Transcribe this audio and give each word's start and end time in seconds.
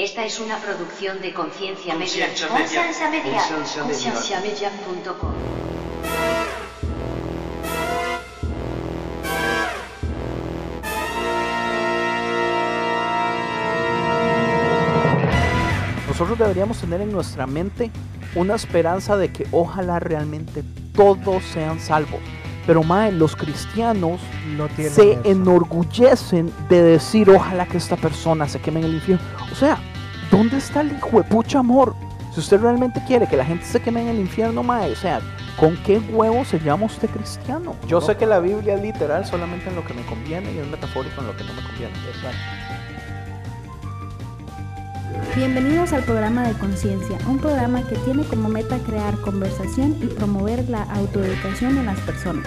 Esta 0.00 0.24
es 0.24 0.40
una 0.40 0.56
producción 0.56 1.20
de 1.20 1.34
Conciencia 1.34 1.94
Media. 1.94 2.28
Conciencia 2.28 2.48
Media. 2.48 2.58
Conciencia 2.58 3.10
Media. 3.10 3.32
Conciencia 3.34 3.84
Media. 3.84 4.12
Concienciamedia.com. 4.12 5.34
Nosotros 16.08 16.38
deberíamos 16.38 16.78
tener 16.78 17.02
en 17.02 17.12
nuestra 17.12 17.46
mente 17.46 17.90
una 18.34 18.54
esperanza 18.54 19.18
de 19.18 19.30
que 19.30 19.46
ojalá 19.52 20.00
realmente 20.00 20.64
todos 20.94 21.44
sean 21.44 21.78
salvos. 21.78 22.20
Pero 22.66 22.82
mae, 22.82 23.12
los 23.12 23.36
cristianos 23.36 24.18
No 24.56 24.66
se 24.76 24.86
eso. 24.86 25.20
enorgullecen 25.24 26.50
de 26.70 26.82
decir 26.82 27.28
ojalá 27.28 27.66
que 27.66 27.76
esta 27.76 27.96
persona 27.96 28.48
se 28.48 28.60
queme 28.60 28.80
en 28.80 28.86
el 28.86 28.94
infierno. 28.94 29.22
O 29.50 29.54
sea, 29.54 29.78
¿dónde 30.30 30.58
está 30.58 30.80
el 30.80 30.92
hijo 30.92 31.18
de 31.18 31.24
pucha 31.24 31.58
amor? 31.58 31.94
Si 32.32 32.40
usted 32.40 32.60
realmente 32.60 33.02
quiere 33.06 33.26
que 33.26 33.36
la 33.36 33.44
gente 33.44 33.64
se 33.64 33.80
queme 33.80 34.02
en 34.02 34.08
el 34.08 34.20
infierno, 34.20 34.62
mae, 34.62 34.92
o 34.92 34.96
sea, 34.96 35.20
¿con 35.58 35.76
qué 35.78 35.98
huevo 35.98 36.44
se 36.44 36.60
llama 36.60 36.86
usted 36.86 37.10
cristiano? 37.10 37.74
Yo 37.88 38.00
sé 38.00 38.16
que 38.16 38.26
la 38.26 38.38
Biblia 38.38 38.74
es 38.74 38.82
literal 38.82 39.26
solamente 39.26 39.68
en 39.68 39.76
lo 39.76 39.84
que 39.84 39.94
me 39.94 40.02
conviene 40.02 40.52
y 40.52 40.58
es 40.58 40.66
metafórico 40.68 41.20
en 41.20 41.26
lo 41.26 41.36
que 41.36 41.44
no 41.44 41.52
me 41.54 41.62
conviene. 41.62 41.94
Bienvenidos 45.34 45.92
al 45.92 46.04
programa 46.04 46.46
de 46.46 46.54
Conciencia, 46.54 47.18
un 47.28 47.38
programa 47.38 47.82
que 47.82 47.96
tiene 47.96 48.24
como 48.24 48.48
meta 48.48 48.78
crear 48.78 49.20
conversación 49.20 49.96
y 50.00 50.06
promover 50.06 50.68
la 50.68 50.82
autoeducación 50.84 51.78
en 51.78 51.86
las 51.86 51.98
personas, 52.00 52.46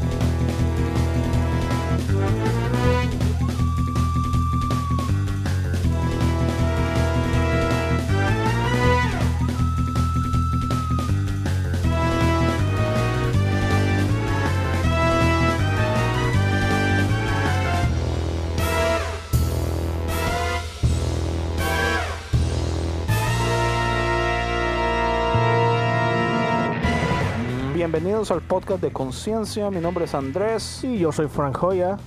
Bienvenidos 28.21 28.43
al 28.43 28.47
podcast 28.47 28.83
de 28.83 28.91
Conciencia. 28.93 29.71
Mi 29.71 29.79
nombre 29.79 30.05
es 30.05 30.13
Andrés 30.13 30.83
Y 30.83 30.99
yo 30.99 31.11
soy 31.11 31.27
Frank 31.27 31.57
Joya. 31.57 31.97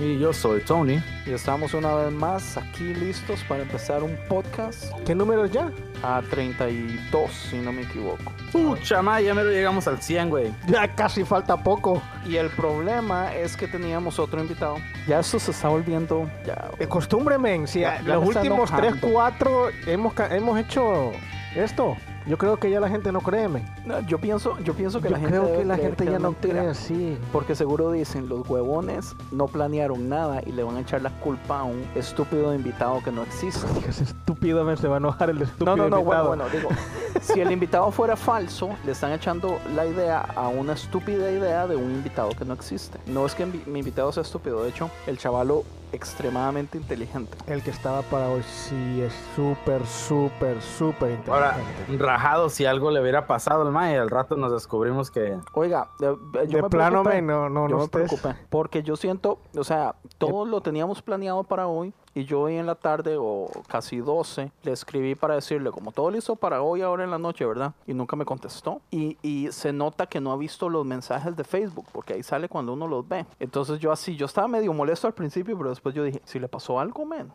Y 0.00 0.18
yo 0.18 0.32
soy 0.32 0.62
Tony. 0.64 1.00
y 1.24 1.30
estamos 1.30 1.74
una 1.74 1.94
vez 1.94 2.12
más 2.12 2.56
aquí 2.56 2.92
listos 2.92 3.44
para 3.48 3.62
empezar 3.62 4.02
un 4.02 4.16
podcast 4.28 4.86
¿Qué 5.06 5.14
números 5.14 5.52
ya? 5.52 5.70
a 6.02 6.22
32, 6.28 7.30
si 7.30 7.58
no 7.58 7.70
me 7.70 7.82
equivoco. 7.82 8.32
Pucha, 8.50 9.00
ma, 9.00 9.20
ya 9.20 9.32
me 9.32 9.44
lo 9.44 9.50
llegamos 9.52 9.86
al 9.86 10.02
100, 10.02 10.30
güey. 10.30 10.52
Ya 10.66 10.92
casi 10.92 11.22
falta 11.22 11.56
poco. 11.62 12.02
Y 12.26 12.34
el 12.34 12.48
problema 12.50 13.32
es 13.36 13.56
que 13.56 13.68
teníamos 13.68 14.18
otro 14.18 14.40
invitado. 14.40 14.78
Ya 15.06 15.20
esto 15.20 15.38
se 15.38 15.52
está 15.52 15.68
volviendo 15.68 16.28
ya. 16.44 16.68
De 16.80 16.88
costumbre, 16.88 17.38
men. 17.38 17.68
Si 17.68 17.78
Ya- 17.80 18.02
ya 18.02 18.14
los 18.16 18.26
últimos 18.26 18.70
3, 18.72 18.82
enojando. 18.94 19.08
4 19.12 19.68
hemos, 19.86 20.14
hemos 20.32 20.58
hecho 20.58 21.12
esto. 21.54 21.96
Yo 22.30 22.38
creo 22.38 22.58
que 22.58 22.70
ya 22.70 22.78
la 22.78 22.88
gente 22.88 23.10
no 23.10 23.22
cree, 23.22 23.48
men. 23.48 23.66
No, 23.84 23.98
Yo 24.06 24.18
pienso, 24.18 24.56
yo 24.60 24.72
pienso 24.72 25.00
que 25.00 25.08
Yo 25.08 25.14
la 25.14 25.18
gente 25.18 25.36
creo 25.36 25.46
debe 25.46 25.58
que 25.58 25.64
la 25.64 25.74
creer 25.74 25.88
gente 25.88 26.04
que 26.04 26.10
ya 26.12 26.18
no 26.20 26.30
mentira. 26.30 26.54
cree 26.60 26.68
así. 26.68 27.18
Porque 27.32 27.56
seguro 27.56 27.90
dicen, 27.90 28.28
los 28.28 28.48
huevones 28.48 29.16
no 29.32 29.48
planearon 29.48 30.08
nada 30.08 30.40
y 30.46 30.52
le 30.52 30.62
van 30.62 30.76
a 30.76 30.80
echar 30.82 31.02
la 31.02 31.10
culpa 31.10 31.58
a 31.58 31.64
un 31.64 31.84
estúpido 31.96 32.54
invitado 32.54 33.02
que 33.02 33.10
no 33.10 33.24
existe. 33.24 33.66
Dios, 33.80 34.00
estúpido, 34.00 34.62
men. 34.64 34.76
Se 34.76 34.86
va 34.86 34.94
a 34.94 34.98
enojar 34.98 35.30
el 35.30 35.42
estúpido 35.42 35.74
No, 35.74 35.88
no, 35.88 35.90
no, 35.90 36.04
bueno, 36.04 36.22
invitado. 36.22 36.28
bueno, 36.28 36.44
digo, 36.50 37.20
si 37.20 37.40
el 37.40 37.50
invitado 37.50 37.90
fuera 37.90 38.14
falso, 38.14 38.70
le 38.86 38.92
están 38.92 39.10
echando 39.10 39.58
la 39.74 39.84
idea 39.86 40.20
a 40.20 40.46
una 40.46 40.74
estúpida 40.74 41.32
idea 41.32 41.66
de 41.66 41.74
un 41.74 41.90
invitado 41.90 42.30
que 42.30 42.44
no 42.44 42.54
existe. 42.54 43.00
No 43.06 43.26
es 43.26 43.34
que 43.34 43.44
mi 43.44 43.60
mi 43.66 43.80
invitado 43.80 44.12
sea 44.12 44.22
estúpido, 44.22 44.62
de 44.62 44.70
hecho, 44.70 44.88
el 45.08 45.18
chavalo 45.18 45.64
extremadamente 45.92 46.78
inteligente. 46.78 47.36
El 47.48 47.62
que 47.62 47.70
estaba 47.70 48.02
para 48.02 48.28
hoy 48.28 48.42
sí 48.44 49.00
es 49.02 49.12
súper, 49.34 49.84
súper, 49.86 50.62
súper 50.62 51.18
Ahora, 51.28 51.56
inteligente. 51.58 51.92
Rajado 52.20 52.48
si 52.50 52.66
algo 52.66 52.90
le 52.90 53.00
hubiera 53.00 53.26
pasado 53.26 53.62
al 53.62 53.72
ma 53.72 53.90
y 53.90 53.94
al 53.96 54.10
rato 54.10 54.36
nos 54.36 54.52
descubrimos 54.52 55.10
que... 55.10 55.38
Oiga, 55.54 55.90
de, 55.98 56.06
yo 56.06 56.16
De 56.46 56.62
me 56.62 56.68
plano, 56.68 57.02
preocupé. 57.02 57.22
men, 57.22 57.26
no, 57.26 57.48
no, 57.48 57.68
yo 57.68 57.76
no 57.76 57.82
me 57.82 57.88
preocupé, 57.88 58.36
porque 58.48 58.82
yo 58.82 58.96
siento, 58.96 59.38
o 59.56 59.64
sea, 59.64 59.94
todo 60.18 60.44
lo 60.44 60.60
teníamos 60.60 61.02
planeado 61.02 61.42
para 61.44 61.66
hoy 61.66 61.92
y 62.14 62.24
yo 62.24 62.40
hoy 62.40 62.56
en 62.56 62.66
la 62.66 62.74
tarde 62.74 63.16
o 63.18 63.48
casi 63.68 63.98
12 63.98 64.50
le 64.62 64.72
escribí 64.72 65.14
para 65.14 65.36
decirle 65.36 65.70
como 65.70 65.92
todo 65.92 66.10
listo 66.10 66.36
para 66.36 66.60
hoy 66.60 66.82
ahora 66.82 67.04
en 67.04 67.10
la 67.10 67.18
noche, 67.18 67.46
¿verdad? 67.46 67.72
Y 67.86 67.94
nunca 67.94 68.16
me 68.16 68.24
contestó. 68.24 68.80
Y, 68.90 69.16
y 69.22 69.52
se 69.52 69.72
nota 69.72 70.06
que 70.06 70.20
no 70.20 70.32
ha 70.32 70.36
visto 70.36 70.68
los 70.68 70.84
mensajes 70.84 71.36
de 71.36 71.44
Facebook 71.44 71.86
porque 71.92 72.14
ahí 72.14 72.22
sale 72.22 72.48
cuando 72.48 72.72
uno 72.72 72.86
los 72.88 73.08
ve. 73.08 73.26
Entonces 73.38 73.78
yo 73.78 73.92
así, 73.92 74.16
yo 74.16 74.26
estaba 74.26 74.48
medio 74.48 74.72
molesto 74.72 75.06
al 75.06 75.14
principio, 75.14 75.56
pero 75.56 75.70
después 75.70 75.94
yo 75.94 76.02
dije, 76.02 76.20
si 76.24 76.38
le 76.40 76.48
pasó 76.48 76.80
algo, 76.80 77.04
men. 77.06 77.30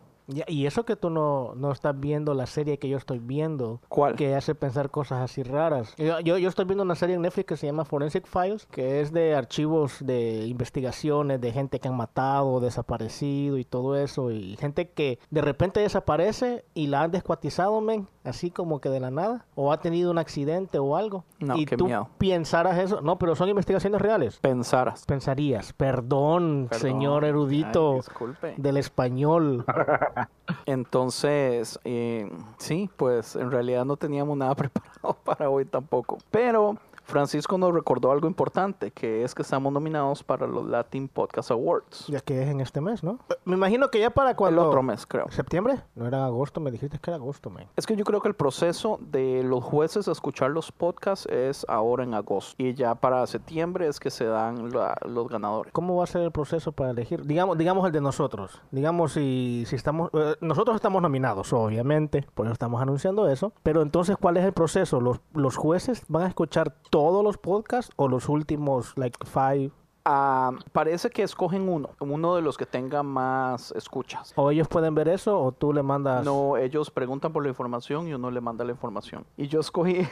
Y 0.47 0.66
eso 0.66 0.86
que 0.86 0.96
tú 0.96 1.09
no, 1.09 1.53
no 1.56 1.72
estás 1.72 2.00
viendo 2.00 2.34
la 2.34 2.46
serie 2.47 2.80
que 2.80 2.90
yo 2.90 2.97
estoy 2.97 3.19
viendo, 3.19 3.80
¿Cuál? 3.90 4.16
que 4.16 4.36
hace 4.36 4.56
pensar 4.56 4.90
cosas 4.90 5.22
así 5.22 5.44
raras. 5.44 5.94
Yo, 5.97 6.19
yo, 6.22 6.38
yo 6.38 6.50
estoy 6.50 6.66
viendo 6.66 6.84
una 6.84 6.96
serie 6.96 7.16
en 7.16 7.22
Netflix 7.22 7.46
que 7.47 7.58
se 7.58 7.68
llama 7.68 7.86
Forensic 7.86 8.25
Files, 8.25 8.66
que 8.68 9.02
es 9.02 9.12
de 9.13 9.36
archivos 9.36 9.97
de 10.06 10.46
investigaciones 10.47 11.40
de 11.41 11.52
gente 11.52 11.80
que 11.80 11.88
han 11.88 11.96
matado, 11.97 12.59
desaparecido 12.59 13.58
y 13.58 13.66
todo 13.66 13.96
eso, 13.96 14.31
y 14.31 14.56
gente 14.58 14.90
que 14.90 15.19
de 15.30 15.41
repente 15.41 15.80
desaparece 15.80 16.66
y 16.74 16.88
la 16.88 17.03
han 17.03 17.12
descuartizado, 17.12 17.80
men, 17.81 18.07
así 18.24 18.50
como 18.50 18.81
que 18.81 18.90
de 18.90 19.00
la 19.00 19.12
nada, 19.12 19.46
o 19.56 19.72
ha 19.72 19.80
tenido 19.80 20.09
un 20.12 20.18
accidente 20.18 20.80
o 20.80 20.96
algo. 20.96 21.24
No, 21.40 21.56
y 21.57 21.66
qué 21.66 21.78
tú 21.78 21.86
miedo. 21.86 22.09
pensaras 22.18 22.80
eso, 22.80 23.02
no, 23.02 23.19
pero 23.19 23.36
son 23.36 23.50
investigaciones 23.50 24.02
reales. 24.02 24.40
Pensaras. 24.40 25.06
Pensarías, 25.06 25.74
perdón, 25.74 26.68
Perdón. 26.69 26.81
señor 26.81 27.25
erudito 27.25 28.00
Ay, 28.42 28.53
del 28.57 28.78
español. 28.78 29.66
Entonces, 30.65 31.79
eh, 31.83 32.31
sí, 32.57 32.89
pues 32.97 33.35
en 33.35 33.51
realidad 33.51 33.85
no 33.85 33.97
teníamos 33.97 34.37
nada 34.37 34.55
preparado 34.55 35.17
para 35.23 35.49
hoy 35.49 35.65
tampoco. 35.65 36.17
Pero 36.31 36.77
Francisco 37.05 37.57
nos 37.57 37.73
recordó 37.73 38.11
algo 38.11 38.27
importante, 38.27 38.91
que 38.91 39.23
es 39.23 39.33
que 39.35 39.43
estamos 39.43 39.71
nominados 39.71 40.23
para 40.23 40.47
los 40.47 40.66
Latin 40.67 41.07
Podcast 41.07 41.51
Awards. 41.51 42.07
Ya 42.07 42.19
que 42.19 42.41
es 42.41 42.49
en 42.49 42.61
este 42.61 42.81
mes, 42.81 43.03
¿no? 43.03 43.19
Me 43.45 43.55
imagino 43.55 43.89
que 43.89 43.99
ya 43.99 44.09
para 44.09 44.31
El 44.31 44.35
cuando... 44.35 44.67
otro 44.67 44.81
mes, 44.83 45.05
creo. 45.05 45.25
¿Septiembre? 45.29 45.81
No 45.95 46.07
era 46.07 46.25
agosto, 46.25 46.59
me 46.59 46.71
dijiste 46.71 46.97
que 46.99 47.11
era 47.11 47.15
agosto, 47.17 47.49
man. 47.49 47.67
Es 47.75 47.85
que 47.85 47.95
yo 47.95 48.03
creo 48.03 48.21
que 48.21 48.27
el 48.27 48.33
proceso 48.33 48.97
de 49.01 49.44
los 49.44 49.63
jueces 49.63 50.07
a 50.07 50.11
escuchar 50.11 50.51
los 50.51 50.71
podcasts 50.71 51.27
es 51.27 51.65
ahora 51.69 52.03
en 52.03 52.13
agosto. 52.13 52.55
Y 52.57 52.73
ya 52.73 52.95
para 52.95 53.25
septiembre 53.27 53.88
es 53.88 53.99
que 53.99 54.09
se 54.09 54.25
dan 54.25 54.71
la- 54.71 54.97
los 55.05 55.29
ganadores. 55.29 55.71
¿Cómo 55.73 55.97
va 55.97 56.03
a 56.05 56.07
ser 56.07 56.21
el 56.23 56.31
proceso 56.31 56.71
para 56.71 56.89
elegir? 56.91 57.25
Digamos, 57.25 57.57
digamos 57.57 57.85
el 57.85 57.91
de 57.91 58.01
nosotros. 58.01 58.61
Digamos 58.71 59.13
si, 59.13 59.63
si 59.67 59.75
estamos... 59.75 60.09
eh, 60.13 60.35
nosotros 60.41 60.75
estamos 60.75 61.01
nominados, 61.01 61.53
obviamente. 61.53 62.25
Por 62.33 62.47
eso 62.47 62.53
estamos 62.53 62.81
anunciando 62.81 63.27
eso. 63.30 63.53
Pero 63.63 63.81
entonces, 63.81 64.18
¿cuál 64.19 64.38
es 64.38 64.45
el 64.45 64.53
proceso? 64.53 65.00
¿Los, 65.00 65.19
los 65.33 65.56
jueces 65.56 66.03
van 66.07 66.24
a 66.24 66.27
escuchar 66.27 66.74
todos 66.95 67.21
los 67.25 67.38
podcasts 67.38 67.92
o 67.97 68.07
los 68.07 68.30
últimos, 68.30 68.94
like, 68.97 69.18
five? 69.25 69.69
Ah, 70.06 70.51
parece 70.71 71.09
que 71.09 71.24
escogen 71.24 71.68
uno, 71.68 71.89
uno 72.00 72.36
de 72.36 72.42
los 72.42 72.57
que 72.57 72.65
tenga 72.65 73.03
más 73.03 73.74
escuchas. 73.74 74.31
¿O 74.38 74.50
ellos 74.50 74.69
pueden 74.69 74.95
ver 74.95 75.09
eso 75.09 75.38
o 75.38 75.51
tú 75.51 75.74
le 75.74 75.83
mandas... 75.83 76.24
No, 76.24 76.56
ellos 76.56 76.92
preguntan 76.92 77.33
por 77.33 77.44
la 77.44 77.50
información 77.50 78.07
y 78.07 78.13
uno 78.13 78.31
le 78.31 78.39
manda 78.39 78.63
la 78.63 78.71
información. 78.71 79.25
Y 79.36 79.50
yo 79.50 79.59
escogí, 79.59 80.07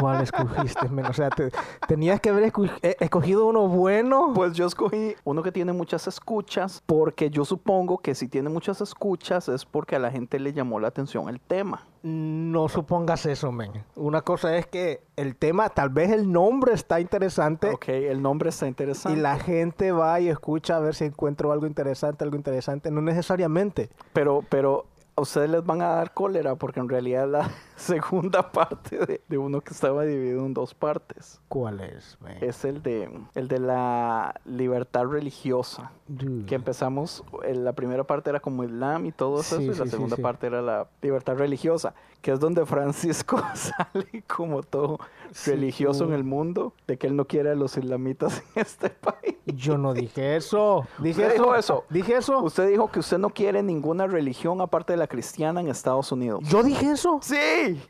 ¿Cuál 0.00 0.22
escogiste, 0.22 0.88
men? 0.88 1.06
O 1.06 1.12
sea, 1.12 1.30
te- 1.30 1.50
tenías 1.86 2.20
que 2.20 2.30
haber 2.30 2.52
eh, 2.82 2.96
escogido 3.00 3.46
uno 3.46 3.68
bueno. 3.68 4.32
Pues 4.34 4.52
yo 4.54 4.66
escogí 4.66 5.14
uno 5.24 5.42
que 5.42 5.52
tiene 5.52 5.72
muchas 5.72 6.06
escuchas, 6.06 6.82
porque 6.86 7.30
yo 7.30 7.44
supongo 7.44 7.98
que 7.98 8.14
si 8.14 8.28
tiene 8.28 8.48
muchas 8.50 8.80
escuchas 8.80 9.48
es 9.48 9.64
porque 9.64 9.96
a 9.96 9.98
la 9.98 10.10
gente 10.10 10.38
le 10.38 10.52
llamó 10.52 10.80
la 10.80 10.88
atención 10.88 11.28
el 11.28 11.40
tema. 11.40 11.86
No 12.02 12.68
supongas 12.68 13.24
eso, 13.26 13.50
men. 13.52 13.72
Una 13.96 14.20
cosa 14.22 14.56
es 14.56 14.66
que 14.66 15.02
el 15.16 15.36
tema, 15.36 15.68
tal 15.70 15.88
vez 15.88 16.10
el 16.10 16.30
nombre 16.30 16.74
está 16.74 17.00
interesante 17.00 17.70
Ok, 17.70 17.88
el 17.88 18.20
nombre 18.20 18.50
está 18.50 18.66
y 18.66 18.68
interesante. 18.68 19.18
la 19.20 19.38
gente 19.38 19.90
va 19.92 20.20
y 20.20 20.28
escucha 20.28 20.76
a 20.76 20.80
ver 20.80 20.94
si 20.94 21.04
encuentro 21.06 21.50
algo 21.52 21.66
interesante, 21.66 22.22
algo 22.24 22.36
interesante. 22.36 22.90
No 22.90 23.00
necesariamente. 23.00 23.88
Pero, 24.12 24.42
pero 24.50 24.84
a 25.16 25.22
ustedes 25.22 25.48
les 25.48 25.64
van 25.64 25.80
a 25.80 25.88
dar 25.90 26.12
cólera 26.12 26.56
porque 26.56 26.80
en 26.80 26.88
realidad 26.88 27.26
la 27.28 27.50
segunda 27.76 28.50
parte 28.52 28.98
de, 29.06 29.20
de 29.28 29.38
uno 29.38 29.60
que 29.60 29.72
estaba 29.72 30.04
dividido 30.04 30.44
en 30.46 30.54
dos 30.54 30.74
partes 30.74 31.40
¿Cuál 31.48 31.80
es, 31.80 32.18
es 32.40 32.64
el 32.64 32.82
de, 32.82 33.10
el 33.34 33.48
de 33.48 33.58
la 33.58 34.34
libertad 34.44 35.04
religiosa. 35.06 35.92
Dude. 36.06 36.44
Que 36.46 36.54
empezamos, 36.54 37.24
la 37.42 37.72
primera 37.72 38.04
parte 38.04 38.28
era 38.30 38.40
como 38.40 38.62
Islam 38.64 39.06
y 39.06 39.12
todo 39.12 39.40
eso, 39.40 39.56
Sí, 39.58 39.64
y 39.64 39.68
la 39.68 39.84
sí, 39.84 39.88
segunda 39.90 40.16
sí. 40.16 40.22
parte 40.22 40.46
era 40.48 40.60
la 40.60 40.86
libertad 41.00 41.34
religiosa, 41.36 41.94
que 42.20 42.32
es 42.32 42.40
donde 42.40 42.66
Francisco 42.66 43.40
sale 43.54 44.22
como 44.26 44.62
todo 44.62 44.98
religioso 45.46 46.04
en 46.04 46.10
tú. 46.10 46.16
el 46.16 46.24
mundo, 46.24 46.74
de 46.86 46.98
que 46.98 47.06
él 47.06 47.16
no 47.16 47.26
quiere 47.26 47.50
a 47.50 47.54
los 47.54 47.76
islamitas 47.76 48.42
en 48.54 48.62
este 48.62 48.90
país. 48.90 49.36
Yo 49.46 49.78
no 49.78 49.94
dije 49.94 50.36
eso. 50.36 50.86
Dije 50.98 51.22
¿Usted 51.22 51.34
eso. 51.34 51.42
dijo 51.42 51.54
eso? 51.54 51.84
Dije 51.90 52.16
eso. 52.16 52.42
Usted 52.42 52.68
dijo 52.68 52.90
que 52.90 52.98
usted 53.00 53.18
no 53.18 53.30
quiere 53.30 53.62
ninguna 53.62 54.06
religión 54.06 54.60
aparte 54.60 54.92
de 54.92 54.96
la 54.98 55.06
cristiana 55.06 55.60
en 55.60 55.68
Estados 55.68 56.12
Unidos. 56.12 56.40
Yo 56.44 56.62
dije 56.62 56.90
eso. 56.90 57.18
Sí. 57.22 57.36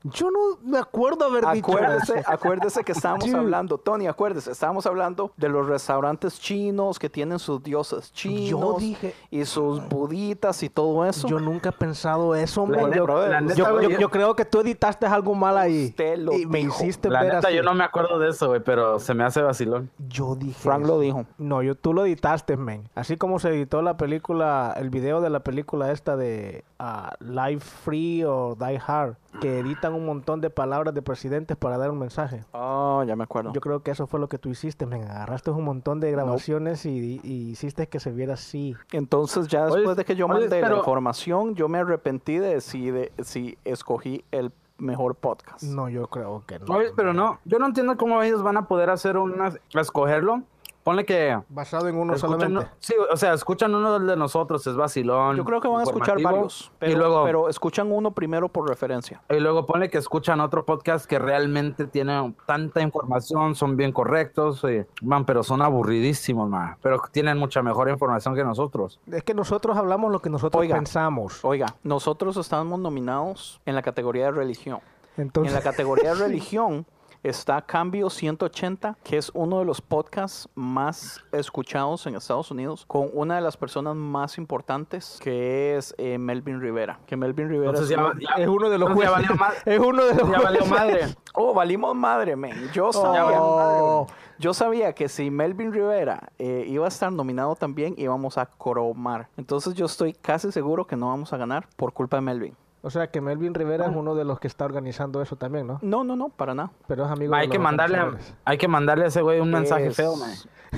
Yo 0.05 0.31
no 0.31 0.59
me 0.63 0.79
acuerdo 0.79 1.25
haber 1.27 1.45
dicho 1.53 1.73
Acuérdese, 1.73 2.19
eso. 2.21 2.31
acuérdese 2.31 2.85
que 2.85 2.93
estábamos 2.93 3.27
Dude. 3.27 3.37
hablando, 3.39 3.79
Tony, 3.79 4.07
acuérdese, 4.07 4.51
estábamos 4.53 4.87
hablando 4.87 5.33
de 5.37 5.49
los 5.49 5.67
restaurantes 5.67 6.39
chinos 6.41 6.99
que 6.99 7.09
tienen 7.11 7.39
sus 7.39 7.63
dioses 7.63 8.13
chinos 8.13 8.79
dije- 8.79 9.15
y 9.31 9.45
sus 9.45 9.87
buditas 9.89 10.63
y 10.63 10.69
todo 10.69 11.05
eso. 11.07 11.27
Yo 11.29 11.39
nunca 11.41 11.71
he 11.71 11.73
pensado 11.73 12.35
eso, 12.35 12.67
La 12.67 12.83
man. 12.83 12.93
Yo, 12.93 13.05
brother, 13.05 13.31
la 13.31 13.41
neta, 13.41 13.55
yo- 13.55 13.73
güey, 13.73 13.91
yo- 13.93 13.99
yo 13.99 14.11
creo 14.11 14.35
que 14.37 14.45
tú 14.45 14.61
editaste 14.61 15.07
algo 15.07 15.35
mal 15.35 15.57
ahí. 15.59 15.87
Usted 15.91 16.19
lo 16.19 16.33
y 16.33 16.47
me 16.47 16.59
dijo. 16.59 16.75
hiciste 16.83 17.09
La 17.11 17.23
ver 17.23 17.35
neta, 17.35 17.49
así. 17.49 17.57
yo 17.57 17.63
no 17.63 17.75
me 17.75 17.85
acuerdo 17.85 18.19
de 18.19 18.31
eso, 18.31 18.49
güey, 18.49 18.61
pero 18.61 18.99
se 18.99 19.15
me 19.15 19.25
hace 19.25 19.43
vacilón. 19.43 19.91
Yo 20.09 20.35
dije 20.35 20.59
Frank 20.61 20.83
eso. 20.85 20.95
lo 20.95 21.01
dijo. 21.01 21.27
No, 21.39 21.63
yo, 21.63 21.75
tú 21.75 21.93
lo 21.93 22.05
editaste, 22.05 22.57
men. 22.57 22.89
Así 22.95 23.17
como 23.17 23.39
se 23.39 23.49
editó 23.51 23.83
la 23.83 23.97
película, 23.97 24.75
el 24.77 24.91
video 24.91 25.21
de 25.21 25.31
la 25.31 25.41
película 25.41 25.91
esta 25.93 26.17
de 26.17 26.65
ah, 26.79 27.15
Life 27.21 27.61
Free 27.85 28.25
o 28.25 28.57
Die 28.59 28.81
Hard, 28.87 29.17
que 29.41 29.59
editan 29.59 29.95
un 29.95 30.07
montón 30.07 30.41
de 30.41 30.51
palabras 30.51 30.95
de 30.95 31.03
presidentes 31.03 31.57
para 31.57 31.79
dar 31.79 31.91
un 31.91 31.99
mensaje. 31.99 32.45
Oh, 32.53 33.03
ya 33.07 33.17
me 33.17 33.25
acuerdo. 33.25 33.53
Yo 33.53 33.61
creo 33.61 33.83
que 33.83 33.91
eso 33.91 34.07
fue 34.07 34.21
lo 34.21 34.29
que 34.29 34.39
tú 34.39 34.49
hiciste, 34.49 34.87
men. 34.87 35.05
Agarraste 35.05 35.51
un 35.51 35.65
montón 35.65 36.01
de 36.01 36.11
grabaciones 36.11 36.87
y, 36.87 37.21
y 37.23 37.51
hiciste 37.51 37.89
que 37.89 38.01
se 38.01 38.13
viera 38.13 38.35
así. 38.35 38.75
Entonces 38.93 39.49
ya 39.49 39.65
Oye, 39.67 39.77
después 39.77 39.97
de 39.97 40.05
que 40.05 40.17
yo 40.17 40.27
oye, 40.27 40.41
mandé 40.41 40.61
la 40.61 40.77
información, 40.77 41.55
yo 41.55 41.69
me 41.69 41.79
arrepentí 41.79 42.39
de 42.39 42.61
si, 42.61 42.91
de 42.91 43.13
si 43.23 43.59
escogí 43.65 44.25
el 44.31 44.53
mejor 44.79 45.15
podcast. 45.15 45.63
No, 45.63 45.89
yo 45.89 46.09
creo 46.09 46.45
que 46.47 46.59
no. 46.59 46.75
Oye, 46.75 46.91
pero 46.97 47.13
no, 47.13 47.41
yo 47.45 47.59
no 47.59 47.67
entiendo 47.67 47.97
cómo 47.97 48.23
ellos 48.23 48.43
van 48.43 48.57
a 48.57 48.67
poder 48.67 48.91
hacer 48.91 49.17
una, 49.17 49.53
escogerlo. 49.75 50.43
Ponle 50.85 51.07
que 51.07 51.41
Basado 51.49 51.89
en 51.89 51.97
uno 51.97 52.17
solamente. 52.19 52.69
sí, 52.79 52.95
o 53.11 53.17
sea, 53.17 53.33
escuchan 53.33 53.75
uno 53.75 53.99
de 53.99 54.17
nosotros, 54.17 54.67
es 54.67 54.77
vacilón. 54.77 55.35
Yo 55.35 55.45
creo 55.45 55.59
que 55.59 55.67
van 55.67 55.81
a 55.81 55.85
escuchar 55.85 56.21
varios, 56.21 56.71
pero, 56.79 56.93
y 56.93 56.95
luego, 56.95 57.25
pero 57.25 57.49
escuchan 57.49 57.91
uno 57.91 58.11
primero 58.11 58.51
por 58.51 58.69
referencia. 58.69 59.23
y 59.31 59.41
luego 59.41 59.65
ponle 59.65 59.89
que 59.89 59.97
escuchan 59.97 60.41
otro 60.41 60.67
podcast 60.67 61.07
que 61.07 61.19
realmente 61.19 61.87
tiene 61.87 62.35
tanta 62.47 62.83
información, 62.83 63.55
son 63.55 63.79
bien 63.79 63.93
correctos, 63.93 64.63
y, 64.65 64.85
man, 65.03 65.25
pero 65.25 65.43
son 65.43 65.63
aburridísimos, 65.63 66.51
man. 66.51 66.77
Pero 66.83 67.01
tienen 67.11 67.39
mucha 67.39 67.63
mejor 67.63 67.89
información 67.89 68.35
que 68.35 68.45
nosotros. 68.45 69.01
Es 69.11 69.23
que 69.23 69.33
nosotros 69.33 69.79
hablamos 69.79 70.13
lo 70.13 70.21
que 70.21 70.29
nosotros 70.29 70.61
Oiga. 70.61 70.77
pensamos. 70.77 71.43
Oiga, 71.47 71.75
nosotros 71.83 72.37
estamos 72.37 72.79
nominados 72.79 73.59
en 73.65 73.75
la 73.75 73.81
categoría 73.81 74.27
de 74.27 74.33
religión. 74.33 74.81
Entonces, 75.17 75.53
En 75.53 75.59
la 75.59 75.63
categoría 75.63 76.15
de 76.15 76.21
religión 76.27 76.85
está 77.25 77.61
Cambio 77.63 78.09
180, 78.11 78.97
que 79.03 79.17
es 79.17 79.31
uno 79.35 79.59
de 79.59 79.65
los 79.65 79.81
podcasts 79.81 80.49
más 80.55 81.25
escuchados 81.33 82.07
en 82.07 82.15
Estados 82.15 82.51
Unidos, 82.51 82.85
con 82.87 83.09
una 83.13 83.35
de 83.37 83.41
las 83.41 83.57
personas 83.57 83.97
más 83.97 84.39
importantes, 84.39 85.19
que 85.21 85.77
es 85.77 85.95
eh, 85.99 86.19
Melvin 86.19 86.61
Rivera. 86.61 87.01
Que 87.07 87.17
Melvin 87.17 87.49
Rivera 87.49 87.71
Entonces 87.71 87.91
es 87.91 87.97
ya, 87.97 88.05
uno- 88.05 88.21
ya- 88.21 88.35
es 88.43 88.47
uno 88.49 88.71
de 88.71 88.79
los 88.79 88.93
jueces. 88.93 89.11
valió 89.11 89.31
es 89.65 89.79
uno 89.81 90.05
de 90.05 90.15
los 90.15 90.31
ya 90.31 90.39
valió 90.41 90.65
madre. 90.67 91.01
Oh, 91.37 91.53
valimos 91.53 91.97
madre, 91.97 92.37
men. 92.37 92.71
Yo 92.73 92.93
sabía, 92.93 93.25
Oh. 93.27 94.07
yo 94.39 94.55
sabía 94.55 94.93
que 94.93 95.09
si 95.09 95.33
Melvin 95.33 95.73
Rivera 95.73 96.29
eh, 96.39 96.65
iba 96.69 96.85
a 96.85 96.89
estar 96.89 97.11
nominado 97.11 97.57
también, 97.57 97.95
íbamos 97.99 98.39
a 98.39 98.47
cromar. 98.47 99.29
Entonces 99.37 99.75
yo 99.75 99.87
estoy 99.87 100.13
casi 100.13 100.53
seguro 100.53 100.87
que 100.87 100.95
no 100.95 101.09
vamos 101.09 101.33
a 101.33 101.37
ganar 101.37 101.67
por 101.77 101.93
culpa 101.93 102.19
de 102.19 102.21
Melvin. 102.21 102.57
O 102.87 102.91
sea 102.91 103.11
que 103.11 103.21
Melvin 103.23 103.55
Rivera 103.55 103.87
es 103.87 103.97
uno 103.97 104.15
de 104.15 104.25
los 104.25 104.39
que 104.39 104.47
está 104.47 104.67
organizando 104.67 105.23
eso 105.23 105.37
también, 105.37 105.67
¿no? 105.67 105.79
No, 105.81 106.05
no, 106.05 106.17
no, 106.17 106.29
para 106.29 106.55
nada. 106.55 106.71
Pero 106.87 107.07
es 107.07 107.11
amigo 107.11 107.35
Hay 107.35 107.47
de 107.47 107.53
que 107.53 107.59
mandarle, 107.59 107.97
a- 107.97 108.19
hay 108.45 108.59
que 108.59 108.69
mandarle 108.69 109.05
a 109.07 109.09
ese 109.09 109.23
güey 109.23 109.41
un 109.41 109.51
mensaje 109.51 109.91
feo, 109.91 110.17
man. 110.17 110.31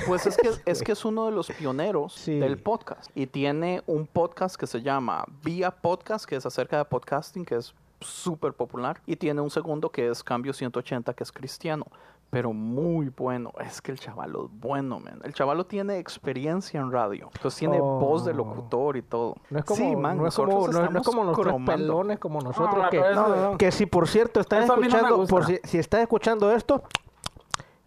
Pues 0.07 0.25
es 0.27 0.37
que, 0.37 0.51
es 0.67 0.83
que 0.83 0.93
es 0.93 1.05
uno 1.05 1.27
de 1.27 1.33
los 1.33 1.49
pioneros 1.51 2.13
Sí. 2.15 2.39
del 2.39 2.59
podcast. 2.59 3.11
Y 3.17 3.27
tiene 3.27 3.83
un 3.87 4.07
podcast 4.07 4.55
que 4.57 4.67
se 4.69 4.83
llama 4.83 5.25
Vía 5.43 5.71
Podcast, 5.73 6.27
que 6.27 6.37
es 6.37 6.47
acerca 6.47 6.79
de 6.79 6.85
podcasting, 6.85 7.45
que 7.45 7.57
es 7.57 7.75
súper 8.01 8.53
popular. 8.53 9.01
Y 9.07 9.17
tiene 9.17 9.41
un 9.41 9.51
segundo 9.51 9.91
que 9.91 10.09
es 10.09 10.23
Cambio 10.23 10.53
180, 10.53 11.13
que 11.15 11.25
es 11.25 11.33
cristiano. 11.33 11.87
Pero 12.31 12.53
muy 12.53 13.09
bueno. 13.17 13.53
Es 13.61 13.81
que 13.81 13.93
el 13.93 14.01
chavalo 14.01 14.47
es 14.47 14.61
bueno, 14.61 14.99
man. 15.01 15.21
El 15.25 15.33
chavalo 15.33 15.65
tiene 15.65 15.99
experiencia 15.99 16.81
en 16.81 16.91
radio. 16.91 17.31
Entonces 17.35 17.59
tiene 17.59 17.79
Oh. 17.81 17.99
voz 18.01 18.25
de 18.25 18.35
locutor 18.35 18.97
y 18.97 19.03
todo. 19.03 19.37
No 19.49 19.61
es 19.61 19.65
como, 19.65 19.77
sí, 19.77 19.97
man, 19.97 20.17
no 20.19 20.27
es 20.27 20.37
nosotros 20.37 20.55
como, 20.55 20.67
no 20.73 20.91
no 20.91 20.99
es 21.01 21.07
como 21.07 21.33
cromando. 21.33 21.73
pelones 21.73 22.19
como 22.19 22.41
nosotros 22.41 22.77
No, 22.85 22.91
que, 22.91 23.01
no, 23.01 23.51
no. 23.53 23.59
que 23.59 23.71
si 23.71 23.87
por 23.87 24.09
cierto 24.09 24.41
estás 24.41 24.65
Eso 24.65 24.75
escuchando, 24.75 25.25
por 25.27 25.47
si, 25.47 25.59
si 25.65 25.79
estás 25.79 26.01
escuchando 26.01 26.51
esto, 26.53 26.83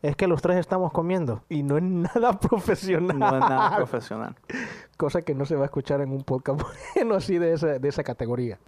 es 0.01 0.15
que 0.15 0.27
los 0.27 0.41
tres 0.41 0.57
estamos 0.57 0.93
comiendo 0.93 1.43
y 1.49 1.61
no 1.63 1.75
es 1.77 1.83
nada 1.83 2.31
profesional. 2.39 3.19
No 3.19 3.27
es 3.27 3.39
nada 3.41 3.75
profesional. 3.75 4.35
Cosa 4.99 5.21
que 5.21 5.33
no 5.33 5.45
se 5.45 5.55
va 5.55 5.61
a 5.61 5.65
escuchar 5.65 6.01
en 6.01 6.11
un 6.11 6.25
podcast 6.25 6.61
bueno 6.95 7.15
así 7.15 7.37
de 7.37 7.53
esa, 7.53 7.79
de 7.79 7.87
esa 7.87 8.03
categoría. 8.03 8.59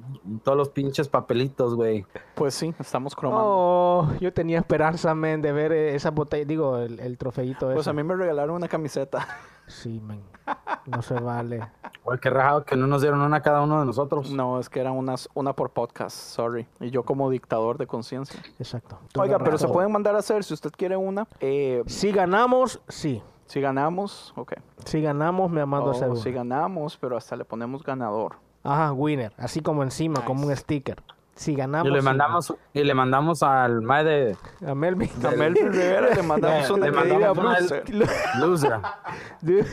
Todos 0.46 0.58
los 0.58 0.70
pinches 0.70 1.10
papelitos, 1.10 1.76
güey. 1.76 2.06
Pues 2.36 2.54
sí, 2.54 2.74
estamos 2.80 3.14
cromando. 3.18 3.46
Oh, 3.46 4.08
yo 4.22 4.32
tenía 4.32 4.60
esperanza, 4.60 5.14
men, 5.14 5.42
de 5.42 5.52
ver 5.52 5.74
eh, 5.74 5.94
esa 5.94 6.10
botella, 6.12 6.46
digo, 6.46 6.78
el, 6.78 7.02
el 7.02 7.18
trofeito 7.18 7.66
Pues 7.66 7.82
ese. 7.82 7.90
a 7.90 7.94
mí 7.94 8.02
me 8.04 8.16
regalaron 8.16 8.56
una 8.56 8.70
camiseta. 8.70 9.28
Sí, 9.68 10.00
men, 10.00 10.22
no 10.86 11.02
se 11.02 11.16
vale. 11.16 11.68
Oye, 12.06 12.20
qué 12.22 12.30
rajado 12.30 12.64
que 12.64 12.78
no 12.78 12.88
nos 12.88 13.02
dieron 13.02 13.20
una 13.20 13.38
a 13.38 13.42
cada 13.42 13.62
uno 13.62 13.82
de 13.82 13.86
nosotros. 13.86 14.32
No, 14.32 14.58
es 14.58 14.70
que 14.70 14.80
era 14.80 14.92
unas, 14.94 15.28
una 15.34 15.54
por 15.54 15.72
podcast, 15.72 16.16
sorry. 16.16 16.66
Y 16.80 16.92
yo 16.92 17.04
como 17.04 17.30
dictador 17.30 17.78
de 17.78 17.88
conciencia. 17.88 18.42
Exacto. 18.58 18.98
Tú 19.12 19.22
Oiga, 19.22 19.38
pero 19.38 19.58
se 19.58 19.68
pueden 19.68 19.92
mandar 19.92 20.16
a 20.16 20.20
hacer 20.20 20.46
si 20.46 20.54
usted 20.54 20.72
quiere 20.72 20.96
una. 20.96 21.28
Eh, 21.42 21.84
Si 21.88 22.12
ganamos, 22.14 22.82
sí. 22.88 23.22
Si 23.52 23.60
ganamos, 23.60 24.34
ok. 24.38 24.54
Si 24.86 25.02
ganamos, 25.02 25.52
me 25.52 25.66
mando 25.66 25.90
a 25.90 25.92
hacer 25.92 26.08
O 26.08 26.12
una. 26.14 26.22
si 26.22 26.32
ganamos, 26.32 26.96
pero 26.98 27.18
hasta 27.18 27.36
le 27.36 27.44
ponemos 27.44 27.84
ganador. 27.84 28.38
Ajá, 28.64 28.94
winner. 28.94 29.34
Así 29.38 29.60
como 29.62 29.84
encima, 29.84 30.24
como 30.24 30.48
un 30.48 30.56
sticker. 30.56 31.04
Si 31.36 31.56
ganamos. 31.56 31.88
Y 31.90 31.92
le 31.92 32.00
sí. 32.00 32.06
mandamos, 32.06 32.54
y 32.74 32.84
le 32.84 32.94
mandamos 32.94 33.42
al 33.44 33.82
mae 33.82 34.04
de 34.04 34.38
A 34.68 34.76
Melvin. 34.76 35.10
A 35.26 35.32
Melvin 35.32 35.72
Rivera 35.72 36.14
le 36.14 36.22
mandamos 36.24 36.68
Le- 36.70 36.74
una 36.76 36.86
le 36.86 36.92
mandamos 36.92 37.38
una- 37.40 37.58
Bruce. 37.58 37.84
Loser. 38.40 38.80
Dude, 39.42 39.66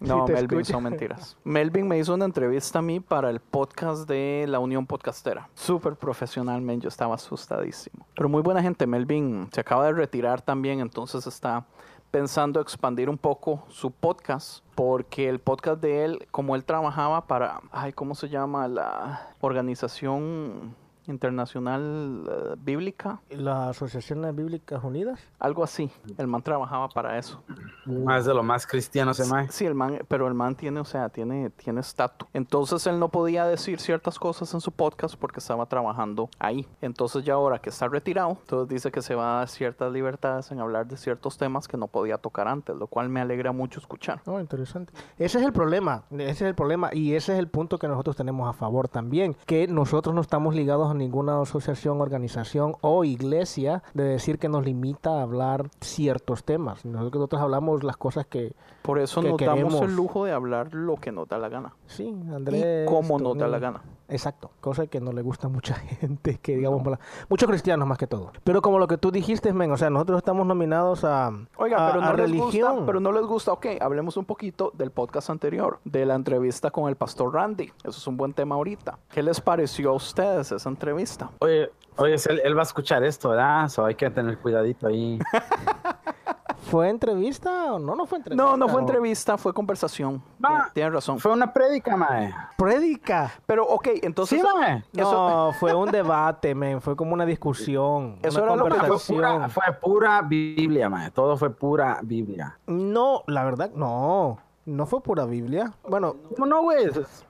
No, 0.00 0.26
Melvin, 0.26 0.60
escucha- 0.60 0.72
son 0.72 0.82
mentiras. 0.84 1.36
Melvin 1.44 1.86
me 1.88 1.98
hizo 1.98 2.14
una 2.14 2.24
entrevista 2.24 2.78
a 2.78 2.82
mí 2.82 3.00
para 3.00 3.28
el 3.30 3.40
podcast 3.40 4.08
de 4.08 4.46
la 4.48 4.58
Unión 4.60 4.86
Podcastera. 4.86 5.48
Súper 5.54 5.96
profesional, 5.96 6.60
men. 6.62 6.80
Yo 6.80 6.88
estaba 6.88 7.14
asustadísimo. 7.16 8.06
Pero 8.16 8.28
muy 8.28 8.42
buena 8.42 8.62
gente. 8.62 8.86
Melvin 8.86 9.48
se 9.52 9.60
acaba 9.60 9.84
de 9.86 9.92
retirar 9.92 10.40
también, 10.42 10.80
entonces 10.80 11.26
está 11.26 11.66
pensando 12.14 12.60
expandir 12.60 13.10
un 13.10 13.18
poco 13.18 13.64
su 13.68 13.90
podcast. 13.90 14.64
Porque 14.76 15.28
el 15.28 15.40
podcast 15.40 15.80
de 15.82 16.04
él, 16.04 16.28
como 16.30 16.54
él 16.54 16.64
trabajaba 16.64 17.26
para, 17.26 17.60
ay, 17.72 17.92
¿cómo 17.92 18.14
se 18.14 18.28
llama? 18.28 18.68
La 18.68 19.30
Organización 19.40 20.76
Internacional 21.06 22.24
eh, 22.28 22.54
Bíblica. 22.58 23.20
¿La 23.30 23.68
Asociación 23.70 24.24
Bíblicas 24.34 24.82
Unidas? 24.82 25.20
Algo 25.38 25.62
así. 25.64 25.90
El 26.16 26.26
man 26.26 26.42
trabajaba 26.42 26.88
para 26.88 27.18
eso. 27.18 27.42
Más 27.84 28.24
de 28.24 28.34
lo 28.34 28.42
más 28.42 28.66
cristiano 28.66 29.10
ese 29.10 29.26
mae. 29.26 29.48
Sí, 29.50 29.66
el 29.66 29.74
man, 29.74 30.00
pero 30.08 30.26
el 30.28 30.34
man 30.34 30.54
tiene, 30.54 30.80
o 30.80 30.84
sea, 30.84 31.08
tiene, 31.08 31.50
tiene 31.50 31.80
estatus. 31.80 32.28
Entonces 32.32 32.86
él 32.86 32.98
no 32.98 33.08
podía 33.08 33.46
decir 33.46 33.80
ciertas 33.80 34.18
cosas 34.18 34.52
en 34.54 34.60
su 34.60 34.72
podcast 34.72 35.16
porque 35.16 35.40
estaba 35.40 35.66
trabajando 35.66 36.28
ahí. 36.38 36.66
Entonces 36.80 37.24
ya 37.24 37.34
ahora 37.34 37.58
que 37.58 37.70
está 37.70 37.88
retirado, 37.88 38.38
entonces 38.40 38.68
dice 38.68 38.90
que 38.90 39.02
se 39.02 39.14
va 39.14 39.34
a 39.34 39.38
dar 39.38 39.48
ciertas 39.48 39.92
libertades 39.92 40.50
en 40.50 40.60
hablar 40.60 40.86
de 40.86 40.96
ciertos 40.96 41.36
temas 41.36 41.68
que 41.68 41.76
no 41.76 41.88
podía 41.88 42.18
tocar 42.18 42.48
antes, 42.48 42.76
lo 42.76 42.86
cual 42.86 43.08
me 43.08 43.20
alegra 43.20 43.52
mucho 43.52 43.80
escuchar. 43.80 44.20
Oh, 44.26 44.40
interesante. 44.40 44.92
Ese 45.18 45.38
es 45.38 45.44
el 45.44 45.52
problema, 45.52 46.04
ese 46.10 46.30
es 46.30 46.42
el 46.42 46.54
problema 46.54 46.90
y 46.92 47.14
ese 47.14 47.32
es 47.34 47.38
el 47.38 47.48
punto 47.48 47.78
que 47.78 47.88
nosotros 47.88 48.16
tenemos 48.16 48.48
a 48.48 48.52
favor 48.52 48.88
también, 48.88 49.36
que 49.46 49.66
nosotros 49.68 50.14
no 50.14 50.20
estamos 50.20 50.54
ligados 50.54 50.90
a 50.90 50.93
ninguna 50.94 51.40
asociación, 51.40 52.00
organización 52.00 52.74
o 52.80 53.04
iglesia 53.04 53.82
de 53.94 54.04
decir 54.04 54.38
que 54.38 54.48
nos 54.48 54.64
limita 54.64 55.18
a 55.18 55.22
hablar 55.22 55.68
ciertos 55.80 56.44
temas. 56.44 56.84
Nosotros, 56.84 57.40
hablamos 57.40 57.84
las 57.84 57.96
cosas 57.96 58.26
que, 58.26 58.52
Por 58.82 58.98
eso 58.98 59.20
que 59.20 59.28
nos 59.30 59.38
damos 59.38 59.56
queremos. 59.56 59.80
el 59.82 59.96
lujo 59.96 60.24
de 60.24 60.32
hablar 60.32 60.74
lo 60.74 60.96
que 60.96 61.12
nos 61.12 61.28
da 61.28 61.38
la 61.38 61.48
gana. 61.48 61.74
sí, 61.86 62.14
Andrés. 62.34 62.86
y 62.86 62.88
cómo 62.88 63.18
nos 63.18 63.36
da 63.36 63.48
la 63.48 63.58
gana. 63.58 63.82
Exacto, 64.08 64.50
cosa 64.60 64.86
que 64.86 65.00
no 65.00 65.12
le 65.12 65.22
gusta 65.22 65.46
a 65.46 65.50
mucha 65.50 65.74
gente, 66.00 66.38
que 66.42 66.56
digamos, 66.56 66.82
para- 66.82 66.98
muchos 67.28 67.48
cristianos 67.48 67.88
más 67.88 67.96
que 67.96 68.06
todo. 68.06 68.32
Pero 68.44 68.60
como 68.60 68.78
lo 68.78 68.86
que 68.86 68.98
tú 68.98 69.10
dijiste, 69.10 69.52
men, 69.52 69.72
o 69.72 69.76
sea, 69.78 69.88
nosotros 69.90 70.18
estamos 70.18 70.46
nominados 70.46 71.04
a, 71.04 71.32
Oiga, 71.56 71.86
a- 71.88 71.90
pero 71.92 72.02
a 72.02 72.06
no 72.10 72.12
les 72.16 72.30
religión. 72.30 72.70
gusta, 72.72 72.86
pero 72.86 73.00
no 73.00 73.12
les 73.12 73.24
gusta. 73.24 73.52
Ok, 73.52 73.66
hablemos 73.80 74.16
un 74.16 74.26
poquito 74.26 74.70
del 74.74 74.90
podcast 74.90 75.30
anterior, 75.30 75.78
de 75.84 76.04
la 76.04 76.14
entrevista 76.14 76.70
con 76.70 76.88
el 76.88 76.96
pastor 76.96 77.32
Randy. 77.32 77.72
Eso 77.78 77.98
es 77.98 78.06
un 78.06 78.16
buen 78.18 78.34
tema 78.34 78.56
ahorita. 78.56 78.98
¿Qué 79.10 79.22
les 79.22 79.40
pareció 79.40 79.90
a 79.90 79.94
ustedes 79.94 80.52
esa 80.52 80.68
entrevista? 80.68 81.30
Oye, 81.40 81.70
oye, 81.96 82.16
él, 82.28 82.40
él 82.44 82.56
va 82.56 82.60
a 82.60 82.64
escuchar 82.64 83.02
esto, 83.04 83.30
¿verdad? 83.30 83.68
So, 83.68 83.84
hay 83.86 83.94
que 83.94 84.10
tener 84.10 84.38
cuidadito 84.38 84.86
ahí. 84.86 85.18
¿Fue 86.64 86.88
entrevista 86.88 87.72
o 87.74 87.78
no? 87.78 87.94
No 87.94 88.06
fue 88.06 88.18
entrevista. 88.18 88.42
No, 88.44 88.56
no 88.56 88.68
fue 88.68 88.80
¿O 88.80 88.84
entrevista, 88.84 89.36
fue 89.38 89.52
conversación. 89.52 90.22
Va. 90.44 90.70
Tienes 90.72 90.92
razón. 90.92 91.18
Fue 91.18 91.32
una 91.32 91.52
prédica, 91.52 91.96
mae. 91.96 92.34
Prédica. 92.56 93.32
Pero, 93.46 93.64
ok, 93.66 93.88
entonces. 94.02 94.40
Sí, 94.40 94.46
mae. 94.58 94.82
Eso- 94.94 95.28
No, 95.48 95.52
fue 95.58 95.74
un 95.74 95.90
debate, 95.90 96.54
men. 96.54 96.80
Fue 96.80 96.96
como 96.96 97.12
una 97.14 97.26
discusión. 97.26 98.18
Eso 98.22 98.42
una 98.42 98.52
era 98.52 98.56
lo 98.56 98.64
que- 98.64 98.70
Fue 98.70 98.78
conversación. 98.80 99.16
pura, 99.18 99.48
fue 99.48 99.64
pura 99.80 100.22
Biblia, 100.22 100.88
mae. 100.88 101.10
Todo 101.10 101.36
fue 101.36 101.50
pura 101.50 102.00
Biblia. 102.02 102.58
No, 102.66 103.22
la 103.26 103.44
verdad, 103.44 103.70
no. 103.74 104.38
No 104.66 104.86
fue 104.86 105.02
pura 105.02 105.26
Biblia. 105.26 105.74
Bueno, 105.86 106.16
¿Cómo 106.34 106.46
no, 106.46 106.62
güey? 106.62 106.86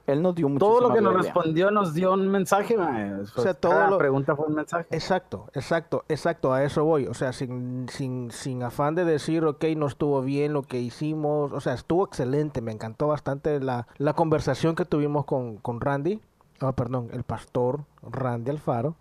Él 0.07 0.21
nos 0.21 0.35
dio 0.35 0.47
Todo 0.57 0.79
lo 0.87 0.93
que 0.93 1.01
nos 1.01 1.13
respondió 1.13 1.69
nos 1.69 1.93
dio 1.93 2.13
un 2.13 2.29
mensaje, 2.29 2.77
mae. 2.77 3.13
O 3.21 3.25
sea, 3.25 3.53
todo 3.53 3.73
Cada 3.73 3.89
lo- 3.89 3.97
pregunta 3.97 4.35
fue 4.37 4.45
un 4.47 4.55
mensaje. 4.55 4.87
exacto, 4.91 5.47
exacto, 5.53 6.05
exacto. 6.07 6.53
A 6.53 6.63
eso 6.63 6.85
voy. 6.85 7.07
O 7.07 7.13
sea, 7.13 7.33
sin, 7.33 7.87
sin, 7.89 8.31
sin 8.31 8.63
afán 8.63 8.95
de 8.95 9.03
decir, 9.03 9.43
ok, 9.43 9.65
no 9.75 9.87
estuvo 9.87 10.21
bien 10.21 10.53
lo 10.53 10.61
que 10.61 10.79
hicimos. 10.79 11.51
O 11.51 11.59
sea, 11.59 11.73
estuvo 11.73 12.05
excelente. 12.05 12.61
Me 12.61 12.71
encantó 12.71 13.07
bastante 13.07 13.59
la, 13.59 13.87
la 13.97 14.13
conversación 14.13 14.75
que 14.75 14.85
tuvimos 14.85 15.25
con, 15.25 15.57
con 15.57 15.81
Randy. 15.81 16.21
Ah, 16.61 16.71
perdón, 16.71 17.09
el 17.11 17.23
pastor 17.23 17.81
Randy 18.01 18.51
Alfaro. 18.51 18.95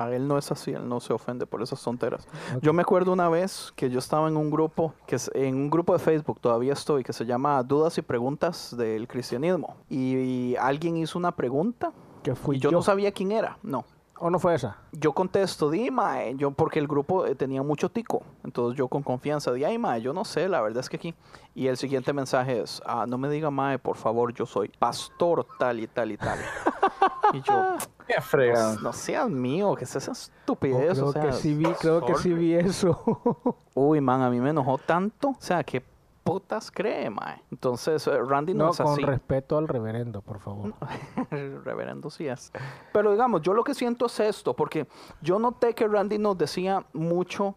A 0.00 0.10
él 0.14 0.26
no 0.26 0.38
es 0.38 0.50
así, 0.50 0.70
él 0.70 0.88
no 0.88 0.98
se 0.98 1.12
ofende 1.12 1.44
por 1.44 1.60
esas 1.60 1.82
tonteras. 1.82 2.26
Yo 2.62 2.72
me 2.72 2.80
acuerdo 2.80 3.12
una 3.12 3.28
vez 3.28 3.70
que 3.76 3.90
yo 3.90 3.98
estaba 3.98 4.28
en 4.28 4.36
un 4.38 4.50
grupo, 4.50 4.94
que 5.06 5.16
es, 5.16 5.30
en 5.34 5.54
un 5.56 5.68
grupo 5.68 5.92
de 5.92 5.98
Facebook, 5.98 6.40
todavía 6.40 6.72
estoy, 6.72 7.04
que 7.04 7.12
se 7.12 7.26
llama 7.26 7.62
Dudas 7.62 7.98
y 7.98 8.02
Preguntas 8.02 8.74
del 8.78 9.06
Cristianismo. 9.06 9.76
Y, 9.90 10.16
y 10.16 10.56
alguien 10.56 10.96
hizo 10.96 11.18
una 11.18 11.32
pregunta 11.32 11.92
Que 12.22 12.34
fui 12.34 12.56
y 12.56 12.60
yo, 12.60 12.70
yo. 12.70 12.78
no 12.78 12.82
sabía 12.82 13.12
quién 13.12 13.30
era, 13.30 13.58
no. 13.62 13.84
¿O 14.22 14.28
no 14.28 14.38
fue 14.38 14.54
esa? 14.54 14.76
Yo 14.92 15.12
contesto, 15.12 15.70
di, 15.70 15.90
mae, 15.90 16.34
yo, 16.36 16.50
porque 16.50 16.78
el 16.78 16.86
grupo 16.86 17.24
eh, 17.24 17.34
tenía 17.34 17.62
mucho 17.62 17.88
tico. 17.90 18.22
Entonces 18.44 18.76
yo 18.76 18.86
con 18.88 19.02
confianza, 19.02 19.50
di, 19.52 19.64
ay, 19.64 19.78
mae, 19.78 20.02
yo 20.02 20.12
no 20.12 20.26
sé, 20.26 20.46
la 20.48 20.60
verdad 20.60 20.80
es 20.80 20.90
que 20.90 20.96
aquí. 20.98 21.14
Y 21.54 21.68
el 21.68 21.78
siguiente 21.78 22.12
mensaje 22.12 22.60
es, 22.60 22.82
ah, 22.84 23.06
no 23.08 23.16
me 23.16 23.30
diga, 23.30 23.50
mae, 23.50 23.78
por 23.78 23.96
favor, 23.96 24.34
yo 24.34 24.44
soy 24.44 24.68
pastor 24.78 25.46
tal 25.58 25.80
y 25.80 25.86
tal 25.86 26.12
y 26.12 26.18
tal. 26.18 26.38
y 27.32 27.40
yo, 27.40 27.76
Qué 28.06 28.20
fregado. 28.20 28.74
no, 28.74 28.80
no 28.82 28.92
seas 28.92 29.30
mío, 29.30 29.74
que 29.74 29.84
es 29.84 29.96
esa 29.96 30.10
Oh, 30.10 30.12
estupidez. 30.12 30.92
creo 30.98 31.06
o 31.06 31.12
sea, 31.12 31.22
que 31.22 31.32
sí 31.32 31.54
vi, 31.54 31.64
creo 31.80 32.04
que 32.04 32.14
sí 32.16 32.32
vi 32.34 32.54
eso. 32.54 33.56
Uy, 33.74 34.00
man, 34.02 34.20
a 34.20 34.28
mí 34.28 34.38
me 34.38 34.50
enojó 34.50 34.76
tanto. 34.78 35.28
O 35.30 35.36
sea, 35.38 35.64
¿qué 35.64 35.80
putas 36.24 36.70
cree, 36.70 37.10
mae? 37.10 37.42
Entonces, 37.50 38.06
eh, 38.06 38.18
Randy 38.18 38.54
no, 38.54 38.64
no, 38.64 38.70
es 38.70 38.78
con 38.78 38.98
respeto 38.98 39.58
al 39.58 39.68
reverendo, 39.68 40.22
por 40.22 40.40
favor. 40.40 40.74
El 41.30 41.64
reverendo 41.64 42.10
sí 42.10 42.26
es. 42.26 42.52
Pero 42.92 43.12
digamos, 43.12 43.42
yo 43.42 43.54
lo 43.54 43.64
que 43.64 43.74
siento 43.74 44.06
es 44.06 44.20
esto, 44.20 44.54
porque 44.54 44.86
yo 45.20 45.38
noté 45.38 45.74
que 45.74 45.86
Randy 45.86 46.18
nos 46.18 46.38
decía 46.38 46.84
mucho, 46.92 47.56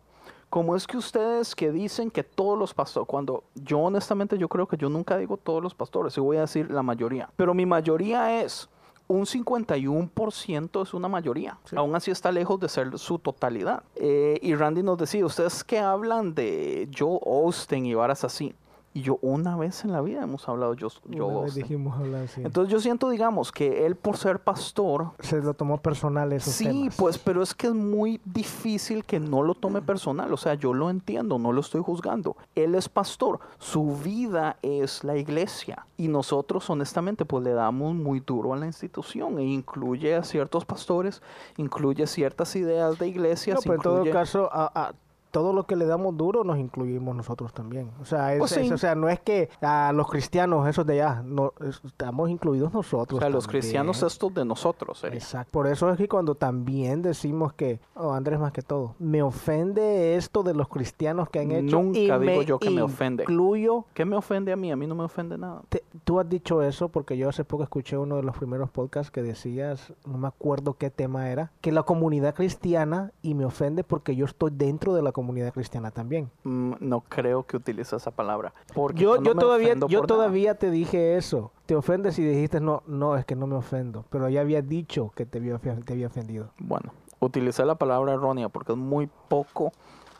como 0.49 0.75
es 0.75 0.85
que 0.85 0.97
ustedes 0.97 1.55
que 1.55 1.71
dicen 1.71 2.11
que 2.11 2.23
todos 2.23 2.57
los 2.57 2.73
pastores, 2.73 3.07
cuando 3.07 3.43
yo 3.55 3.79
honestamente 3.79 4.37
yo 4.37 4.47
creo 4.47 4.67
que 4.67 4.77
yo 4.77 4.87
nunca 4.87 5.17
digo 5.17 5.37
todos 5.37 5.63
los 5.63 5.73
pastores, 5.73 6.15
y 6.17 6.21
voy 6.21 6.37
a 6.37 6.41
decir 6.41 6.69
la 6.69 6.83
mayoría, 6.83 7.29
pero 7.35 7.53
mi 7.53 7.65
mayoría 7.65 8.41
es 8.41 8.69
un 9.13 9.25
51% 9.25 10.83
es 10.83 10.93
una 10.93 11.07
mayoría. 11.07 11.57
Aún 11.75 11.95
así 11.95 12.11
está 12.11 12.31
lejos 12.31 12.59
de 12.59 12.69
ser 12.69 12.97
su 12.97 13.19
totalidad. 13.19 13.83
Eh, 13.95 14.39
y 14.41 14.55
Randy 14.55 14.83
nos 14.83 14.97
decía, 14.97 15.25
ustedes 15.25 15.63
que 15.63 15.79
hablan 15.79 16.33
de 16.33 16.89
Joe 16.95 17.19
Austin 17.25 17.85
y 17.85 17.93
varas 17.93 18.23
así. 18.23 18.53
Y 18.95 19.01
yo 19.01 19.17
una 19.23 19.55
vez 19.57 19.83
en 19.85 19.91
la 19.91 20.01
vida 20.01 20.21
hemos 20.23 20.47
hablado 20.47 20.75
Joe, 20.79 20.89
Joe 21.11 21.21
Una 21.23 21.33
vez 21.41 21.43
Austin. 21.45 21.63
dijimos 21.63 21.97
hablar. 21.99 22.27
Entonces 22.37 22.71
yo 22.71 22.79
siento, 22.79 23.09
digamos, 23.09 23.51
que 23.51 23.87
él 23.87 23.95
por 23.95 24.17
ser 24.17 24.39
pastor, 24.39 25.11
Se 25.19 25.41
lo 25.41 25.55
tomó 25.55 25.77
personal 25.79 26.31
esos 26.31 26.53
sí, 26.53 26.65
temas. 26.65 26.95
pues, 26.95 27.17
pero 27.17 27.41
es 27.41 27.55
que 27.55 27.67
es 27.67 27.73
muy 27.73 28.21
difícil 28.23 29.03
que 29.03 29.19
no 29.19 29.41
lo 29.41 29.55
tome 29.55 29.81
personal. 29.81 30.31
O 30.31 30.37
sea, 30.37 30.53
yo 30.53 30.75
lo 30.75 30.91
entiendo, 30.91 31.39
no 31.39 31.51
lo 31.51 31.61
estoy 31.61 31.81
juzgando. 31.81 32.37
Él 32.53 32.75
es 32.75 32.87
pastor, 32.87 33.39
su 33.57 33.95
vida 33.97 34.57
es 34.61 35.03
la 35.03 35.17
iglesia. 35.17 35.87
Y 35.97 36.07
nosotros, 36.07 36.69
honestamente, 36.69 37.25
pues 37.25 37.43
le 37.43 37.53
damos 37.53 37.95
muy 37.95 38.19
duro 38.19 38.53
a 38.53 38.57
la 38.57 38.67
institución. 38.67 39.39
E 39.39 39.43
incluye 39.43 40.15
a 40.15 40.23
ciertos 40.23 40.65
pastores, 40.65 41.21
incluye 41.57 42.05
ciertas 42.05 42.55
ideas 42.55 42.99
de 42.99 43.07
iglesias. 43.07 43.55
No, 43.55 43.61
pero 43.63 43.73
en 43.75 43.81
todo 43.81 43.99
incluye- 44.05 44.11
caso, 44.11 44.49
a, 44.51 44.65
a 44.89 44.93
todo 45.33 45.51
lo 45.51 45.65
que 45.65 45.75
le 45.75 45.85
damos 45.87 46.15
duro 46.15 46.43
nos 46.43 46.59
incluimos 46.59 47.15
nosotros 47.15 47.51
también. 47.53 47.89
O 47.99 48.05
sea, 48.05 48.33
es- 48.33 48.39
Pues 48.39 48.55
es- 48.55 48.71
o 48.71 48.77
sea 48.77 48.93
no 48.93 49.09
es 49.09 49.19
que 49.19 49.49
a 49.61 49.91
los 49.91 50.07
cristianos, 50.07 50.67
esos 50.67 50.85
de 50.85 51.01
allá, 51.01 51.23
no, 51.25 51.53
es- 51.67 51.81
estamos 51.83 52.29
incluidos 52.29 52.71
nosotros. 52.71 53.17
o 53.17 53.19
sea, 53.19 53.29
los 53.29 53.47
cristianos 53.47 54.03
estos 54.03 54.31
de 54.33 54.45
nosotros. 54.45 54.99
sería. 54.99 55.17
Exacto. 55.17 55.49
Por 55.51 55.65
eso 55.65 55.89
es 55.89 55.97
que 55.97 56.07
cuando 56.07 56.35
también 56.35 57.01
decimos 57.01 57.51
que, 57.53 57.79
oh, 57.95 58.13
Andrés 58.13 58.39
más 58.39 58.51
que 58.51 58.61
todo, 58.61 58.93
me 58.99 59.23
ofende 59.23 60.15
esto 60.17 60.43
de 60.43 60.53
los 60.53 60.67
cristianos 60.67 61.29
que 61.31 61.39
han 61.39 61.49
hecho. 61.51 61.81
Nunca 61.81 61.97
y 61.97 62.19
digo 62.19 62.41
yo 62.43 62.59
que 62.59 62.69
me 62.69 62.83
ofende. 62.83 63.23
Incluyo 63.23 63.85
¿Qué 63.95 64.05
me 64.05 64.15
ofende 64.15 64.53
a 64.53 64.55
mí? 64.55 64.71
A 64.71 64.75
mí 64.75 64.85
no 64.85 64.93
me 64.93 65.03
ofende 65.03 65.35
nada. 65.39 65.63
Te- 65.69 65.83
tú 66.03 66.19
has 66.19 66.29
dicho 66.29 66.61
eso 66.61 66.89
porque 66.89 67.17
yo 67.17 67.27
hace 67.29 67.43
poco 67.43 67.63
escuché 67.63 67.97
uno 67.97 68.17
de 68.17 68.23
los 68.23 68.37
primeros 68.37 68.69
podcasts 68.69 69.09
que 69.09 69.23
decías, 69.23 69.93
no 70.05 70.19
me 70.19 70.27
acuerdo 70.27 70.75
qué 70.77 70.91
tema 70.91 71.29
era, 71.31 71.51
que 71.61 71.71
la 71.71 71.81
comunidad 71.83 72.35
cristiana 72.35 73.11
y 73.23 73.33
me 73.33 73.45
ofende 73.45 73.83
porque 73.83 74.15
yo 74.15 74.25
estoy 74.25 74.51
dentro 74.53 74.93
de 74.93 75.01
la 75.01 75.11
comunidad 75.11 75.22
cristiana 75.51 75.91
también. 75.91 76.29
Mm, 76.43 76.73
no 76.79 77.01
creo 77.01 77.43
que 77.43 77.57
utilice 77.57 77.95
esa 77.95 78.11
palabra. 78.11 78.53
Porque 78.73 79.01
Yo, 79.03 79.17
no 79.17 79.23
yo 79.23 79.35
me 79.35 79.41
todavía, 79.41 79.67
ofendo 79.69 79.87
yo 79.87 79.99
por 79.99 80.09
nada. 80.09 80.17
todavía 80.23 80.55
te 80.55 80.69
dije 80.71 81.15
eso. 81.17 81.51
Te 81.65 81.75
ofendes 81.75 82.19
y 82.19 82.23
dijiste 82.23 82.59
no, 82.59 82.83
no 82.87 83.15
es 83.15 83.25
que 83.25 83.35
no 83.35 83.47
me 83.47 83.55
ofendo, 83.55 84.05
pero 84.09 84.27
ya 84.29 84.41
había 84.41 84.61
dicho 84.61 85.11
que 85.15 85.25
te 85.25 85.37
había, 85.37 85.55
ofe- 85.55 85.83
te 85.85 85.93
había 85.93 86.07
ofendido. 86.07 86.49
Bueno, 86.59 86.91
utilicé 87.19 87.63
la 87.65 87.75
palabra 87.75 88.13
errónea 88.13 88.49
porque 88.49 88.73
es 88.73 88.77
muy 88.77 89.09
poco 89.29 89.71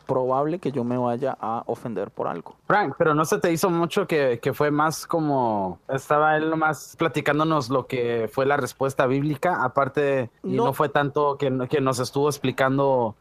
probable 0.06 0.58
que 0.58 0.70
yo 0.70 0.84
me 0.84 0.98
vaya 0.98 1.34
a 1.40 1.62
ofender 1.66 2.10
por 2.10 2.28
algo. 2.28 2.56
Frank, 2.66 2.94
pero 2.98 3.14
no 3.14 3.24
se 3.24 3.38
te 3.38 3.50
hizo 3.52 3.70
mucho 3.70 4.06
que, 4.06 4.38
que 4.38 4.52
fue 4.52 4.70
más 4.70 5.06
como 5.06 5.78
estaba 5.88 6.36
él 6.36 6.50
nomás 6.50 6.94
platicándonos 6.98 7.70
lo 7.70 7.86
que 7.86 8.28
fue 8.30 8.44
la 8.44 8.58
respuesta 8.58 9.06
bíblica, 9.06 9.64
aparte, 9.64 10.30
y 10.42 10.56
No. 10.56 10.64
no, 10.66 10.72
fue 10.74 10.90
tanto 10.90 11.38
que, 11.38 11.50
que 11.70 11.80
nos 11.80 12.00
estuvo 12.00 12.28
explicando 12.28 13.14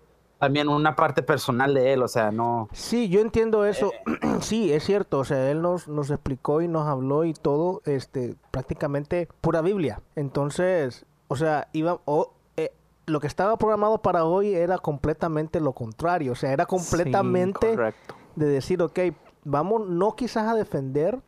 también 0.43 0.67
una 0.67 0.93
parte 0.97 1.23
personal 1.23 1.73
de 1.73 1.93
él, 1.93 2.03
o 2.03 2.07
sea, 2.09 2.29
no. 2.29 2.67
Sí, 2.73 3.07
yo 3.07 3.21
entiendo 3.21 3.65
eso. 3.65 3.93
sí, 4.41 4.73
es 4.73 4.83
cierto. 4.83 5.19
O 5.19 5.23
sea, 5.23 5.49
él 5.49 5.61
nos, 5.61 5.87
nos 5.87 6.09
explicó 6.09 6.61
y 6.61 6.67
nos 6.67 6.85
habló 6.85 7.23
y 7.23 7.31
todo, 7.33 7.81
este, 7.85 8.35
prácticamente 8.51 9.29
pura 9.39 9.61
Biblia. 9.61 10.01
Entonces, 10.17 11.05
o 11.29 11.37
sea, 11.37 11.69
iba, 11.71 12.01
o, 12.03 12.33
eh, 12.57 12.73
lo 13.05 13.21
que 13.21 13.27
estaba 13.27 13.55
programado 13.55 14.01
para 14.01 14.25
hoy 14.25 14.53
era 14.53 14.77
completamente 14.79 15.61
lo 15.61 15.71
contrario. 15.71 16.33
O 16.33 16.35
sea, 16.35 16.51
era 16.51 16.65
completamente 16.65 17.77
Sí, 17.77 18.13
de 18.35 18.45
decir, 18.45 18.81
ok, 18.81 18.99
vamos, 19.45 19.87
no 19.87 20.17
quizás 20.17 20.49
a 20.49 20.55
defender, 20.55 21.21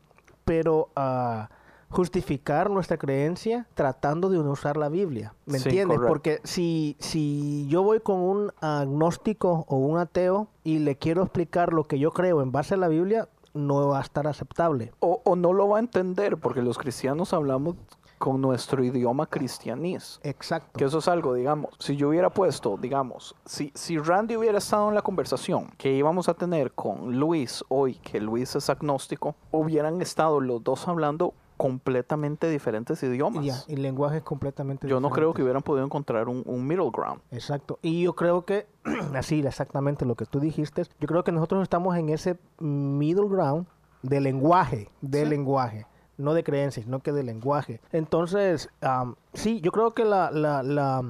pero 0.43 0.89
a 0.97 1.49
justificar 1.95 2.69
nuestra 2.69 2.97
creencia 2.97 3.67
tratando 3.73 4.29
de 4.29 4.37
usar 4.37 4.75
la 4.77 4.89
Biblia. 4.89 5.33
¿Me 5.45 5.59
Sí, 5.59 5.69
entiendes? 5.69 5.97
correcto. 5.97 6.07
Porque 6.13 6.39
si, 6.43 6.95
si 6.99 7.65
yo 7.69 7.83
voy 7.83 7.99
con 8.01 8.19
un 8.19 8.51
agnóstico 8.61 9.65
o 9.67 9.77
un 9.77 9.97
ateo 9.97 10.47
y 10.63 10.79
le 10.79 10.97
quiero 10.97 11.23
explicar 11.23 11.73
lo 11.73 11.85
que 11.85 11.99
yo 11.99 12.11
creo 12.11 12.41
en 12.41 12.51
base 12.51 12.73
a 12.73 12.77
la 12.77 12.87
Biblia, 12.87 13.29
no 13.53 13.87
va 13.87 13.99
a 13.99 14.01
estar 14.01 14.27
aceptable. 14.27 14.91
O, 14.99 15.21
o 15.23 15.35
no 15.35 15.53
lo 15.53 15.69
va 15.69 15.77
a 15.77 15.79
entender 15.79 16.37
porque 16.37 16.61
los 16.61 16.77
cristianos 16.77 17.33
hablamos 17.33 17.75
con 18.17 18.41
nuestro 18.41 18.83
idioma 18.83 19.27
cristianís. 19.27 20.19
Exacto. 20.23 20.77
Que 20.77 20.85
eso 20.85 20.99
es 20.99 21.07
algo, 21.07 21.33
digamos, 21.33 21.75
si 21.79 21.95
yo 21.95 22.09
hubiera 22.09 22.29
puesto, 22.29 22.77
digamos, 22.77 23.35
si, 23.45 23.71
si 23.75 23.97
Randy 23.97 24.37
hubiera 24.37 24.57
estado 24.57 24.87
en 24.89 24.95
la 24.95 25.01
conversación 25.01 25.67
que 25.77 25.93
íbamos 25.93 26.29
a 26.29 26.33
tener 26.33 26.71
con 26.71 27.17
Luis 27.19 27.63
hoy, 27.69 27.95
que 27.95 28.19
Luis 28.21 28.55
es 28.55 28.69
agnóstico, 28.69 29.35
hubieran 29.51 30.01
estado 30.01 30.39
los 30.39 30.63
dos 30.63 30.87
hablando 30.87 31.33
completamente 31.57 32.49
diferentes 32.49 33.01
idiomas. 33.03 33.45
Ya, 33.45 33.55
y 33.67 33.75
lenguaje 33.75 34.17
es 34.17 34.23
completamente 34.23 34.87
Yo 34.87 34.99
no 34.99 35.09
creo 35.09 35.33
que 35.33 35.41
hubieran 35.43 35.61
podido 35.63 35.85
encontrar 35.85 36.27
un, 36.29 36.43
un 36.45 36.65
middle 36.67 36.89
ground. 36.91 37.21
Exacto. 37.31 37.79
Y 37.81 38.03
yo 38.03 38.13
creo 38.15 38.45
que, 38.45 38.67
así 39.15 39.39
exactamente 39.39 40.05
lo 40.05 40.15
que 40.15 40.25
tú 40.25 40.39
dijiste, 40.39 40.83
yo 40.99 41.07
creo 41.07 41.23
que 41.23 41.31
nosotros 41.31 41.63
estamos 41.63 41.95
en 41.97 42.09
ese 42.09 42.37
middle 42.59 43.27
ground 43.29 43.67
de 44.03 44.19
lenguaje, 44.19 44.89
de 45.01 45.23
Sí. 45.23 45.29
lenguaje, 45.29 45.85
no 46.17 46.33
de 46.33 46.43
creencias, 46.43 46.85
sino 46.85 46.99
que 46.99 47.11
de 47.11 47.23
lenguaje. 47.23 47.81
Entonces, 47.91 48.69
am, 48.81 49.15
sí, 49.33 49.61
yo 49.61 49.71
creo 49.71 49.93
que 49.93 50.05
la, 50.05 50.31
la, 50.31 50.61
la, 50.63 51.03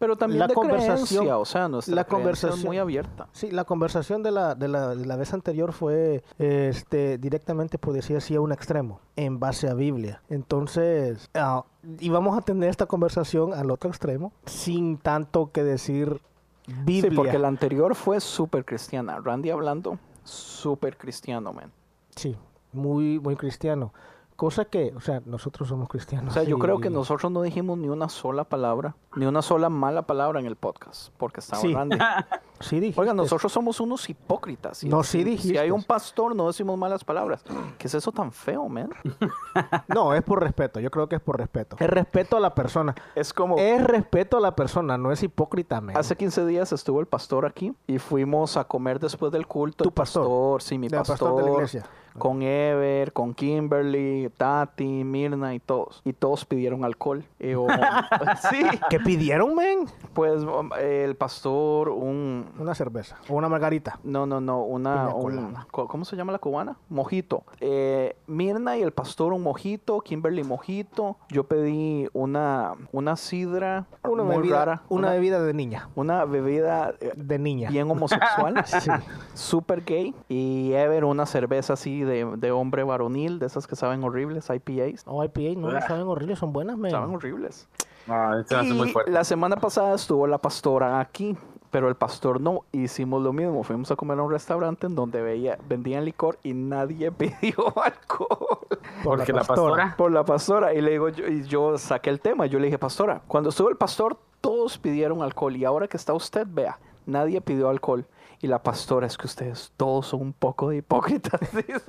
Pero 0.00 0.16
también 0.16 0.40
La 0.40 0.46
de 0.48 0.54
conversación- 0.54 1.06
creencia, 1.06 1.38
o 1.38 1.44
sea, 1.44 1.68
nuestra 1.68 1.94
la 1.94 2.04
creencia 2.04 2.30
es 2.30 2.40
conversación- 2.40 2.66
muy 2.66 2.78
abierta. 2.78 3.28
Sí, 3.32 3.50
la 3.50 3.64
conversación 3.64 4.22
de 4.22 4.30
la, 4.32 4.54
de 4.56 4.66
la, 4.66 4.94
de 4.96 5.04
la 5.06 5.14
vez 5.16 5.32
anterior 5.34 5.72
fue 5.72 6.24
este, 6.38 7.18
directamente, 7.18 7.76
por 7.78 7.92
decir 7.92 8.16
así, 8.16 8.34
a 8.34 8.40
un 8.40 8.50
extremo, 8.50 9.00
en 9.16 9.38
base 9.38 9.68
a 9.68 9.74
Biblia. 9.74 10.22
Entonces, 10.30 11.28
ah, 11.34 11.64
íbamos 12.00 12.36
a 12.36 12.40
tener 12.40 12.70
esta 12.70 12.86
conversación 12.86 13.52
al 13.54 13.70
otro 13.70 13.90
extremo, 13.90 14.32
sin 14.46 14.96
tanto 14.96 15.50
que 15.52 15.62
decir 15.62 16.20
Biblia. 16.66 17.10
Sí, 17.10 17.16
porque 17.16 17.38
la 17.38 17.48
anterior 17.48 17.94
fue 17.94 18.20
súper 18.20 18.64
cristiana. 18.64 19.20
Randy 19.22 19.50
hablando, 19.50 19.98
súper 20.24 20.96
cristiano, 20.96 21.52
man. 21.52 21.70
Sí, 22.16 22.36
muy, 22.72 23.18
muy 23.20 23.36
cristiano. 23.36 23.92
Cosa 24.40 24.64
que, 24.64 24.94
o 24.96 25.02
sea, 25.02 25.20
nosotros 25.26 25.68
somos 25.68 25.86
cristianos. 25.86 26.30
O 26.30 26.32
sea, 26.32 26.44
yo 26.44 26.56
y- 26.56 26.60
creo 26.60 26.80
que 26.80 26.88
nosotros 26.88 27.30
no 27.30 27.42
dijimos 27.42 27.76
ni 27.76 27.90
una 27.90 28.08
sola 28.08 28.44
palabra, 28.44 28.96
ni 29.14 29.26
una 29.26 29.42
sola 29.42 29.68
mala 29.68 30.06
palabra 30.06 30.40
en 30.40 30.46
el 30.46 30.56
podcast, 30.56 31.12
porque 31.18 31.40
estaba 31.40 31.60
Sí. 31.60 31.74
Sí 32.60 32.78
dijiste. 32.78 33.00
Oigan, 33.00 33.16
nosotros 33.16 33.50
somos 33.52 33.80
unos 33.80 34.08
hipócritas. 34.10 34.82
No, 34.84 35.02
sí 35.02 35.10
si- 35.10 35.18
Si 35.18 35.24
dijiste. 35.30 35.58
hay 35.58 35.70
un 35.70 35.82
pastor, 35.82 36.34
no 36.36 36.46
decimos 36.46 36.78
malas 36.78 37.04
palabras. 37.04 37.42
¿Qué 37.78 37.86
es 37.86 37.94
eso 37.94 38.12
tan 38.12 38.32
feo, 38.32 38.66
man? 38.68 38.90
No, 39.88 40.14
es 40.14 40.22
por 40.22 40.40
respeto. 40.42 40.80
Yo 40.80 40.90
creo 40.90 41.08
que 41.08 41.16
es 41.16 41.22
por 41.22 41.38
respeto. 41.38 41.76
Es 41.78 41.88
respeto 41.90 42.36
a 42.36 42.40
la 42.40 42.54
persona. 42.54 42.94
Es 43.14 43.32
como... 43.34 43.56
Es 43.58 43.82
respeto 43.84 44.36
a 44.36 44.40
la 44.40 44.54
persona, 44.56 44.96
no 44.98 45.10
es 45.12 45.22
hipócrita, 45.22 45.80
man. 45.80 45.96
Hace 45.96 46.16
15 46.16 46.46
días 46.46 46.72
estuvo 46.72 47.00
el 47.00 47.06
pastor 47.06 47.44
aquí 47.46 47.74
y 47.86 47.98
fuimos 47.98 48.56
a 48.56 48.64
comer 48.64 49.00
después 49.00 49.32
del 49.32 49.46
culto. 49.46 49.84
¿Tu 49.84 49.88
el 49.90 49.94
pastor? 49.94 50.62
sí, 50.62 50.78
mi 50.78 50.86
El 50.86 50.92
pastor. 50.92 51.18
pastor 51.18 51.36
de 51.36 51.42
la 51.42 51.50
iglesia. 51.56 51.84
Con 52.18 52.42
Ever, 52.42 53.12
con 53.12 53.34
Kimberly, 53.34 54.30
Tati, 54.36 55.04
Mirna 55.04 55.54
y 55.54 55.60
todos. 55.60 56.02
Y 56.04 56.12
todos 56.12 56.44
pidieron 56.44 56.84
alcohol. 56.84 57.24
Sí, 58.50 58.62
¿Qué 58.88 59.00
pidieron, 59.00 59.54
men? 59.54 59.86
pues 60.12 60.42
um, 60.42 60.70
el 60.80 61.14
pastor, 61.16 61.88
un... 61.88 62.46
Una 62.58 62.74
cerveza 62.74 63.16
o 63.28 63.34
una 63.34 63.48
margarita. 63.48 63.98
No, 64.04 64.26
no, 64.26 64.40
no, 64.40 64.62
una... 64.62 64.92
Piña 65.06 65.14
un- 65.14 65.22
colada. 65.22 65.66
co- 65.70 65.88
¿Cómo 65.88 66.04
se 66.04 66.16
llama 66.16 66.32
la 66.32 66.38
cubana? 66.38 66.76
Mojito. 66.88 67.44
Eh, 67.60 68.16
Mirna 68.26 68.76
y 68.76 68.82
el 68.82 68.92
pastor 68.92 69.32
un 69.32 69.42
mojito, 69.42 70.00
Kimberly 70.00 70.42
mojito. 70.44 71.16
Yo 71.30 71.44
pedí 71.44 72.08
una, 72.12 72.74
una 72.92 73.16
sidra 73.16 73.86
Una 74.04 74.22
muy 74.24 74.36
bebida, 74.36 74.64
rara. 74.64 74.82
una, 74.88 75.08
una, 75.08 75.14
bebida 75.16 75.42
de 75.42 75.54
niña. 75.54 75.88
una 75.94 76.24
bebida 76.24 76.94
eh, 77.00 77.12
De 77.16 77.38
niña. 77.38 77.70
bien 77.70 77.90
homosexual. 77.90 78.54
Sí. 78.66 78.90
Super 79.34 79.82
gay. 79.84 80.14
Y 80.28 80.72
Ever 80.72 81.04
una 81.04 81.26
cerveza 81.26 81.74
así 81.74 81.99
de, 82.02 82.24
de 82.36 82.50
hombre 82.52 82.82
varonil, 82.84 83.38
de 83.38 83.46
esas 83.46 83.66
que 83.66 83.76
saben 83.76 84.02
horribles, 84.04 84.48
IPAs. 84.50 85.04
O 85.06 85.22
IPA, 85.24 85.58
no, 85.60 85.70
no 85.70 85.80
saben 85.80 86.06
horribles, 86.06 86.38
son 86.38 86.52
buenas, 86.52 86.76
men. 86.78 86.90
Saben 86.90 87.14
horribles. 87.14 87.68
Ah, 88.08 88.42
muy 88.64 88.88
Y 88.88 88.92
fuerte. 88.92 89.10
la 89.10 89.24
semana 89.24 89.56
pasada 89.56 89.94
estuvo 89.94 90.26
la 90.26 90.38
pastora 90.38 90.98
aquí, 91.00 91.36
pero 91.70 91.88
el 91.88 91.94
pastor 91.94 92.40
no. 92.40 92.64
Hicimos 92.72 93.22
lo 93.22 93.32
mismo. 93.32 93.62
Fuimos 93.62 93.90
a 93.90 93.96
comer 93.96 94.18
a 94.18 94.22
un 94.22 94.30
restaurante 94.32 94.86
en 94.86 94.94
donde 94.96 95.22
veía, 95.22 95.58
vendían 95.68 96.04
licor 96.04 96.38
y 96.42 96.52
nadie 96.54 97.12
pidió 97.12 97.72
alcohol. 97.80 98.58
Por 99.04 99.18
Porque 99.18 99.32
la 99.32 99.44
pastora. 99.44 99.94
Por 99.96 100.10
la 100.10 100.24
pastora. 100.24 100.74
Y 100.74 100.80
le 100.80 100.92
digo, 100.92 101.08
yo, 101.10 101.26
y 101.28 101.44
yo 101.44 101.78
saqué 101.78 102.10
el 102.10 102.20
tema. 102.20 102.46
Yo 102.46 102.58
le 102.58 102.66
dije, 102.66 102.78
pastora, 102.78 103.22
cuando 103.28 103.50
estuvo 103.50 103.68
el 103.68 103.76
pastor, 103.76 104.16
todos 104.40 104.78
pidieron 104.78 105.22
alcohol. 105.22 105.54
Y 105.56 105.64
ahora 105.64 105.86
que 105.86 105.96
está 105.96 106.12
usted, 106.12 106.46
vea, 106.50 106.78
nadie 107.06 107.40
pidió 107.40 107.68
alcohol. 107.68 108.04
Y 108.42 108.46
la 108.46 108.62
pastora, 108.62 109.06
es 109.06 109.18
que 109.18 109.26
ustedes 109.26 109.72
todos 109.76 110.06
son 110.06 110.22
un 110.22 110.32
poco 110.32 110.70
de 110.70 110.76
hipócritas. 110.78 111.40
dice. 111.52 111.82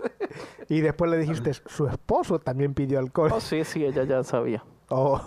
Y 0.67 0.81
después 0.81 1.09
le 1.09 1.17
dijiste, 1.17 1.53
su 1.53 1.87
esposo 1.87 2.39
también 2.39 2.73
pidió 2.73 2.99
alcohol. 2.99 3.31
Oh, 3.33 3.39
sí, 3.39 3.63
sí, 3.63 3.85
ella 3.85 4.03
ya 4.03 4.23
sabía. 4.23 4.63
Oh. 4.89 5.21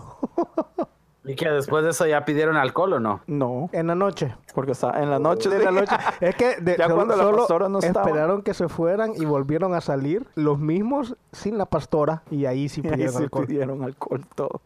¿Y 1.26 1.36
que 1.36 1.48
después 1.48 1.82
de 1.82 1.90
eso 1.92 2.06
ya 2.06 2.22
pidieron 2.26 2.56
alcohol 2.58 2.92
o 2.92 3.00
no? 3.00 3.22
No, 3.26 3.70
En 3.72 3.86
la 3.86 3.94
noche. 3.94 4.34
porque 4.54 4.72
está 4.72 5.02
en 5.02 5.08
la 5.08 5.18
noche. 5.18 5.48
De 5.48 5.64
la 5.64 5.70
noche. 5.70 5.96
Es 6.20 6.36
que 6.36 6.56
de- 6.60 6.76
Ya 6.76 6.84
solo- 6.84 6.96
cuando 6.96 7.16
la 7.16 7.32
pastora 7.38 7.68
no 7.70 7.78
estaba. 7.78 8.04
esperaron 8.06 8.42
que 8.42 8.52
se 8.52 8.68
fueran 8.68 9.12
y 9.16 9.24
volvieron 9.24 9.72
a 9.72 9.80
salir 9.80 10.28
los 10.34 10.58
mismos 10.58 11.16
sin 11.32 11.56
la 11.56 11.64
pastora 11.64 12.22
y 12.30 12.44
ahí 12.44 12.68
sí 12.68 12.82
Y 12.84 12.88
ahí 12.88 12.92
pidieron 12.92 13.14
sí 13.16 13.22
alcohol. 13.22 13.46
pidieron 13.46 13.82
alcohol 13.84 14.26
todo. 14.34 14.60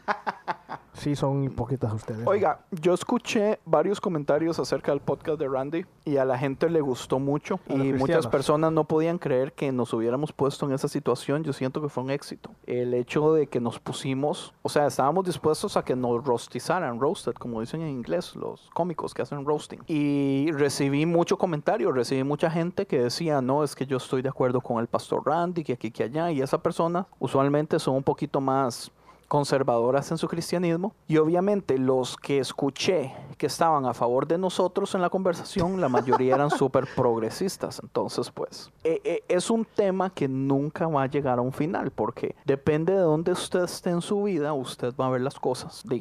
Sí, 0.99 1.14
son 1.14 1.45
hipócritas 1.45 1.93
ustedes. 1.93 2.26
Oiga, 2.26 2.61
yo 2.71 2.93
escuché 2.93 3.61
varios 3.64 4.00
comentarios 4.00 4.59
acerca 4.59 4.90
del 4.90 5.00
podcast 5.00 5.38
de 5.38 5.49
Randy 5.49 5.87
y 6.05 6.17
a 6.17 6.25
la 6.25 6.37
gente 6.37 6.69
le 6.69 6.81
gustó 6.81 7.21
mucho 7.21 7.61
A 7.69 7.75
y 7.75 7.93
muchas 7.93 8.26
personas 8.26 8.73
no 8.73 8.85
podían 8.85 9.19
creer 9.19 9.52
que 9.52 9.71
nos 9.71 9.93
hubiéramos 9.93 10.33
puesto 10.33 10.67
en 10.67 10.73
esa 10.73 10.88
situación. 10.88 11.45
Yo 11.45 11.52
siento 11.52 11.81
que 11.81 11.88
fue 11.88 12.02
un 12.02 12.11
éxito. 12.11 12.50
El 12.67 12.95
hecho 12.95 13.33
de 13.33 13.47
que 13.47 13.61
nos 13.61 13.78
pusimos, 13.78 14.55
o 14.62 14.69
sea, 14.69 14.87
estábamos 14.87 15.25
dispuestos 15.25 15.76
a 15.76 15.85
que 15.85 15.95
nos 15.95 16.25
rostizaran, 16.25 16.99
roasted, 16.99 17.35
como 17.35 17.61
dicen 17.61 17.83
en 17.83 17.90
inglés, 17.90 18.35
los 18.35 18.69
cómicos 18.75 19.14
que 19.14 19.23
hacen 19.23 19.45
roasting. 19.45 19.78
Y 19.87 20.50
recibí 20.52 21.07
mucho 21.07 21.38
comentario, 21.38 21.92
recibí 21.92 22.25
mucha 22.25 22.51
gente 22.51 22.87
que 22.87 22.99
decía, 23.01 23.40
no, 23.40 23.62
es 23.62 23.77
que 23.77 23.87
yo 23.87 23.99
estoy 23.99 24.23
de 24.23 24.31
acuerdo 24.31 24.61
con 24.61 24.81
el 24.81 24.88
pastor 24.88 25.25
Randy, 25.25 25.62
que 25.62 25.75
aquí, 25.75 25.92
que 25.92 26.03
allá. 26.03 26.33
Y 26.33 26.42
esa 26.42 26.61
persona 26.61 27.07
usualmente 27.20 27.79
son 27.79 27.94
un 27.94 28.03
poquito 28.03 28.40
más 28.40 28.90
conservadoras 29.29 30.11
en 30.11 30.19
su 30.19 30.27
cristianismo 30.27 30.95
y 31.07 31.19
obviamente 31.19 31.79
los 31.79 32.17
que 32.17 32.38
escuché 32.38 33.14
que 33.37 33.47
estaban 33.47 33.87
a 33.87 33.95
favor 33.95 34.27
de 34.27 34.38
nosotros 34.38 34.95
en 34.95 35.03
la 35.03 35.11
conversación, 35.11 35.81
la 35.81 35.88
mayoría 35.88 36.35
eran 36.35 36.51
súper 36.59 36.88
progresistas. 36.97 37.81
Entonces, 37.83 38.31
pues, 38.31 38.73
eh, 38.83 39.01
eh, 39.05 39.23
es 39.29 39.51
un 39.51 39.64
tema 39.64 40.11
que 40.11 40.27
nunca 40.27 40.88
va 40.88 41.05
a 41.05 41.07
llegar 41.07 41.38
a 41.38 41.43
un 41.43 41.53
final 41.53 41.91
porque 41.91 42.35
depende 42.45 42.95
de 42.95 43.01
dónde 43.01 43.33
usted 43.33 43.64
esté 43.64 43.91
en 43.91 44.01
su 44.01 44.25
vida, 44.25 44.53
usted 44.53 44.95
va 44.99 45.07
a 45.07 45.11
ver 45.11 45.21
las 45.21 45.38
cosas 45.38 45.83
de 45.85 45.97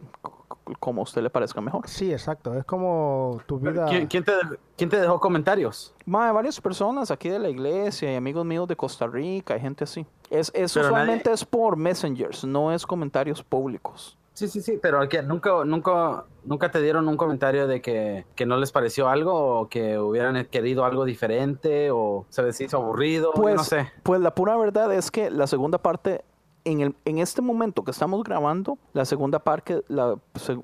como 0.79 1.01
a 1.01 1.03
usted 1.03 1.21
le 1.21 1.29
parezca 1.29 1.61
mejor. 1.61 1.87
Sí, 1.87 2.11
exacto. 2.11 2.53
Es 2.53 2.63
como 2.65 3.39
tu 3.47 3.59
vida. 3.59 3.85
¿Quién, 3.85 4.07
quién 4.07 4.23
te, 4.23 4.31
quién 4.75 4.89
te 4.89 4.99
dejó 4.99 5.19
comentarios? 5.19 5.93
Mae, 6.05 6.31
varias 6.31 6.59
personas 6.61 7.11
aquí 7.11 7.29
de 7.29 7.39
la 7.39 7.49
iglesia 7.49 8.11
y 8.11 8.15
amigos 8.15 8.45
míos 8.45 8.67
de 8.67 8.75
Costa 8.75 9.07
Rica, 9.07 9.53
hay 9.55 9.59
gente 9.61 9.83
así. 9.83 10.05
Es, 10.29 10.51
es 10.53 10.75
usualmente 10.75 11.29
nadie- 11.29 11.33
es 11.33 11.45
por 11.45 11.75
messengers, 11.77 12.43
no 12.45 12.71
es 12.71 12.85
comentarios 12.85 13.43
públicos. 13.43 14.17
Sí, 14.33 14.47
sí, 14.47 14.61
sí, 14.61 14.77
pero 14.79 15.07
que 15.09 15.23
nunca, 15.23 15.65
nunca, 15.65 16.25
nunca 16.45 16.69
te 16.69 16.79
dieron 16.79 17.07
un 17.07 17.17
comentario 17.17 17.65
de 17.65 17.81
que, 17.81 18.23
que 18.35 18.45
no 18.45 18.57
les 18.57 18.71
pareció 18.71 19.09
algo 19.09 19.61
o 19.61 19.67
que 19.67 19.97
hubieran 19.97 20.45
querido 20.45 20.85
algo 20.85 21.05
diferente 21.05 21.89
o 21.89 22.27
se 22.29 22.43
les 22.43 22.61
hizo 22.61 22.77
aburrido, 22.77 23.31
Pues, 23.33 23.55
no 23.55 23.63
sé. 23.63 23.91
pues 24.03 24.21
la 24.21 24.35
pura 24.35 24.55
verdad 24.55 24.93
es 24.93 25.09
que 25.09 25.31
la 25.31 25.47
segunda 25.47 25.79
parte, 25.79 26.23
en, 26.71 26.81
el, 26.81 26.95
en 27.05 27.17
este 27.19 27.41
momento 27.41 27.83
que 27.83 27.91
estamos 27.91 28.23
grabando, 28.23 28.77
la 28.93 29.05
segunda 29.05 29.39
parte, 29.39 29.83
la, 29.87 30.15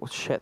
shit. 0.09 0.41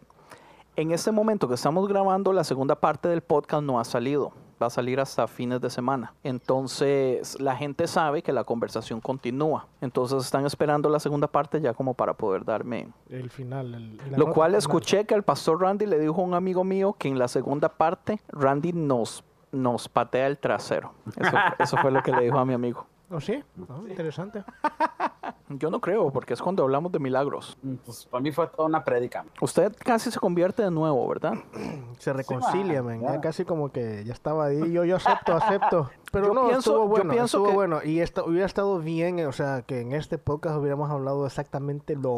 en 0.75 0.91
este 0.91 1.11
momento 1.11 1.47
que 1.47 1.55
estamos 1.55 1.87
grabando, 1.87 2.33
la 2.33 2.43
segunda 2.43 2.75
parte 2.75 3.07
del 3.09 3.21
podcast 3.21 3.63
no 3.63 3.79
ha 3.79 3.83
salido. 3.83 4.31
Va 4.61 4.67
a 4.67 4.69
salir 4.69 4.99
hasta 4.99 5.27
fines 5.27 5.59
de 5.59 5.71
semana. 5.71 6.13
Entonces, 6.23 7.39
la 7.41 7.55
gente 7.55 7.87
sabe 7.87 8.21
que 8.21 8.31
la 8.31 8.43
conversación 8.43 9.01
continúa. 9.01 9.65
Entonces, 9.81 10.23
están 10.23 10.45
esperando 10.45 10.87
la 10.87 10.99
segunda 10.99 11.25
parte 11.27 11.59
ya 11.61 11.73
como 11.73 11.95
para 11.95 12.13
poder 12.13 12.45
darme. 12.45 12.87
El 13.09 13.31
final. 13.31 13.73
el- 13.73 13.97
Lo 14.15 14.25
cual 14.31 14.51
final. 14.51 14.59
escuché 14.59 15.05
que 15.05 15.15
el 15.15 15.23
pastor 15.23 15.61
Randy 15.61 15.87
le 15.87 15.97
dijo 15.97 16.21
a 16.21 16.25
un 16.25 16.35
amigo 16.35 16.63
mío 16.63 16.95
que 16.99 17.07
en 17.07 17.17
la 17.17 17.27
segunda 17.27 17.69
parte, 17.69 18.21
Randy 18.29 18.71
nos, 18.73 19.23
nos 19.51 19.89
patea 19.89 20.27
el 20.27 20.37
trasero. 20.37 20.93
Eso, 21.17 21.37
eso 21.57 21.77
fue 21.77 21.89
lo 21.89 22.03
que 22.03 22.11
le 22.11 22.21
dijo 22.25 22.37
a 22.37 22.45
mi 22.45 22.53
amigo. 22.53 22.85
¿Oh, 23.11 23.19
sí? 23.19 23.43
Oh, 23.69 23.87
interesante. 23.87 24.43
Yo 25.49 25.69
no 25.69 25.81
creo, 25.81 26.11
porque 26.11 26.33
es 26.33 26.41
cuando 26.41 26.63
hablamos 26.63 26.91
de 26.93 26.99
milagros. 26.99 27.57
Mm, 27.61 27.73
Pues 27.85 28.05
para 28.05 28.21
mí 28.21 28.31
fue 28.31 28.47
toda 28.47 28.67
una 28.69 28.83
prédica. 28.85 29.25
Usted 29.41 29.75
casi 29.83 30.09
se 30.09 30.17
convierte 30.19 30.63
de 30.63 30.71
nuevo, 30.71 31.05
¿verdad? 31.09 31.33
Se 31.99 32.13
reconcilia, 32.13 32.81
va, 32.81 32.87
man. 32.89 33.01
ya. 33.01 33.13
Ya 33.15 33.21
casi 33.21 33.43
como 33.43 33.69
que 33.71 34.03
ya 34.05 34.13
estaba 34.13 34.45
ahí. 34.45 34.71
Yo, 34.71 34.85
yo 34.85 34.95
acepto, 34.95 35.33
acepto. 35.35 35.89
Pero 36.11 36.27
Yo 36.27 36.33
no, 36.33 36.41
pienso- 36.47 36.59
estuvo 36.71 36.83
yo 36.83 36.87
bueno. 36.89 37.11
pienso 37.11 37.37
estuvo 37.37 37.47
que- 37.49 37.53
bueno. 37.53 37.79
Y 37.83 38.01
hubiera 38.25 38.45
estado 38.45 38.79
bien, 38.79 39.25
o 39.25 39.31
sea, 39.33 39.61
que 39.63 39.81
en 39.81 39.91
este 39.91 40.17
podcast 40.17 40.57
hubiéramos 40.57 40.89
hablado 40.89 41.25
exactamente 41.25 41.95
lo 41.97 42.11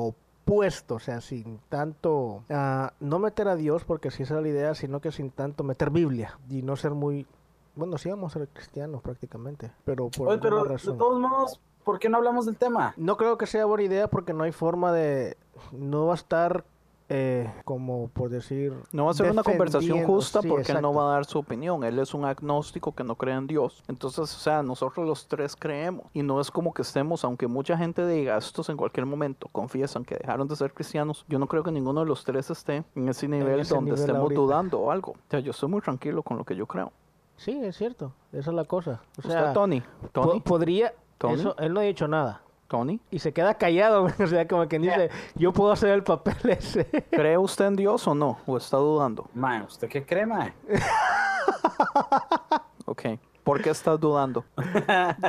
opuesto. 0.45 0.95
O 0.95 0.99
sea, 0.99 1.19
sin 1.21 1.59
tanto. 1.69 2.43
ah, 2.51 2.93
no 2.99 3.17
meter 3.17 3.47
a 3.47 3.55
Dios, 3.55 3.83
porque 3.83 4.11
si 4.11 4.23
esa 4.23 4.35
era 4.35 4.41
la 4.43 4.49
idea, 4.49 4.75
sino 4.75 4.99
que 5.01 5.11
sin 5.11 5.31
tanto 5.31 5.63
meter 5.63 5.89
Biblia. 5.89 6.37
Y 6.49 6.61
no 6.61 6.75
ser 6.75 6.91
muy. 6.91 7.25
Bueno, 7.75 7.97
sí 7.97 8.09
vamos 8.09 8.35
a 8.35 8.39
ser 8.39 8.47
cristianos 8.49 9.01
prácticamente. 9.01 9.71
Pero 9.85 10.09
por 10.09 10.29
Oye, 10.29 10.39
pero 10.39 10.63
de 10.63 10.77
todos 10.77 11.19
modos, 11.19 11.59
¿por 11.83 11.99
qué 11.99 12.09
no 12.09 12.17
hablamos 12.17 12.45
del 12.45 12.57
tema? 12.57 12.93
No 12.97 13.17
creo 13.17 13.37
que 13.37 13.47
sea 13.47 13.65
buena 13.65 13.83
idea 13.83 14.07
porque 14.07 14.33
no 14.33 14.43
hay 14.43 14.51
forma 14.51 14.91
de... 14.91 15.37
No 15.71 16.07
va 16.07 16.13
a 16.13 16.15
estar 16.15 16.65
eh, 17.09 17.51
como 17.65 18.07
por 18.09 18.29
decir... 18.29 18.73
No 18.91 19.05
va 19.05 19.11
a 19.11 19.13
ser 19.13 19.31
una 19.31 19.43
conversación 19.43 20.03
justa 20.05 20.41
sí, 20.41 20.47
porque 20.47 20.71
él 20.71 20.81
no 20.81 20.89
exacto. 20.89 20.99
va 20.99 21.11
a 21.11 21.13
dar 21.15 21.25
su 21.25 21.39
opinión. 21.39 21.83
Él 21.83 21.99
es 21.99 22.13
un 22.13 22.25
agnóstico 22.25 22.93
que 22.93 23.03
no 23.03 23.15
cree 23.15 23.35
en 23.35 23.47
Dios. 23.47 23.83
Entonces, 23.87 24.19
o 24.19 24.39
sea, 24.39 24.63
nosotros 24.63 25.05
los 25.05 25.27
tres 25.27 25.55
creemos. 25.55 26.05
Y 26.13 26.23
no 26.23 26.39
es 26.39 26.49
como 26.49 26.73
que 26.73 26.81
estemos, 26.81 27.23
aunque 27.23 27.47
mucha 27.47 27.77
gente 27.77 28.07
diga, 28.07 28.37
estos 28.37 28.69
en 28.69 28.77
cualquier 28.77 29.05
momento 29.05 29.47
confiesan 29.51 30.05
que 30.05 30.15
dejaron 30.15 30.47
de 30.47 30.55
ser 30.55 30.73
cristianos. 30.73 31.25
Yo 31.27 31.39
no 31.39 31.47
creo 31.47 31.63
que 31.63 31.71
ninguno 31.71 32.01
de 32.01 32.05
los 32.05 32.23
tres 32.23 32.49
esté 32.49 32.83
en 32.95 33.09
ese 33.09 33.27
nivel 33.27 33.59
ese 33.59 33.75
donde 33.75 33.91
nivel 33.91 33.99
estemos 33.99 34.21
ahorita. 34.21 34.41
dudando 34.41 34.79
o 34.79 34.91
algo. 34.91 35.11
O 35.11 35.29
sea, 35.29 35.39
yo 35.39 35.51
estoy 35.51 35.69
muy 35.69 35.81
tranquilo 35.81 36.23
con 36.23 36.37
lo 36.37 36.45
que 36.45 36.55
yo 36.55 36.65
creo. 36.65 36.91
Sí, 37.37 37.59
es 37.63 37.75
cierto. 37.77 38.13
Esa 38.31 38.51
es 38.51 38.55
la 38.55 38.65
cosa. 38.65 39.01
O 39.17 39.21
¿Usted, 39.21 39.31
sea, 39.31 39.53
Tony? 39.53 39.81
po- 39.81 40.21
¿Tony? 40.21 40.39
podría... 40.41 40.93
¿Tony? 41.17 41.35
Eso, 41.35 41.55
él 41.57 41.73
no 41.73 41.79
ha 41.79 41.83
dicho 41.83 42.07
nada. 42.07 42.41
Tony, 42.67 42.99
Y 43.11 43.19
se 43.19 43.33
queda 43.33 43.53
callado, 43.55 44.05
o 44.19 44.27
sea, 44.27 44.47
como 44.47 44.67
quien 44.67 44.81
dice, 44.81 45.11
yo 45.35 45.53
puedo 45.53 45.71
hacer 45.71 45.89
el 45.89 46.03
papel 46.03 46.35
ese. 46.49 46.85
¿cree 47.11 47.37
usted 47.37 47.65
en 47.65 47.75
Dios 47.75 48.07
o 48.07 48.15
no? 48.15 48.39
¿O 48.47 48.57
está 48.57 48.77
dudando? 48.77 49.29
Mae, 49.35 49.61
¿usted 49.63 49.87
qué 49.89 50.03
cree, 50.05 50.25
mae? 50.25 50.53
Ok. 52.85 53.01
¿Por 53.43 53.61
qué 53.61 53.69
estás 53.71 53.99
dudando? 53.99 54.45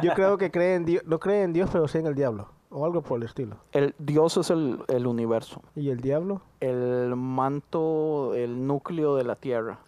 Yo 0.03 0.15
creo 0.15 0.39
que 0.39 0.51
cree 0.51 0.75
en 0.77 0.85
Dios, 0.85 1.05
no 1.07 1.19
cree 1.19 1.43
en 1.43 1.53
Dios, 1.53 1.69
pero 1.73 1.87
sí 1.89 1.99
en 1.99 2.07
el 2.07 2.15
diablo. 2.15 2.49
O 2.71 2.85
algo 2.85 3.03
por 3.03 3.19
el 3.19 3.25
estilo. 3.25 3.57
El 3.73 3.95
Dios 3.99 4.37
es 4.37 4.51
el, 4.51 4.83
el 4.89 5.07
universo. 5.07 5.63
¿Y 5.77 5.91
el 5.91 6.01
diablo? 6.01 6.41
El 6.61 7.15
manto, 7.17 8.35
el 8.35 8.67
núcleo 8.67 9.17
de 9.17 9.25
la 9.25 9.37
tierra. 9.37 9.79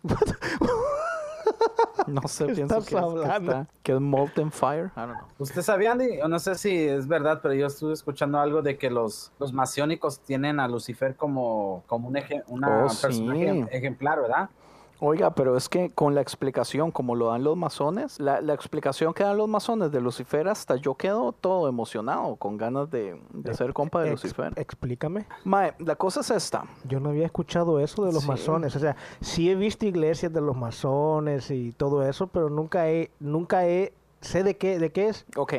No 2.07 2.23
sé, 2.29 2.47
¿Qué 2.47 2.53
pienso 2.55 2.79
estás 2.79 2.89
que 2.89 2.95
es, 2.95 3.01
que, 3.01 3.05
hablando? 3.05 3.51
está- 3.53 3.67
que 3.83 3.93
es 3.93 4.01
molten 4.01 4.53
fire. 4.53 4.87
I 4.97 5.01
don't 5.01 5.15
know. 5.19 5.29
¿Usted 5.39 5.63
sabía, 5.63 5.93
Andy? 5.93 6.19
No 6.29 6.39
sé 6.39 6.55
si 6.55 6.73
es 6.87 7.09
verdad, 7.09 7.41
pero 7.43 7.53
yo 7.55 7.67
estuve 7.67 7.93
escuchando 7.95 8.39
algo 8.39 8.63
de 8.63 8.79
que 8.79 8.91
los, 8.91 9.33
los 9.41 9.53
masiónicos 9.53 10.21
tienen 10.21 10.61
a 10.61 10.69
Lucifer 10.69 11.17
como, 11.17 11.83
como 11.89 12.09
un 12.09 12.15
eje- 12.17 12.45
una 12.47 12.85
Oh, 12.85 12.89
sí. 12.89 13.03
personaje 13.03 13.67
ejemplar, 13.73 14.21
¿verdad? 14.21 14.49
Oiga, 15.01 15.35
pero 15.35 15.57
es 15.57 15.69
que 15.69 15.91
con 15.91 16.15
la 16.15 16.21
explicación, 16.23 16.91
como 16.91 17.15
lo 17.15 17.29
dan 17.29 17.45
los 17.45 17.57
masones, 17.57 18.19
la, 18.19 18.41
la 18.41 18.55
explicación 18.55 19.13
que 19.13 19.25
dan 19.25 19.37
los 19.37 19.49
masones 19.49 19.91
de 19.93 20.01
Lucifer, 20.01 20.49
hasta 20.49 20.77
yo 20.77 20.95
quedo 20.95 21.33
todo 21.33 21.69
emocionado, 21.69 22.37
con 22.37 22.57
ganas 22.57 22.91
de, 22.91 23.21
de 23.33 23.55
ser 23.55 23.73
compa 23.75 24.01
de 24.03 24.13
Ex- 24.13 24.23
Lucifer. 24.25 24.53
Explícame. 24.57 25.27
Mae, 25.45 25.75
la 25.81 25.97
cosa 25.97 26.21
es 26.21 26.31
esta. 26.31 26.65
Yo 26.85 26.99
no 27.01 27.11
había 27.11 27.27
escuchado 27.27 27.79
eso 27.81 28.05
de 28.05 28.13
los 28.13 28.23
Sí. 28.23 28.29
masones. 28.29 28.75
O 28.75 28.79
sea, 28.79 28.97
sí 29.21 29.51
he 29.51 29.55
visto 29.55 29.85
iglesias 29.87 30.33
de 30.33 30.41
los 30.41 30.57
masones 30.57 31.51
y 31.51 31.73
todo 31.73 32.03
eso, 32.07 32.27
pero 32.29 32.49
nunca 32.49 32.89
he, 32.89 33.11
nunca 33.21 33.67
he, 33.67 33.93
sé 34.21 34.43
de 34.43 34.57
qué, 34.57 34.79
de 34.79 34.93
qué 34.93 35.09
es. 35.09 35.27
Ok, 35.37 35.55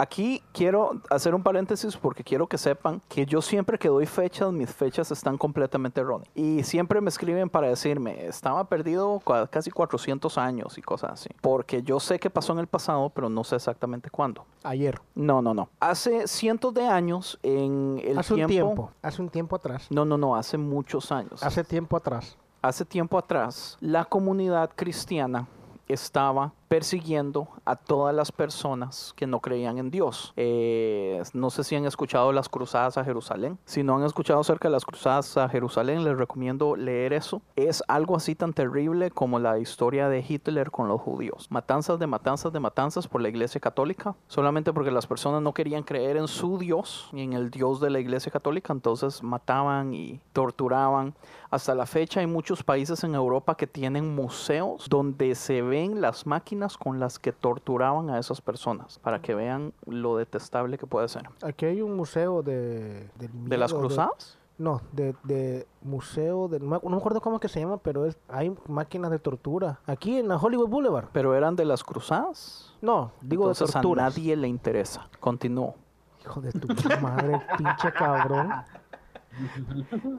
aquí 0.00 0.42
quiero 0.52 1.00
hacer 1.10 1.34
un 1.34 1.42
paréntesis 1.42 1.96
porque 1.96 2.24
quiero 2.24 2.46
que 2.46 2.56
sepan 2.56 3.02
que 3.08 3.26
yo 3.26 3.42
siempre 3.42 3.78
que 3.78 3.88
doy 3.88 4.06
fechas, 4.06 4.52
mis 4.52 4.72
fechas 4.72 5.10
están 5.10 5.36
completamente 5.36 6.00
erróneas. 6.00 6.30
Y 6.34 6.62
siempre 6.62 7.00
me 7.00 7.10
escriben 7.10 7.50
para 7.50 7.68
decirme, 7.68 8.26
estaba 8.26 8.64
perdido 8.64 9.20
casi 9.50 9.70
400 9.70 10.38
años 10.38 10.78
y 10.78 10.82
cosas 10.82 11.12
así. 11.12 11.28
Porque 11.40 11.82
yo 11.82 12.00
sé 12.00 12.18
que 12.18 12.30
pasó 12.30 12.52
en 12.52 12.60
el 12.60 12.66
pasado, 12.66 13.10
pero 13.10 13.28
no 13.28 13.44
sé 13.44 13.56
exactamente 13.56 14.10
cuándo. 14.10 14.46
Ayer. 14.62 15.00
No, 15.14 15.42
no, 15.42 15.52
no. 15.52 15.68
Hace 15.80 16.26
cientos 16.26 16.72
de 16.72 16.86
años 16.86 17.38
en 17.42 18.00
el 18.02 18.18
hace 18.18 18.34
un 18.34 18.46
tiempo. 18.46 18.90
Hace 19.02 19.22
un 19.22 19.28
tiempo 19.28 19.56
atrás. 19.56 19.86
No, 19.90 20.04
no, 20.04 20.16
no, 20.16 20.34
hace 20.34 20.56
muchos 20.56 21.12
años. 21.12 21.42
Hace 21.42 21.62
tiempo 21.62 21.96
atrás. 21.96 22.38
Hace 22.62 22.84
tiempo 22.84 23.16
atrás, 23.16 23.78
la 23.80 24.04
comunidad 24.04 24.70
cristiana 24.76 25.48
estaba 25.88 26.52
persiguiendo 26.70 27.48
a 27.64 27.74
todas 27.74 28.14
las 28.14 28.30
personas 28.30 29.12
que 29.16 29.26
no 29.26 29.40
creían 29.40 29.78
en 29.78 29.90
Dios. 29.90 30.32
Eh, 30.36 31.20
no 31.32 31.50
sé 31.50 31.64
si 31.64 31.74
han 31.74 31.84
escuchado 31.84 32.30
las 32.30 32.48
cruzadas 32.48 32.96
a 32.96 33.02
Jerusalén. 33.02 33.58
Si 33.64 33.82
no 33.82 33.96
han 33.96 34.04
escuchado 34.04 34.38
acerca 34.38 34.68
de 34.68 34.72
las 34.74 34.84
cruzadas 34.84 35.36
a 35.36 35.48
Jerusalén, 35.48 36.04
les 36.04 36.16
recomiendo 36.16 36.76
leer 36.76 37.12
eso. 37.12 37.42
Es 37.56 37.82
algo 37.88 38.14
así 38.14 38.36
tan 38.36 38.52
terrible 38.52 39.10
como 39.10 39.40
la 39.40 39.58
historia 39.58 40.08
de 40.08 40.24
Hitler 40.26 40.70
con 40.70 40.86
los 40.86 41.00
judíos. 41.00 41.48
Matanzas 41.50 41.98
de 41.98 42.06
matanzas 42.06 42.52
de 42.52 42.60
matanzas 42.60 43.08
por 43.08 43.20
la 43.20 43.30
iglesia 43.30 43.60
católica, 43.60 44.14
solamente 44.28 44.72
porque 44.72 44.92
las 44.92 45.08
personas 45.08 45.42
no 45.42 45.52
querían 45.52 45.82
creer 45.82 46.18
en 46.18 46.28
su 46.28 46.56
Dios 46.56 47.10
y 47.12 47.22
en 47.22 47.32
el 47.32 47.50
Dios 47.50 47.80
de 47.80 47.90
la 47.90 47.98
iglesia 47.98 48.30
católica, 48.30 48.72
entonces 48.72 49.24
mataban 49.24 49.92
y 49.92 50.20
torturaban. 50.32 51.14
Hasta 51.50 51.74
la 51.74 51.86
fecha 51.86 52.20
hay 52.20 52.28
muchos 52.28 52.62
países 52.62 53.02
en 53.02 53.16
Europa 53.16 53.56
que 53.56 53.66
tienen 53.66 54.14
museos 54.14 54.86
donde 54.88 55.34
se 55.34 55.62
ven 55.62 56.00
las 56.00 56.28
máquinas 56.28 56.59
con 56.78 57.00
las 57.00 57.18
que 57.18 57.32
torturaban 57.32 58.10
a 58.10 58.18
esas 58.18 58.40
personas 58.40 58.98
para 58.98 59.20
que 59.20 59.34
vean 59.34 59.72
lo 59.86 60.16
detestable 60.16 60.78
que 60.78 60.86
puede 60.86 61.08
ser. 61.08 61.28
Aquí 61.42 61.66
hay 61.66 61.80
un 61.82 61.96
museo 61.96 62.42
de... 62.42 63.08
¿De 63.18 63.56
las 63.56 63.72
cruzadas? 63.72 64.38
no, 64.60 64.82
de, 64.92 65.14
de 65.24 65.66
museo 65.80 66.46
de... 66.46 66.60
No 66.60 66.78
me 66.80 66.96
acuerdo 66.96 67.22
cómo 67.22 67.36
es 67.36 67.42
que 67.42 67.48
se 67.48 67.60
llama, 67.60 67.78
pero 67.78 68.04
es 68.04 68.18
hay 68.28 68.54
máquinas 68.68 69.10
de 69.10 69.18
tortura. 69.18 69.80
Aquí 69.86 70.18
en 70.18 70.28
la 70.28 70.36
Hollywood 70.36 70.68
Boulevard. 70.68 71.08
¿Pero 71.12 71.34
eran 71.34 71.56
de 71.56 71.64
las 71.64 71.82
cruzadas? 71.82 72.74
No, 72.82 73.10
digo 73.22 73.44
Entonces 73.44 73.68
de 73.68 73.72
torturas. 73.72 74.04
a 74.04 74.08
nadie 74.10 74.36
le 74.36 74.48
interesa. 74.48 75.08
Continúo. 75.18 75.74
Hijo 76.22 76.42
de 76.42 76.52
tu 76.52 76.68
madre, 77.00 77.40
pinche 77.56 77.90
cabrón. 77.92 78.52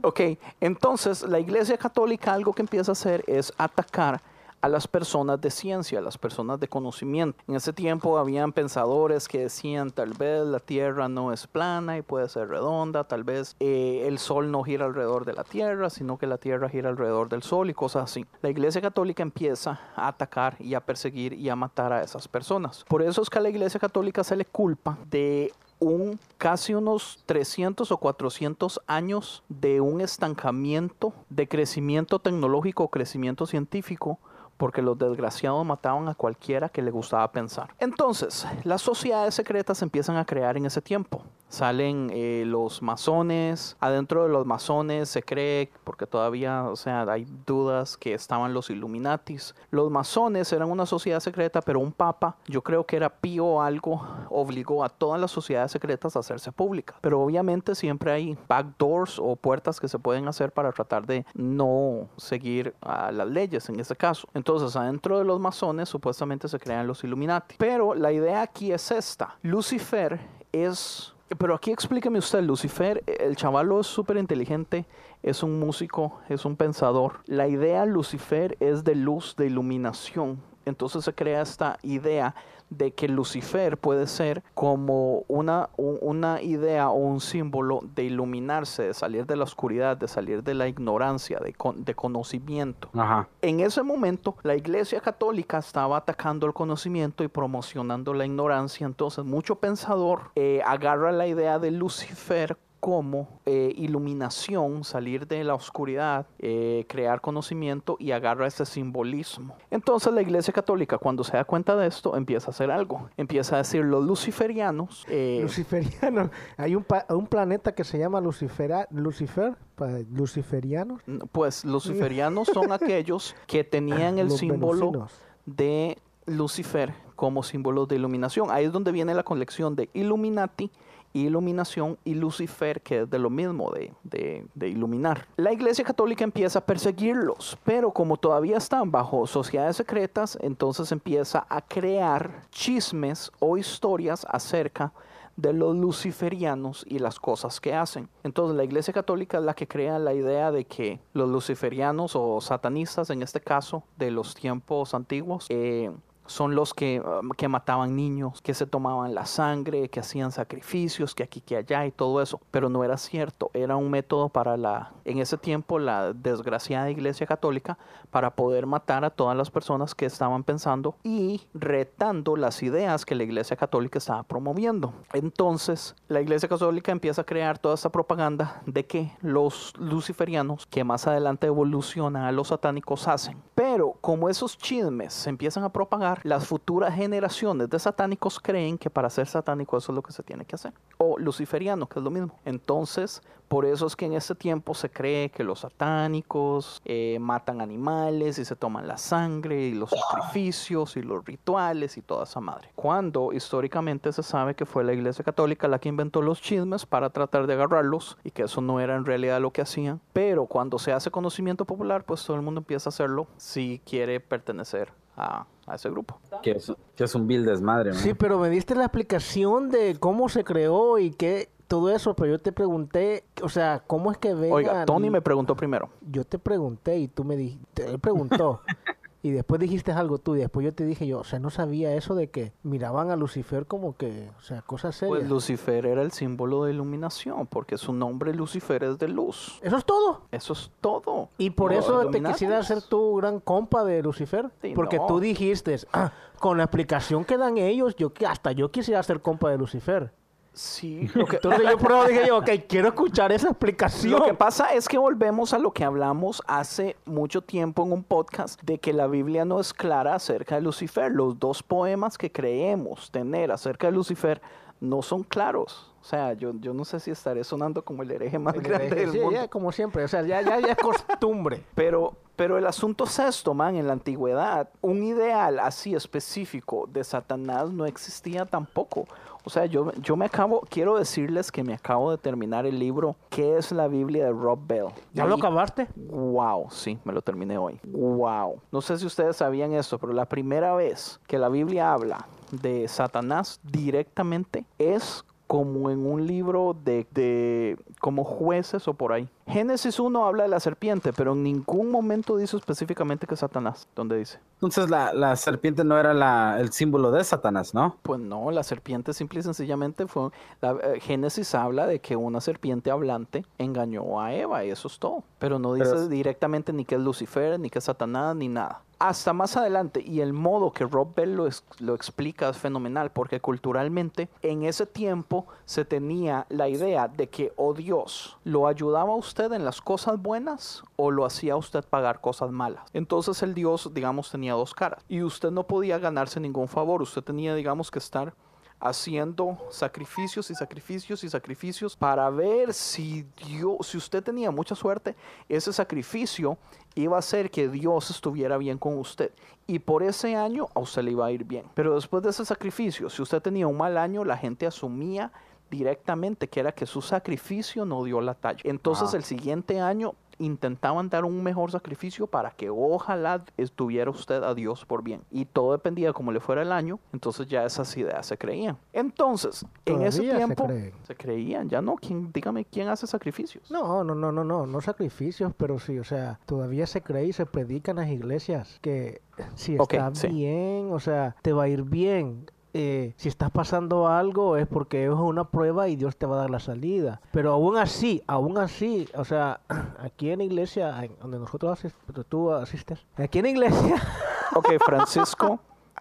Ok, 0.01 0.21
entonces 0.59 1.21
la 1.23 1.39
Iglesia 1.39 1.77
Católica 1.77 2.33
algo 2.33 2.53
que 2.53 2.63
empieza 2.63 2.91
a 2.91 2.93
hacer 2.93 3.23
es 3.27 3.53
atacar 3.57 4.21
a 4.61 4.69
las 4.69 4.87
personas 4.87 5.41
de 5.41 5.51
ciencia, 5.51 5.99
a 5.99 6.01
las 6.01 6.17
personas 6.17 6.59
de 6.59 6.67
conocimiento. 6.67 7.43
En 7.47 7.55
ese 7.55 7.73
tiempo 7.73 8.17
habían 8.17 8.53
pensadores 8.53 9.27
que 9.27 9.39
decían 9.39 9.91
tal 9.91 10.13
vez 10.13 10.45
la 10.45 10.59
Tierra 10.59 11.09
no 11.09 11.33
es 11.33 11.47
plana 11.47 11.97
y 11.97 12.01
puede 12.01 12.29
ser 12.29 12.49
redonda, 12.49 13.03
tal 13.03 13.23
vez 13.23 13.55
eh, 13.59 14.03
el 14.05 14.19
Sol 14.19 14.51
no 14.51 14.63
gira 14.63 14.85
alrededor 14.85 15.25
de 15.25 15.33
la 15.33 15.43
Tierra, 15.43 15.89
sino 15.89 16.17
que 16.17 16.27
la 16.27 16.37
Tierra 16.37 16.69
gira 16.69 16.89
alrededor 16.89 17.29
del 17.29 17.43
Sol 17.43 17.69
y 17.69 17.73
cosas 17.73 18.03
así. 18.03 18.25
La 18.41 18.49
Iglesia 18.49 18.81
Católica 18.81 19.23
empieza 19.23 19.79
a 19.95 20.07
atacar 20.07 20.55
y 20.59 20.75
a 20.75 20.81
perseguir 20.81 21.33
y 21.33 21.49
a 21.49 21.55
matar 21.55 21.91
a 21.93 22.03
esas 22.03 22.27
personas. 22.27 22.85
Por 22.87 23.01
eso 23.01 23.21
es 23.21 23.29
que 23.29 23.39
a 23.39 23.41
la 23.41 23.49
Iglesia 23.49 23.79
Católica 23.79 24.23
se 24.23 24.35
le 24.35 24.45
culpa 24.45 24.97
de 25.09 25.51
un 25.79 26.19
casi 26.37 26.75
unos 26.75 27.19
300 27.25 27.91
o 27.91 27.97
400 27.97 28.81
años 28.85 29.43
de 29.49 29.81
un 29.81 29.99
estancamiento 29.99 31.11
de 31.29 31.47
crecimiento 31.47 32.19
tecnológico, 32.19 32.87
crecimiento 32.89 33.47
científico, 33.47 34.19
porque 34.61 34.83
los 34.83 34.95
desgraciados 34.95 35.65
mataban 35.65 36.07
a 36.07 36.13
cualquiera 36.13 36.69
que 36.69 36.83
le 36.83 36.91
gustaba 36.91 37.31
pensar. 37.31 37.73
Entonces, 37.79 38.45
las 38.63 38.83
sociedades 38.83 39.33
secretas 39.33 39.79
se 39.79 39.85
empiezan 39.85 40.17
a 40.17 40.25
crear 40.25 40.55
en 40.55 40.67
ese 40.67 40.83
tiempo. 40.83 41.23
Salen 41.49 42.11
eh, 42.13 42.43
los 42.45 42.81
masones, 42.81 43.75
adentro 43.79 44.23
de 44.23 44.29
los 44.29 44.45
masones 44.45 45.09
se 45.09 45.23
cree, 45.23 45.69
porque 45.83 46.05
todavía, 46.05 46.65
o 46.65 46.75
sea, 46.75 47.01
hay 47.11 47.25
dudas 47.45 47.97
que 47.97 48.13
estaban 48.13 48.53
los 48.53 48.69
Illuminatis. 48.69 49.55
Los 49.71 49.89
masones 49.89 50.53
eran 50.53 50.69
una 50.69 50.85
sociedad 50.85 51.19
secreta, 51.19 51.61
pero 51.61 51.79
un 51.79 51.91
papa, 51.91 52.37
yo 52.47 52.61
creo 52.61 52.85
que 52.85 52.95
era 52.97 53.09
Pío 53.09 53.61
algo, 53.61 54.07
obligó 54.29 54.83
a 54.83 54.89
todas 54.89 55.19
las 55.19 55.31
sociedades 55.31 55.71
secretas 55.71 56.15
a 56.15 56.19
hacerse 56.19 56.51
públicas. 56.51 56.95
Pero 57.01 57.19
obviamente 57.19 57.73
siempre 57.73 58.11
hay 58.11 58.37
backdoors 58.47 59.17
o 59.19 59.35
puertas 59.35 59.79
que 59.79 59.87
se 59.87 59.97
pueden 59.99 60.27
hacer 60.27 60.53
para 60.53 60.71
tratar 60.71 61.07
de 61.07 61.25
no 61.33 62.07
seguir 62.15 62.75
a 62.79 63.11
las 63.11 63.27
leyes 63.27 63.67
en 63.67 63.79
ese 63.79 63.95
caso. 63.95 64.27
Entonces, 64.35 64.50
adentro 64.75 65.17
de 65.19 65.25
los 65.25 65.39
masones 65.39 65.89
supuestamente 65.89 66.47
se 66.47 66.59
crean 66.59 66.87
los 66.87 67.03
Illuminati. 67.03 67.55
Pero 67.57 67.93
la 67.93 68.11
idea 68.11 68.41
aquí 68.41 68.71
es 68.71 68.91
esta. 68.91 69.37
Lucifer 69.41 70.19
es... 70.51 71.13
Pero 71.37 71.55
aquí 71.55 71.71
explíqueme 71.71 72.19
usted, 72.19 72.41
Lucifer, 72.41 73.03
el 73.07 73.37
chavalo 73.37 73.79
es 73.79 73.87
súper 73.87 74.17
inteligente, 74.17 74.85
es 75.23 75.43
un 75.43 75.59
músico, 75.59 76.19
es 76.27 76.43
un 76.43 76.57
pensador. 76.57 77.21
La 77.25 77.47
idea 77.47 77.85
Lucifer 77.85 78.57
es 78.59 78.83
de 78.83 78.95
luz, 78.95 79.35
de 79.37 79.45
iluminación. 79.45 80.41
Entonces 80.65 81.05
se 81.05 81.13
crea 81.13 81.41
esta 81.41 81.77
idea 81.83 82.35
de 82.71 82.91
que 82.93 83.07
Lucifer 83.07 83.77
puede 83.77 84.07
ser 84.07 84.41
como 84.55 85.23
una, 85.27 85.69
un- 85.77 85.99
una 86.01 86.41
idea 86.41 86.89
o 86.89 86.95
un 86.95 87.19
símbolo 87.21 87.81
de 87.95 88.05
iluminarse, 88.05 88.83
de 88.83 88.93
salir 88.95 89.25
de 89.27 89.35
la 89.35 89.43
oscuridad, 89.43 89.97
de 89.97 90.07
salir 90.07 90.41
de 90.41 90.53
la 90.55 90.67
ignorancia, 90.67 91.37
de, 91.39 91.53
con- 91.53 91.83
de 91.85 91.93
conocimiento. 91.93 92.89
Ajá. 92.93 93.27
En 93.41 93.59
ese 93.59 93.83
momento, 93.83 94.35
la 94.43 94.55
Iglesia 94.55 94.99
Católica 95.01 95.59
estaba 95.59 95.97
atacando 95.97 96.47
el 96.47 96.53
conocimiento 96.53 97.23
y 97.23 97.27
promocionando 97.27 98.13
la 98.13 98.25
ignorancia. 98.25 98.87
Entonces, 98.87 99.23
mucho 99.25 99.55
pensador 99.57 100.31
eh, 100.35 100.61
agarra 100.65 101.11
la 101.11 101.27
idea 101.27 101.59
de 101.59 101.71
Lucifer 101.71 102.57
como 102.81 103.39
eh, 103.45 103.71
iluminación, 103.77 104.83
salir 104.83 105.27
de 105.27 105.43
la 105.43 105.53
oscuridad, 105.53 106.25
eh, 106.39 106.85
crear 106.89 107.21
conocimiento 107.21 107.95
y 107.99 108.11
agarra 108.11 108.47
ese 108.47 108.65
simbolismo. 108.65 109.55
Entonces 109.69 110.11
la 110.11 110.21
Iglesia 110.23 110.51
Católica 110.51 110.97
cuando 110.97 111.23
se 111.23 111.37
da 111.37 111.43
cuenta 111.45 111.75
de 111.77 111.87
esto 111.87 112.17
empieza 112.17 112.47
a 112.47 112.49
hacer 112.49 112.71
algo. 112.71 113.07
Empieza 113.17 113.55
a 113.55 113.59
decir 113.59 113.85
los 113.85 114.03
luciferianos. 114.03 115.05
eh, 115.09 115.39
Luciferiano. 115.43 116.31
Hay 116.57 116.75
un, 116.75 116.83
pa- 116.83 117.05
un 117.09 117.27
planeta 117.27 117.73
que 117.73 117.83
se 117.83 117.99
llama 117.99 118.19
Lucifera, 118.19 118.87
Lucifer, 118.91 119.55
pa- 119.75 119.99
luciferianos. 120.11 121.01
pues 121.31 121.63
luciferianos 121.63 122.47
son 122.51 122.71
aquellos 122.73 123.35
que 123.45 123.63
tenían 123.63 124.17
el 124.17 124.27
Los 124.27 124.37
símbolo 124.39 124.91
venusinos. 124.91 125.21
de 125.45 125.97
Lucifer 126.25 126.93
como 127.15 127.43
símbolo 127.43 127.85
de 127.85 127.95
iluminación. 127.97 128.49
Ahí 128.49 128.65
es 128.65 128.71
donde 128.71 128.91
viene 128.91 129.13
la 129.13 129.21
colección 129.23 129.75
de 129.75 129.89
Illuminati, 129.93 130.71
iluminación 131.13 131.97
y 132.03 132.15
Lucifer, 132.15 132.81
que 132.81 133.01
es 133.01 133.09
de 133.09 133.19
lo 133.19 133.29
mismo, 133.29 133.71
de, 133.71 134.45
de- 134.53 134.67
iluminar. 134.69 135.27
La 135.37 135.51
Iglesia 135.51 135.83
Católica 135.83 136.23
empieza 136.23 136.59
a 136.59 136.65
perseguirlos, 136.65 137.57
pero 137.63 137.91
como 137.91 138.17
todavía 138.17 138.57
están 138.57 138.91
bajo 138.91 139.27
sociedades 139.27 139.75
secretas, 139.77 140.37
entonces 140.41 140.91
empieza 140.91 141.45
a 141.49 141.61
crear 141.61 142.43
chismes 142.51 143.31
o 143.39 143.57
historias 143.57 144.25
acerca 144.29 144.93
de 145.37 145.53
los 145.53 145.75
luciferianos 145.75 146.85
y 146.87 146.99
las 146.99 147.19
cosas 147.19 147.59
que 147.59 147.73
hacen. 147.73 148.09
Entonces 148.23 148.55
la 148.55 148.63
Iglesia 148.63 148.93
Católica 148.93 149.37
es 149.37 149.43
la 149.43 149.53
que 149.53 149.67
crea 149.67 149.97
la 149.97 150.13
idea 150.13 150.51
de 150.51 150.65
que 150.65 150.99
los 151.13 151.29
luciferianos 151.29 152.15
o 152.15 152.39
satanistas, 152.41 153.09
en 153.09 153.21
este 153.23 153.39
caso 153.41 153.83
de 153.97 154.11
los 154.11 154.35
tiempos 154.35 154.93
antiguos, 154.93 155.45
eh, 155.49 155.89
son 156.31 156.55
los 156.55 156.73
que, 156.73 157.01
um, 157.01 157.29
que 157.31 157.47
mataban 157.47 157.95
niños, 157.95 158.41
que 158.41 158.53
se 158.53 158.65
tomaban 158.65 159.13
la 159.13 159.25
sangre, 159.25 159.89
que 159.89 159.99
hacían 159.99 160.31
sacrificios, 160.31 161.13
que 161.13 161.23
aquí, 161.23 161.41
que 161.41 161.57
allá 161.57 161.85
y 161.85 161.91
todo 161.91 162.21
eso. 162.21 162.39
Pero 162.51 162.69
no 162.69 162.83
era 162.83 162.97
cierto, 162.97 163.51
era 163.53 163.75
un 163.75 163.89
método 163.89 164.29
para 164.29 164.57
la, 164.57 164.91
en 165.05 165.19
ese 165.19 165.37
tiempo, 165.37 165.79
la 165.79 166.13
desgraciada 166.13 166.89
Iglesia 166.89 167.27
Católica 167.27 167.77
para 168.09 168.31
poder 168.31 168.65
matar 168.65 169.05
a 169.05 169.09
todas 169.09 169.37
las 169.37 169.49
personas 169.49 169.95
que 169.95 170.05
estaban 170.05 170.43
pensando 170.43 170.95
y 171.03 171.41
retando 171.53 172.35
las 172.35 172.61
ideas 172.63 173.05
que 173.05 173.15
la 173.15 173.23
Iglesia 173.23 173.55
Católica 173.57 173.97
estaba 173.99 174.23
promoviendo. 174.23 174.93
Entonces, 175.13 175.95
la 176.07 176.21
Iglesia 176.21 176.49
Católica 176.49 176.91
empieza 176.91 177.21
a 177.21 177.25
crear 177.25 177.57
toda 177.57 177.75
esta 177.75 177.89
propaganda 177.89 178.61
de 178.65 178.85
que 178.85 179.11
los 179.21 179.73
luciferianos, 179.77 180.65
que 180.67 180.83
más 180.83 181.07
adelante 181.07 181.47
evoluciona 181.47 182.27
a 182.27 182.31
los 182.31 182.49
satánicos, 182.49 183.07
hacen. 183.07 183.41
Pero 183.55 183.95
como 184.01 184.29
esos 184.29 184.57
chismes 184.57 185.13
se 185.13 185.29
empiezan 185.29 185.63
a 185.63 185.69
propagar, 185.69 186.20
las 186.23 186.47
futuras 186.47 186.95
generaciones 186.95 187.69
de 187.69 187.79
satánicos 187.79 188.39
creen 188.39 188.77
que 188.77 188.89
para 188.89 189.09
ser 189.09 189.27
satánico 189.27 189.77
eso 189.77 189.91
es 189.91 189.95
lo 189.95 190.01
que 190.01 190.11
se 190.11 190.23
tiene 190.23 190.45
que 190.45 190.55
hacer. 190.55 190.73
O 190.97 191.17
luciferiano, 191.17 191.87
que 191.87 191.99
es 191.99 192.03
lo 192.03 192.11
mismo. 192.11 192.39
Entonces, 192.45 193.21
por 193.51 193.65
eso 193.65 193.85
es 193.85 193.97
que 193.97 194.05
en 194.05 194.13
ese 194.13 194.33
tiempo 194.33 194.73
se 194.73 194.89
cree 194.89 195.29
que 195.29 195.43
los 195.43 195.59
satánicos 195.59 196.81
eh, 196.85 197.17
matan 197.19 197.59
animales 197.59 198.39
y 198.39 198.45
se 198.45 198.55
toman 198.55 198.87
la 198.87 198.97
sangre 198.97 199.63
y 199.63 199.73
los 199.73 199.89
sacrificios 199.89 200.95
y 200.95 201.01
los 201.01 201.25
rituales 201.25 201.97
y 201.97 202.01
toda 202.01 202.23
esa 202.23 202.39
madre. 202.39 202.69
Cuando 202.75 203.33
históricamente 203.33 204.13
se 204.13 204.23
sabe 204.23 204.55
que 204.55 204.65
fue 204.65 204.85
la 204.85 204.93
Iglesia 204.93 205.25
Católica 205.25 205.67
la 205.67 205.79
que 205.79 205.89
inventó 205.89 206.21
los 206.21 206.41
chismes 206.41 206.85
para 206.85 207.09
tratar 207.09 207.45
de 207.45 207.55
agarrarlos 207.55 208.17
y 208.23 208.31
que 208.31 208.43
eso 208.43 208.61
no 208.61 208.79
era 208.79 208.95
en 208.95 209.05
realidad 209.05 209.41
lo 209.41 209.51
que 209.51 209.61
hacían. 209.61 209.99
Pero 210.13 210.45
cuando 210.45 210.79
se 210.79 210.93
hace 210.93 211.11
conocimiento 211.11 211.65
popular, 211.65 212.05
pues 212.05 212.23
todo 212.23 212.37
el 212.37 212.43
mundo 212.43 212.61
empieza 212.61 212.87
a 212.87 212.91
hacerlo 212.91 213.27
si 213.35 213.81
quiere 213.85 214.21
pertenecer 214.21 214.93
a, 215.15 215.45
a 215.67 215.75
ese 215.75 215.89
grupo. 215.89 216.19
Que 216.41 216.51
es, 216.51 216.71
que 216.95 217.03
es 217.03 217.15
un 217.15 217.27
vil 217.27 217.45
desmadre, 217.45 217.91
¿no? 217.91 217.97
Sí, 217.97 218.13
pero 218.13 218.39
me 218.39 218.49
diste 218.49 218.75
la 218.75 218.83
explicación 218.83 219.69
de 219.69 219.97
cómo 219.99 220.29
se 220.29 220.43
creó 220.43 220.97
y 220.99 221.11
qué 221.11 221.49
todo 221.71 221.89
eso, 221.89 222.15
pero 222.17 222.31
yo 222.31 222.39
te 222.41 222.51
pregunté, 222.51 223.23
o 223.41 223.47
sea, 223.47 223.81
¿cómo 223.87 224.11
es 224.11 224.17
que 224.17 224.33
vengan? 224.33 224.51
Oiga, 224.51 224.85
Tony 224.85 225.09
me 225.09 225.21
preguntó 225.21 225.55
primero. 225.55 225.89
Yo 226.01 226.25
te 226.25 226.37
pregunté 226.37 226.97
y 226.97 227.07
tú 227.07 227.23
me 227.23 227.37
dijiste, 227.37 227.85
él 227.89 227.97
preguntó. 227.97 228.61
y 229.23 229.31
después 229.31 229.59
dijiste 229.61 229.91
algo 229.91 230.17
tú 230.17 230.35
y 230.35 230.39
después 230.39 230.63
yo 230.63 230.73
te 230.73 230.85
dije 230.85 231.05
yo, 231.07 231.19
o 231.19 231.23
sea, 231.23 231.39
no 231.39 231.49
sabía 231.49 231.93
eso 231.95 232.15
de 232.15 232.29
que 232.29 232.53
miraban 232.63 233.11
a 233.11 233.15
Lucifer 233.15 233.65
como 233.67 233.95
que, 233.95 234.29
o 234.37 234.41
sea, 234.41 234.61
cosas 234.61 234.95
serias. 234.95 235.19
Pues 235.19 235.29
Lucifer 235.29 235.85
era 235.85 236.01
el 236.01 236.11
símbolo 236.11 236.65
de 236.65 236.71
iluminación, 236.73 237.47
porque 237.47 237.77
su 237.77 237.93
nombre 237.93 238.33
Lucifer 238.33 238.83
es 238.83 238.97
de 238.97 239.07
luz. 239.07 239.59
Eso 239.61 239.77
es 239.77 239.85
todo. 239.85 240.21
Eso 240.31 240.53
es 240.53 240.71
todo. 240.81 241.29
Y 241.37 241.51
por 241.51 241.73
Los 241.73 241.85
eso 241.85 242.09
te 242.09 242.21
quisiera 242.23 242.63
ser 242.63 242.81
tu 242.81 243.15
gran 243.17 243.39
compa 243.39 243.83
de 243.83 244.01
Lucifer. 244.01 244.49
Sí, 244.61 244.73
porque 244.75 244.97
no. 244.97 245.05
tú 245.07 245.19
dijiste, 245.19 245.77
"Ah, 245.93 246.11
con 246.39 246.57
la 246.57 246.63
explicación 246.63 247.23
que 247.23 247.37
dan 247.37 247.57
ellos, 247.57 247.95
yo 247.95 248.11
hasta 248.27 248.51
yo 248.51 248.71
quisiera 248.71 249.03
ser 249.03 249.21
compa 249.21 249.49
de 249.51 249.57
Lucifer. 249.57 250.11
Sí, 250.53 251.09
Entonces 251.15 251.61
yo 251.69 251.77
por 251.77 252.07
dije 252.09 252.27
yo, 252.27 252.37
ok, 252.37 252.49
quiero 252.67 252.89
escuchar 252.89 253.31
esa 253.31 253.49
explicación. 253.49 254.19
Lo 254.19 254.25
que 254.25 254.33
pasa 254.33 254.73
es 254.73 254.87
que 254.87 254.97
volvemos 254.97 255.53
a 255.53 255.59
lo 255.59 255.71
que 255.71 255.83
hablamos 255.85 256.43
hace 256.45 256.97
mucho 257.05 257.41
tiempo 257.41 257.83
en 257.83 257.93
un 257.93 258.03
podcast 258.03 258.61
de 258.61 258.77
que 258.77 258.91
la 258.91 259.07
Biblia 259.07 259.45
no 259.45 259.59
es 259.61 259.73
clara 259.73 260.15
acerca 260.15 260.55
de 260.55 260.61
Lucifer. 260.61 261.11
Los 261.11 261.39
dos 261.39 261.63
poemas 261.63 262.17
que 262.17 262.31
creemos 262.31 263.11
tener 263.11 263.51
acerca 263.51 263.87
de 263.87 263.93
Lucifer 263.93 264.41
no 264.81 265.01
son 265.01 265.23
claros. 265.23 265.87
O 266.01 266.03
sea, 266.03 266.33
yo, 266.33 266.51
yo 266.59 266.73
no 266.73 266.83
sé 266.83 266.99
si 266.99 267.11
estaré 267.11 267.43
sonando 267.43 267.85
como 267.85 268.01
el 268.03 268.09
hereje 268.11 268.39
más 268.39 268.55
grande 268.55 268.89
del 268.95 269.11
Sí, 269.11 269.19
mundo. 269.19 269.33
ya, 269.39 269.47
como 269.47 269.71
siempre, 269.71 270.03
o 270.03 270.07
sea, 270.07 270.23
ya, 270.23 270.41
ya, 270.41 270.59
ya 270.59 270.71
es 270.73 270.77
costumbre. 270.77 271.63
Pero, 271.75 272.15
pero 272.35 272.57
el 272.57 272.65
asunto 272.65 273.03
es 273.03 273.19
esto, 273.19 273.53
man, 273.53 273.75
en 273.75 273.85
la 273.85 273.93
antigüedad, 273.93 274.67
un 274.81 275.03
ideal 275.03 275.59
así 275.59 275.93
específico 275.93 276.87
de 276.91 277.03
Satanás 277.03 277.69
no 277.69 277.85
existía 277.85 278.47
tampoco. 278.47 279.05
O 279.43 279.49
sea, 279.49 279.65
yo, 279.65 279.91
yo 280.01 280.15
me 280.15 280.25
acabo, 280.25 280.61
quiero 280.69 280.97
decirles 280.97 281.51
que 281.51 281.63
me 281.63 281.73
acabo 281.73 282.11
de 282.11 282.17
terminar 282.17 282.65
el 282.65 282.77
libro 282.77 283.15
¿Qué 283.29 283.57
es 283.57 283.71
la 283.71 283.87
Biblia 283.87 284.25
de 284.25 284.31
Rob 284.31 284.59
Bell? 284.67 284.87
¿Ya 285.13 285.25
lo 285.25 285.35
acabaste? 285.35 285.87
Wow, 285.95 286.67
sí, 286.69 286.99
me 287.03 287.13
lo 287.13 287.21
terminé 287.21 287.57
hoy. 287.57 287.79
Wow. 287.83 288.61
No 288.71 288.81
sé 288.81 288.97
si 288.97 289.05
ustedes 289.05 289.37
sabían 289.37 289.73
esto, 289.73 289.97
pero 289.97 290.13
la 290.13 290.25
primera 290.25 290.75
vez 290.75 291.19
que 291.27 291.37
la 291.37 291.49
Biblia 291.49 291.93
habla 291.93 292.27
de 292.51 292.87
Satanás 292.87 293.59
directamente 293.63 294.65
es 294.77 295.23
como 295.51 295.89
en 295.89 296.05
un 296.05 296.25
libro 296.25 296.73
de, 296.81 297.05
de 297.11 297.77
como 297.99 298.23
jueces 298.23 298.87
o 298.87 298.93
por 298.93 299.11
ahí. 299.11 299.27
Génesis 299.47 299.99
1 299.99 300.25
habla 300.25 300.43
de 300.43 300.49
la 300.49 300.61
serpiente, 300.61 301.11
pero 301.11 301.33
en 301.33 301.43
ningún 301.43 301.91
momento 301.91 302.37
dice 302.37 302.55
específicamente 302.55 303.27
que 303.27 303.33
es 303.33 303.41
Satanás. 303.41 303.85
¿Dónde 303.93 304.15
dice? 304.15 304.39
Entonces 304.53 304.89
la, 304.89 305.11
la 305.13 305.35
serpiente 305.35 305.83
no 305.83 305.99
era 305.99 306.13
la, 306.13 306.55
el 306.61 306.71
símbolo 306.71 307.11
de 307.11 307.21
Satanás, 307.25 307.73
¿no? 307.73 307.97
Pues 308.01 308.21
no, 308.21 308.49
la 308.49 308.63
serpiente 308.63 309.13
simple 309.13 309.41
y 309.41 309.43
sencillamente 309.43 310.07
fue... 310.07 310.29
La, 310.61 310.71
eh, 310.71 311.01
Génesis 311.01 311.53
habla 311.53 311.85
de 311.85 311.99
que 311.99 312.15
una 312.15 312.39
serpiente 312.39 312.89
hablante 312.89 313.43
engañó 313.57 314.21
a 314.21 314.33
Eva 314.33 314.63
y 314.63 314.69
eso 314.69 314.87
es 314.87 314.99
todo. 314.99 315.25
Pero 315.37 315.59
no 315.59 315.73
dice 315.73 315.89
Pero- 315.91 316.07
directamente 316.07 316.71
ni 316.71 316.85
que 316.85 316.95
es 316.95 317.01
Lucifer, 317.01 317.59
ni 317.59 317.69
que 317.69 317.79
es 317.79 317.83
Satanás, 317.83 318.37
ni 318.37 318.47
nada. 318.47 318.83
Hasta 319.01 319.33
más 319.33 319.57
adelante, 319.57 320.03
y 320.05 320.21
el 320.21 320.31
modo 320.31 320.71
que 320.71 320.85
Rob 320.85 321.15
Bell 321.15 321.35
lo, 321.35 321.95
explica 321.95 322.49
es 322.49 322.57
fenomenal, 322.57 323.11
porque 323.11 323.39
culturalmente 323.39 324.29
en 324.43 324.61
ese 324.61 324.85
tiempo 324.85 325.47
se 325.65 325.85
tenía 325.85 326.45
la 326.49 326.69
idea 326.69 327.07
de 327.07 327.27
que 327.27 327.51
o 327.55 327.73
Dios 327.73 328.37
lo 328.43 328.67
ayudaba 328.67 329.13
a 329.13 329.15
usted 329.15 329.53
en 329.53 329.65
las 329.65 329.81
cosas 329.81 330.21
buenas 330.21 330.83
o 330.97 331.09
lo 331.09 331.25
hacía 331.25 331.53
a 331.53 331.57
usted 331.57 331.83
pagar 331.83 332.21
cosas 332.21 332.51
malas. 332.51 332.83
Entonces 332.93 333.41
el 333.41 333.55
Dios, 333.55 333.89
digamos, 333.91 334.29
tenía 334.29 334.53
dos 334.53 334.75
caras 334.75 335.03
y 335.09 335.23
usted 335.23 335.49
no 335.49 335.65
podía 335.65 335.97
ganarse 335.97 336.39
ningún 336.39 336.67
favor, 336.67 337.01
usted 337.01 337.23
tenía, 337.23 337.55
digamos, 337.55 337.89
que 337.89 337.97
estar 337.97 338.35
haciendo 338.81 339.57
sacrificios 339.69 340.49
y 340.49 340.55
sacrificios 340.55 341.23
y 341.23 341.29
sacrificios 341.29 341.95
para 341.95 342.29
ver 342.29 342.73
si 342.73 343.25
Dios, 343.45 343.87
si 343.87 343.97
usted 343.97 344.23
tenía 344.23 344.51
mucha 344.51 344.75
suerte, 344.75 345.15
ese 345.47 345.71
sacrificio 345.71 346.57
iba 346.95 347.15
a 347.15 347.19
hacer 347.19 347.51
que 347.51 347.69
Dios 347.69 348.09
estuviera 348.09 348.57
bien 348.57 348.77
con 348.77 348.97
usted. 348.97 349.31
Y 349.67 349.79
por 349.79 350.03
ese 350.03 350.35
año 350.35 350.67
a 350.73 350.79
usted 350.79 351.03
le 351.03 351.11
iba 351.11 351.25
a 351.25 351.31
ir 351.31 351.45
bien. 351.45 351.65
Pero 351.73 351.95
después 351.95 352.23
de 352.23 352.31
ese 352.31 352.43
sacrificio, 352.43 353.09
si 353.09 353.21
usted 353.21 353.41
tenía 353.41 353.67
un 353.67 353.77
mal 353.77 353.97
año, 353.97 354.25
la 354.25 354.35
gente 354.35 354.65
asumía 354.65 355.31
directamente 355.69 356.49
que 356.49 356.59
era 356.59 356.73
que 356.73 356.85
su 356.85 357.01
sacrificio 357.01 357.85
no 357.85 358.03
dio 358.03 358.19
la 358.19 358.33
talla. 358.33 358.59
Entonces 358.65 359.13
Ah. 359.13 359.17
el 359.17 359.23
siguiente 359.23 359.79
año 359.79 360.15
intentaban 360.41 361.09
dar 361.09 361.25
un 361.25 361.43
mejor 361.43 361.71
sacrificio 361.71 362.27
para 362.27 362.51
que 362.51 362.69
ojalá 362.69 363.43
estuviera 363.57 364.09
usted 364.09 364.43
a 364.43 364.53
Dios 364.53 364.85
por 364.85 365.03
bien. 365.03 365.21
Y 365.31 365.45
todo 365.45 365.71
dependía 365.73 366.07
de 366.07 366.13
cómo 366.13 366.31
le 366.31 366.39
fuera 366.39 366.61
el 366.61 366.71
año, 366.71 366.99
entonces 367.13 367.47
ya 367.47 367.65
esas 367.65 367.95
ideas 367.97 368.25
se 368.25 368.37
creían. 368.37 368.77
Entonces, 368.93 369.65
en 369.85 370.01
ese 370.01 370.23
se 370.23 370.35
tiempo 370.35 370.65
creen. 370.65 370.93
se 371.03 371.15
creían, 371.15 371.69
ya 371.69 371.81
no, 371.81 371.95
¿quién, 371.95 372.31
dígame 372.31 372.65
quién 372.65 372.87
hace 372.89 373.07
sacrificios. 373.07 373.69
No, 373.71 374.03
no, 374.03 374.15
no, 374.15 374.31
no, 374.31 374.43
no, 374.43 374.65
no 374.65 374.81
sacrificios, 374.81 375.53
pero 375.55 375.79
sí, 375.79 375.99
o 375.99 376.03
sea, 376.03 376.39
todavía 376.45 376.87
se 376.87 377.01
cree 377.01 377.25
y 377.25 377.33
se 377.33 377.45
predica 377.45 377.91
en 377.91 377.97
las 377.97 378.09
iglesias 378.09 378.79
que 378.81 379.21
si 379.55 379.75
está 379.75 380.13
sí. 380.13 380.27
bien, 380.27 380.89
o 380.91 380.99
sea, 380.99 381.35
te 381.41 381.53
va 381.53 381.63
a 381.63 381.67
ir 381.67 381.83
bien. 381.83 382.49
Eh, 382.73 383.13
si 383.17 383.27
estás 383.27 383.51
pasando 383.51 384.07
algo 384.07 384.55
es 384.55 384.65
porque 384.65 385.03
es 385.05 385.11
una 385.11 385.43
prueba 385.43 385.89
y 385.89 385.95
Dios 385.97 386.15
te 386.15 386.25
va 386.25 386.37
a 386.37 386.39
dar 386.39 386.49
la 386.49 386.59
salida. 386.59 387.19
Pero 387.31 387.51
aún 387.51 387.75
así, 387.77 388.23
aún 388.27 388.57
así, 388.57 389.09
o 389.15 389.25
sea, 389.25 389.59
aquí 389.99 390.29
en 390.31 390.37
la 390.39 390.45
iglesia, 390.45 391.09
donde 391.21 391.37
nosotros 391.39 391.73
asistimos, 391.73 392.25
tú 392.27 392.51
asistes, 392.53 392.99
aquí 393.17 393.39
en 393.39 393.45
la 393.45 393.51
iglesia, 393.51 393.95
Ok, 394.55 394.67
Francisco, 394.85 395.59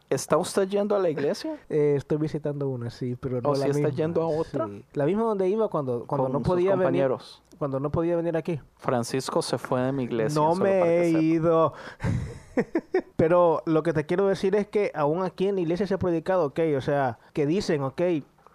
¿está 0.09 0.37
usted 0.37 0.69
yendo 0.69 0.95
a 0.97 0.99
la 0.99 1.09
iglesia? 1.11 1.57
eh, 1.69 1.95
estoy 1.97 2.19
visitando 2.19 2.69
una, 2.69 2.91
sí, 2.91 3.17
pero 3.21 3.41
no 3.41 3.51
¿O 3.51 3.53
la 3.55 3.65
si 3.65 3.71
está 3.71 3.89
misma, 3.89 3.91
yendo 3.97 4.23
a 4.23 4.27
otra? 4.29 4.67
sí. 4.67 4.85
La 4.95 5.07
misma 5.07 5.23
donde 5.23 5.49
iba 5.49 5.69
cuando, 5.69 6.05
cuando 6.07 6.25
Con 6.25 6.33
no 6.33 6.39
sus 6.41 6.49
podía 6.49 6.71
venir, 6.71 6.83
compañeros. 6.85 7.43
Cuando 7.61 7.79
no 7.79 7.91
podía 7.91 8.17
venir 8.17 8.39
aquí. 8.39 8.59
Francisco 8.79 9.43
se 9.43 9.59
fue 9.59 9.83
de 9.83 9.93
mi 9.93 10.05
iglesia. 10.05 10.41
No 10.41 10.55
me 10.55 11.03
he 11.03 11.11
ido. 11.11 11.75
Pero 13.17 13.63
lo 13.67 13.83
que 13.83 13.93
te 13.93 14.07
quiero 14.07 14.27
decir 14.29 14.55
es 14.57 14.67
que 14.67 14.91
aún 14.95 15.23
aquí 15.23 15.47
en 15.47 15.57
la 15.57 15.61
iglesia 15.61 15.87
se 15.87 15.93
ha 15.93 15.99
predicado, 15.99 16.47
ok, 16.47 16.61
o 16.79 16.81
sea, 16.81 17.19
que 17.35 17.45
dicen, 17.45 17.83
ok, 17.83 18.01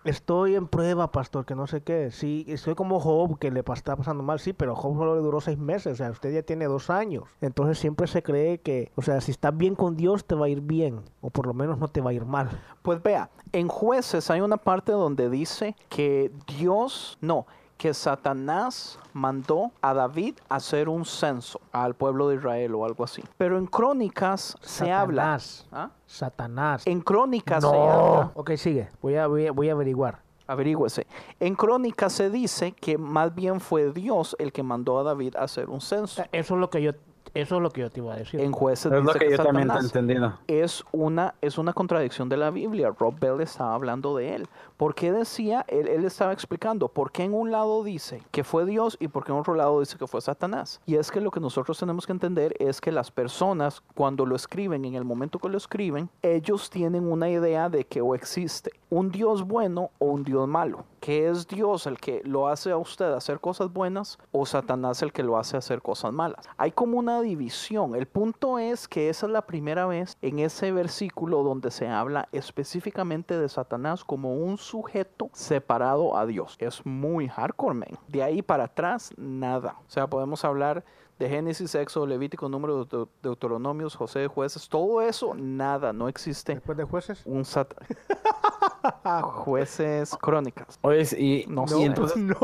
estoy 0.06 0.56
en 0.56 0.68
prueba, 0.68 1.12
pastor, 1.12 1.46
que 1.46 1.54
no 1.54 1.68
sé 1.68 1.82
qué. 1.82 2.10
Sí, 2.10 2.46
estoy 2.48 2.74
como 2.74 3.00
Job, 3.00 3.38
que 3.38 3.52
le 3.52 3.60
está 3.60 3.96
pasando 3.96 4.24
mal, 4.24 4.40
sí, 4.40 4.54
pero 4.54 4.76
Job 4.76 4.98
solo 4.98 5.16
le 5.16 5.22
duró 5.22 5.40
seis 5.40 5.60
meses, 5.60 5.94
o 5.94 5.96
sea, 5.98 6.10
usted 6.10 6.34
ya 6.34 6.42
tiene 6.42 6.66
dos 6.66 6.90
años. 6.90 7.26
Entonces 7.42 7.78
siempre 7.78 8.08
se 8.08 8.24
cree 8.24 8.58
que, 8.58 8.92
o 8.96 9.04
sea, 9.04 9.22
si 9.22 9.30
estás 9.30 9.56
bien 9.56 9.76
con 9.76 9.96
Dios, 9.96 10.26
te 10.26 10.34
va 10.34 10.48
a 10.48 10.50
ir 10.50 10.62
bien, 10.62 11.02
o 11.22 11.30
por 11.30 11.46
lo 11.46 11.54
menos 11.54 11.78
no 11.78 11.90
te 11.90 12.02
va 12.02 12.10
a 12.10 12.14
ir 12.14 12.26
mal. 12.26 12.50
Pues 12.82 13.04
vea, 13.04 13.30
en 13.52 13.68
jueces 13.68 14.32
hay 14.32 14.42
una 14.42 14.58
parte 14.58 14.94
donde 14.94 15.30
dice 15.30 15.76
que 15.90 16.32
Dios, 16.58 17.20
no, 17.22 17.46
que 17.86 17.94
Satanás 17.94 18.98
mandó 19.14 19.72
a 19.80 19.94
David 19.94 20.40
hacer 20.50 20.90
un 20.90 21.06
censo 21.06 21.62
al 21.72 21.94
pueblo 21.94 22.30
de 22.30 22.38
Israel 22.38 22.74
o 22.74 22.84
algo 22.84 23.04
así. 23.04 23.22
Pero 23.38 23.60
en 23.60 23.68
crónicas 23.68 24.58
se 24.60 24.92
habla. 24.92 25.38
Satanás. 25.38 25.68
¿Ah? 25.72 25.92
Satanás. 26.08 26.88
En 26.88 27.00
crónicas 27.02 27.64
se 27.64 27.72
no. 27.72 27.92
habla. 27.92 28.32
Ok, 28.34 28.54
sigue. 28.56 28.90
Voy 29.04 29.18
a, 29.18 29.28
voy 29.28 29.46
a, 29.46 29.52
voy 29.52 29.70
a 29.70 29.74
averiguar. 29.74 30.24
Averígüese. 30.48 31.06
En 31.40 31.54
crónicas 31.54 32.14
se 32.14 32.32
dice 32.32 32.72
que 32.72 32.98
más 32.98 33.36
bien 33.36 33.60
fue 33.60 33.92
Dios 33.92 34.36
el 34.40 34.52
que 34.52 34.64
mandó 34.64 34.98
a 34.98 35.04
David 35.04 35.36
a 35.36 35.44
hacer 35.44 35.70
un 35.70 35.80
censo. 35.80 36.24
Eso 36.32 36.56
es 36.56 36.60
lo 36.60 36.72
que 36.72 36.82
yo 36.82 36.94
Eso 37.36 37.58
es 37.58 37.62
lo 37.62 37.70
que 37.70 37.82
yo 37.82 37.92
te 37.92 38.00
iba 38.00 38.14
a 38.14 38.18
decir. 38.18 38.40
En 38.40 38.52
jueces 38.52 38.92
Es 38.92 39.04
lo 39.04 39.14
que 39.14 39.26
yo 39.26 39.36
es 39.36 39.38
también 39.38 39.70
he 39.70 39.78
entendido. 39.78 40.40
es 40.48 40.84
una, 40.92 41.36
es 41.42 41.58
una 41.58 41.74
contradicción 41.74 42.30
de 42.30 42.38
la 42.38 42.50
Biblia. 42.50 42.92
Rob 42.98 43.20
Bell 43.20 43.42
estaba 43.42 43.76
hablando 43.76 44.16
de 44.16 44.36
él. 44.36 44.48
¿Por 44.78 44.96
qué 44.96 45.12
decía? 45.12 45.66
Él, 45.68 45.88
él 45.88 46.06
estaba 46.06 46.34
explicando 46.34 46.88
por 46.88 47.12
qué 47.12 47.24
en 47.24 47.34
un 47.34 47.52
lado 47.52 47.84
dice 47.84 48.24
que 48.32 48.44
fue 48.44 48.66
Dios 48.66 48.98
y 49.00 49.10
por 49.10 49.26
qué 49.26 49.34
en 49.34 49.40
otro 49.40 49.54
lado 49.54 49.80
dice 49.82 49.98
que 49.98 50.08
fue 50.08 50.22
Satanás. 50.22 50.80
Y 50.86 50.96
es 50.96 51.12
que 51.12 51.22
lo 51.22 51.30
que 51.30 51.40
nosotros 51.42 51.78
tenemos 51.78 52.06
que 52.06 52.14
entender 52.14 52.56
es 52.60 52.80
que 52.80 52.92
las 52.92 53.12
personas, 53.12 53.82
cuando 53.96 54.26
lo 54.26 54.36
escriben, 54.36 54.86
en 54.86 54.96
el 54.96 55.04
momento 55.04 55.38
que 55.38 55.50
lo 55.50 55.58
escriben, 55.58 56.10
ellos 56.22 56.70
tienen 56.70 57.06
una 57.06 57.30
idea 57.30 57.70
de 57.70 57.86
que 57.86 58.02
o 58.02 58.16
existe 58.16 58.72
un 58.90 59.12
Dios 59.12 59.44
bueno 59.44 59.92
o 60.00 60.06
un 60.06 60.24
Dios 60.24 60.48
malo. 60.48 60.86
Que 61.02 61.28
es 61.28 61.48
Dios 61.48 61.86
el 61.86 62.00
que 62.00 62.22
lo 62.24 62.48
hace 62.48 62.72
a 62.72 62.78
usted 62.78 63.12
hacer 63.12 63.40
cosas 63.40 63.72
buenas 63.72 64.18
o 64.32 64.46
Satanás 64.46 65.02
el 65.02 65.12
que 65.12 65.22
lo 65.22 65.38
hace 65.38 65.58
hacer 65.58 65.82
cosas 65.82 66.14
malas. 66.14 66.48
Hay 66.58 66.72
como 66.72 66.98
una 66.98 67.22
división. 67.26 67.96
El 67.96 68.06
punto 68.06 68.58
es 68.60 68.88
que 68.88 69.10
esa 69.10 69.26
es 69.26 69.32
la 69.32 69.46
primera 69.46 69.86
vez 69.86 70.18
en 70.22 70.40
ese 70.40 70.72
versículo 70.72 71.44
donde 71.44 71.72
se 71.72 71.88
habla 71.88 72.30
específicamente 72.32 73.38
de 73.38 73.50
Satanás 73.50 74.06
como 74.06 74.36
un 74.36 74.58
sujeto 74.58 75.30
separado 75.34 76.18
a 76.18 76.26
Dios. 76.26 76.56
Es 76.60 76.86
muy 76.86 77.28
hardcore, 77.28 77.76
man. 77.76 78.00
De 78.08 78.24
ahí 78.24 78.42
para 78.42 78.66
atrás, 78.66 79.14
nada. 79.18 79.76
O 79.88 79.90
sea, 79.90 80.08
podemos 80.08 80.46
hablar 80.46 80.86
de 81.20 81.30
Génesis, 81.30 81.74
Éxodo, 81.76 82.06
Levítico, 82.06 82.50
Número, 82.50 82.86
Deut- 82.86 83.08
Deuteronomios, 83.24 83.96
José 83.96 84.20
de 84.20 84.28
Jueces, 84.28 84.68
todo 84.68 85.02
eso, 85.02 85.34
nada, 85.36 85.94
no 85.94 86.10
existe 86.10 86.54
Después 86.56 86.78
de 86.78 86.84
jueces. 86.84 87.22
un 87.26 87.46
sat 87.46 87.74
jueces 89.22 90.16
crónicas. 90.22 90.78
Oye, 90.82 91.04
y, 91.18 91.46
No 91.48 91.66
y 91.80 91.84
entonces, 91.84 92.18
No. 92.24 92.36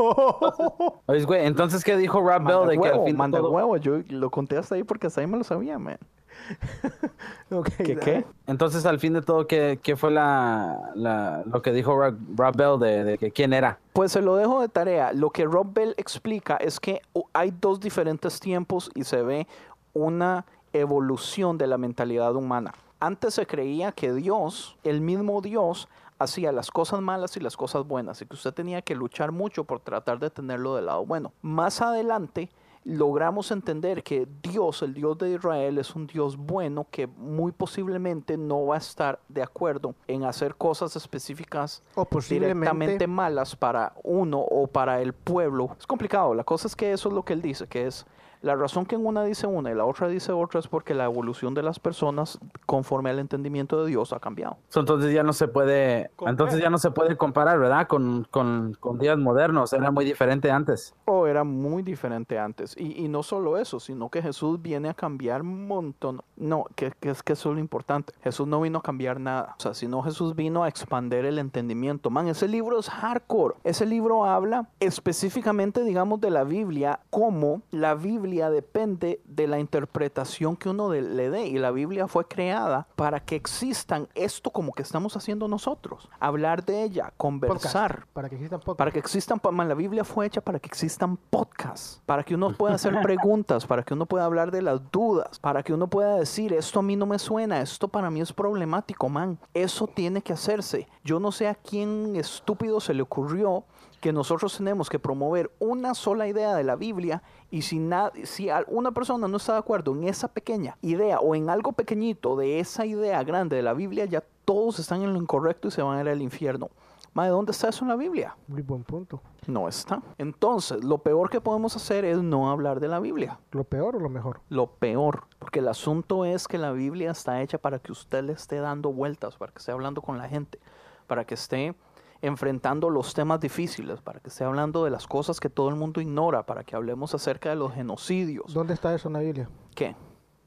oye, 1.06 1.24
güey, 1.24 1.46
entonces, 1.46 1.84
¿qué 1.84 1.96
dijo 1.96 2.20
Rob 2.20 2.42
Bell 2.44 2.56
Manda 2.56 2.66
de 2.66 2.78
que 2.78 2.86
al 2.88 2.92
huevo, 2.94 3.04
fin 3.06 3.14
de 3.14 3.18
manda 3.18 3.38
todo- 3.38 3.50
huevo, 3.50 3.76
yo 3.76 3.98
lo 4.08 4.30
conté 4.30 4.56
hasta 4.56 4.74
ahí 4.74 4.84
porque 4.84 5.06
hasta 5.06 5.20
ahí 5.20 5.26
me 5.26 5.38
lo 5.38 5.44
sabía, 5.44 5.78
man. 5.78 5.98
Ok, 7.50 7.68
¿Qué 7.84 7.96
qué? 7.98 8.24
Entonces, 8.46 8.86
al 8.86 8.98
fin 8.98 9.12
de 9.12 9.20
todo, 9.20 9.46
¿qué, 9.46 9.78
qué 9.82 9.94
fue 9.94 10.10
la, 10.10 10.90
la- 10.94 11.42
lo 11.44 11.60
que 11.60 11.70
dijo 11.72 11.94
Rob, 11.94 12.16
Rob 12.34 12.56
Bell 12.56 12.78
de, 12.80 13.04
de 13.04 13.18
que 13.18 13.30
quién 13.30 13.52
era? 13.52 13.78
Pues 13.92 14.12
se 14.12 14.22
lo 14.22 14.36
dejo 14.36 14.62
de 14.62 14.68
tarea. 14.68 15.12
Lo 15.12 15.28
que 15.30 15.44
Rob 15.44 15.72
Bell 15.74 15.94
explica 15.98 16.56
es 16.56 16.80
que 16.80 17.02
hay 17.34 17.52
dos 17.60 17.78
diferentes 17.80 18.40
tiempos 18.40 18.90
y 18.94 19.04
se 19.04 19.22
ve 19.22 19.46
una 19.92 20.46
evolución 20.72 21.58
de 21.58 21.66
la 21.66 21.76
mentalidad 21.76 22.34
humana. 22.34 22.72
Antes 23.00 23.34
se 23.34 23.46
creía 23.46 23.92
que 23.92 24.12
Dios, 24.14 24.76
el 24.84 25.02
mismo 25.02 25.42
Dios, 25.42 25.88
hacía 26.18 26.52
las 26.52 26.70
cosas 26.70 27.00
malas 27.02 27.36
y 27.36 27.40
las 27.40 27.56
cosas 27.56 27.84
buenas 27.86 28.22
y 28.22 28.26
que 28.26 28.34
usted 28.34 28.54
tenía 28.54 28.80
que 28.80 28.94
luchar 28.94 29.32
mucho 29.32 29.64
por 29.64 29.80
tratar 29.80 30.18
de 30.20 30.30
tenerlo 30.30 30.76
del 30.76 30.86
lado 30.86 31.04
bueno. 31.04 31.32
Más 31.42 31.82
adelante 31.82 32.48
logramos 32.84 33.50
entender 33.50 34.02
que 34.02 34.26
Dios, 34.42 34.82
el 34.82 34.94
Dios 34.94 35.18
de 35.18 35.30
Israel, 35.30 35.78
es 35.78 35.94
un 35.94 36.06
Dios 36.06 36.36
bueno 36.36 36.86
que 36.90 37.06
muy 37.06 37.52
posiblemente 37.52 38.36
no 38.36 38.66
va 38.66 38.76
a 38.76 38.78
estar 38.78 39.20
de 39.28 39.42
acuerdo 39.42 39.94
en 40.08 40.24
hacer 40.24 40.54
cosas 40.56 40.96
específicas 40.96 41.82
O 41.94 42.06
directamente 42.28 43.06
malas 43.06 43.54
para 43.54 43.94
uno 44.02 44.40
o 44.40 44.66
para 44.66 45.00
el 45.00 45.12
pueblo. 45.12 45.76
Es 45.78 45.86
complicado. 45.86 46.34
La 46.34 46.44
cosa 46.44 46.66
es 46.66 46.76
que 46.76 46.92
eso 46.92 47.08
es 47.08 47.14
lo 47.14 47.24
que 47.24 47.32
él 47.32 47.42
dice, 47.42 47.66
que 47.66 47.86
es 47.86 48.06
la 48.42 48.56
razón 48.56 48.86
que 48.86 48.96
en 48.96 49.06
una 49.06 49.24
dice 49.24 49.46
una 49.46 49.70
y 49.70 49.74
la 49.74 49.84
otra 49.84 50.08
dice 50.08 50.32
otra 50.32 50.60
es 50.60 50.68
porque 50.68 50.94
la 50.94 51.04
evolución 51.04 51.54
de 51.54 51.62
las 51.62 51.78
personas 51.78 52.38
conforme 52.66 53.10
al 53.10 53.18
entendimiento 53.18 53.82
de 53.82 53.90
Dios 53.90 54.12
ha 54.12 54.20
cambiado. 54.20 54.56
So, 54.68 54.80
Entonces 54.80 55.12
ya 55.14 55.22
no 55.22 55.32
se 55.32 55.48
puede, 55.48 56.10
entonces 56.26 56.60
ya 56.60 56.68
no 56.68 56.78
se 56.78 56.90
puede 56.90 57.16
comparar, 57.16 57.58
¿verdad? 57.58 57.86
Con, 57.86 58.26
con, 58.30 58.76
con 58.80 58.98
días 58.98 59.16
modernos, 59.16 59.72
era 59.72 59.90
muy 59.90 60.04
diferente 60.04 60.50
antes. 60.50 60.94
O 61.04 61.26
era 61.26 61.44
muy 61.44 61.82
diferente 61.82 62.38
antes. 62.38 62.76
Y, 62.76 63.04
y 63.04 63.08
no 63.08 63.22
solo 63.22 63.56
eso, 63.56 63.78
sino 63.78 64.08
que 64.08 64.20
Jesús 64.22 64.60
viene 64.60 64.88
a 64.88 64.94
cambiar 64.94 65.42
un 65.42 65.66
montón. 65.68 66.20
No, 66.36 66.66
que, 66.74 66.92
que 66.98 67.10
es 67.10 67.22
que 67.22 67.34
eso 67.34 67.50
es 67.50 67.54
lo 67.54 67.60
importante. 67.60 68.12
Jesús 68.22 68.46
no 68.46 68.60
vino 68.60 68.78
a 68.78 68.82
cambiar 68.82 69.20
nada. 69.20 69.54
O 69.58 69.62
sea, 69.62 69.74
sino 69.74 70.02
Jesús 70.02 70.34
vino 70.34 70.64
a 70.64 70.68
expander 70.68 71.24
el 71.24 71.38
entendimiento. 71.38 72.10
Man, 72.10 72.26
ese 72.26 72.48
libro 72.48 72.78
es 72.78 72.90
hardcore. 72.90 73.54
Ese 73.62 73.86
libro 73.86 74.24
habla 74.24 74.68
específicamente, 74.80 75.84
digamos, 75.84 76.20
de 76.20 76.30
la 76.30 76.44
Biblia, 76.44 77.00
como 77.10 77.62
la 77.70 77.94
Biblia 77.94 78.31
depende 78.50 79.20
de 79.24 79.46
la 79.46 79.58
interpretación 79.58 80.56
que 80.56 80.68
uno 80.68 80.88
de- 80.88 81.02
le 81.02 81.30
dé. 81.30 81.46
Y 81.46 81.58
la 81.58 81.70
Biblia 81.70 82.08
fue 82.08 82.24
creada 82.26 82.86
para 82.96 83.20
que 83.20 83.36
existan 83.36 84.08
esto 84.14 84.50
como 84.50 84.72
que 84.72 84.82
estamos 84.82 85.16
haciendo 85.16 85.48
nosotros. 85.48 86.08
Hablar 86.20 86.64
de 86.64 86.82
ella, 86.82 87.04
Podcast, 87.04 87.16
conversar. 87.18 88.06
Para 88.12 88.28
que 88.28 88.36
existan 88.36 88.60
podcasts. 88.60 88.78
Para 88.78 88.90
que 88.90 88.98
existan, 88.98 89.40
la 89.68 89.74
Biblia 89.74 90.04
fue 90.04 90.26
hecha 90.26 90.40
para 90.40 90.58
que 90.58 90.68
existan 90.68 91.16
podcasts, 91.16 92.00
para 92.06 92.22
que 92.22 92.34
uno 92.34 92.52
pueda 92.56 92.74
hacer 92.74 93.00
preguntas, 93.02 93.66
para 93.66 93.82
que 93.82 93.94
uno 93.94 94.06
pueda 94.06 94.24
hablar 94.24 94.50
de 94.50 94.62
las 94.62 94.80
dudas, 94.90 95.38
para 95.38 95.62
que 95.62 95.72
uno 95.72 95.88
pueda 95.88 96.16
decir, 96.16 96.52
esto 96.52 96.80
a 96.80 96.82
mí 96.82 96.96
no 96.96 97.06
me 97.06 97.18
suena, 97.18 97.60
esto 97.60 97.88
para 97.88 98.10
mí 98.10 98.20
es 98.20 98.32
problemático, 98.32 99.08
man. 99.08 99.38
Eso 99.54 99.86
tiene 99.86 100.22
que 100.22 100.32
hacerse. 100.32 100.88
Yo 101.04 101.20
no 101.20 101.32
sé 101.32 101.48
a 101.48 101.54
quién 101.54 102.16
estúpido 102.16 102.80
se 102.80 102.94
le 102.94 103.02
ocurrió 103.02 103.64
que 104.00 104.12
nosotros 104.12 104.56
tenemos 104.56 104.88
que 104.88 104.98
promover 104.98 105.50
una 105.58 105.94
sola 105.94 106.26
idea 106.26 106.54
de 106.54 106.64
la 106.64 106.76
Biblia 106.76 107.22
y 107.50 107.62
si, 107.62 107.80
si 108.24 108.48
una 108.68 108.92
persona 108.92 109.28
no 109.28 109.36
está 109.36 109.52
de 109.52 109.58
acuerdo 109.58 109.92
en 109.92 110.04
esa 110.04 110.28
pequeña 110.28 110.76
idea 110.82 111.20
o 111.20 111.34
en 111.34 111.50
algo 111.50 111.72
pequeñito 111.72 112.36
de 112.36 112.60
esa 112.60 112.86
idea 112.86 113.22
grande 113.22 113.56
de 113.56 113.62
la 113.62 113.74
Biblia, 113.74 114.04
ya 114.04 114.22
todos 114.44 114.78
están 114.78 115.02
en 115.02 115.12
lo 115.12 115.18
incorrecto 115.18 115.68
y 115.68 115.70
se 115.70 115.82
van 115.82 115.98
a 115.98 116.00
ir 116.00 116.08
al 116.08 116.22
infierno. 116.22 116.70
¿de 117.14 117.28
dónde 117.28 117.52
está 117.52 117.68
eso 117.68 117.84
en 117.84 117.88
la 117.88 117.96
Biblia? 117.96 118.36
Muy 118.48 118.62
buen 118.62 118.84
punto. 118.84 119.20
No 119.46 119.68
está. 119.68 120.00
Entonces, 120.18 120.82
lo 120.82 120.98
peor 120.98 121.28
que 121.28 121.40
podemos 121.40 121.76
hacer 121.76 122.04
es 122.04 122.22
no 122.22 122.50
hablar 122.50 122.80
de 122.80 122.88
la 122.88 123.00
Biblia. 123.00 123.38
¿Lo 123.50 123.64
peor 123.64 123.96
o 123.96 124.00
lo 124.00 124.08
mejor? 124.08 124.40
Lo 124.48 124.68
peor. 124.68 125.24
Porque 125.38 125.58
el 125.58 125.68
asunto 125.68 126.24
es 126.24 126.48
que 126.48 126.58
la 126.58 126.72
Biblia 126.72 127.10
está 127.10 127.42
hecha 127.42 127.58
para 127.58 127.78
que 127.78 127.92
usted 127.92 128.24
le 128.24 128.32
esté 128.32 128.56
dando 128.56 128.92
vueltas, 128.92 129.36
para 129.36 129.52
que 129.52 129.58
esté 129.58 129.72
hablando 129.72 130.00
con 130.00 130.16
la 130.16 130.28
gente, 130.28 130.58
para 131.06 131.24
que 131.24 131.34
esté 131.34 131.74
enfrentando 132.22 132.88
los 132.88 133.12
temas 133.12 133.40
difíciles, 133.40 134.00
para 134.00 134.20
que 134.20 134.28
esté 134.28 134.44
hablando 134.44 134.84
de 134.84 134.90
las 134.90 135.06
cosas 135.06 135.40
que 135.40 135.50
todo 135.50 135.68
el 135.68 135.76
mundo 135.76 136.00
ignora, 136.00 136.46
para 136.46 136.64
que 136.64 136.76
hablemos 136.76 137.14
acerca 137.14 137.50
de 137.50 137.56
los 137.56 137.74
genocidios. 137.74 138.54
¿Dónde 138.54 138.74
está 138.74 138.94
eso 138.94 139.08
en 139.08 139.14
la 139.14 139.20
Biblia? 139.20 139.48
¿Qué? 139.74 139.94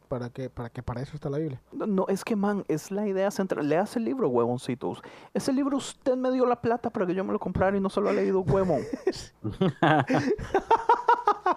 ¿Para 0.07 0.29
qué? 0.29 0.49
¿Para 0.49 0.69
qué? 0.69 0.83
Para 0.83 1.01
eso 1.01 1.15
está 1.15 1.29
la 1.29 1.39
Biblia. 1.39 1.61
No, 1.73 2.05
es 2.07 2.23
que, 2.23 2.35
man, 2.35 2.63
es 2.67 2.91
la 2.91 3.07
idea 3.07 3.31
central. 3.31 3.67
Leas 3.67 3.95
el 3.95 4.05
libro, 4.05 4.29
huevoncitos. 4.29 5.01
Ese 5.33 5.51
libro 5.51 5.77
usted 5.77 6.15
me 6.15 6.31
dio 6.31 6.45
la 6.45 6.61
plata 6.61 6.89
para 6.89 7.05
que 7.05 7.15
yo 7.15 7.23
me 7.23 7.33
lo 7.33 7.39
comprara 7.39 7.75
y 7.75 7.79
no 7.79 7.89
se 7.89 8.01
lo 8.01 8.09
ha 8.09 8.13
leído, 8.13 8.41
huevón. 8.41 8.81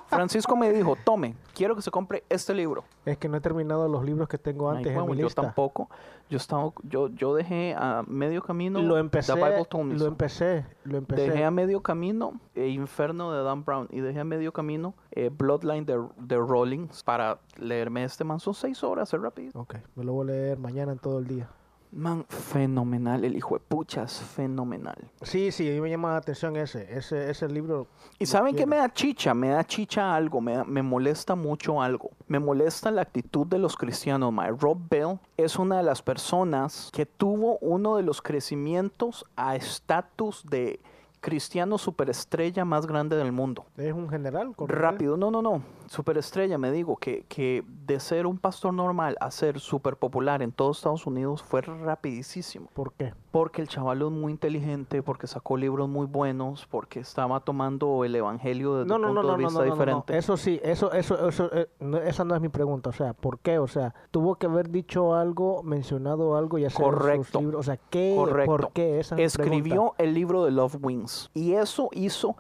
Francisco 0.09 0.57
me 0.57 0.73
dijo, 0.73 0.97
tome, 1.05 1.35
quiero 1.55 1.77
que 1.77 1.83
se 1.83 1.91
compre 1.91 2.25
este 2.29 2.55
libro. 2.55 2.85
Es 3.05 3.19
que 3.19 3.29
no 3.29 3.37
he 3.37 3.41
terminado 3.41 3.89
los 3.89 4.05
libros 4.05 4.29
que 4.29 4.39
tengo 4.39 4.71
Ay, 4.71 4.79
antes 4.79 4.93
en 4.93 4.99
huevón, 4.99 5.13
mi 5.13 5.19
yo 5.19 5.27
lista. 5.27 5.43
tampoco. 5.43 5.89
Yo 6.31 6.37
estaba, 6.37 6.73
yo, 6.83 7.09
yo 7.09 7.35
dejé 7.35 7.75
a 7.77 8.05
medio 8.07 8.43
camino 8.43 8.83
Lo 8.83 8.99
empecé, 8.99 9.35
lo 9.35 10.07
empecé, 10.07 10.67
lo 10.85 10.99
empecé. 10.99 11.23
Dejé 11.23 11.45
a 11.45 11.51
medio 11.51 11.83
camino 11.83 12.39
eh, 12.55 12.69
Inferno 12.69 13.33
de 13.33 13.43
Dan 13.43 13.65
Brown 13.65 13.89
y 13.91 14.01
dejé 14.01 14.21
a 14.21 14.25
medio 14.25 14.53
camino 14.53 14.95
eh, 15.11 15.31
Bloodline 15.33 15.87
de, 15.87 16.03
de 16.19 16.37
Rollins 16.37 17.03
para 17.03 17.39
leerme 17.57 18.05
este 18.05 18.25
man. 18.25 18.41
Son 18.41 18.55
seis 18.55 18.85
horas, 18.85 19.13
es 19.13 19.21
rápido. 19.21 19.53
Ok, 19.55 19.77
me 19.95 20.05
lo 20.05 20.13
voy 20.13 20.25
a 20.25 20.33
leer 20.33 20.59
mañana 20.59 20.93
en 20.93 20.99
todo 20.99 21.19
el 21.19 21.27
día. 21.27 21.49
Man, 21.91 22.25
fenomenal. 22.29 23.25
El 23.25 23.37
hijo 23.37 23.55
de 23.55 23.61
puchas, 23.61 24.21
fenomenal. 24.21 25.11
Sí, 25.23 25.51
sí, 25.53 25.69
a 25.69 25.73
mí 25.73 25.81
me 25.81 25.89
llama 25.91 26.13
la 26.13 26.19
atención 26.19 26.57
ese, 26.57 26.87
ese, 26.97 27.31
ese 27.31 27.49
libro. 27.49 27.87
¿Y 28.19 28.27
saben 28.27 28.55
qué 28.55 28.67
me 28.67 28.77
da 28.77 28.93
chicha? 28.93 29.33
Me 29.35 29.49
da 29.49 29.65
chicha 29.65 30.15
algo, 30.15 30.41
me, 30.41 30.55
da- 30.57 30.65
me 30.65 30.83
molesta 30.83 31.35
mucho 31.35 31.81
algo. 31.81 32.11
Me 32.27 32.39
molesta 32.39 32.91
la 32.91 33.03
actitud 33.03 33.47
de 33.47 33.59
los 33.59 33.77
cristianos, 33.77 34.33
my. 34.33 34.49
Rob 34.59 34.79
Bell 34.91 35.19
es 35.37 35.59
una 35.59 35.79
de 35.79 35.83
las 35.83 36.03
personas 36.03 36.91
que 36.93 37.07
tuvo 37.07 37.59
uno 37.61 37.97
de 37.97 38.03
los 38.03 38.21
crecimientos 38.21 39.25
a 39.37 39.57
estatus 39.57 40.45
de 40.49 40.81
cristiano 41.21 41.79
superestrella 41.79 42.65
más 42.65 42.87
grande 42.87 43.17
del 43.17 43.33
mundo. 43.33 43.65
Es 43.77 43.93
un 43.93 44.09
general? 44.09 44.53
Rápido, 44.59 45.17
no, 45.17 45.31
no, 45.31 45.43
no. 45.43 45.63
Superestrella, 45.89 46.59
me 46.59 46.71
digo, 46.73 46.97
que, 46.97 47.25
que 47.29 47.65
de 47.87 48.01
ser 48.01 48.27
un 48.27 48.39
pastor 48.39 48.73
normal 48.75 49.17
a 49.21 49.31
ser 49.31 49.61
súper 49.61 49.97
popular 49.97 50.43
en 50.43 50.53
todos 50.53 50.79
Estados 50.79 51.07
Unidos 51.07 51.43
fue 51.43 51.61
rapidísimo. 51.63 52.69
¿Por 52.75 52.93
qué? 52.93 53.15
Porque 53.31 53.63
el 53.63 53.69
chaval 53.69 54.03
es 54.03 54.11
muy 54.11 54.33
inteligente, 54.33 55.03
porque 55.03 55.27
sacó 55.27 55.57
libros 55.57 55.89
muy 55.89 56.07
buenos, 56.07 56.67
porque 56.67 57.01
estaba 57.01 57.41
tomando 57.41 58.05
el 58.05 58.15
evangelio 58.15 58.77
desde 58.77 58.89
No, 58.89 58.97
un 58.97 59.03
no, 59.03 59.09
punto 59.09 59.23
no, 59.23 59.29
de 59.37 59.43
no, 59.43 59.49
vista 59.49 59.63
diferente. 59.65 60.17
Eso 60.17 60.37
sí, 60.37 60.61
eso, 60.63 60.93
eso, 60.93 61.29
eso, 61.29 61.51
eh, 61.53 61.69
esa 62.05 62.25
no 62.25 62.35
es 62.35 62.41
mi 62.41 62.49
pregunta. 62.49 62.91
O 62.91 62.93
sea, 62.93 63.13
¿por 63.15 63.39
qué? 63.39 63.59
O 63.59 63.67
sea, 63.69 63.95
tuvo 64.11 64.37
que 64.37 64.47
haber 64.47 64.71
dicho 64.71 65.15
algo, 65.15 65.63
mencionado 65.63 66.37
algo 66.37 66.59
y 66.59 66.65
hacer 66.65 66.85
Correcto. 66.85 67.41
libros. 67.41 67.61
O 67.61 67.63
sea, 67.63 67.77
¿qué? 67.91 68.15
Correcto. 68.17 68.51
¿Por 68.51 68.73
qué? 68.73 69.01
Esa 69.01 69.17
Escribió 69.17 69.93
pregunta. 69.97 70.03
el 70.05 70.15
libro 70.15 70.45
de 70.45 70.51
Love 70.51 70.77
Wings 70.83 71.31
y 71.35 71.53
eso 71.53 71.89
hizo 71.93 72.37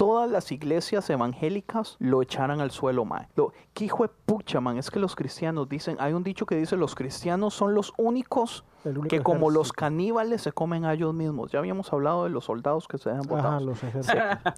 todas 0.00 0.30
las 0.30 0.50
iglesias 0.50 1.10
evangélicas 1.10 1.96
lo 1.98 2.22
echaran 2.22 2.62
al 2.62 2.70
suelo, 2.70 3.04
mae. 3.04 3.28
Lo, 3.36 3.52
¿Qué 3.74 3.84
hijo 3.84 4.02
de 4.04 4.08
pucha, 4.08 4.58
man? 4.58 4.78
Es 4.78 4.90
que 4.90 4.98
los 4.98 5.14
cristianos 5.14 5.68
dicen, 5.68 5.98
hay 6.00 6.14
un 6.14 6.24
dicho 6.24 6.46
que 6.46 6.56
dice, 6.56 6.74
los 6.78 6.94
cristianos 6.94 7.52
son 7.52 7.74
los 7.74 7.92
únicos 7.98 8.64
que 9.10 9.22
como 9.22 9.50
los 9.50 9.74
caníbales 9.74 10.40
se 10.40 10.52
comen 10.52 10.86
a 10.86 10.94
ellos 10.94 11.12
mismos. 11.12 11.52
Ya 11.52 11.58
habíamos 11.58 11.92
hablado 11.92 12.24
de 12.24 12.30
los 12.30 12.46
soldados 12.46 12.88
que 12.88 12.96
se 12.96 13.10
dejan 13.10 13.26
Ajá, 13.26 13.58
botados. 13.58 13.62
los 13.62 13.78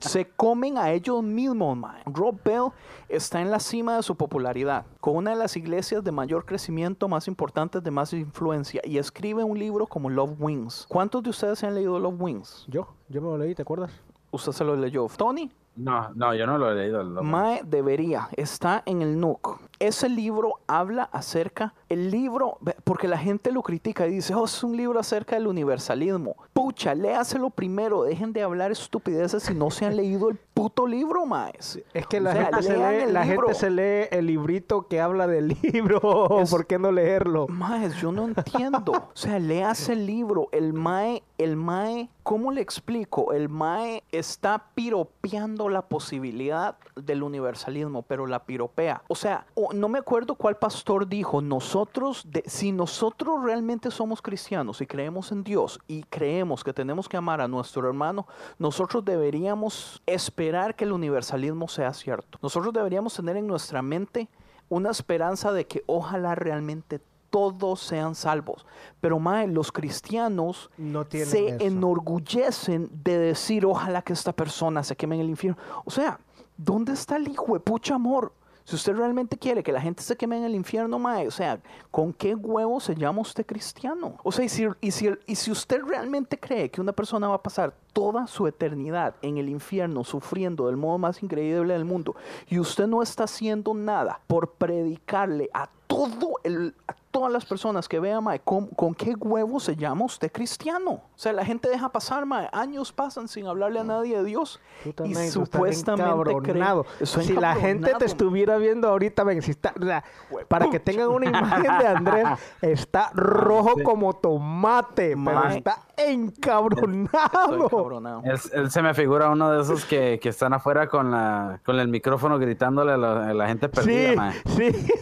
se 0.00 0.28
comen 0.28 0.78
a 0.78 0.92
ellos 0.92 1.24
mismos, 1.24 1.76
man. 1.76 1.96
Rob 2.06 2.38
Bell 2.44 2.68
está 3.08 3.40
en 3.40 3.50
la 3.50 3.58
cima 3.58 3.96
de 3.96 4.04
su 4.04 4.14
popularidad, 4.14 4.86
con 5.00 5.16
una 5.16 5.30
de 5.30 5.36
las 5.38 5.56
iglesias 5.56 6.04
de 6.04 6.12
mayor 6.12 6.44
crecimiento, 6.44 7.08
más 7.08 7.26
importantes, 7.26 7.82
de 7.82 7.90
más 7.90 8.12
influencia, 8.12 8.80
y 8.84 8.96
escribe 8.96 9.42
un 9.42 9.58
libro 9.58 9.88
como 9.88 10.08
Love 10.08 10.36
Wings. 10.38 10.86
¿Cuántos 10.88 11.20
de 11.24 11.30
ustedes 11.30 11.58
se 11.58 11.66
han 11.66 11.74
leído 11.74 11.98
Love 11.98 12.20
Wings? 12.20 12.64
Yo, 12.68 12.86
yo 13.08 13.20
me 13.20 13.26
lo 13.26 13.38
leí, 13.38 13.56
¿te 13.56 13.62
acuerdas? 13.62 13.90
Usted 14.32 14.52
se 14.52 14.64
lo 14.64 14.74
leyó. 14.76 15.06
Tony, 15.16 15.50
No, 15.76 16.10
no, 16.14 16.34
yo 16.34 16.46
no 16.46 16.58
lo 16.58 16.70
he 16.70 16.74
leído. 16.74 17.02
lobo. 17.02 17.22
Mae 17.22 17.62
debería, 17.64 18.28
está 18.36 18.82
en 18.86 19.00
el 19.02 19.18
NUC. 19.20 19.60
Ese 19.82 20.08
libro 20.08 20.60
habla 20.68 21.02
acerca, 21.12 21.74
el 21.88 22.10
libro, 22.12 22.58
porque 22.84 23.08
la 23.08 23.18
gente 23.18 23.50
lo 23.50 23.62
critica 23.62 24.06
y 24.06 24.12
dice, 24.12 24.32
oh, 24.34 24.44
es 24.44 24.62
un 24.62 24.76
libro 24.76 25.00
acerca 25.00 25.34
del 25.34 25.48
universalismo. 25.48 26.36
Pucha, 26.52 26.94
léaselo 26.94 27.50
primero, 27.50 28.04
dejen 28.04 28.32
de 28.32 28.42
hablar 28.44 28.70
estupideces 28.70 29.42
si 29.42 29.54
no 29.54 29.70
se 29.72 29.84
han 29.86 29.96
leído 29.96 30.28
el 30.30 30.36
puto 30.54 30.86
libro, 30.86 31.26
maes. 31.26 31.80
Es 31.94 32.06
que 32.06 32.20
la, 32.20 32.30
O 32.30 32.32
sea, 32.34 32.44
gente, 32.44 32.62
se 32.62 32.76
lee, 32.76 33.02
el 33.02 33.12
la 33.12 33.24
gente 33.24 33.54
se 33.54 33.70
lee 33.70 34.08
el 34.12 34.26
librito 34.26 34.86
que 34.86 35.00
habla 35.00 35.26
del 35.26 35.48
libro. 35.62 36.40
Es- 36.40 36.50
¿Por 36.50 36.66
qué 36.66 36.78
no 36.78 36.92
leerlo? 36.92 37.48
Maes, 37.48 37.96
yo 37.96 38.12
no 38.12 38.26
entiendo. 38.28 38.92
O 38.92 39.10
sea, 39.14 39.38
leas 39.40 39.88
el 39.88 40.06
libro. 40.06 40.48
El 40.52 40.72
Mae, 40.74 41.24
el 41.38 41.56
Mae, 41.56 42.08
¿cómo 42.22 42.52
le 42.52 42.60
explico? 42.60 43.32
El 43.32 43.48
Mae 43.48 44.04
está 44.12 44.66
piropeando 44.74 45.68
la 45.68 45.82
posibilidad 45.82 46.76
del 46.94 47.22
universalismo, 47.24 48.02
pero 48.02 48.26
la 48.26 48.44
piropea. 48.44 49.02
O 49.08 49.14
sea, 49.16 49.46
o- 49.54 49.71
no 49.74 49.88
me 49.88 49.98
acuerdo 49.98 50.34
cuál 50.34 50.56
pastor 50.56 51.08
dijo, 51.08 51.40
nosotros, 51.42 52.24
de- 52.30 52.42
si 52.46 52.72
nosotros 52.72 53.42
realmente 53.42 53.90
somos 53.90 54.20
cristianos 54.22 54.80
y 54.80 54.86
creemos 54.86 55.32
en 55.32 55.42
Dios 55.44 55.78
y 55.88 56.02
creemos 56.04 56.62
que 56.64 56.72
tenemos 56.72 57.08
que 57.08 57.16
amar 57.16 57.40
a 57.40 57.48
nuestro 57.48 57.86
hermano, 57.86 58.26
nosotros 58.58 59.04
deberíamos 59.04 60.02
esperar 60.06 60.74
que 60.74 60.84
el 60.84 60.92
universalismo 60.92 61.68
sea 61.68 61.92
cierto. 61.94 62.38
Nosotros 62.42 62.72
deberíamos 62.72 63.14
tener 63.14 63.36
en 63.36 63.46
nuestra 63.46 63.82
mente 63.82 64.28
una 64.68 64.90
esperanza 64.90 65.52
de 65.52 65.66
que 65.66 65.82
ojalá 65.86 66.34
realmente 66.34 67.00
todos 67.30 67.80
sean 67.80 68.14
salvos. 68.14 68.66
Pero 69.00 69.18
mae, 69.18 69.46
los 69.46 69.72
cristianos 69.72 70.70
No 70.76 71.04
se 71.10 71.22
eso. 71.22 71.64
enorgullecen 71.64 72.90
de 73.04 73.18
decir 73.18 73.64
ojalá 73.64 74.02
que 74.02 74.12
esta 74.12 74.32
persona 74.32 74.82
se 74.82 74.96
queme 74.96 75.14
en 75.16 75.22
el 75.22 75.30
infierno. 75.30 75.60
O 75.84 75.90
sea, 75.90 76.18
¿dónde 76.56 76.92
está 76.92 77.16
el 77.16 77.28
hijo 77.28 77.54
de 77.54 77.60
pucha 77.60 77.94
amor? 77.94 78.32
Si 78.64 78.76
usted 78.76 78.94
realmente 78.94 79.36
quiere 79.36 79.62
que 79.62 79.72
la 79.72 79.80
gente 79.80 80.02
se 80.02 80.16
queme 80.16 80.38
en 80.38 80.44
el 80.44 80.54
infierno, 80.54 80.98
mae, 80.98 81.26
o 81.26 81.30
sea, 81.30 81.60
¿con 81.90 82.12
qué 82.12 82.34
huevo 82.34 82.80
se 82.80 82.94
llama 82.94 83.20
usted 83.20 83.44
cristiano? 83.44 84.16
O 84.22 84.30
sea, 84.30 84.44
y 84.44 84.48
si, 84.48 84.66
y 84.80 84.90
si, 84.90 85.10
y 85.26 85.34
si 85.34 85.50
usted 85.50 85.82
realmente 85.82 86.38
cree 86.38 86.70
que 86.70 86.80
una 86.80 86.92
persona 86.92 87.28
va 87.28 87.36
a 87.36 87.42
pasar 87.42 87.74
toda 87.92 88.26
su 88.26 88.46
eternidad 88.46 89.16
en 89.22 89.38
el 89.38 89.48
infierno 89.48 90.04
sufriendo 90.04 90.66
del 90.66 90.76
modo 90.76 90.98
más 90.98 91.22
increíble 91.22 91.74
del 91.74 91.84
mundo 91.84 92.16
y 92.48 92.58
usted 92.58 92.86
no 92.86 93.02
está 93.02 93.24
haciendo 93.24 93.74
nada 93.74 94.20
por 94.26 94.52
predicarle 94.52 95.50
a 95.52 95.68
todo 95.94 96.34
el 96.44 96.74
a 96.88 96.94
todas 97.12 97.30
las 97.30 97.44
personas 97.44 97.88
que 97.90 98.00
vean, 98.00 98.24
mae, 98.24 98.40
¿con, 98.40 98.68
con 98.68 98.94
qué 98.94 99.14
huevo 99.14 99.60
se 99.60 99.76
llama 99.76 100.06
usted 100.06 100.32
cristiano? 100.32 100.92
O 100.92 101.02
sea, 101.14 101.34
la 101.34 101.44
gente 101.44 101.68
deja 101.68 101.90
pasar, 101.90 102.24
mae, 102.24 102.48
años 102.52 102.90
pasan 102.90 103.28
sin 103.28 103.46
hablarle 103.46 103.80
a 103.80 103.84
nadie 103.84 104.16
de 104.16 104.24
Dios 104.24 104.60
y 105.04 105.14
supuestamente 105.30 106.34
creen- 106.42 106.84
Si 107.04 107.34
la 107.34 107.54
gente 107.54 107.92
te 107.98 108.06
estuviera 108.06 108.56
viendo 108.56 108.88
ahorita, 108.88 109.24
ven, 109.24 109.42
si 109.42 109.50
está, 109.50 109.74
o 109.78 109.84
sea, 109.84 110.02
para 110.48 110.70
que 110.70 110.80
tengan 110.80 111.08
una 111.10 111.26
imagen 111.26 111.78
de 111.78 111.86
Andrés, 111.86 112.26
está 112.62 113.10
rojo 113.12 113.74
Sí. 113.76 113.82
como 113.82 114.14
tomate, 114.14 115.08
pero 115.10 115.18
Mae. 115.18 115.58
está 115.58 115.80
Estoy 115.94 116.14
encabronado. 116.14 117.64
encabronado. 117.66 118.22
Él, 118.24 118.40
él 118.54 118.70
se 118.70 118.80
me 118.80 118.94
figura 118.94 119.28
uno 119.28 119.50
de 119.52 119.60
esos 119.62 119.84
que, 119.84 120.18
que 120.20 120.30
están 120.30 120.54
afuera 120.54 120.88
con, 120.88 121.10
la, 121.10 121.60
con 121.64 121.78
el 121.78 121.88
micrófono 121.88 122.38
gritándole 122.38 122.92
a 122.92 122.96
la, 122.96 123.28
a 123.28 123.34
la 123.34 123.46
gente 123.48 123.68
perdida, 123.68 124.10
Sí, 124.10 124.16
mae. 124.16 124.32
sí. 124.72 124.86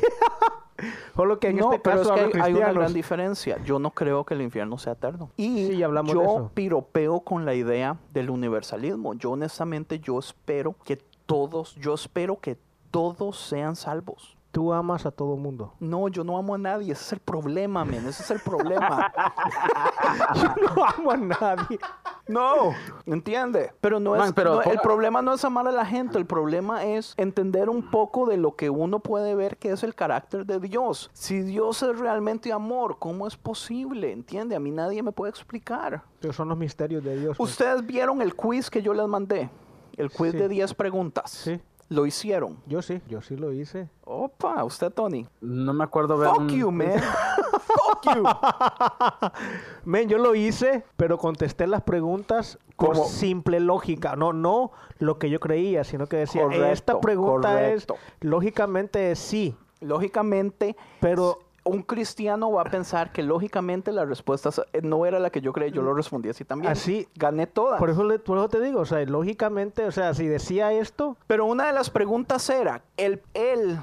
Solo 1.16 1.38
que 1.38 1.48
en 1.48 1.56
no, 1.56 1.72
este 1.72 1.80
pero 1.80 1.98
caso 1.98 2.14
es 2.16 2.32
que 2.32 2.36
hay, 2.40 2.42
hay 2.50 2.54
una 2.54 2.72
gran 2.72 2.92
diferencia. 2.92 3.58
Yo 3.64 3.78
no 3.78 3.90
creo 3.90 4.24
que 4.24 4.34
el 4.34 4.42
infierno 4.42 4.78
sea 4.78 4.94
eterno. 4.94 5.30
Y 5.36 5.66
Sí, 5.68 5.82
hablamos 5.82 6.12
de 6.12 6.18
yo 6.18 6.22
eso. 6.22 6.50
piropeo 6.54 7.20
con 7.20 7.44
la 7.44 7.54
idea 7.54 7.96
del 8.12 8.30
universalismo. 8.30 9.14
Yo 9.14 9.32
honestamente, 9.32 10.00
yo 10.00 10.18
espero 10.18 10.74
que 10.84 10.98
todos, 11.26 11.74
yo 11.76 11.94
espero 11.94 12.38
que 12.40 12.58
todos 12.90 13.38
sean 13.38 13.76
salvos. 13.76 14.36
Tú 14.52 14.72
amas 14.72 15.06
a 15.06 15.12
todo 15.12 15.36
mundo. 15.36 15.74
No, 15.78 16.08
yo 16.08 16.24
no 16.24 16.36
amo 16.36 16.54
a 16.54 16.58
nadie. 16.58 16.92
Ese 16.92 17.04
es 17.04 17.12
el 17.12 17.20
problema, 17.20 17.84
men. 17.84 18.04
Ese 18.08 18.24
es 18.24 18.30
el 18.32 18.40
problema. 18.40 19.12
Yo 20.34 20.54
no 20.74 20.84
amo 20.84 21.10
a 21.12 21.16
nadie. 21.16 21.78
No, 22.26 22.72
entiende. 23.06 23.72
Pero 23.80 24.00
no 24.00 24.16
es. 24.16 24.20
Man, 24.20 24.32
pero 24.34 24.56
no, 24.56 24.62
el 24.62 24.80
problema 24.80 25.22
no 25.22 25.34
es 25.34 25.44
amar 25.44 25.68
a 25.68 25.70
la 25.72 25.86
gente. 25.86 26.18
El 26.18 26.26
problema 26.26 26.84
es 26.84 27.14
entender 27.16 27.68
un 27.68 27.90
poco 27.92 28.26
de 28.26 28.36
lo 28.38 28.56
que 28.56 28.70
uno 28.70 28.98
puede 28.98 29.36
ver 29.36 29.56
que 29.56 29.70
es 29.70 29.84
el 29.84 29.94
carácter 29.94 30.44
de 30.46 30.58
Dios. 30.58 31.10
Si 31.12 31.40
Dios 31.42 31.82
es 31.84 31.98
realmente 31.98 32.52
amor, 32.52 32.96
¿cómo 32.98 33.28
es 33.28 33.36
posible? 33.36 34.10
Entiende. 34.10 34.56
A 34.56 34.60
mí 34.60 34.72
nadie 34.72 35.02
me 35.04 35.12
puede 35.12 35.30
explicar. 35.30 36.02
Pero 36.20 36.32
son 36.32 36.48
los 36.48 36.58
misterios 36.58 37.04
de 37.04 37.16
Dios. 37.20 37.36
pues. 37.36 37.50
Ustedes 37.50 37.86
vieron 37.86 38.20
el 38.20 38.34
quiz 38.34 38.68
que 38.68 38.82
yo 38.82 38.94
les 38.94 39.06
mandé. 39.06 39.48
El 39.96 40.10
quiz 40.10 40.32
Sí. 40.32 40.38
de 40.38 40.48
10 40.48 40.74
preguntas. 40.74 41.30
Sí. 41.30 41.60
Lo 41.90 42.06
hicieron. 42.06 42.56
Yo 42.66 42.82
sí, 42.82 43.02
yo 43.08 43.20
sí 43.20 43.36
lo 43.36 43.52
hice. 43.52 43.88
Opa, 44.04 44.62
usted, 44.64 44.90
Tony. 44.92 45.26
No 45.40 45.72
me 45.74 45.82
acuerdo 45.84 46.16
ver 46.16 46.30
Fuck 46.30 46.38
un- 46.38 46.48
you, 46.50 46.70
man. 46.70 46.92
Fuck 47.60 48.14
you. 48.16 48.22
Men, 49.84 50.08
yo 50.08 50.18
lo 50.18 50.34
hice, 50.34 50.84
pero 50.96 51.18
contesté 51.18 51.66
las 51.66 51.82
preguntas 51.82 52.58
¿Cómo? 52.76 53.04
simple 53.06 53.58
lógica. 53.60 54.14
No, 54.16 54.32
no 54.32 54.70
lo 54.98 55.18
que 55.18 55.30
yo 55.30 55.40
creía, 55.40 55.82
sino 55.84 56.06
que 56.06 56.16
decía, 56.18 56.42
Correcto, 56.44 56.66
esta 56.66 57.00
pregunta 57.00 57.48
correcto. 57.52 57.94
es, 57.94 58.00
lógicamente 58.24 59.10
es 59.10 59.18
sí, 59.18 59.54
Lógicamente, 59.80 60.76
pero 61.00 61.38
un 61.64 61.82
cristiano 61.82 62.50
va 62.50 62.62
a 62.62 62.64
pensar 62.64 63.12
que 63.12 63.22
lógicamente 63.22 63.92
la 63.92 64.04
respuesta 64.04 64.48
es- 64.48 64.60
eh, 64.72 64.80
no 64.82 65.04
era 65.06 65.18
la 65.18 65.30
que 65.30 65.40
yo 65.40 65.52
creí, 65.52 65.70
yo 65.70 65.82
lo 65.82 65.94
respondí 65.94 66.28
así 66.28 66.44
también. 66.44 66.72
Así- 66.72 67.06
Gané 67.14 67.46
todas. 67.46 67.78
por 67.78 67.90
eso, 67.90 68.04
le- 68.04 68.18
por 68.18 68.38
eso 68.38 68.48
te 68.48 68.60
digo, 68.60 68.80
o 68.80 68.84
sea, 68.86 69.04
lógicamente, 69.04 69.84
o 69.84 69.92
sea, 69.92 70.14
si 70.14 70.26
decía 70.26 70.72
esto, 70.72 71.16
Pero 71.26 71.44
una 71.46 71.66
de 71.66 71.72
las 71.72 71.90
preguntas 71.90 72.48
era, 72.50 72.82
¿el, 72.96 73.20
el 73.34 73.78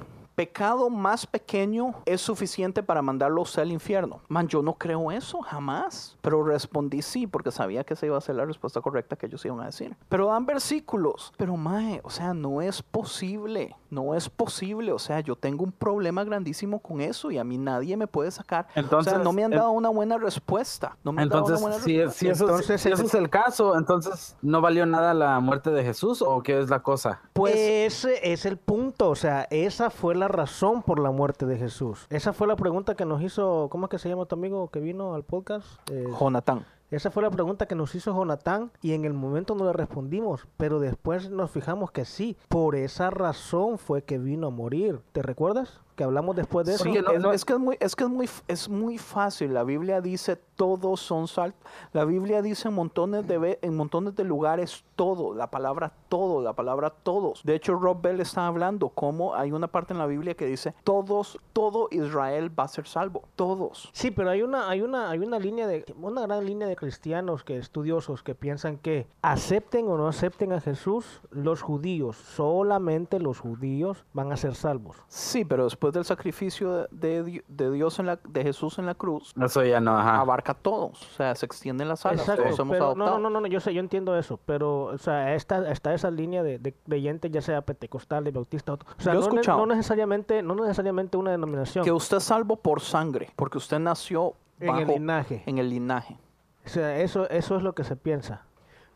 pecado 0.47 0.91
más 0.91 1.25
pequeño 1.25 1.95
es 2.05 2.21
suficiente 2.21 2.83
para 2.83 3.01
mandarlo 3.01 3.41
usted 3.41 3.63
al 3.63 3.71
infierno? 3.71 4.21
Man, 4.27 4.47
yo 4.47 4.61
no 4.61 4.75
creo 4.75 5.11
eso, 5.11 5.41
jamás. 5.41 6.15
Pero 6.21 6.43
respondí 6.43 7.01
sí, 7.01 7.25
porque 7.25 7.49
sabía 7.51 7.83
que 7.83 7.95
esa 7.95 8.05
iba 8.05 8.19
a 8.19 8.21
ser 8.21 8.35
la 8.35 8.45
respuesta 8.45 8.79
correcta 8.79 9.15
que 9.15 9.25
ellos 9.25 9.43
iban 9.45 9.61
a 9.61 9.65
decir. 9.65 9.97
Pero 10.07 10.27
dan 10.27 10.45
versículos. 10.45 11.33
Pero, 11.37 11.57
mae, 11.57 12.01
o 12.03 12.11
sea, 12.11 12.35
no 12.35 12.61
es 12.61 12.83
posible. 12.83 13.75
No 13.89 14.13
es 14.13 14.29
posible. 14.29 14.91
O 14.91 14.99
sea, 14.99 15.21
yo 15.21 15.35
tengo 15.35 15.63
un 15.63 15.71
problema 15.71 16.23
grandísimo 16.23 16.79
con 16.83 17.01
eso 17.01 17.31
y 17.31 17.39
a 17.39 17.43
mí 17.43 17.57
nadie 17.57 17.97
me 17.97 18.05
puede 18.05 18.29
sacar. 18.29 18.67
Entonces, 18.75 19.13
o 19.13 19.15
sea, 19.15 19.23
no 19.23 19.33
me 19.33 19.43
han 19.43 19.49
dado 19.51 19.71
una 19.71 19.89
buena 19.89 20.19
respuesta. 20.19 20.95
No 21.03 21.13
me 21.13 21.23
han 21.23 21.29
dado 21.29 21.45
Entonces, 21.45 21.65
una 21.65 21.69
buena 21.77 21.83
si, 21.83 21.97
respuesta. 21.97 22.19
si 22.19 22.27
eso, 22.29 22.43
Entonces, 22.45 22.81
si 22.81 22.89
ese 22.89 23.01
el- 23.01 23.07
es 23.07 23.13
el 23.15 23.29
caso, 23.31 23.75
entonces 23.75 24.37
¿no 24.43 24.61
valió 24.61 24.85
nada 24.85 25.15
la 25.15 25.39
muerte 25.39 25.71
de 25.71 25.83
Jesús 25.83 26.21
o 26.21 26.43
qué 26.43 26.59
es 26.59 26.69
la 26.69 26.83
cosa? 26.83 27.21
Pues- 27.33 27.55
ese 27.55 28.31
es 28.33 28.45
el 28.45 28.57
punto, 28.57 29.09
o 29.09 29.15
sea, 29.15 29.47
esa 29.49 29.89
fue 29.89 30.13
la 30.13 30.26
razón 30.27 30.83
por 30.83 30.99
la 30.99 31.11
muerte 31.11 31.45
de 31.45 31.57
Jesús. 31.57 32.07
Esa 32.09 32.33
fue 32.33 32.47
la 32.47 32.55
pregunta 32.55 32.95
que 32.95 33.05
nos 33.05 33.21
hizo, 33.21 33.67
¿cómo 33.69 33.85
es 33.85 33.89
que 33.89 33.99
se 33.99 34.09
llama 34.09 34.25
tu 34.25 34.35
amigo 34.35 34.69
que 34.69 34.79
vino 34.79 35.13
al 35.13 35.23
podcast? 35.23 35.67
Eh, 35.91 36.05
Jonatán. 36.19 36.65
Esa 36.89 37.11
fue 37.11 37.21
la 37.21 37.29
pregunta 37.29 37.65
que 37.65 37.75
nos 37.75 37.93
hizo 37.95 38.13
Jonatán 38.13 38.71
y 38.81 38.93
en 38.93 39.03
el 39.03 39.11
momento 39.11 39.55
no 39.55 39.65
le 39.65 39.73
respondimos, 39.73 40.47
pero 40.55 40.79
después 40.79 41.29
nos 41.29 41.51
fijamos 41.51 41.91
que 41.91 42.05
sí, 42.05 42.37
por 42.47 42.75
esa 42.75 43.09
razón 43.09 43.77
fue 43.77 44.03
que 44.03 44.17
vino 44.17 44.47
a 44.47 44.51
morir. 44.51 45.01
¿Te 45.11 45.21
recuerdas? 45.21 45.81
Que 45.97 46.03
hablamos 46.05 46.35
después 46.35 46.65
de 46.65 46.75
eso. 46.75 46.83
Sí, 46.85 46.91
Porque 46.91 47.01
no- 47.01 47.11
es, 47.11 47.19
no- 47.21 47.31
es 47.33 47.43
que 47.43 47.53
es 47.53 47.59
muy, 47.59 47.77
es 47.79 47.95
que 47.95 48.03
es 48.05 48.09
muy, 48.09 48.29
es 48.47 48.69
muy 48.69 48.97
fácil. 48.97 49.53
La 49.53 49.63
Biblia 49.65 49.99
dice 49.99 50.37
todos 50.55 51.01
son 51.01 51.27
sal. 51.27 51.53
La 51.91 52.05
Biblia 52.05 52.41
dice 52.41 52.69
en 52.69 52.75
montones 52.75 53.27
de 53.27 53.59
en 53.61 53.75
montones 53.75 54.15
de 54.15 54.23
lugares 54.23 54.85
todo. 54.95 55.33
La 55.33 55.49
palabra 55.51 55.91
todo, 56.07 56.41
la 56.41 56.53
palabra 56.53 56.91
todos. 56.91 57.43
De 57.43 57.55
hecho, 57.55 57.75
Rob 57.75 58.01
Bell 58.01 58.19
está 58.21 58.47
hablando 58.47 58.89
cómo 58.89 59.35
hay 59.35 59.51
una 59.51 59.67
parte 59.67 59.93
en 59.93 59.99
la 59.99 60.05
Biblia 60.05 60.35
que 60.35 60.45
dice 60.45 60.73
todos, 60.83 61.39
todo 61.51 61.87
Israel 61.91 62.51
va 62.57 62.63
a 62.65 62.67
ser 62.67 62.87
salvo. 62.87 63.23
Todos. 63.35 63.89
Sí, 63.91 64.11
pero 64.11 64.29
hay 64.29 64.43
una, 64.43 64.69
hay 64.69 64.81
una, 64.81 65.09
hay 65.09 65.19
una 65.19 65.39
línea 65.39 65.65
de, 65.67 65.83
una 65.99 66.21
gran 66.21 66.45
línea 66.45 66.67
de 66.67 66.75
cristianos 66.75 67.43
que 67.43 67.57
estudiosos 67.57 68.21
que 68.23 68.35
piensan 68.35 68.77
que 68.77 69.07
acepten 69.23 69.87
o 69.87 69.97
no 69.97 70.07
acepten 70.07 70.53
a 70.53 70.61
Jesús, 70.61 71.21
los 71.31 71.61
judíos, 71.63 72.17
solamente 72.17 73.19
los 73.19 73.39
judíos 73.39 74.05
van 74.13 74.31
a 74.31 74.37
ser 74.37 74.55
salvos. 74.55 74.97
Sí, 75.07 75.43
pero 75.45 75.63
después 75.65 75.86
del 75.91 76.05
sacrificio 76.05 76.71
de, 76.73 76.87
de 76.91 77.23
Di- 77.23 77.41
de 77.47 77.71
Dios 77.71 77.99
en 77.99 78.05
la, 78.07 78.19
de 78.27 78.43
Jesús 78.43 78.79
en 78.79 78.85
la 78.85 78.95
cruz, 78.95 79.33
Eso 79.41 79.63
ya 79.63 79.79
no, 79.79 79.97
ajá. 79.97 80.19
abarca 80.21 80.51
a 80.53 80.55
todos. 80.55 81.01
O 81.01 81.15
sea, 81.15 81.35
se 81.35 81.45
extienden 81.45 81.87
las 81.87 82.05
alas. 82.05 82.21
Exacto, 82.21 82.43
todos 82.43 82.59
hemos 82.59 82.73
pero 82.73 82.85
adoptado. 82.85 83.19
no, 83.19 83.29
no, 83.29 83.41
no, 83.41 83.47
yo 83.47 83.59
sé, 83.59 83.73
yo 83.73 83.79
entiendo 83.79 84.17
eso, 84.17 84.39
pero 84.45 84.85
o 84.85 84.97
sea, 84.97 85.35
está, 85.35 85.69
está 85.71 85.93
esa 85.93 86.11
línea 86.11 86.43
de, 86.43 86.59
de 86.59 86.73
creyentes, 86.73 87.31
ya 87.31 87.41
sea 87.41 87.61
pentecostales, 87.61 88.33
bautistas, 88.33 88.73
otro- 88.75 88.87
o 88.97 89.01
sea, 89.01 89.13
Yo 89.13 89.19
no, 89.21 89.25
ne- 89.27 89.33
escuchado. 89.35 89.57
no 89.59 89.65
necesariamente, 89.67 90.41
no 90.43 90.55
necesariamente 90.55 91.17
una 91.17 91.31
denominación. 91.31 91.83
Que 91.83 91.91
usted 91.91 92.17
es 92.17 92.23
salvo 92.23 92.55
por 92.57 92.81
sangre, 92.81 93.29
porque 93.35 93.57
usted 93.57 93.79
nació 93.79 94.33
En 94.59 94.75
el 94.75 94.87
linaje. 94.87 95.43
En 95.45 95.57
el 95.59 95.69
linaje. 95.69 96.17
O 96.65 96.69
sea, 96.69 96.97
eso, 96.99 97.29
eso 97.29 97.55
es 97.55 97.63
lo 97.63 97.73
que 97.73 97.83
se 97.83 97.95
piensa. 97.95 98.43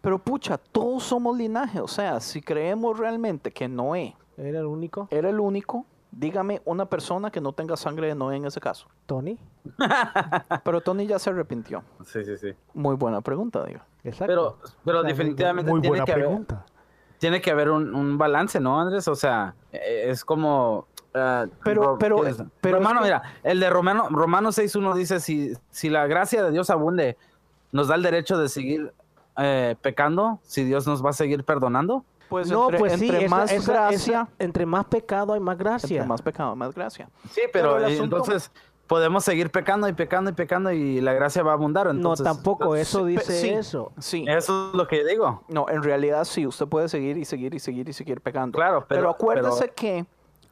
Pero 0.02 0.18
pucha, 0.18 0.58
todos 0.58 1.04
somos 1.04 1.38
linaje. 1.38 1.80
O 1.80 1.88
sea, 1.88 2.20
si 2.20 2.42
creemos 2.42 2.98
realmente 2.98 3.52
que 3.52 3.68
Noé 3.68 4.16
¿Era 4.36 4.60
el 4.60 4.66
único? 4.66 5.08
era 5.12 5.30
el 5.30 5.40
único, 5.40 5.86
dígame 6.12 6.62
una 6.66 6.86
persona 6.86 7.32
que 7.32 7.42
no 7.42 7.54
tenga 7.54 7.78
sangre 7.78 8.08
de 8.08 8.16
Noé 8.16 8.36
en 8.38 8.46
ese 8.46 8.60
caso. 8.60 8.88
Tony. 9.06 9.38
Pero 10.64 10.82
Tony 10.82 11.08
ya 11.08 11.20
se 11.20 11.30
arrepintió. 11.30 11.84
Sí, 12.06 12.24
sí, 12.26 12.38
sí. 12.38 12.54
Muy 12.74 12.96
buena 12.96 13.22
pregunta, 13.22 13.64
digo. 13.66 13.80
Exacto. 14.04 14.26
Pero, 14.28 14.58
pero 14.84 15.00
O 15.00 15.02
sea, 15.02 15.10
muy- 15.10 15.18
definitivamente 15.18 15.72
muy 15.72 15.82
tiene 15.82 15.92
buena 15.92 16.06
que 16.06 16.12
haber- 16.14 16.26
pregunta. 16.26 16.66
tiene 17.20 17.42
que 17.42 17.52
haber 17.52 17.70
un, 17.70 17.94
un 17.96 18.18
balance, 18.18 18.60
¿no, 18.60 18.80
Andrés? 18.80 19.08
O 19.08 19.16
sea, 19.16 19.54
eh, 19.72 20.06
es 20.10 20.26
como... 20.26 20.88
ah, 21.14 21.46
Pero- 21.64 21.84
Ro- 21.84 21.98
pero- 22.00 22.18
pero 22.18 22.28
es 22.28 22.38
Romano, 22.80 23.00
que- 23.02 23.06
mira, 23.06 23.22
el 23.44 23.60
de 23.60 23.70
Romano, 23.70 24.08
Romano 24.10 24.50
6.1 24.50 24.94
dice, 24.96 25.20
si, 25.20 25.54
si 25.70 25.90
la 25.90 26.08
gracia 26.08 26.44
de 26.44 26.52
Dios 26.52 26.70
abunde, 26.70 27.18
¿nos 27.72 27.88
da 27.88 27.96
el 27.96 28.04
derecho 28.04 28.38
de 28.38 28.50
seguir 28.50 28.92
eh, 29.38 29.76
pecando? 29.82 30.40
Si 30.44 30.64
Dios 30.66 30.88
nos 30.88 31.06
va 31.06 31.12
a 31.12 31.14
seguir 31.14 31.44
perdonando. 31.46 32.04
Pues 32.32 32.50
no, 32.50 32.64
entre, 32.64 32.80
pues 32.80 32.94
sí, 32.94 33.06
entre 33.10 33.26
esa- 33.26 33.36
más 33.36 33.52
esa- 33.52 33.72
gracia, 33.74 34.22
esa- 34.22 34.30
entre 34.40 34.66
más 34.66 34.86
pecado 34.86 35.34
hay 35.34 35.40
más 35.40 35.58
gracia. 35.58 35.98
entre 35.98 36.08
más 36.08 36.22
pecado, 36.22 36.56
más 36.56 36.74
gracia. 36.74 37.10
Sí, 37.30 37.42
pero, 37.52 37.74
Pero 37.76 37.78
el 37.86 37.94
asunto- 37.94 38.18
entonces 38.18 38.52
podemos 38.88 39.24
seguir 39.24 39.52
pecando 39.52 39.88
y 39.90 39.94
pecando 39.94 40.30
y 40.32 40.34
pecando 40.34 40.72
y 40.72 41.02
la 41.02 41.14
gracia 41.14 41.44
va 41.44 41.52
a 41.52 41.54
abundar. 41.56 41.86
no, 41.88 41.92
Entonces, 41.92 42.24
tampoco, 42.26 42.76
eso 42.76 43.06
dice 43.06 43.34
sí. 43.40 43.50
eso. 43.50 43.92
Sí. 44.00 44.26
Eso 44.28 44.70
es 44.70 44.74
lo 44.76 44.88
que 44.88 45.04
digo. 45.06 45.44
No, 45.50 45.66
en 45.70 45.84
realidad 45.84 46.24
sí, 46.24 46.48
usted 46.48 46.68
puede 46.68 46.88
seguir 46.90 47.18
y 47.18 47.26
seguir 47.26 47.54
y 47.54 47.60
seguir 47.60 47.88
y 47.90 47.94
seguir 47.94 48.22
pecando. 48.22 48.56
Claro, 48.58 48.86
pero- 48.88 49.10
acuérdese 49.10 49.60
pero- 49.64 49.76
que 49.76 50.06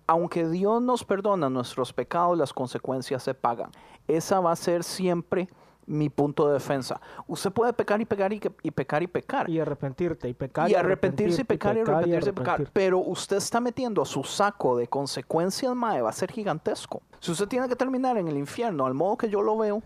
aunque 0.06 0.48
Dios 0.50 0.82
nos 0.82 1.04
perdona 1.06 1.50
nuestros 1.50 1.94
pecados, 1.94 2.38
las 2.38 2.52
consecuencias 2.54 3.24
se 3.24 3.34
pagan. 3.34 3.72
Esa 4.08 4.40
va 4.42 4.52
a 4.52 4.56
ser 4.56 4.84
siempre 4.84 5.48
mi 5.90 6.10
punto 6.10 6.48
de 6.48 6.54
defensa. 6.54 7.02
Usted 7.28 7.52
puede 7.52 7.74
pecar 7.74 8.00
y 8.00 8.06
pecar 8.06 8.32
y, 8.32 8.40
pecar 8.40 9.04
y 9.04 9.08
pecar. 9.08 9.50
Y 9.50 9.60
arrepentirte 9.60 10.30
y 10.30 10.34
pecar. 10.34 10.70
y 10.70 10.76
arrepentirse 10.76 11.42
y 11.42 11.44
pecar 11.44 11.78
y 11.78 11.82
arrepentirse 11.82 12.30
y 12.30 12.34
pecar. 12.34 12.70
Pero 12.72 13.00
usted 13.00 13.38
está 13.38 13.60
metiendo 13.60 14.02
a 14.02 14.06
su 14.06 14.24
saco 14.24 14.78
de 14.78 14.88
consecuencias, 14.88 15.76
mae, 15.76 16.02
va 16.02 16.10
a 16.10 16.14
ser 16.14 16.32
gigantesco. 16.32 17.02
Si 17.20 17.32
usted 17.32 17.48
tiene 17.48 17.68
que 17.68 17.76
terminar 17.76 18.18
en 18.18 18.28
el 18.28 18.38
infierno, 18.38 18.86
al 18.86 18.94
modo 18.94 19.18
que 19.18 19.30
yo 19.30 19.42
lo 19.42 19.58
veo, 19.58 19.82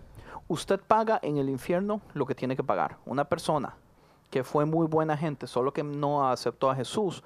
usted 0.50 0.80
paga 0.80 1.20
en 1.24 1.38
el 1.38 1.50
infierno 1.50 2.02
lo 2.14 2.26
que 2.26 2.36
tiene 2.36 2.58
que 2.58 2.64
pagar. 2.64 2.98
Una 3.06 3.24
persona 3.24 3.78
que 4.30 4.44
fue 4.44 4.66
muy 4.66 4.88
buena 4.88 5.16
gente, 5.16 5.48
solo 5.48 5.72
que 5.72 5.84
no 5.84 6.30
aceptó 6.30 6.70
a 6.70 6.76
Jesús, 6.76 7.24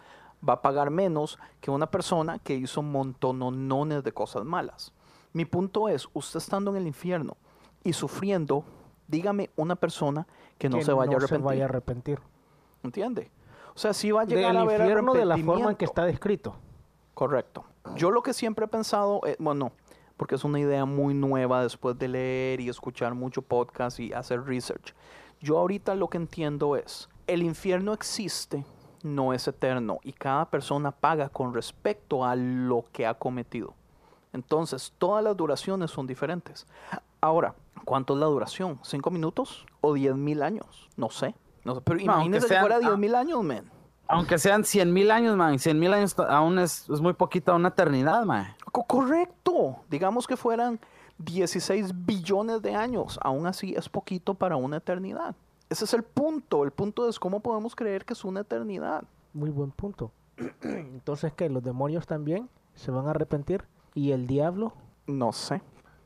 va 0.48 0.54
a 0.54 0.62
pagar 0.62 0.92
menos 0.92 1.40
que 1.62 1.72
una 1.72 1.90
persona 1.90 2.38
que 2.38 2.54
hizo 2.54 2.84
montonones 2.84 4.04
de 4.04 4.12
cosas 4.12 4.46
malas. 4.46 4.94
Mi 5.34 5.46
punto 5.46 5.90
es, 5.90 6.08
usted 6.14 6.38
estando 6.38 6.72
en 6.72 6.78
el 6.78 6.88
infierno 6.88 7.38
y 7.84 7.94
sufriendo, 7.94 8.64
dígame 9.08 9.50
una 9.56 9.76
persona 9.76 10.28
que 10.58 10.70
no 10.70 10.78
Que 10.78 10.86
se 10.86 10.94
vaya 10.94 11.18
a 11.18 11.22
se 11.22 11.38
vaya 11.38 11.64
a 11.64 11.66
arrepentir. 11.66 12.20
¿Entiende? 12.84 13.32
O 13.76 13.80
sea, 13.80 13.94
sí 13.94 14.12
va 14.12 14.22
a 14.22 14.26
llegar 14.26 14.48
Del 14.48 14.58
a 14.58 14.62
haber 14.62 14.82
infierno 14.82 15.14
de 15.14 15.26
la 15.26 15.38
forma 15.38 15.70
en 15.72 15.76
que 15.76 15.86
está 15.86 16.06
descrito. 16.06 16.56
Correcto. 17.14 17.64
Yo 17.96 18.12
lo 18.12 18.22
que 18.22 18.34
siempre 18.34 18.66
he 18.66 18.68
pensado, 18.68 19.22
eh, 19.26 19.36
bueno, 19.40 19.72
porque 20.18 20.36
es 20.36 20.44
una 20.44 20.60
idea 20.60 20.86
muy 20.86 21.14
nueva 21.14 21.64
después 21.64 21.98
de 21.98 22.08
leer 22.08 22.60
y 22.60 22.70
escuchar 22.70 23.14
mucho 23.14 23.42
podcast 23.42 24.00
y 24.00 24.14
hacer 24.14 24.44
research. 24.44 24.94
Yo 25.40 25.58
ahorita 25.58 25.96
lo 25.96 26.10
que 26.10 26.18
entiendo 26.18 26.76
es, 26.76 27.08
el 27.28 27.44
infierno 27.44 27.94
existe, 27.94 28.66
no 29.04 29.34
es 29.34 29.48
eterno 29.48 30.00
y 30.04 30.14
cada 30.14 30.50
persona 30.50 30.92
paga 30.92 31.30
con 31.30 31.54
respecto 31.54 32.26
a 32.26 32.36
lo 32.36 32.86
que 32.92 33.06
ha 33.06 33.14
cometido. 33.14 33.76
Entonces, 34.34 34.94
todas 34.98 35.24
las 35.24 35.38
duraciones 35.38 35.92
son 35.92 36.08
diferentes. 36.08 36.66
Ahora, 37.28 37.56
¿cuánto 37.84 38.14
es 38.14 38.20
la 38.22 38.26
duración? 38.28 38.80
¿Cinco 38.84 39.12
minutos 39.12 39.66
o 39.82 39.94
diez 39.94 40.16
mil 40.16 40.42
años? 40.42 40.90
No 40.96 41.10
sé. 41.10 41.36
No 41.66 41.76
sé. 41.76 41.82
Pero 41.82 42.00
imagínese 42.00 42.48
que 42.48 42.54
sean- 42.54 42.62
fuera 42.62 42.78
ah. 42.78 42.80
diez 42.80 42.98
mil 42.98 43.14
años, 43.16 43.44
man. 43.44 43.70
Aunque 44.10 44.38
sean 44.38 44.64
100 44.64 44.94
mil 44.94 45.12
años, 45.12 45.36
man. 45.36 45.60
100 45.60 45.78
mil 45.78 45.94
años 45.94 46.16
aún 46.30 46.58
es, 46.60 46.90
es 46.90 47.02
muy 47.02 47.12
poquito, 47.12 47.54
una 47.54 47.68
eternidad, 47.68 48.24
man. 48.24 48.56
Co- 48.72 48.86
Correcto. 48.86 49.82
Digamos 49.90 50.26
que 50.28 50.38
fueran 50.38 50.80
16 51.18 51.92
billones 52.06 52.62
de 52.62 52.74
años. 52.74 53.20
Aún 53.22 53.46
así 53.48 53.76
es 53.76 53.90
poquito 53.90 54.34
para 54.34 54.56
una 54.56 54.78
eternidad. 54.78 55.36
Ese 55.70 55.84
es 55.84 55.94
el 55.94 56.04
punto. 56.04 56.64
El 56.64 56.72
punto 56.72 57.10
es 57.10 57.20
cómo 57.20 57.42
podemos 57.42 57.76
creer 57.76 58.06
que 58.06 58.14
es 58.14 58.24
una 58.24 58.40
eternidad. 58.40 59.04
Muy 59.34 59.50
buen 59.50 59.72
punto. 59.72 60.12
Entonces, 60.62 61.34
¿qué? 61.34 61.50
¿Los 61.50 61.64
demonios 61.64 62.08
también 62.08 62.48
se 62.76 62.92
van 62.92 63.08
a 63.08 63.10
arrepentir? 63.10 63.66
¿Y 63.94 64.12
el 64.14 64.26
diablo? 64.26 64.72
No 65.06 65.34
sé. 65.34 65.62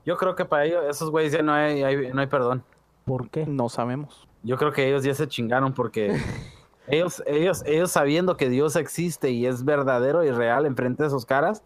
Yo 0.06 0.18
creo 0.18 0.36
que 0.36 0.45
para 0.45 0.66
ellos, 0.66 0.84
esos 0.89 1.10
güeyes 1.12 1.32
ya 1.34 1.41
no 1.41 1.54
hay, 1.54 1.84
hay- 1.84 2.12
no 2.14 2.22
hay 2.22 2.28
perdón. 2.28 2.64
¿Por 3.06 3.30
qué? 3.30 3.45
No 3.45 3.70
sabemos. 3.70 4.28
Yo 4.43 4.58
creo 4.58 4.72
que 4.72 4.88
ellos 4.88 5.04
ya 5.04 5.14
se 5.14 5.28
chingaron 5.28 5.74
porque 5.74 6.16
ellos, 6.88 7.22
ellos, 7.26 7.64
ellos 7.66 7.91
sabiendo 7.91 8.38
que 8.38 8.49
Dios 8.49 8.76
existe 8.76 9.30
y 9.32 9.45
es 9.45 9.64
verdadero 9.66 10.24
y 10.24 10.32
real 10.32 10.66
enfrente 10.66 11.04
de 11.04 11.10
sus 11.10 11.26
caras, 11.26 11.64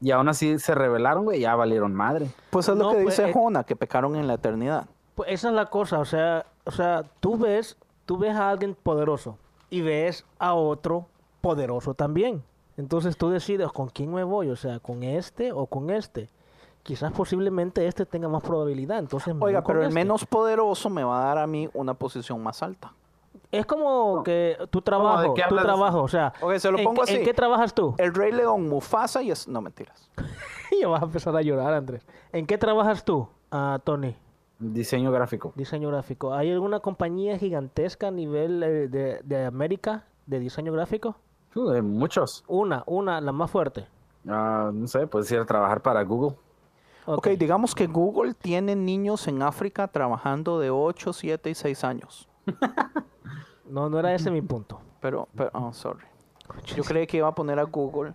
y 0.00 0.10
aún 0.10 0.28
así 0.28 0.58
se 0.58 0.74
rebelaron, 0.74 1.24
güey, 1.24 1.40
ya 1.40 1.54
valieron 1.54 1.94
madre. 1.94 2.28
Pues 2.50 2.68
es 2.68 2.76
No, 2.76 2.84
lo 2.92 2.96
que 2.98 3.04
pues, 3.04 3.16
dice 3.16 3.30
eh, 3.30 3.32
Jona, 3.32 3.64
que 3.64 3.76
pecaron 3.76 4.16
en 4.16 4.26
la 4.26 4.34
eternidad. 4.34 4.86
Pues 5.14 5.30
esa 5.32 5.48
es 5.48 5.54
la 5.54 5.66
cosa, 5.66 5.98
o 6.00 6.04
sea, 6.04 6.46
o 6.64 6.70
sea, 6.70 7.04
tú 7.20 7.38
ves, 7.38 7.76
tú 8.04 8.18
ves 8.18 8.34
a 8.34 8.50
alguien 8.50 8.74
poderoso 8.74 9.38
y 9.70 9.80
ves 9.80 10.24
a 10.38 10.54
otro 10.54 11.06
poderoso 11.40 11.94
también. 11.94 12.42
Entonces 12.76 13.16
tú 13.16 13.30
decides 13.30 13.70
con 13.70 13.88
quién 13.88 14.12
me 14.12 14.24
voy, 14.24 14.50
o 14.50 14.56
sea, 14.56 14.80
con 14.80 15.02
este 15.04 15.52
o 15.52 15.66
con 15.66 15.90
este. 15.90 16.28
Quizás 16.84 17.10
posiblemente 17.12 17.84
este 17.88 18.06
tenga 18.06 18.28
más 18.28 18.42
probabilidad, 18.42 18.98
entonces 18.98 19.34
Oiga, 19.40 19.62
pero 19.64 19.80
el 19.80 19.88
este. 19.88 19.94
menos 19.94 20.24
poderoso 20.24 20.88
me 20.90 21.02
va 21.02 21.22
a 21.22 21.24
dar 21.26 21.38
a 21.38 21.46
mí 21.48 21.68
una 21.74 21.94
posición 21.94 22.40
más 22.42 22.62
alta. 22.62 22.92
Es 23.50 23.66
como 23.66 24.22
que 24.22 24.56
tu 24.70 24.80
trabajo, 24.82 25.34
qué 25.34 25.42
tu 25.48 25.54
hablas? 25.56 25.64
trabajo, 25.64 26.02
o 26.02 26.08
sea, 26.08 26.32
Ok, 26.40 26.54
se 26.58 26.70
lo 26.70 26.78
¿en, 26.78 26.84
pongo 26.84 27.02
qué- 27.02 27.10
¿en 27.12 27.16
así. 27.18 27.24
qué 27.24 27.34
trabajas 27.34 27.74
tú? 27.74 27.94
El 27.98 28.14
Rey 28.14 28.30
León, 28.32 28.68
Mufasa 28.68 29.22
y 29.22 29.30
es... 29.30 29.48
No, 29.48 29.60
mentiras. 29.60 30.08
ya 30.80 30.86
vas 30.88 31.02
a 31.02 31.06
empezar 31.06 31.34
a 31.34 31.40
llorar, 31.42 31.72
Andrés. 31.72 32.06
¿En 32.32 32.46
qué 32.46 32.58
trabajas 32.58 33.04
tú, 33.04 33.28
ah, 33.50 33.78
Tony? 33.82 34.14
Diseño 34.58 35.10
gráfico. 35.10 35.52
Diseño 35.56 35.88
gráfico. 35.88 36.32
¿Hay 36.34 36.52
alguna 36.52 36.80
compañía 36.80 37.38
gigantesca 37.38 38.08
a 38.08 38.10
nivel 38.10 38.62
eh, 38.62 38.88
de, 38.88 39.20
de 39.24 39.44
América 39.46 40.04
de 40.26 40.38
diseño 40.38 40.72
gráfico? 40.72 41.16
Uh, 41.54 41.80
muchos. 41.82 42.44
Una, 42.46 42.82
una, 42.86 43.20
la 43.20 43.32
más 43.32 43.50
fuerte. 43.50 43.86
Ah, 44.28 44.70
no 44.72 44.86
sé, 44.86 45.06
puedes 45.06 45.30
ir 45.32 45.38
a 45.38 45.44
trabajar 45.44 45.80
para 45.80 46.02
Google. 46.02 46.36
Ok, 47.06 47.28
digamos 47.38 47.74
que 47.74 47.86
Google 47.86 48.34
tiene 48.34 48.76
niños 48.76 49.26
en 49.28 49.42
África 49.42 49.88
trabajando 49.88 50.58
de 50.58 50.70
8, 50.70 51.12
7 51.12 51.50
y 51.50 51.54
6 51.54 51.84
años. 51.84 52.28
No, 53.66 53.88
no 53.88 53.98
era 53.98 54.14
ese 54.14 54.30
mi 54.30 54.42
punto. 54.42 54.78
Pero, 55.00 55.26
pero, 55.34 55.50
oh, 55.54 55.72
sorry. 55.72 56.04
Yo 56.76 56.84
creí 56.84 57.06
que 57.06 57.16
iba 57.16 57.28
a 57.28 57.34
poner 57.34 57.58
a 57.58 57.62
Google 57.64 58.12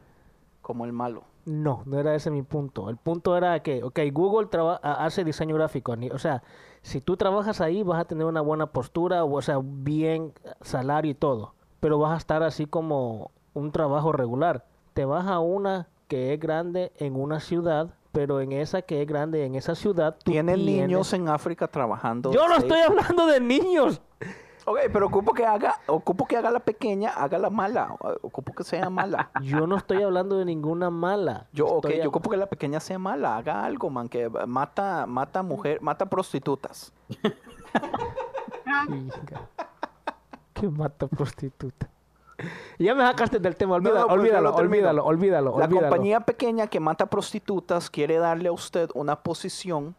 como 0.62 0.86
el 0.86 0.94
malo. 0.94 1.24
No, 1.46 1.82
no 1.86 1.98
era 2.00 2.14
ese 2.14 2.30
mi 2.30 2.44
punto. 2.44 2.90
El 2.90 2.98
punto 2.98 3.36
era 3.36 3.60
que, 3.64 3.84
ok, 3.84 4.00
Google 4.14 4.48
traba- 4.48 4.76
hace 4.76 5.24
diseño 5.24 5.56
gráfico. 5.56 5.96
ni- 5.96 6.12
O 6.12 6.20
sea, 6.20 6.44
si 6.84 7.02
tú 7.02 7.18
trabajas 7.18 7.62
ahí 7.62 7.82
vas 7.82 8.00
a 8.00 8.06
tener 8.06 8.26
una 8.26 8.42
buena 8.42 8.68
postura, 8.68 9.24
o 9.24 9.42
sea, 9.42 9.60
bien 9.64 10.34
salario 10.62 11.12
y 11.12 11.16
todo. 11.16 11.54
Pero 11.80 11.98
vas 11.98 12.14
a 12.14 12.18
estar 12.18 12.44
así 12.44 12.68
como 12.68 13.32
un 13.56 13.72
trabajo 13.72 14.12
regular. 14.12 14.66
Te 14.94 15.06
vas 15.06 15.26
a 15.28 15.40
una 15.40 15.88
que 16.08 16.34
es 16.34 16.40
grande 16.40 16.92
en 16.98 17.16
una 17.20 17.40
ciudad, 17.40 17.96
pero 18.12 18.42
en 18.42 18.52
esa 18.52 18.82
que 18.82 19.02
es 19.02 19.08
grande 19.08 19.46
en 19.46 19.56
esa 19.56 19.76
ciudad, 19.76 20.16
tú 20.24 20.32
Tiene 20.32 20.56
tienes- 20.56 20.88
niños 20.88 21.14
en 21.14 21.30
África 21.30 21.68
trabajando. 21.68 22.32
Yo 22.32 22.48
no 22.48 22.56
seis- 22.56 22.64
estoy 22.64 22.80
hablando 22.82 23.26
de 23.28 23.40
niños. 23.40 24.02
Ok, 24.66 24.78
pero 24.94 25.08
ocupo 25.08 25.34
que 25.34 25.46
haga, 25.46 25.74
ocupo 25.88 26.26
que 26.28 26.38
haga 26.38 26.52
la 26.52 26.60
pequeña, 26.60 27.10
haga 27.10 27.40
la 27.40 27.50
mala. 27.50 27.96
Ocupo 28.22 28.54
que 28.54 28.64
sea 28.64 28.90
mala. 28.92 29.32
Yo 29.42 29.66
no 29.66 29.76
estoy 29.78 30.04
hablando 30.04 30.38
de 30.38 30.46
ninguna 30.46 30.92
mala. 30.92 31.48
Yo, 31.54 31.66
ok, 31.66 31.86
Estoy 31.86 32.04
yo 32.04 32.10
ocupo 32.10 32.30
que 32.30 32.38
la 32.38 32.46
pequeña 32.46 32.80
sea 32.80 33.00
mala, 33.00 33.38
haga 33.38 33.64
algo, 33.66 33.90
man, 33.90 34.08
que 34.10 34.30
mata, 34.48 35.06
mata 35.08 35.42
mujer, 35.42 35.82
mata 35.82 36.06
prostitutas. 36.08 36.94
Que 40.54 40.68
mata 40.68 41.08
prostituta. 41.08 41.90
Ya 42.80 42.96
me 42.96 43.04
sacaste 43.04 43.40
del 43.40 43.56
tema, 43.56 43.76
olvídalo, 43.76 44.08
no, 44.08 44.14
olvídalo, 44.14 44.56
olvídalo, 44.56 45.06
olvídalo, 45.06 45.58
La 45.60 45.66
olvídalo. 45.66 45.88
compañía 45.90 46.22
pequeña 46.22 46.68
que 46.68 46.80
mata 46.80 47.08
prostitutas 47.08 47.90
quiere 47.90 48.18
darle 48.18 48.50
a 48.50 48.52
usted 48.54 48.90
una 48.94 49.18
posición 49.18 49.96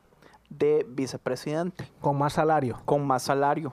de 0.48 0.84
vicepresidente 0.88 1.88
Con 2.00 2.18
más 2.18 2.32
salario. 2.34 2.80
con 2.84 3.06
más 3.06 3.22
salario 3.22 3.72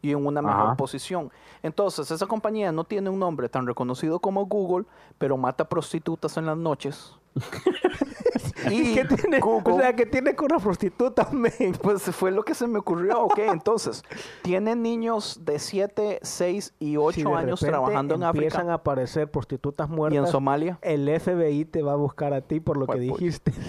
y 0.00 0.12
en 0.12 0.24
una 0.26 0.42
mejor 0.42 0.66
Ajá. 0.66 0.76
posición. 0.76 1.32
Entonces, 1.62 2.10
esa 2.10 2.26
compañía 2.26 2.70
no 2.72 2.84
tiene 2.84 3.08
un 3.08 3.18
nombre 3.18 3.48
tan 3.48 3.66
reconocido 3.66 4.20
como 4.20 4.44
Google, 4.44 4.84
pero 5.16 5.36
mata 5.38 5.66
prostitutas 5.68 6.36
en 6.36 6.44
las 6.46 6.58
noches. 6.58 7.14
Y 8.70 8.94
¿Qué 8.94 9.04
tiene? 9.04 9.40
Google- 9.40 9.74
O 9.74 9.78
sea, 9.78 9.94
que 9.94 10.06
tiene 10.06 10.34
con 10.34 10.46
una 10.52 10.58
prostituta, 10.62 11.28
men. 11.32 11.72
Pues 11.82 12.02
fue 12.02 12.30
lo 12.30 12.42
que 12.44 12.54
se 12.54 12.66
me 12.66 12.78
ocurrió. 12.78 13.20
Ok, 13.22 13.38
entonces, 13.52 14.02
tienen 14.42 14.82
niños 14.82 15.40
de 15.44 15.58
7, 15.58 16.20
6 16.22 16.74
y 16.80 16.96
8 16.96 17.12
Si 17.14 17.26
años 17.26 17.60
trabajando 17.60 18.14
en 18.14 18.22
empiezan 18.22 18.60
África 18.62 18.72
a 18.72 18.76
aparecer 18.76 19.30
prostitutas 19.30 19.88
y 19.88 19.92
en 19.92 19.96
muertas, 19.96 20.30
Somalia. 20.30 20.78
el 20.82 21.08
FBI 21.20 21.64
te 21.64 21.82
va 21.82 21.92
a 21.92 21.96
buscar 21.96 22.32
a 22.34 22.40
ti 22.40 22.60
por 22.60 22.76
lo 22.76 22.86
que 22.86 22.98
dijiste. 22.98 23.52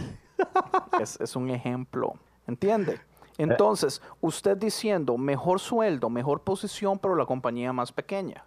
Es, 0.99 1.19
es 1.21 1.35
un 1.35 1.49
ejemplo. 1.49 2.13
¿Entiende? 2.47 2.99
Entonces, 3.37 4.01
usted 4.21 4.55
diciendo 4.57 5.17
mejor 5.17 5.59
sueldo, 5.59 6.09
mejor 6.09 6.41
posición, 6.41 6.99
pero 6.99 7.15
la 7.15 7.25
compañía 7.25 7.73
más 7.73 7.91
pequeña. 7.91 8.43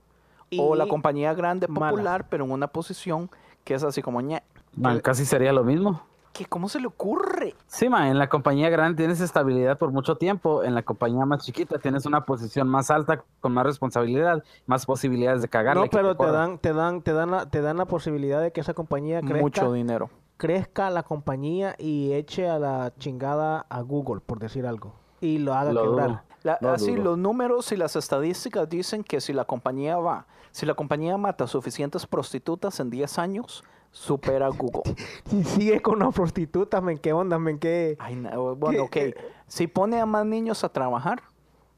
o 0.58 0.74
Y 0.74 0.78
la 0.78 0.86
compañía 0.86 1.34
grande, 1.34 1.66
mala. 1.68 1.90
popular, 1.90 2.26
pero 2.28 2.44
en 2.44 2.52
una 2.52 2.68
posición 2.68 3.30
que 3.64 3.74
es 3.74 3.82
así 3.82 4.00
como 4.02 4.20
ñe. 4.20 4.42
Man, 4.74 5.00
casi 5.00 5.24
sería 5.26 5.52
lo 5.52 5.64
mismo. 5.64 6.02
¿Qué, 6.38 6.46
¿Cómo 6.46 6.68
se 6.68 6.78
le 6.78 6.86
ocurre? 6.86 7.56
Sí, 7.66 7.88
man, 7.88 8.06
en 8.06 8.16
la 8.16 8.28
compañía 8.28 8.70
grande 8.70 8.96
tienes 8.96 9.20
estabilidad 9.20 9.76
por 9.76 9.90
mucho 9.90 10.14
tiempo, 10.18 10.62
en 10.62 10.72
la 10.72 10.82
compañía 10.84 11.24
más 11.26 11.42
chiquita 11.44 11.80
tienes 11.80 12.06
una 12.06 12.24
posición 12.24 12.68
más 12.68 12.92
alta, 12.92 13.24
con 13.40 13.52
más 13.52 13.64
responsabilidad, 13.66 14.44
más 14.66 14.86
posibilidades 14.86 15.42
de 15.42 15.48
cagarle. 15.48 15.82
No, 15.82 15.90
que 15.90 15.96
pero 15.96 16.12
te 16.12 16.16
corran. 16.18 16.32
dan, 16.34 16.58
te 16.58 16.72
dan, 16.72 17.02
te 17.02 17.12
dan, 17.12 17.30
la, 17.32 17.50
te 17.50 17.60
dan 17.60 17.76
la 17.76 17.86
posibilidad 17.86 18.40
de 18.40 18.52
que 18.52 18.60
esa 18.60 18.72
compañía 18.72 19.20
crezca, 19.20 19.40
Mucho 19.42 19.72
dinero. 19.72 20.10
crezca 20.36 20.90
la 20.90 21.02
compañía 21.02 21.74
y 21.76 22.12
eche 22.12 22.48
a 22.48 22.60
la 22.60 22.92
chingada 23.00 23.66
a 23.68 23.80
Google, 23.80 24.20
por 24.24 24.38
decir 24.38 24.64
algo, 24.64 24.94
y 25.20 25.38
lo 25.38 25.54
haga 25.54 25.72
Lo 25.72 25.82
quebrar. 25.82 26.08
dudo. 26.08 26.20
La- 26.44 26.58
No 26.60 26.68
así, 26.70 26.92
dudo. 26.94 27.02
los 27.02 27.18
números 27.18 27.72
y 27.72 27.76
las 27.76 27.96
estadísticas 27.96 28.68
dicen 28.68 29.02
que 29.02 29.20
si 29.20 29.32
la 29.32 29.44
compañía 29.44 29.96
va, 29.98 30.26
si 30.52 30.66
la 30.66 30.74
compañía 30.74 31.16
mata 31.18 31.48
suficientes 31.48 32.06
prostitutas 32.06 32.78
en 32.78 32.90
10 32.90 33.18
años, 33.18 33.64
supera 33.90 34.46
a 34.46 34.50
Google. 34.50 34.82
Si 35.28 35.44
sigue 35.44 35.80
con 35.80 35.96
una 35.96 36.10
prostituta, 36.10 36.80
men, 36.80 36.98
¿qué 36.98 37.12
onda, 37.12 37.38
men? 37.38 37.58
¿Qué? 37.58 37.96
Ay, 37.98 38.16
no, 38.16 38.54
bueno, 38.56 38.84
ok. 38.84 38.90
¿Qué? 38.90 39.14
Si 39.46 39.66
pone 39.66 40.00
a 40.00 40.06
más 40.06 40.24
niños 40.26 40.64
a 40.64 40.68
trabajar, 40.68 41.22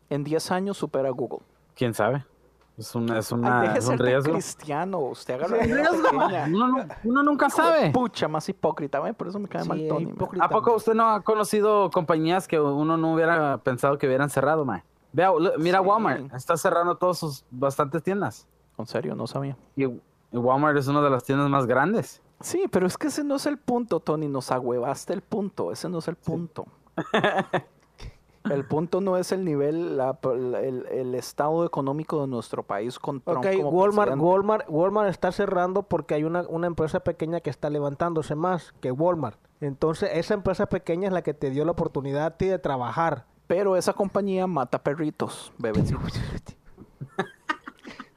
en 0.08 0.24
10 0.24 0.50
años 0.50 0.76
supera 0.78 1.08
a 1.08 1.12
Google. 1.12 1.40
¿Quién 1.74 1.94
sabe? 1.94 2.24
Es, 2.76 2.94
una, 2.94 3.18
es, 3.18 3.30
Ay, 3.32 3.38
una, 3.38 3.60
deje 3.62 3.78
es 3.78 3.84
ser 3.84 3.92
un 3.92 3.98
tan 3.98 4.06
riesgo. 4.06 4.32
cristiano. 4.32 4.98
Usted 5.00 5.38
un 5.42 6.02
la. 6.18 6.46
Uno, 6.48 6.68
nu- 6.68 6.84
uno 7.04 7.22
nunca 7.22 7.50
sabe. 7.50 7.90
Pucha, 7.90 8.26
más 8.26 8.48
hipócrita, 8.48 9.00
¿ve? 9.00 9.12
por 9.12 9.28
eso 9.28 9.38
me 9.38 9.48
cae 9.48 9.62
Sí, 9.64 9.68
mal 9.68 9.86
Tony. 9.86 10.02
hipócrita. 10.04 10.44
¿A 10.44 10.48
poco 10.48 10.74
usted 10.74 10.94
no 10.94 11.10
ha 11.10 11.20
conocido 11.20 11.90
compañías 11.90 12.48
que 12.48 12.58
uno 12.58 12.96
no 12.96 13.12
hubiera 13.14 13.58
pensado 13.58 13.98
que 13.98 14.06
hubieran 14.06 14.30
cerrado, 14.30 14.64
man? 14.64 14.82
Vea, 15.12 15.30
mira 15.58 15.80
Sí. 15.80 15.86
Walmart, 15.86 16.32
está 16.34 16.56
cerrando 16.56 16.96
todas 16.96 17.18
sus 17.18 17.44
bastantes 17.50 18.02
tiendas. 18.02 18.46
En 18.78 18.86
serio, 18.86 19.14
no 19.14 19.26
sabía. 19.26 19.56
Y, 19.76 19.84
y 19.84 20.00
Walmart 20.38 20.76
es 20.78 20.88
una 20.88 21.00
de 21.02 21.10
las 21.10 21.24
tiendas 21.24 21.48
más 21.50 21.66
grandes. 21.66 22.22
Sí, 22.40 22.64
pero 22.70 22.86
es 22.86 22.96
que 22.96 23.08
ese 23.08 23.22
no 23.24 23.36
es 23.36 23.46
el 23.46 23.58
punto, 23.58 24.00
Tony. 24.00 24.28
Nos 24.28 24.50
agüevaste 24.50 25.12
el 25.12 25.20
punto. 25.22 25.72
Ese 25.72 25.88
no 25.88 25.98
es 25.98 26.08
el 26.08 26.16
punto. 26.16 26.66
el 28.50 28.64
punto 28.64 29.00
no 29.02 29.16
es 29.18 29.32
el 29.32 29.44
nivel, 29.44 29.96
la- 29.98 30.18
el, 30.24 30.86
el 30.90 31.14
estado 31.14 31.64
económico 31.66 32.22
de 32.22 32.26
nuestro 32.28 32.62
país 32.62 32.98
con 32.98 33.20
Trump 33.20 33.44
Ok, 33.44 33.56
como 33.56 33.68
Walmart, 33.70 34.08
presidente. 34.12 34.24
Walmart, 34.24 34.64
Walmart 34.68 35.10
está 35.10 35.30
cerrando 35.32 35.82
porque 35.82 36.14
hay 36.14 36.24
una, 36.24 36.42
una 36.48 36.66
empresa 36.66 37.00
pequeña 37.00 37.40
que 37.40 37.50
está 37.50 37.68
levantándose 37.68 38.34
más 38.34 38.72
que 38.80 38.90
Walmart. 38.90 39.38
Entonces, 39.60 40.10
esa 40.14 40.32
empresa 40.34 40.66
pequeña 40.66 41.08
es 41.08 41.12
la 41.12 41.22
que 41.22 41.34
te 41.34 41.50
dio 41.50 41.64
la 41.66 41.72
oportunidad 41.72 42.24
a 42.24 42.30
ti 42.38 42.46
de 42.46 42.58
trabajar. 42.58 43.26
Pero 43.46 43.76
esa 43.76 43.92
compañía 43.92 44.46
mata 44.46 44.82
perritos, 44.82 45.52
bebecitos. 45.58 46.00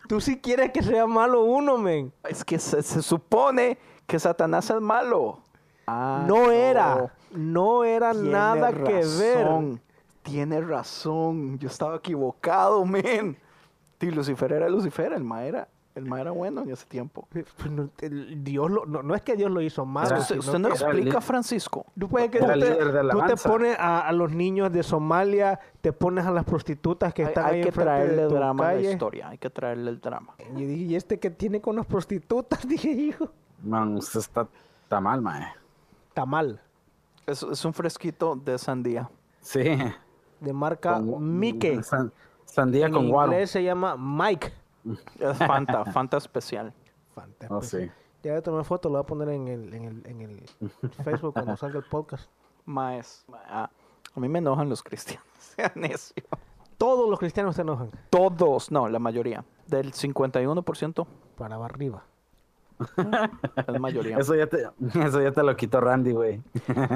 Tú 0.07 0.19
sí 0.21 0.39
quieres 0.39 0.71
que 0.71 0.83
sea 0.83 1.07
malo 1.07 1.43
uno, 1.43 1.77
men. 1.77 2.11
es 2.27 2.43
que 2.43 2.59
se, 2.59 2.81
se 2.83 3.01
supone 3.01 3.77
que 4.05 4.19
Satanás 4.19 4.69
es 4.69 4.81
malo. 4.81 5.39
Ah, 5.87 6.23
No 6.27 6.51
era, 6.51 7.13
no 7.31 7.83
era 7.83 8.11
Tiene 8.11 8.29
nada 8.29 8.71
que 8.73 8.93
ver. 8.93 9.45
razón, 9.47 9.81
Tiene 10.21 10.61
razón. 10.61 11.57
Yo 11.59 11.67
estaba 11.67 11.95
equivocado, 11.97 12.85
men. 12.85 13.37
Sí, 13.99 14.11
Lucifer 14.11 14.51
era 14.51 14.67
Lucifer, 14.69 15.13
el 15.13 15.23
ma 15.23 15.45
era, 15.45 15.67
el 15.95 16.05
ma 16.05 16.19
era 16.21 16.31
bueno 16.31 16.61
en 16.63 16.71
ese 16.71 16.85
tiempo. 16.87 17.27
Pues 17.31 17.45
Dios 18.43 18.71
lo, 18.71 18.85
no, 18.85 19.03
no 19.03 19.13
es 19.15 19.21
que 19.21 19.35
Dios 19.35 19.51
lo 19.51 19.61
hizo 19.61 19.85
mal. 19.85 20.07
Era- 20.07 20.17
usted, 20.19 20.37
no 20.59 20.69
que- 20.69 20.73
explica, 20.75 21.19
li- 21.19 21.21
Francisco. 21.25 21.85
Tú, 21.99 22.07
puedes 22.09 22.29
que 22.31 22.39
Era 22.39 22.53
tú 22.53 22.59
te, 22.59 22.65
de 22.65 23.09
tú 23.09 23.49
pones 23.49 23.77
a, 23.79 23.99
a 24.07 24.11
los 24.11 24.31
niños 24.31 24.71
de 24.71 24.81
Somalia, 24.83 25.59
te 25.81 25.93
pones 25.93 26.25
a 26.25 26.31
las 26.31 26.45
prostitutas 26.45 27.13
que 27.13 27.23
Hay, 27.23 27.27
están 27.29 27.45
hay 27.45 27.55
ahí 27.57 27.61
que 27.61 27.67
enfrente 27.69 27.91
de 27.91 27.97
traerle 28.05 28.27
tu 28.27 28.33
drama 28.35 28.63
a 28.63 28.67
la 28.71 28.73
calle. 28.77 28.91
historia, 28.91 29.27
hay 29.29 29.37
que 29.37 29.49
traerle 29.49 29.89
el 29.91 29.99
drama. 30.01 30.33
Y 30.55 30.63
dije, 30.65 30.83
¿y 30.83 30.95
este 30.95 31.19
que 31.19 31.29
tiene 31.29 31.61
con 31.61 31.75
las 31.75 31.85
prostitutas? 31.85 32.67
Dije, 32.67 32.89
hijo, 32.89 33.29
Man, 33.63 33.95
usted 33.97 34.19
está, 34.19 34.47
está 34.83 34.99
mal, 34.99 35.21
man. 35.21 35.43
está 36.09 36.25
mal. 36.25 36.59
Es, 37.25 37.43
es 37.43 37.63
un 37.63 37.73
fresquito 37.73 38.35
de 38.35 38.57
sandía. 38.57 39.09
Sí. 39.39 39.63
De 40.39 40.51
marca 40.53 40.95
Con- 40.95 41.39
Mickey. 41.39 41.81
san- 41.83 42.11
sandía 42.45 42.87
En 42.87 42.93
con 42.93 43.09
guaro. 43.09 43.31
inglés 43.31 43.51
se 43.51 43.63
llama 43.63 43.95
Mike. 43.97 44.51
Es 45.19 45.37
Fanta, 45.37 45.85
Fanta 45.85 46.17
especial. 46.17 46.73
Fanta, 47.13 47.47
Oh, 47.49 47.59
pues, 47.59 47.69
sí. 47.69 47.91
Ya 48.23 48.31
voy 48.31 48.39
a 48.39 48.41
tomar 48.41 48.63
foto, 48.63 48.89
lo 48.89 48.95
voy 48.95 49.03
a 49.03 49.05
poner 49.05 49.29
en 49.29 49.47
el, 49.47 49.73
en 49.73 49.83
el, 49.85 50.07
en 50.07 50.21
el 50.21 50.43
Facebook 51.03 51.33
cuando 51.33 51.57
salga 51.57 51.77
el 51.79 51.85
podcast. 51.85 52.29
Maes. 52.65 53.25
Ah, 53.47 53.69
a 54.15 54.19
mí 54.19 54.29
me 54.29 54.39
enojan 54.39 54.69
los 54.69 54.81
cristianos. 54.81 55.25
Sea 55.39 55.71
necio. 55.75 56.23
Todos 56.77 57.09
los 57.09 57.19
cristianos 57.19 57.55
se 57.55 57.61
enojan. 57.61 57.91
Todos, 58.09 58.71
no, 58.71 58.87
la 58.89 58.99
mayoría. 58.99 59.43
Del 59.67 59.93
51% 59.93 61.05
Para 61.37 61.55
arriba. 61.63 62.03
es 63.67 63.79
mayoría. 63.79 64.17
Eso 64.17 64.35
ya, 64.35 64.47
te, 64.47 64.67
eso 65.05 65.21
ya 65.21 65.31
te 65.31 65.43
lo 65.43 65.55
quitó 65.55 65.79
Randy, 65.79 66.11
güey. 66.11 66.41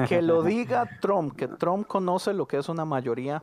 Que 0.08 0.22
lo 0.22 0.42
diga 0.42 0.88
Trump, 1.00 1.36
que 1.36 1.48
Trump 1.48 1.86
conoce 1.86 2.34
lo 2.34 2.46
que 2.46 2.58
es 2.58 2.68
una 2.68 2.84
mayoría 2.84 3.42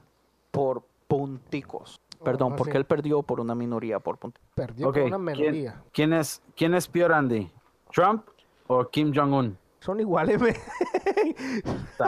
por 0.51 0.83
punticos. 1.07 1.95
Perdón, 2.25 2.53
Oh, 2.53 2.55
porque 2.57 2.73
sí. 2.73 2.77
él 2.77 2.85
perdió 2.85 3.23
por 3.23 3.39
una 3.39 3.55
minoría 3.55 3.99
por. 3.99 4.17
Perdió 4.53 4.91
con 4.91 5.01
una 5.03 5.09
¿quién, 5.11 5.23
melodía. 5.23 5.83
quién 5.93 6.11
es, 6.13 6.41
¿quién 6.55 6.73
es 6.73 6.87
peor, 6.87 7.11
Randy? 7.11 7.49
¿Trump 7.93 8.25
o 8.67 8.83
Kim 8.89 9.13
Jong-un? 9.15 9.57
Son 9.79 9.99
iguales. 9.99 10.41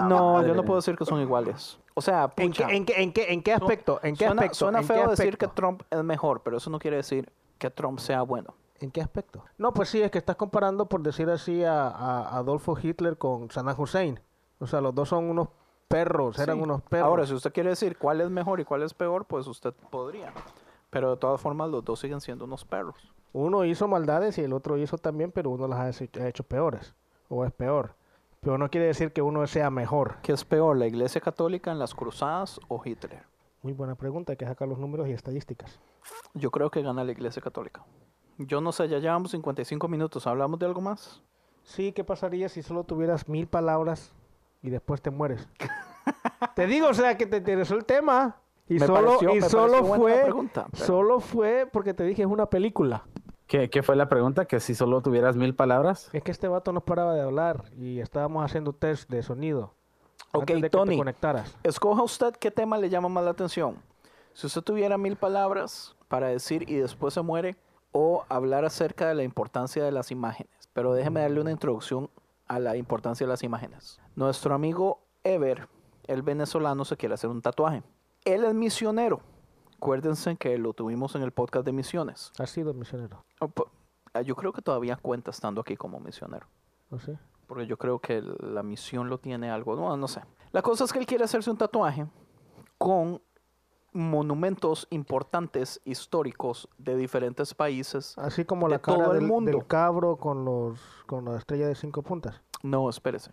No, 0.08 0.34
madre. 0.34 0.50
yo 0.50 0.56
no 0.56 0.64
puedo 0.64 0.78
decir 0.80 0.96
que 0.98 1.06
son 1.06 1.22
iguales. 1.22 1.80
O 1.94 2.02
sea, 2.02 2.32
¿En 2.38 2.52
qué, 2.52 2.64
en, 2.64 2.86
qué, 2.86 3.02
en, 3.02 3.14
qué, 3.14 3.32
¿En 3.32 3.42
qué 3.42 3.54
aspecto? 3.54 4.00
¿En 4.04 4.16
qué 4.16 4.26
suena, 4.26 4.42
aspecto? 4.42 4.56
suena 4.58 4.80
¿En 4.80 4.88
qué 4.88 4.94
feo 4.94 5.10
decir 5.10 5.38
que? 5.38 5.48
Trump 5.48 5.82
es 5.90 6.04
mejor, 6.04 6.42
pero 6.44 6.58
eso 6.58 6.70
no 6.70 6.78
quiere 6.80 6.98
decir 6.98 7.32
que 7.58 7.70
Trump 7.70 8.00
sea 8.00 8.22
bueno. 8.22 8.54
¿En 8.80 8.92
qué 8.92 9.02
aspecto? 9.02 9.44
No, 9.58 9.74
pues 9.74 9.90
sí, 9.90 10.02
es 10.02 10.12
que 10.12 10.20
estás 10.20 10.36
comparando, 10.36 10.88
por 10.88 11.02
decir 11.02 11.30
así, 11.30 11.64
a, 11.64 11.88
a 11.88 12.38
Adolfo 12.38 12.78
Hitler 12.80 13.18
con 13.18 13.50
Saddam 13.50 13.80
Hussein. 13.80 14.20
O 14.60 14.68
sea, 14.68 14.82
los 14.82 14.94
dos 14.94 15.10
son 15.10 15.30
unos 15.30 15.48
perros, 15.88 16.38
eran 16.40 16.58
Sí. 16.58 16.64
unos 16.64 16.82
perros. 16.84 17.08
Ahora, 17.08 17.26
si 17.26 17.34
usted 17.34 17.52
quiere 17.54 17.70
decir 17.70 17.98
cuál 17.98 18.22
es 18.22 18.30
mejor 18.30 18.60
y 18.60 18.66
cuál 18.66 18.84
es 18.84 18.94
peor, 18.94 19.26
pues 19.26 19.48
usted 19.48 19.74
podría. 19.90 20.34
Pero 20.90 21.12
de 21.12 21.18
todas 21.18 21.40
formas, 21.42 21.70
los 21.70 21.84
dos 21.84 22.00
siguen 22.00 22.22
siendo 22.22 22.46
unos 22.46 22.66
perros. 22.66 22.96
Uno 23.34 23.66
hizo 23.66 23.88
maldades 23.88 24.38
y 24.38 24.42
el 24.42 24.54
otro 24.54 24.78
hizo 24.78 24.98
también, 24.98 25.32
pero 25.32 25.50
uno 25.50 25.68
las 25.68 25.80
ha 25.80 26.04
hecho, 26.04 26.22
ha 26.22 26.28
hecho 26.28 26.44
peores. 26.44 26.94
O 27.30 27.44
es 27.46 27.52
peor. 27.52 27.94
Pero 28.42 28.58
no 28.58 28.70
quiere 28.70 28.88
decir 28.88 29.12
que 29.12 29.22
uno 29.22 29.46
sea 29.48 29.70
mejor. 29.70 30.18
¿Qué 30.22 30.32
es 30.32 30.46
peor, 30.46 30.78
la 30.78 30.88
Iglesia 30.88 31.20
Católica 31.20 31.72
en 31.72 31.80
las 31.80 31.94
cruzadas 31.94 32.60
o 32.68 32.82
Hitler? 32.84 33.24
Muy 33.64 33.74
buena 33.74 33.96
pregunta, 33.96 34.32
hay 34.32 34.38
que 34.38 34.46
sacar 34.46 34.68
los 34.68 34.78
números 34.80 35.08
y 35.08 35.12
estadísticas. 35.12 35.80
Yo 36.34 36.52
creo 36.52 36.70
que 36.70 36.82
gana 36.82 37.04
la 37.04 37.12
Iglesia 37.12 37.42
Católica. 37.42 37.84
Yo 38.38 38.62
no 38.62 38.72
sé, 38.72 38.88
ya 38.88 39.00
llevamos 39.00 39.32
55 39.32 39.88
minutos. 39.88 40.28
¿Hablamos 40.28 40.60
de 40.60 40.68
algo 40.68 40.80
más? 40.80 41.22
Sí, 41.64 41.92
¿qué 41.92 42.04
pasaría 42.04 42.48
si 42.48 42.62
solo 42.62 42.84
tuvieras 42.84 43.28
mil 43.28 43.48
palabras 43.48 44.14
y 44.62 44.70
después 44.70 45.02
te 45.02 45.12
mueres? 45.12 45.48
te 46.56 46.68
digo, 46.68 46.88
o 46.90 46.94
sea, 46.94 47.18
que 47.18 47.26
te 47.26 47.38
interesó 47.38 47.76
el 47.76 47.86
tema. 47.86 48.38
Y 48.70 48.76
Me 48.80 48.86
solo, 48.86 49.08
pareció- 49.18 49.36
y 49.36 49.42
me 49.42 49.50
solo 49.50 49.84
fue, 49.86 50.22
pregunta, 50.24 50.68
pero- 50.72 50.86
solo 50.86 51.20
fue 51.22 51.68
porque 51.72 51.94
te 51.94 52.04
dije 52.04 52.24
es 52.24 52.28
una 52.28 52.48
película. 52.48 53.06
¿Qué, 53.48 53.70
¿Qué 53.70 53.82
fue 53.82 53.96
la 53.96 54.10
pregunta? 54.10 54.44
¿Que 54.46 54.60
si 54.60 54.76
solo 54.76 55.02
tuvieras 55.02 55.38
mil 55.38 55.56
palabras? 55.56 56.10
Es 56.12 56.22
que 56.22 56.32
este 56.32 56.50
vato 56.50 56.74
no 56.74 56.82
paraba 56.82 57.14
de 57.14 57.22
hablar 57.22 57.64
y 57.78 58.02
estábamos 58.02 58.44
haciendo 58.44 58.74
test 58.74 59.10
de 59.10 59.24
sonido. 59.24 59.74
Ok, 60.34 60.42
antes 60.42 60.56
de 60.58 60.62
que 60.64 60.70
Tony. 60.70 60.92
te 60.92 60.98
conectaras. 60.98 61.58
Escoja 61.64 62.04
usted 62.04 62.34
qué 62.36 62.52
tema 62.52 62.78
le 62.78 62.90
llama 62.90 63.08
más 63.08 63.24
la 63.24 63.32
atención. 63.32 63.78
Si 64.34 64.48
usted 64.48 64.62
tuviera 64.62 64.98
mil 64.98 65.16
palabras 65.16 65.96
para 66.10 66.28
decir 66.28 66.70
y 66.70 66.76
después 66.76 67.14
se 67.14 67.22
muere, 67.22 67.56
o 67.94 68.26
hablar 68.28 68.66
acerca 68.66 69.08
de 69.08 69.16
la 69.16 69.24
importancia 69.24 69.82
de 69.84 69.92
las 69.94 70.12
imágenes. 70.12 70.52
Pero 70.74 70.94
déjeme 70.94 71.22
darle 71.22 71.40
una 71.40 71.52
introducción 71.52 72.10
a 72.48 72.60
la 72.60 72.76
importancia 72.76 73.26
de 73.26 73.30
las 73.32 73.44
imágenes. 73.44 74.00
Nuestro 74.16 74.54
amigo 74.54 75.08
Ever, 75.24 75.68
el 76.06 76.22
venezolano, 76.22 76.86
se 76.86 76.98
quiere 76.98 77.16
hacer 77.16 77.30
un 77.30 77.42
tatuaje. 77.42 77.84
Él 78.26 78.44
es 78.44 78.54
misionero. 78.54 79.22
Acuérdense 79.76 80.36
que 80.38 80.58
lo 80.58 80.74
tuvimos 80.74 81.16
en 81.16 81.22
el 81.22 81.32
podcast 81.32 81.66
de 81.66 81.72
misiones. 81.72 82.32
Ha 82.40 82.48
sido 82.48 82.74
misionero. 82.74 83.24
Oh, 83.40 83.52
ah, 84.14 84.22
Yo 84.22 84.36
creo 84.36 84.52
que 84.54 84.62
todavía 84.62 84.96
cuenta 84.96 85.32
estando 85.32 85.62
aquí 85.62 85.76
como 85.76 86.00
misionero. 86.00 86.48
¿No 86.90 87.00
sé? 87.00 87.20
Porque 87.46 87.68
yo 87.68 87.78
creo 87.78 88.00
que 88.00 88.22
la 88.40 88.64
misión 88.64 89.10
lo 89.10 89.20
tiene 89.20 89.50
algo. 89.50 89.76
No, 89.76 89.96
no 89.96 90.08
sé. 90.08 90.22
La 90.52 90.62
cosa 90.62 90.84
es 90.84 90.94
que 90.94 91.00
él 91.00 91.06
quiere 91.06 91.24
hacerse 91.24 91.50
un 91.50 91.58
tatuaje 91.58 92.08
con 92.78 93.22
monumentos 93.98 94.88
importantes 94.92 95.82
históricos 95.84 96.70
de 96.78 96.96
diferentes 96.96 97.54
países. 97.56 98.16
Así 98.18 98.46
como 98.46 98.68
De 98.68 98.76
la 98.76 98.80
cara 98.80 98.98
todo 99.06 99.14
el 99.14 99.20
del, 99.22 99.28
mundo. 99.28 99.52
del 99.52 99.66
cabro 99.66 100.18
con 100.18 100.46
los 100.46 100.80
con 101.08 101.26
la 101.26 101.38
estrella 101.38 101.68
de 101.68 101.76
cinco 101.76 102.04
puntas. 102.04 102.42
No, 102.62 102.90
espérese. 102.90 103.32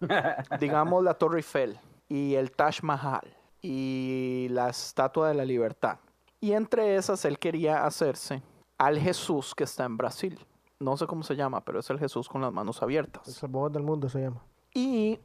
digamos 0.60 1.02
la 1.02 1.14
Torre 1.14 1.38
Eiffel 1.38 1.78
y 2.08 2.34
el 2.34 2.52
Taj 2.52 2.82
Mahal 2.82 3.36
y 3.60 4.46
la 4.50 4.68
Estatua 4.68 5.28
de 5.28 5.34
la 5.34 5.44
Libertad. 5.44 5.98
Y 6.40 6.52
entre 6.52 6.94
esas 6.94 7.24
él 7.24 7.38
quería 7.38 7.84
hacerse 7.84 8.42
al 8.78 8.98
Jesús 8.98 9.54
que 9.54 9.64
está 9.64 9.84
en 9.84 9.96
Brasil. 9.96 10.38
No 10.78 10.96
sé 10.96 11.06
cómo 11.06 11.24
se 11.24 11.34
llama, 11.34 11.62
pero 11.64 11.80
es 11.80 11.90
el 11.90 11.98
Jesús 11.98 12.28
con 12.28 12.42
las 12.42 12.52
manos 12.52 12.78
El 12.78 12.84
abiertas. 12.84 13.32
Salvador 13.32 13.72
del 13.72 13.82
mundo 13.82 14.08
se 14.08 14.20
llama. 14.20 14.42
Y 14.72 15.18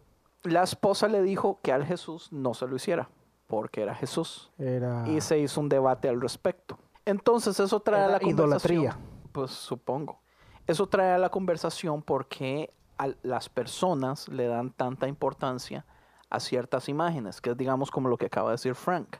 la 0.43 0.63
esposa 0.63 1.07
le 1.07 1.21
dijo 1.21 1.59
que 1.61 1.71
al 1.71 1.85
Jesús 1.85 2.31
no 2.31 2.53
se 2.53 2.65
lo 2.67 2.75
hiciera, 2.75 3.09
porque 3.51 3.81
era 3.81 3.93
Jesús. 3.93 4.49
Era 4.57 5.03
Y 5.09 5.19
se 5.19 5.37
hizo 5.37 5.59
un 5.59 5.67
debate 5.67 6.07
al 6.07 6.21
respecto. 6.21 6.79
Entonces 7.03 7.59
eso 7.59 7.81
trae 7.81 8.05
a 8.05 8.07
la 8.07 8.19
conversación. 8.19 8.79
idolatría. 8.79 8.97
Pues 9.33 9.51
supongo. 9.51 10.21
Eso 10.67 10.87
trae 10.87 11.11
a 11.11 11.17
la 11.17 11.27
conversación 11.27 12.01
porque 12.01 12.73
a 12.97 13.09
las 13.23 13.49
personas 13.49 14.29
le 14.29 14.47
dan 14.47 14.71
tanta 14.71 15.05
importancia 15.09 15.85
a 16.29 16.39
ciertas 16.39 16.87
imágenes, 16.87 17.41
que 17.41 17.49
es 17.49 17.57
digamos 17.57 17.91
como 17.91 18.07
lo 18.07 18.15
que 18.15 18.27
acaba 18.27 18.51
de 18.51 18.53
decir 18.53 18.73
Frank. 18.73 19.17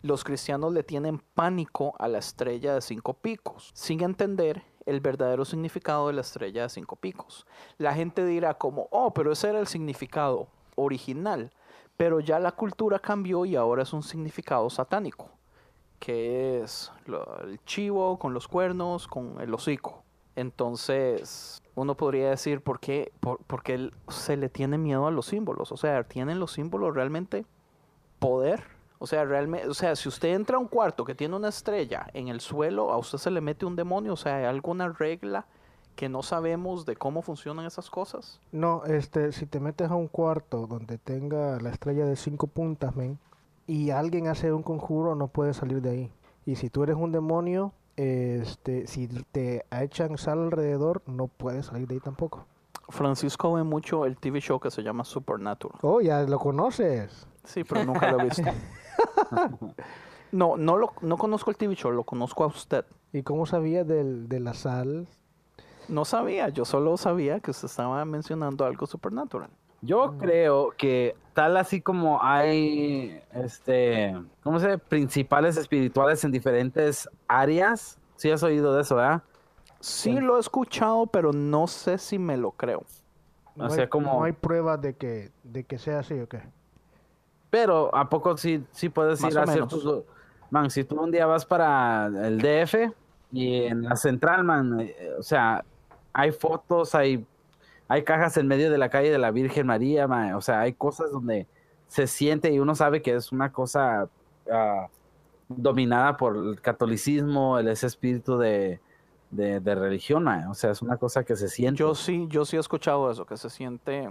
Los 0.00 0.24
cristianos 0.24 0.72
le 0.72 0.82
tienen 0.82 1.18
pánico 1.34 1.94
a 1.98 2.08
la 2.08 2.16
estrella 2.16 2.72
de 2.72 2.80
cinco 2.80 3.12
picos, 3.12 3.72
sin 3.74 4.02
entender 4.02 4.62
el 4.86 5.00
verdadero 5.00 5.44
significado 5.44 6.06
de 6.06 6.14
la 6.14 6.22
estrella 6.22 6.62
de 6.62 6.70
cinco 6.70 6.96
picos. 6.96 7.46
La 7.76 7.92
gente 7.92 8.24
dirá 8.24 8.54
como, 8.54 8.88
oh, 8.90 9.12
pero 9.12 9.32
ese 9.32 9.50
era 9.50 9.58
el 9.58 9.66
significado 9.66 10.48
original, 10.76 11.52
pero 11.96 12.20
ya 12.20 12.38
la 12.38 12.52
cultura 12.52 12.98
cambió 12.98 13.44
y 13.44 13.56
ahora 13.56 13.82
es 13.82 13.92
un 13.92 14.02
significado 14.02 14.68
satánico, 14.70 15.30
que 15.98 16.60
es 16.62 16.92
lo- 17.06 17.40
el 17.40 17.62
chivo 17.64 18.18
con 18.18 18.34
los 18.34 18.48
cuernos, 18.48 19.06
con 19.08 19.40
el 19.40 19.52
hocico. 19.54 20.02
Entonces, 20.34 21.62
uno 21.74 21.96
podría 21.96 22.30
decir, 22.30 22.60
¿por 22.60 22.78
qué, 22.80 23.12
por, 23.20 23.38
por 23.44 23.62
qué 23.62 23.74
él 23.74 23.94
se 24.08 24.36
le 24.36 24.48
tiene 24.50 24.76
miedo 24.78 25.06
a 25.06 25.10
los 25.10 25.26
símbolos? 25.26 25.72
O 25.72 25.76
sea, 25.78 26.04
¿tienen 26.04 26.38
los 26.38 26.52
símbolos 26.52 26.94
realmente 26.94 27.46
poder? 28.18 28.64
O 28.98 29.06
sea, 29.06 29.24
realmente, 29.24 29.68
o 29.68 29.74
sea, 29.74 29.96
si 29.96 30.08
usted 30.08 30.34
entra 30.34 30.56
a 30.56 30.60
un 30.60 30.68
cuarto 30.68 31.04
que 31.04 31.14
tiene 31.14 31.36
una 31.36 31.48
estrella 31.48 32.06
en 32.12 32.28
el 32.28 32.40
suelo, 32.40 32.92
a 32.92 32.98
usted 32.98 33.18
se 33.18 33.30
le 33.30 33.40
mete 33.40 33.66
un 33.66 33.76
demonio, 33.76 34.14
o 34.14 34.16
sea, 34.16 34.36
¿hay 34.36 34.44
alguna 34.44 34.88
regla 34.88 35.46
que 35.96 36.08
no 36.08 36.22
sabemos 36.22 36.86
de 36.86 36.94
cómo 36.94 37.22
funcionan 37.22 37.66
esas 37.66 37.90
cosas? 37.90 38.38
No, 38.52 38.84
este, 38.84 39.32
si 39.32 39.46
te 39.46 39.58
metes 39.58 39.90
a 39.90 39.96
un 39.96 40.08
cuarto 40.08 40.66
donde 40.66 40.98
tenga 40.98 41.58
la 41.60 41.70
estrella 41.70 42.06
de 42.06 42.16
cinco 42.16 42.46
puntas, 42.46 42.94
men, 42.94 43.18
y 43.66 43.90
alguien 43.90 44.28
hace 44.28 44.52
un 44.52 44.62
conjuro, 44.62 45.14
no 45.14 45.28
puedes 45.28 45.56
salir 45.56 45.80
de 45.82 45.90
ahí. 45.90 46.12
Y 46.44 46.56
si 46.56 46.70
tú 46.70 46.84
eres 46.84 46.96
un 46.96 47.10
demonio, 47.10 47.72
este, 47.96 48.86
si 48.86 49.08
te 49.32 49.64
echan 49.70 50.18
sal 50.18 50.38
alrededor, 50.44 51.02
no 51.06 51.26
puedes 51.26 51.66
salir 51.66 51.88
de 51.88 51.94
ahí 51.94 52.00
tampoco. 52.00 52.44
Francisco 52.88 53.54
ve 53.54 53.64
mucho 53.64 54.04
el 54.04 54.16
TV 54.16 54.40
show 54.40 54.60
que 54.60 54.70
se 54.70 54.82
llama 54.82 55.02
Supernatural. 55.02 55.78
Oh, 55.82 56.00
ya 56.00 56.22
lo 56.22 56.38
conoces. 56.38 57.26
Sí, 57.42 57.64
pero 57.64 57.84
nunca 57.84 58.12
lo 58.12 58.20
he 58.20 58.24
visto. 58.24 58.42
No, 60.32 60.56
no, 60.56 60.76
lo, 60.76 60.92
no 61.02 61.16
conozco 61.16 61.50
el 61.50 61.56
TV 61.56 61.76
show, 61.76 61.92
lo 61.92 62.02
conozco 62.02 62.42
a 62.42 62.48
usted. 62.48 62.84
¿Y 63.12 63.22
cómo 63.22 63.46
sabías 63.46 63.86
del, 63.86 64.28
de 64.28 64.40
la 64.40 64.54
sal? 64.54 65.06
No 65.88 66.04
sabía, 66.04 66.48
yo 66.48 66.64
solo 66.64 66.96
sabía 66.96 67.40
que 67.40 67.50
usted 67.50 67.66
estaba 67.66 68.04
mencionando 68.04 68.64
algo 68.64 68.86
supernatural. 68.86 69.50
Yo 69.82 70.16
creo 70.18 70.70
que 70.76 71.14
tal 71.34 71.56
así 71.56 71.80
como 71.80 72.18
hay, 72.22 73.20
este, 73.34 74.16
¿cómo 74.42 74.58
se 74.58 74.66
dice? 74.68 74.78
Principales 74.78 75.56
espirituales 75.56 76.24
en 76.24 76.32
diferentes 76.32 77.08
áreas. 77.28 77.98
Sí 78.16 78.30
has 78.30 78.42
oído 78.42 78.74
de 78.74 78.82
eso, 78.82 78.96
¿verdad? 78.96 79.22
Sí 79.80 80.18
lo 80.18 80.38
he 80.38 80.40
escuchado, 80.40 81.06
pero 81.06 81.32
no 81.32 81.66
sé 81.66 81.98
si 81.98 82.18
me 82.18 82.36
lo 82.36 82.50
creo. 82.52 82.82
No 83.54 83.66
O 83.66 83.70
sea, 83.70 83.84
hay, 83.84 83.88
como- 83.88 84.14
no 84.14 84.24
hay 84.24 84.32
pruebas 84.32 84.80
de 84.80 84.94
que, 84.96 85.30
de 85.44 85.64
que 85.64 85.78
sea 85.78 86.00
así 86.00 86.14
o 86.18 86.28
qué. 86.28 86.40
Pero 87.50 87.94
¿a 87.94 88.08
poco 88.08 88.36
sí, 88.36 88.64
sí 88.72 88.88
puedes 88.88 89.20
Más 89.20 89.32
ir 89.32 89.38
a 89.38 89.46
menos. 89.46 89.68
ciertos... 89.70 90.04
Man, 90.50 90.70
si 90.70 90.84
tú 90.84 91.00
un 91.00 91.10
día 91.10 91.26
vas 91.26 91.44
para 91.44 92.06
el 92.06 92.38
DF 92.40 92.92
y 93.32 93.64
en 93.64 93.82
la 93.82 93.96
central, 93.96 94.44
man, 94.44 94.80
eh, 94.80 95.10
o 95.18 95.22
sea, 95.22 95.64
hay 96.18 96.32
fotos, 96.32 96.94
hay, 96.94 97.26
hay 97.88 98.02
cajas 98.02 98.38
en 98.38 98.46
medio 98.46 98.70
de 98.70 98.78
la 98.78 98.88
calle 98.88 99.10
de 99.10 99.18
la 99.18 99.30
Virgen 99.30 99.66
María, 99.66 100.08
man, 100.08 100.32
o 100.34 100.40
sea, 100.40 100.60
hay 100.60 100.72
cosas 100.72 101.10
donde 101.12 101.46
se 101.88 102.06
siente 102.06 102.50
y 102.50 102.58
uno 102.58 102.74
sabe 102.74 103.02
que 103.02 103.14
es 103.14 103.32
una 103.32 103.52
cosa 103.52 104.08
ah, 104.50 104.88
dominada 105.48 106.16
por 106.16 106.36
el 106.36 106.60
catolicismo, 106.62 107.58
el, 107.58 107.68
ese 107.68 107.86
espíritu 107.86 108.38
de, 108.38 108.80
de, 109.30 109.60
de 109.60 109.74
religión, 109.74 110.24
man, 110.24 110.46
o 110.48 110.54
sea, 110.54 110.70
es 110.70 110.80
una 110.80 110.96
cosa 110.96 111.22
que 111.22 111.36
se 111.36 111.48
siente. 111.48 111.80
Yo 111.80 111.94
sí, 111.94 112.26
yo 112.30 112.46
sí 112.46 112.56
he 112.56 112.60
escuchado 112.60 113.10
eso, 113.10 113.26
que 113.26 113.36
se 113.36 113.50
siente 113.50 114.10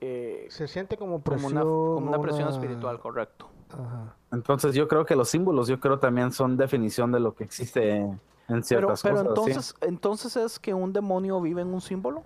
eh, 0.00 0.46
Se 0.50 0.66
siente 0.66 0.96
como 0.96 1.22
una, 1.24 1.60
como 1.62 2.08
una 2.08 2.20
presión 2.20 2.48
una- 2.48 2.56
espiritual, 2.56 2.98
correcto. 2.98 3.48
Ajá. 3.70 4.16
Entonces 4.32 4.74
yo 4.74 4.88
creo 4.88 5.04
que 5.04 5.14
los 5.14 5.28
símbolos, 5.28 5.68
yo 5.68 5.78
creo 5.78 5.98
también 5.98 6.32
son 6.32 6.56
definición 6.56 7.12
de 7.12 7.20
lo 7.20 7.34
que 7.34 7.44
existe 7.44 8.04
en 8.48 8.54
Pero, 8.56 8.62
ciertas 8.62 9.02
pero 9.02 9.14
cosas. 9.16 9.24
¿sí? 9.24 9.28
entonces, 9.28 9.74
entonces 9.82 10.36
es 10.36 10.58
que 10.58 10.74
un 10.74 10.92
demonio 10.92 11.40
vive 11.40 11.62
en 11.62 11.68
un 11.72 11.80
símbolo. 11.80 12.22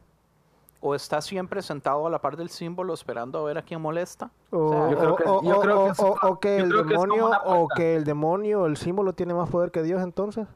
¿O 0.84 0.96
está 0.96 1.20
siempre 1.20 1.62
sentado 1.62 2.08
a 2.08 2.10
la 2.10 2.20
par 2.20 2.36
del 2.36 2.48
símbolo 2.50 2.92
esperando 2.92 3.38
a 3.38 3.44
ver 3.44 3.56
a 3.56 3.62
quién 3.62 3.80
molesta? 3.80 4.30
O, 4.50 6.38
que- 6.40 6.56
el 6.56 6.68
demonio 6.88 7.30
o 7.44 7.68
que 7.68 7.94
el 7.94 8.02
demonio, 8.04 8.66
el 8.66 8.76
símbolo 8.76 9.12
tiene 9.12 9.32
más 9.32 9.48
poder 9.48 9.70
que 9.70 9.82
Dios 9.82 10.02
entonces. 10.02 10.46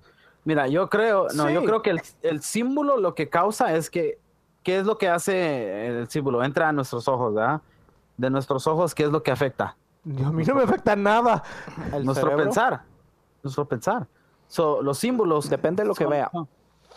Mira, 0.44 0.66
yo 0.66 0.88
creo, 0.88 1.28
no, 1.34 1.48
yo 1.50 1.62
creo 1.64 1.82
que 1.82 1.90
el, 1.90 2.00
el 2.22 2.40
símbolo 2.42 2.96
lo 2.96 3.14
que 3.14 3.28
causa 3.28 3.74
es 3.74 3.88
que, 3.90 4.18
¿qué 4.64 4.78
es 4.78 4.86
lo 4.86 4.98
que 4.98 5.08
hace 5.08 5.86
el 6.00 6.08
símbolo? 6.08 6.42
Entra 6.42 6.68
a 6.68 6.72
nuestros 6.72 7.06
ojos, 7.08 7.34
¿verdad? 7.34 7.60
De 8.16 8.28
nuestros 8.30 8.66
ojos, 8.66 8.94
¿qué 8.96 9.04
es 9.04 9.10
lo 9.10 9.22
que 9.22 9.30
afecta? 9.30 9.76
A 10.24 10.30
mí 10.32 10.44
no 10.44 10.54
me 10.54 10.62
afecta 10.62 10.94
nada. 10.96 11.42
El 11.92 12.04
nuestro 12.04 12.26
cerebro. 12.30 12.44
pensar. 12.44 12.82
Nuestro 13.42 13.64
pensar. 13.64 14.06
So, 14.48 14.82
los 14.82 14.98
símbolos. 14.98 15.48
Depende 15.50 15.82
de 15.82 15.88
lo 15.88 15.94
que 15.94 16.04
son- 16.04 16.10
vea. 16.10 16.30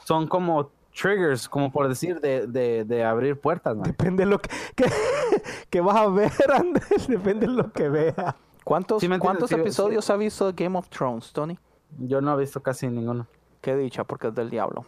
Son 0.06 0.28
como 0.28 0.70
triggers, 1.00 1.48
como 1.48 1.72
por 1.72 1.88
decir, 1.88 2.20
de, 2.20 2.48
de, 2.48 2.84
de 2.86 3.04
abrir 3.04 3.40
puertas, 3.40 3.76
man. 3.76 3.84
Depende 3.84 4.24
de 4.26 4.30
lo 4.30 4.40
que, 4.40 4.50
que, 4.76 4.86
que 5.70 5.82
vas 5.82 5.96
a 5.98 6.08
ver, 6.08 6.32
Andrés. 6.54 7.08
Depende 7.08 7.48
de 7.48 7.54
lo 7.54 7.72
que 7.72 7.90
vea. 7.90 8.36
¿Cuántos, 8.64 9.02
Sí 9.02 9.08
¿cuántos 9.20 9.50
sí, 9.50 9.56
sí. 9.56 9.62
episodios 9.62 10.10
ha 10.10 10.16
visto 10.16 10.52
de 10.52 10.64
Game 10.64 10.78
of 10.78 10.90
Thrones, 10.90 11.32
Tony? 11.34 11.58
Yo 12.00 12.22
no 12.22 12.34
he 12.34 12.38
visto 12.40 12.62
casi 12.62 12.88
ninguno. 12.88 13.26
Qué 13.62 13.76
dicha, 13.76 14.04
porque 14.04 14.28
es 14.28 14.36
del 14.36 14.50
diablo. 14.50 14.86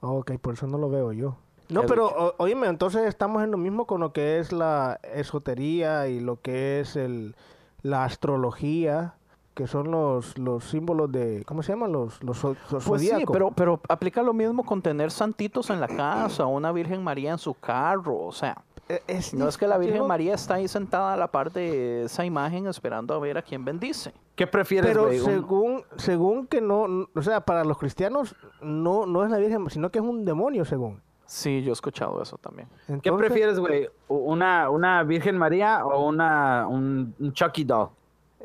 Ok, 0.00 0.32
por 0.40 0.54
eso 0.54 0.66
no 0.66 0.78
lo 0.78 0.88
veo 0.90 1.12
yo. 1.12 1.36
No, 1.68 1.82
Qué 1.82 1.86
pero 1.88 2.06
o- 2.06 2.34
oíme, 2.38 2.66
entonces 2.66 3.02
estamos 3.06 3.42
en 3.42 3.50
lo 3.50 3.56
mismo 3.58 3.86
con 3.86 4.00
lo 4.00 4.12
que 4.12 4.38
es 4.38 4.52
la 4.52 5.00
esotería 5.14 6.08
y 6.08 6.20
lo 6.20 6.40
que 6.40 6.80
es 6.80 6.96
el, 6.96 7.34
la 7.82 8.04
astrología, 8.04 9.14
que 9.54 9.66
son 9.66 9.90
los, 9.90 10.36
los 10.36 10.64
símbolos 10.64 11.10
de, 11.12 11.44
¿cómo 11.46 11.62
se 11.62 11.72
llaman? 11.72 11.92
Los, 11.92 12.22
los, 12.22 12.42
los 12.42 12.84
Pues 12.84 13.02
sí, 13.02 13.24
pero, 13.32 13.52
pero 13.52 13.80
aplica 13.88 14.22
lo 14.22 14.32
mismo 14.32 14.64
con 14.64 14.82
tener 14.82 15.10
santitos 15.10 15.70
en 15.70 15.80
la 15.80 15.88
casa, 15.88 16.46
una 16.46 16.72
Virgen 16.72 17.02
María 17.02 17.32
en 17.32 17.38
su 17.38 17.54
carro, 17.54 18.18
o 18.18 18.32
sea, 18.32 18.62
es 19.06 19.32
no 19.32 19.48
es 19.48 19.56
que 19.56 19.66
la 19.66 19.78
Virgen 19.78 20.06
María 20.06 20.34
está 20.34 20.54
ahí 20.54 20.68
sentada 20.68 21.14
a 21.14 21.16
la 21.16 21.28
par 21.28 21.52
de 21.52 22.04
esa 22.04 22.24
imagen 22.24 22.66
esperando 22.66 23.14
a 23.14 23.18
ver 23.18 23.38
a 23.38 23.42
quién 23.42 23.64
bendice. 23.64 24.12
¿Qué 24.34 24.46
prefieres, 24.46 24.90
Pero 24.90 25.10
según, 25.12 25.84
según 25.96 26.46
que 26.46 26.60
no, 26.60 27.08
o 27.14 27.22
sea, 27.22 27.40
para 27.40 27.64
los 27.64 27.78
cristianos 27.78 28.34
no, 28.60 29.06
no 29.06 29.24
es 29.24 29.30
la 29.30 29.38
Virgen, 29.38 29.70
sino 29.70 29.90
que 29.90 30.00
es 30.00 30.04
un 30.04 30.24
demonio, 30.24 30.64
según. 30.64 31.00
Sí, 31.26 31.62
yo 31.62 31.70
he 31.70 31.72
escuchado 31.72 32.20
eso 32.20 32.36
también. 32.36 32.68
¿Qué 33.02 33.10
prefieres, 33.12 33.58
güey? 33.58 33.88
¿Una, 34.08 34.68
¿Una 34.68 35.02
Virgen 35.04 35.38
María 35.38 35.86
o 35.86 36.06
una, 36.06 36.66
un, 36.68 37.14
un 37.18 37.32
Chucky 37.32 37.64
doll? 37.64 37.88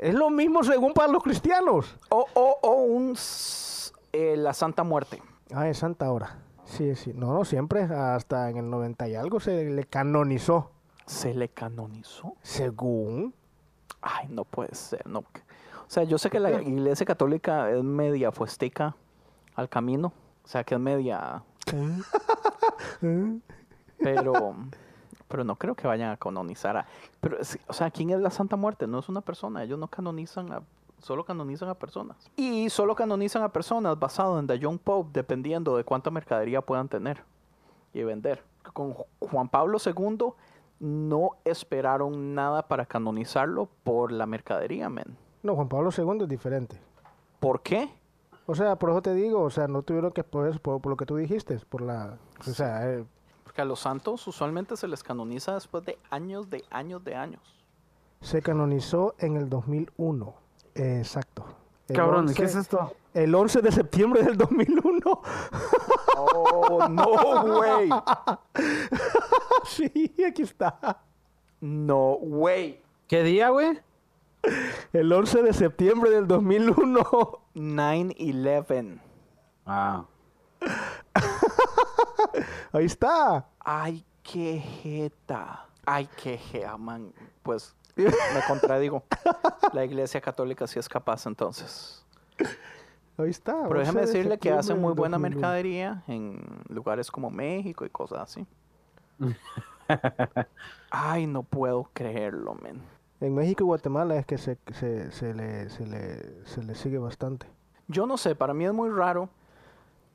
Es 0.00 0.14
lo 0.14 0.30
mismo 0.30 0.64
según 0.64 0.94
para 0.94 1.12
los 1.12 1.22
cristianos. 1.22 1.94
O, 2.08 2.26
o, 2.32 2.58
o 2.62 2.72
un, 2.84 3.14
eh, 4.14 4.34
la 4.34 4.54
Santa 4.54 4.82
Muerte. 4.82 5.22
Ah, 5.52 5.68
es 5.68 5.76
santa 5.76 6.06
ahora. 6.06 6.38
Sí, 6.64 6.94
sí. 6.94 7.12
No, 7.14 7.34
no, 7.34 7.44
siempre, 7.44 7.82
hasta 7.82 8.48
en 8.48 8.56
el 8.56 8.70
90 8.70 9.08
y 9.08 9.14
algo 9.14 9.40
se 9.40 9.64
le 9.68 9.84
canonizó. 9.84 10.70
¿Se 11.04 11.34
le 11.34 11.50
canonizó? 11.50 12.34
Según. 12.40 13.34
Ay, 14.00 14.28
no 14.30 14.46
puede 14.46 14.74
ser, 14.74 15.06
no. 15.06 15.18
O 15.18 15.24
sea, 15.86 16.04
yo 16.04 16.16
sé 16.16 16.30
que 16.30 16.40
la 16.40 16.62
iglesia 16.62 17.04
católica 17.04 17.70
es 17.70 17.82
media 17.84 18.32
fuestica 18.32 18.96
al 19.54 19.68
camino. 19.68 20.14
O 20.44 20.48
sea, 20.48 20.64
que 20.64 20.76
es 20.76 20.80
media... 20.80 21.42
pero, 23.98 24.56
pero 25.30 25.44
no 25.44 25.56
creo 25.56 25.74
que 25.74 25.86
vayan 25.86 26.10
a 26.10 26.16
canonizar 26.18 26.76
a... 26.76 26.86
Pero, 27.20 27.38
o 27.68 27.72
sea, 27.72 27.90
¿quién 27.90 28.10
es 28.10 28.20
la 28.20 28.30
Santa 28.30 28.56
Muerte? 28.56 28.86
No 28.86 28.98
es 28.98 29.08
una 29.08 29.22
persona. 29.22 29.62
Ellos 29.62 29.78
no 29.78 29.88
canonizan 29.88 30.52
a... 30.52 30.60
Solo 30.98 31.24
canonizan 31.24 31.70
a 31.70 31.74
personas. 31.74 32.30
Y 32.36 32.68
solo 32.68 32.94
canonizan 32.94 33.42
a 33.42 33.48
personas 33.48 33.98
basado 33.98 34.38
en 34.38 34.46
The 34.46 34.58
Young 34.58 34.78
Pope, 34.78 35.08
dependiendo 35.14 35.76
de 35.78 35.84
cuánta 35.84 36.10
mercadería 36.10 36.60
puedan 36.60 36.88
tener 36.88 37.22
y 37.94 38.02
vender. 38.02 38.42
Con 38.74 38.94
Ju- 38.94 39.06
Juan 39.20 39.48
Pablo 39.48 39.78
II 39.82 40.34
no 40.80 41.30
esperaron 41.44 42.34
nada 42.34 42.68
para 42.68 42.84
canonizarlo 42.84 43.68
por 43.84 44.12
la 44.12 44.26
mercadería, 44.26 44.88
men. 44.90 45.16
No, 45.42 45.54
Juan 45.54 45.68
Pablo 45.68 45.90
II 45.96 46.22
es 46.24 46.28
diferente. 46.28 46.78
¿Por 47.38 47.62
qué? 47.62 47.88
O 48.46 48.54
sea, 48.54 48.76
por 48.76 48.90
eso 48.90 49.00
te 49.00 49.14
digo, 49.14 49.42
o 49.42 49.50
sea, 49.50 49.68
no 49.68 49.82
tuvieron 49.82 50.10
que 50.12 50.24
por 50.24 50.48
eso, 50.48 50.58
por, 50.58 50.80
por 50.82 50.90
lo 50.90 50.96
que 50.96 51.06
tú 51.06 51.16
dijiste, 51.16 51.58
por 51.68 51.80
la, 51.82 52.18
o 52.40 52.42
sea, 52.50 52.90
eh, 52.90 53.04
Porque 53.50 53.62
a 53.62 53.64
los 53.64 53.80
santos 53.80 54.24
usualmente 54.28 54.76
se 54.76 54.86
les 54.86 55.02
canoniza 55.02 55.54
después 55.54 55.84
de 55.84 55.98
años, 56.08 56.48
de 56.50 56.62
años, 56.70 57.02
de 57.02 57.16
años. 57.16 57.42
Se 58.20 58.42
canonizó 58.42 59.16
en 59.18 59.36
el 59.36 59.48
2001. 59.48 60.34
Eh, 60.76 60.98
exacto. 60.98 61.46
El 61.88 61.96
Cabrón, 61.96 62.28
11 62.28 62.34
¿qué 62.36 62.44
es 62.44 62.54
esto? 62.54 62.94
El 63.12 63.34
11 63.34 63.60
de 63.62 63.72
septiembre 63.72 64.22
del 64.22 64.36
2001. 64.36 65.00
Oh, 66.16 66.88
no, 66.88 67.56
güey. 67.56 67.88
sí, 69.66 70.14
aquí 70.24 70.42
está. 70.42 71.02
No, 71.60 72.18
güey. 72.20 72.80
¿Qué 73.08 73.24
día, 73.24 73.48
güey? 73.48 73.80
El 74.92 75.12
11 75.12 75.42
de 75.42 75.52
septiembre 75.54 76.10
del 76.10 76.28
2001. 76.28 77.02
9-11. 77.56 79.00
Ah. 79.66 80.04
Ahí 82.72 82.84
está. 82.84 83.46
Ay, 83.58 84.04
qué 84.22 84.58
jeta. 84.58 85.66
Ay, 85.86 86.08
qué 86.22 86.38
jeta, 86.38 86.76
man. 86.76 87.12
Pues 87.42 87.74
me 87.96 88.40
contradigo. 88.46 89.02
La 89.72 89.84
iglesia 89.84 90.20
católica 90.20 90.66
sí 90.66 90.78
es 90.78 90.88
capaz 90.88 91.26
entonces. 91.26 92.04
Ahí 93.18 93.30
está. 93.30 93.52
Pero 93.68 93.80
11 93.80 93.80
déjeme 93.80 94.00
de 94.00 94.06
decirle 94.06 94.38
que 94.38 94.50
hacen 94.50 94.62
septiembre 94.62 94.86
muy 94.88 94.94
buena 94.94 95.16
2001. 95.16 95.36
mercadería 95.36 96.02
en 96.06 96.40
lugares 96.68 97.10
como 97.10 97.30
México 97.30 97.84
y 97.84 97.90
cosas 97.90 98.20
así. 98.20 98.46
Ay, 100.90 101.26
no 101.26 101.42
puedo 101.42 101.90
creerlo, 101.92 102.54
men. 102.54 102.80
En 103.20 103.34
México 103.34 103.64
y 103.64 103.66
Guatemala 103.66 104.16
es 104.16 104.24
que 104.24 104.38
se, 104.38 104.56
se, 104.72 105.10
se 105.12 105.34
le, 105.34 105.68
se, 105.68 105.86
le, 105.86 106.46
se 106.46 106.62
le 106.62 106.74
sigue 106.74 106.96
bastante. 106.98 107.46
Yo 107.86 108.06
no 108.06 108.16
sé, 108.16 108.34
para 108.34 108.54
mí 108.54 108.64
es 108.64 108.72
muy 108.72 108.88
raro. 108.88 109.28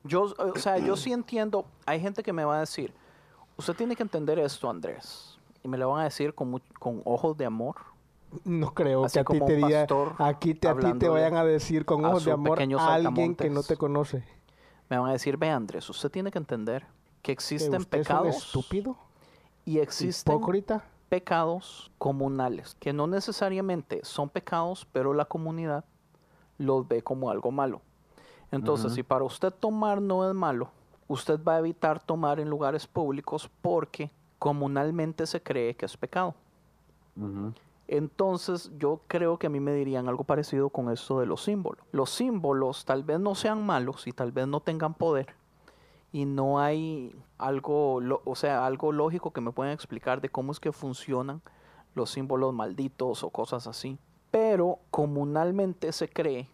Yo, 0.05 0.33
o 0.37 0.57
sea, 0.57 0.77
yo 0.77 0.95
sí 0.95 1.11
entiendo. 1.11 1.65
Hay 1.85 1.99
gente 1.99 2.23
que 2.23 2.31
me 2.31 2.45
va 2.45 2.57
a 2.57 2.59
decir, 2.61 2.93
usted 3.57 3.75
tiene 3.75 3.95
que 3.95 4.03
entender 4.03 4.39
esto, 4.39 4.69
Andrés. 4.69 5.37
Y 5.63 5.67
me 5.67 5.77
lo 5.77 5.89
van 5.89 6.01
a 6.01 6.03
decir 6.05 6.33
con, 6.33 6.61
con 6.79 7.01
ojos 7.05 7.35
de 7.35 7.45
amor. 7.45 7.75
No 8.43 8.73
creo 8.73 9.05
Así 9.05 9.15
que 9.15 9.19
a 9.21 9.25
ti 9.25 9.39
te 9.45 9.55
diga, 9.55 9.79
pastor 9.81 10.15
aquí 10.19 10.53
te, 10.53 10.67
a 10.67 10.75
ti 10.75 10.93
te 10.99 11.09
vayan 11.09 11.35
a 11.35 11.43
decir 11.43 11.85
con 11.85 12.03
ojos 12.05 12.25
de 12.25 12.31
amor 12.31 12.59
a 12.61 12.93
alguien 12.93 13.35
que 13.35 13.49
no 13.49 13.63
te 13.63 13.77
conoce. 13.77 14.23
Me 14.89 14.97
van 14.97 15.09
a 15.09 15.13
decir, 15.13 15.37
ve, 15.37 15.49
Andrés, 15.49 15.89
usted 15.89 16.11
tiene 16.11 16.31
que 16.31 16.37
entender 16.37 16.83
que 16.83 17.23
¿Que 17.23 17.31
existen 17.31 17.81
usted 17.81 17.99
es 17.99 18.07
un 18.07 18.13
pecados 18.13 18.35
estúpido? 18.37 18.97
y 19.65 19.79
existen 19.79 20.35
¿Hipócrita? 20.35 20.85
pecados 21.09 21.91
comunales, 21.97 22.75
que 22.79 22.93
no 22.93 23.07
necesariamente 23.07 24.01
son 24.03 24.29
pecados, 24.29 24.87
pero 24.91 25.13
la 25.13 25.25
comunidad 25.25 25.85
los 26.57 26.87
ve 26.87 27.01
como 27.01 27.31
algo 27.31 27.51
malo. 27.51 27.81
Entonces, 28.55 28.93
si 28.93 29.03
para 29.03 29.23
usted 29.23 29.51
tomar 29.53 30.01
no 30.01 30.27
es 30.29 30.33
malo, 30.35 30.69
usted 31.07 31.39
va 31.43 31.55
a 31.55 31.59
evitar 31.59 32.01
tomar 32.01 32.39
en 32.39 32.49
lugares 32.49 32.87
públicos 32.87 33.49
porque 33.61 34.09
comunalmente 34.39 35.25
se 35.27 35.41
cree 35.41 35.75
que 35.75 35.85
es 35.85 35.95
pecado. 35.97 36.33
Entonces 37.87 38.71
yo 38.79 39.01
creo 39.07 39.37
que 39.37 39.47
a 39.47 39.49
mí 39.49 39.59
me 39.59 39.73
dirían 39.73 40.07
algo 40.09 40.23
parecido 40.23 40.69
con 40.69 40.91
esto 40.91 41.19
de 41.19 41.27
los 41.27 41.43
símbolos. 41.43 41.85
Los 41.91 42.09
símbolos 42.09 42.83
tal 42.85 43.03
vez 43.03 43.19
no 43.19 43.35
sean 43.35 43.63
malos 43.65 44.07
y 44.07 44.11
tal 44.11 44.31
vez 44.31 44.47
no 44.47 44.59
tengan 44.59 44.93
poder 44.95 45.27
y 46.11 46.25
no 46.25 46.59
hay 46.59 47.15
algo, 47.37 47.99
lo- 48.01 48.21
o 48.25 48.35
sea, 48.35 48.65
algo 48.65 48.91
lógico 48.91 49.31
que 49.31 49.41
me 49.41 49.51
puedan 49.51 49.73
explicar 49.73 50.19
de 50.21 50.29
cómo 50.29 50.51
es 50.51 50.59
que 50.59 50.71
funcionan 50.71 51.41
los 51.93 52.09
símbolos 52.09 52.53
malditos 52.53 53.23
o 53.23 53.29
cosas 53.29 53.67
así. 53.67 53.97
Pero 54.31 54.79
comunalmente 54.89 55.91
se 55.91 56.09
cree 56.09 56.49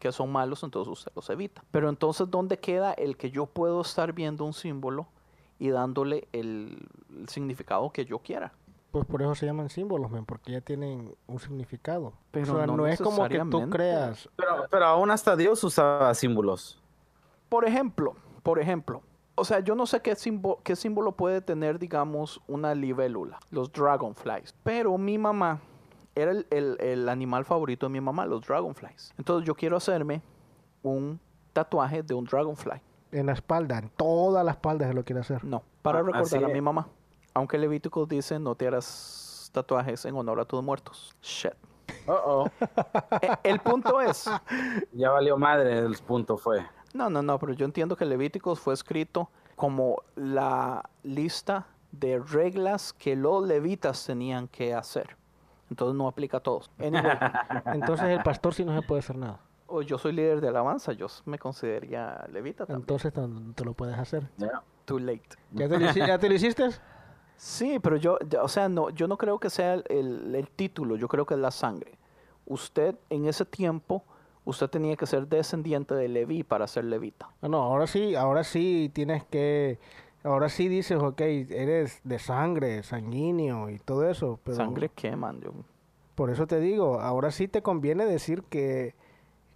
que 0.00 0.10
son 0.10 0.32
malos, 0.32 0.64
entonces 0.64 0.90
usted 0.90 1.12
los 1.14 1.30
evita. 1.30 1.62
Pero 1.70 1.88
entonces, 1.88 2.28
¿dónde 2.28 2.58
queda 2.58 2.92
el 2.94 3.16
que 3.16 3.30
yo 3.30 3.46
puedo 3.46 3.82
estar 3.82 4.12
viendo 4.12 4.44
un 4.44 4.52
símbolo 4.54 5.06
y 5.60 5.68
dándole 5.68 6.26
el- 6.32 6.88
el 7.16 7.28
significado 7.28 7.90
que 7.92 8.04
yo 8.06 8.18
quiera? 8.18 8.52
Pues 8.90 9.04
por 9.04 9.22
eso 9.22 9.34
se 9.36 9.46
llaman 9.46 9.68
símbolos, 9.68 10.10
men, 10.10 10.24
porque 10.24 10.50
ya 10.52 10.60
tienen 10.62 11.14
un 11.28 11.38
significado. 11.38 12.12
Pero 12.32 12.54
o 12.54 12.56
sea, 12.56 12.66
no 12.66 12.76
no, 12.78 12.86
es 12.88 13.00
como 13.00 13.28
que 13.28 13.38
tú 13.38 13.70
creas. 13.70 14.28
Pero, 14.34 14.66
pero 14.68 14.84
aún 14.86 15.10
hasta 15.12 15.36
Dios 15.36 15.62
usaba 15.62 16.12
símbolos. 16.14 16.82
Por 17.48 17.64
ejemplo, 17.66 18.16
por 18.42 18.58
ejemplo, 18.58 19.02
o 19.36 19.44
sea, 19.44 19.60
yo 19.60 19.74
no 19.74 19.86
sé 19.86 20.00
qué, 20.00 20.16
qué 20.64 20.76
símbolo 20.76 21.12
puede 21.12 21.40
tener, 21.40 21.78
digamos, 21.78 22.40
una 22.48 22.74
libélula, 22.74 23.38
los 23.50 23.70
dragonflies, 23.70 24.54
pero 24.64 24.96
mi 24.98 25.18
mamá 25.18 25.60
era 26.14 26.32
el, 26.32 26.46
el- 26.50 26.76
el 26.80 27.08
animal 27.08 27.44
favorito 27.44 27.86
de 27.86 27.90
mi 27.90 28.00
mamá, 28.00 28.26
los 28.26 28.46
dragonflies. 28.46 29.12
Entonces 29.18 29.46
yo 29.46 29.54
quiero 29.54 29.76
hacerme 29.76 30.22
un 30.82 31.20
tatuaje 31.52 32.02
de 32.02 32.14
un 32.14 32.24
dragonfly. 32.24 32.80
En 33.12 33.26
la 33.26 33.32
espalda, 33.32 33.78
en 33.78 33.88
toda 33.90 34.44
la 34.44 34.52
espalda 34.52 34.86
se 34.86 34.94
lo 34.94 35.04
quiere 35.04 35.20
hacer. 35.20 35.44
No, 35.44 35.62
para 35.82 35.98
Ah, 35.98 36.02
recordar 36.02 36.44
a 36.44 36.48
mi 36.48 36.60
mamá. 36.60 36.88
Aunque 37.34 37.58
Levítico 37.58 38.06
dice 38.06 38.38
no 38.38 38.54
te 38.54 38.66
harás 38.66 39.50
tatuajes 39.52 40.04
en 40.04 40.14
honor 40.16 40.40
a 40.40 40.44
tus 40.44 40.62
muertos. 40.62 41.14
Shit. 41.22 41.52
Oh, 42.06 42.46
el 43.42 43.58
punto 43.60 44.00
es, 44.00 44.28
Ya 44.92 45.10
valió 45.10 45.36
madre, 45.36 45.78
el 45.78 45.96
punto 45.98 46.36
fue. 46.36 46.64
No, 46.94 47.10
no, 47.10 47.22
no, 47.22 47.38
pero 47.38 47.52
yo 47.52 47.64
entiendo 47.64 47.96
que 47.96 48.04
Levíticos 48.04 48.58
fue 48.60 48.74
escrito 48.74 49.28
como 49.56 50.02
la 50.16 50.88
lista 51.02 51.66
de 51.92 52.18
reglas 52.20 52.92
que 52.92 53.16
los 53.16 53.46
levitas 53.46 54.06
tenían 54.06 54.46
que 54.48 54.72
hacer. 54.74 55.16
Entonces 55.70 55.96
no 55.96 56.08
aplica 56.08 56.38
a 56.38 56.40
todos. 56.40 56.70
Anyway, 56.78 57.16
Entonces 57.66 58.06
el 58.08 58.22
pastor 58.22 58.52
sí 58.54 58.64
no 58.64 58.74
se 58.78 58.86
puede 58.86 58.98
hacer 59.00 59.16
nada. 59.16 59.40
o 59.66 59.82
yo 59.82 59.96
soy 59.98 60.12
líder 60.12 60.40
de 60.40 60.48
alabanza, 60.48 60.92
yo 60.92 61.06
me 61.26 61.38
consideraría 61.38 62.26
levita 62.32 62.66
también. 62.66 62.82
Entonces 62.82 63.14
no 63.16 63.52
te 63.54 63.64
lo 63.64 63.72
puedes 63.74 63.96
hacer. 63.98 64.28
Ya. 64.36 64.62
Too 64.84 64.98
late. 64.98 65.28
¿Ya 65.52 65.68
te, 65.68 65.78
lo 65.78 65.86
hici- 65.86 66.06
ya 66.06 66.18
te 66.18 66.28
lo 66.28 66.34
hiciste? 66.34 66.68
Sí, 67.36 67.78
pero 67.80 67.96
yo, 67.96 68.18
ya- 68.28 68.42
o 68.42 68.48
sea, 68.48 68.68
no, 68.68 68.90
yo 68.90 69.06
no 69.06 69.16
creo 69.16 69.38
que 69.38 69.48
sea 69.48 69.74
el, 69.74 69.84
el- 69.88 70.34
el 70.34 70.50
título, 70.50 70.96
yo 70.96 71.06
creo 71.08 71.24
que 71.24 71.34
es 71.34 71.40
la 71.40 71.52
sangre. 71.52 71.96
Usted 72.46 72.96
en 73.10 73.26
ese 73.26 73.44
tiempo, 73.44 74.02
usted 74.44 74.68
tenía 74.68 74.96
que 74.96 75.06
ser 75.06 75.28
descendiente 75.28 75.94
de 75.94 76.08
Leví 76.08 76.42
para 76.42 76.66
ser 76.66 76.84
levita. 76.86 77.28
No, 77.40 77.48
no, 77.48 77.62
ahora 77.62 77.86
sí, 77.86 78.14
ahora 78.16 78.42
sí 78.42 78.90
tienes 78.92 79.24
que... 79.26 79.78
Ahora 80.22 80.48
sí 80.50 80.68
dices, 80.68 80.98
ok, 81.02 81.20
eres 81.20 82.00
de 82.04 82.18
sangre, 82.18 82.82
sanguíneo 82.82 83.70
y 83.70 83.78
todo 83.78 84.08
eso. 84.08 84.38
Pero 84.44 84.56
¿Sangre 84.56 84.90
qué, 84.94 85.16
man? 85.16 85.40
Yo- 85.40 85.52
Por 86.14 86.30
eso 86.30 86.46
te 86.46 86.60
digo, 86.60 87.00
ahora 87.00 87.30
sí 87.30 87.48
te 87.48 87.62
conviene 87.62 88.04
decir 88.04 88.42
que, 88.42 88.94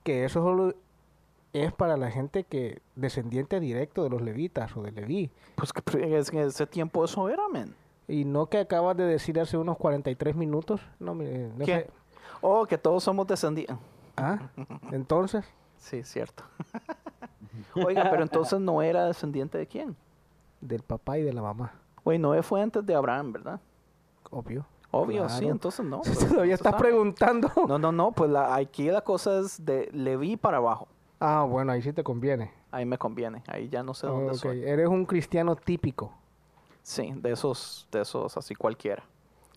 que 0.03 0.25
eso 0.25 0.43
solo 0.43 0.75
es 1.53 1.73
para 1.73 1.97
la 1.97 2.11
gente 2.11 2.45
que 2.45 2.81
descendiente 2.97 3.61
directo 3.61 4.03
de 4.03 4.11
los 4.11 4.23
levitas 4.23 4.75
o 4.77 4.83
de 4.83 4.91
Leví. 4.93 5.31
pues 5.55 5.73
que 5.73 6.17
es 6.19 6.31
que 6.31 6.43
ese 6.43 6.67
tiempo 6.67 7.05
eso 7.05 7.29
era, 7.29 7.47
man. 7.49 7.75
Y 8.09 8.25
no 8.25 8.47
que 8.47 8.59
acabas 8.59 8.97
de 8.97 9.05
decir 9.05 9.39
hace 9.41 9.57
unos 9.57 9.77
43 9.79 10.35
minutos. 10.35 10.81
No, 10.99 11.15
me, 11.15 11.49
no 11.57 11.65
¿Qué? 11.65 11.81
sé. 11.83 11.91
Oh, 12.41 12.67
que 12.67 12.77
todos 12.79 13.05
somos 13.05 13.27
descendientes. 13.27 13.77
Ah, 14.17 14.51
entonces, 14.93 15.45
Sí, 15.79 16.03
cierto. 16.03 16.45
Oiga, 17.75 18.09
pero 18.11 18.23
entonces 18.23 18.59
no 18.61 18.81
era 18.83 19.05
descendiente 19.07 19.59
de 19.59 19.67
quién? 19.67 19.97
Del 20.67 20.83
papá 20.83 21.19
y 21.19 21.23
de 21.23 21.33
la 21.33 21.43
mamá, 21.43 21.73
Oye, 22.05 22.19
Noé 22.19 22.43
fue 22.43 22.61
antes 22.61 22.85
de 22.85 22.95
Abraham, 22.95 23.33
¿verdad? 23.33 23.61
obvio. 24.31 24.67
Obvio, 24.91 25.29
sí, 25.29 25.47
entonces 25.47 25.85
no. 25.85 26.03
Si 26.05 26.11
pues, 26.11 26.29
todavía 26.29 26.55
estás 26.55 26.75
preguntando. 26.75 27.51
No, 27.67 27.79
no, 27.79 27.91
no, 27.91 28.13
pues 28.13 28.31
la, 28.31 28.55
aquí 28.55 28.85
la 28.91 29.01
cosa 29.01 29.41
es 29.41 29.65
de 29.65 29.89
Leví 29.93 30.37
para 30.37 30.59
abajo. 30.59 30.87
Ah, 31.19 31.45
bueno, 31.49 31.73
ahí 31.73 31.83
sí 31.83 31.93
te 31.93 32.05
conviene. 32.05 32.53
Ahí 32.71 32.85
me 32.85 32.99
conviene, 32.99 33.43
ahí 33.49 33.69
ya 33.69 33.83
no 33.83 33.95
sé 33.95 34.07
dónde 34.07 34.33
Ok, 34.33 34.37
soy. 34.37 34.63
Eres 34.63 34.89
un 34.89 35.05
cristiano 35.05 35.57
típico. 35.57 36.13
Sí, 36.83 37.13
de 37.17 37.33
esos, 37.33 37.89
de 37.91 38.03
esos 38.03 38.37
así 38.37 38.55
cualquiera. 38.55 39.03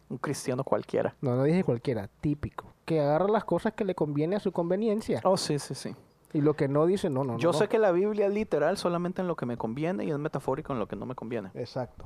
Un 0.09 0.17
cristiano 0.17 0.63
cualquiera. 0.63 1.13
No, 1.21 1.35
no 1.35 1.43
dije 1.43 1.63
cualquiera, 1.63 2.09
típico. 2.21 2.65
Que 2.85 3.01
agarra 3.01 3.27
las 3.27 3.43
cosas 3.43 3.73
que 3.73 3.83
le 3.83 3.93
conviene 3.93 4.37
a 4.37 4.39
su 4.39 4.51
conveniencia. 4.51 5.19
Oh, 5.23 5.35
sí, 5.35 5.59
sí, 5.59 5.75
sí. 5.75 5.93
Y 6.33 6.41
lo 6.41 6.55
que 6.55 6.67
no 6.67 6.85
dice, 6.85 7.09
no, 7.09 7.23
no. 7.23 7.37
Yo 7.37 7.51
no. 7.51 7.57
sé 7.57 7.67
que 7.67 7.79
la 7.79 7.91
Biblia 7.91 8.27
es 8.27 8.33
literal 8.33 8.77
solamente 8.77 9.21
en 9.21 9.27
lo 9.27 9.35
que 9.35 9.45
me 9.45 9.57
conviene 9.57 10.05
y 10.05 10.11
es 10.11 10.17
metafórico 10.17 10.73
en 10.73 10.79
lo 10.79 10.87
que 10.87 10.95
no 10.95 11.05
me 11.05 11.15
conviene. 11.15 11.51
Exacto. 11.53 12.05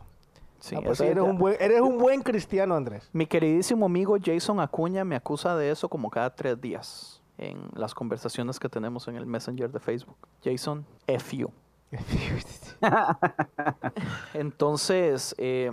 Sí, 0.60 0.76
Ah, 0.78 0.82
pues 0.84 1.02
eres, 1.02 1.24
un 1.24 1.40
buen, 1.40 1.58
eres 1.60 1.82
un 1.82 1.98
buen 1.98 2.22
cristiano, 2.22 2.76
Andrés. 2.76 3.10
Mi 3.14 3.26
queridísimo 3.26 3.88
amigo 3.88 4.18
Jason 4.24 4.60
Acuña 4.60 5.04
me 5.04 5.16
acusa 5.16 5.56
de 5.56 5.72
eso 5.72 5.90
como 5.90 6.12
cada 6.12 6.36
tres 6.36 6.62
días 6.62 7.22
en 7.40 7.70
las 7.74 7.96
conversaciones 7.96 8.60
que 8.60 8.70
tenemos 8.70 9.08
en 9.08 9.16
el 9.16 9.26
Messenger 9.26 9.72
de 9.72 9.80
Facebook. 9.80 10.18
Jason, 10.44 10.86
F 11.08 11.36
you. 11.36 11.50
Entonces, 14.34 15.36
eh, 15.40 15.72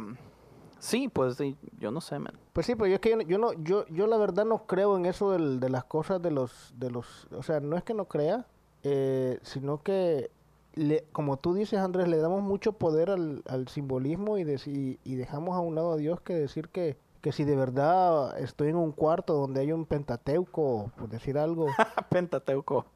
sí, 0.78 1.08
pues 1.08 1.36
sí, 1.36 1.56
yo 1.78 1.90
no 1.90 2.00
sé, 2.00 2.18
man. 2.18 2.34
Pues 2.52 2.66
sí, 2.66 2.74
pero 2.74 2.86
yo 2.86 2.94
es 2.94 3.00
que 3.00 3.10
yo, 3.10 3.16
no- 3.16 3.22
yo 3.22 3.38
no, 3.38 3.52
yo, 3.54 3.86
yo 3.88 4.06
la 4.06 4.16
verdad 4.16 4.44
no 4.44 4.66
creo 4.66 4.96
en 4.96 5.06
eso 5.06 5.30
del- 5.32 5.60
de 5.60 5.68
las 5.70 5.84
cosas 5.84 6.20
de 6.22 6.30
los, 6.30 6.72
de 6.78 6.90
los, 6.90 7.26
o 7.32 7.42
sea, 7.42 7.60
no 7.60 7.76
es 7.76 7.82
que 7.84 7.94
no 7.94 8.06
crea, 8.06 8.46
eh, 8.82 9.38
sino 9.42 9.82
que, 9.82 10.30
le, 10.74 11.04
como 11.12 11.36
tú 11.38 11.54
dices, 11.54 11.78
Andrés, 11.80 12.06
le 12.08 12.18
damos 12.18 12.42
mucho 12.42 12.72
poder 12.72 13.10
al, 13.10 13.42
al 13.48 13.66
simbolismo 13.68 14.38
y, 14.38 14.44
deci- 14.44 14.98
y 15.02 15.14
dejamos 15.16 15.56
a 15.56 15.60
un 15.60 15.74
lado 15.74 15.92
a 15.92 15.96
Dios 15.96 16.20
que 16.20 16.34
decir 16.34 16.68
que, 16.68 16.96
que 17.20 17.32
si 17.32 17.42
de 17.42 17.56
verdad 17.56 18.38
estoy 18.38 18.68
en 18.68 18.76
un 18.76 18.92
cuarto 18.92 19.34
donde 19.34 19.60
hay 19.60 19.72
un 19.72 19.86
pentateuco, 19.86 20.92
por 20.96 21.08
decir 21.08 21.36
algo, 21.38 21.66
Pentateuco, 22.10 22.86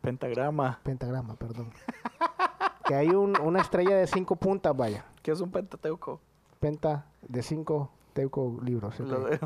pentagrama. 0.00 0.80
pentagrama, 0.82 1.34
perdón, 1.36 1.70
que 2.86 2.94
hay 2.94 3.08
un- 3.10 3.38
una 3.40 3.60
estrella 3.60 3.96
de 3.96 4.06
cinco 4.06 4.36
puntas, 4.36 4.74
vaya. 4.74 5.04
¿Qué 5.22 5.32
es 5.32 5.40
un 5.42 5.50
pentateuco? 5.50 6.20
Penta 6.64 7.06
de 7.22 7.42
cinco 7.42 7.90
teuco 8.12 8.58
libros. 8.62 8.98
Lo 9.00 9.28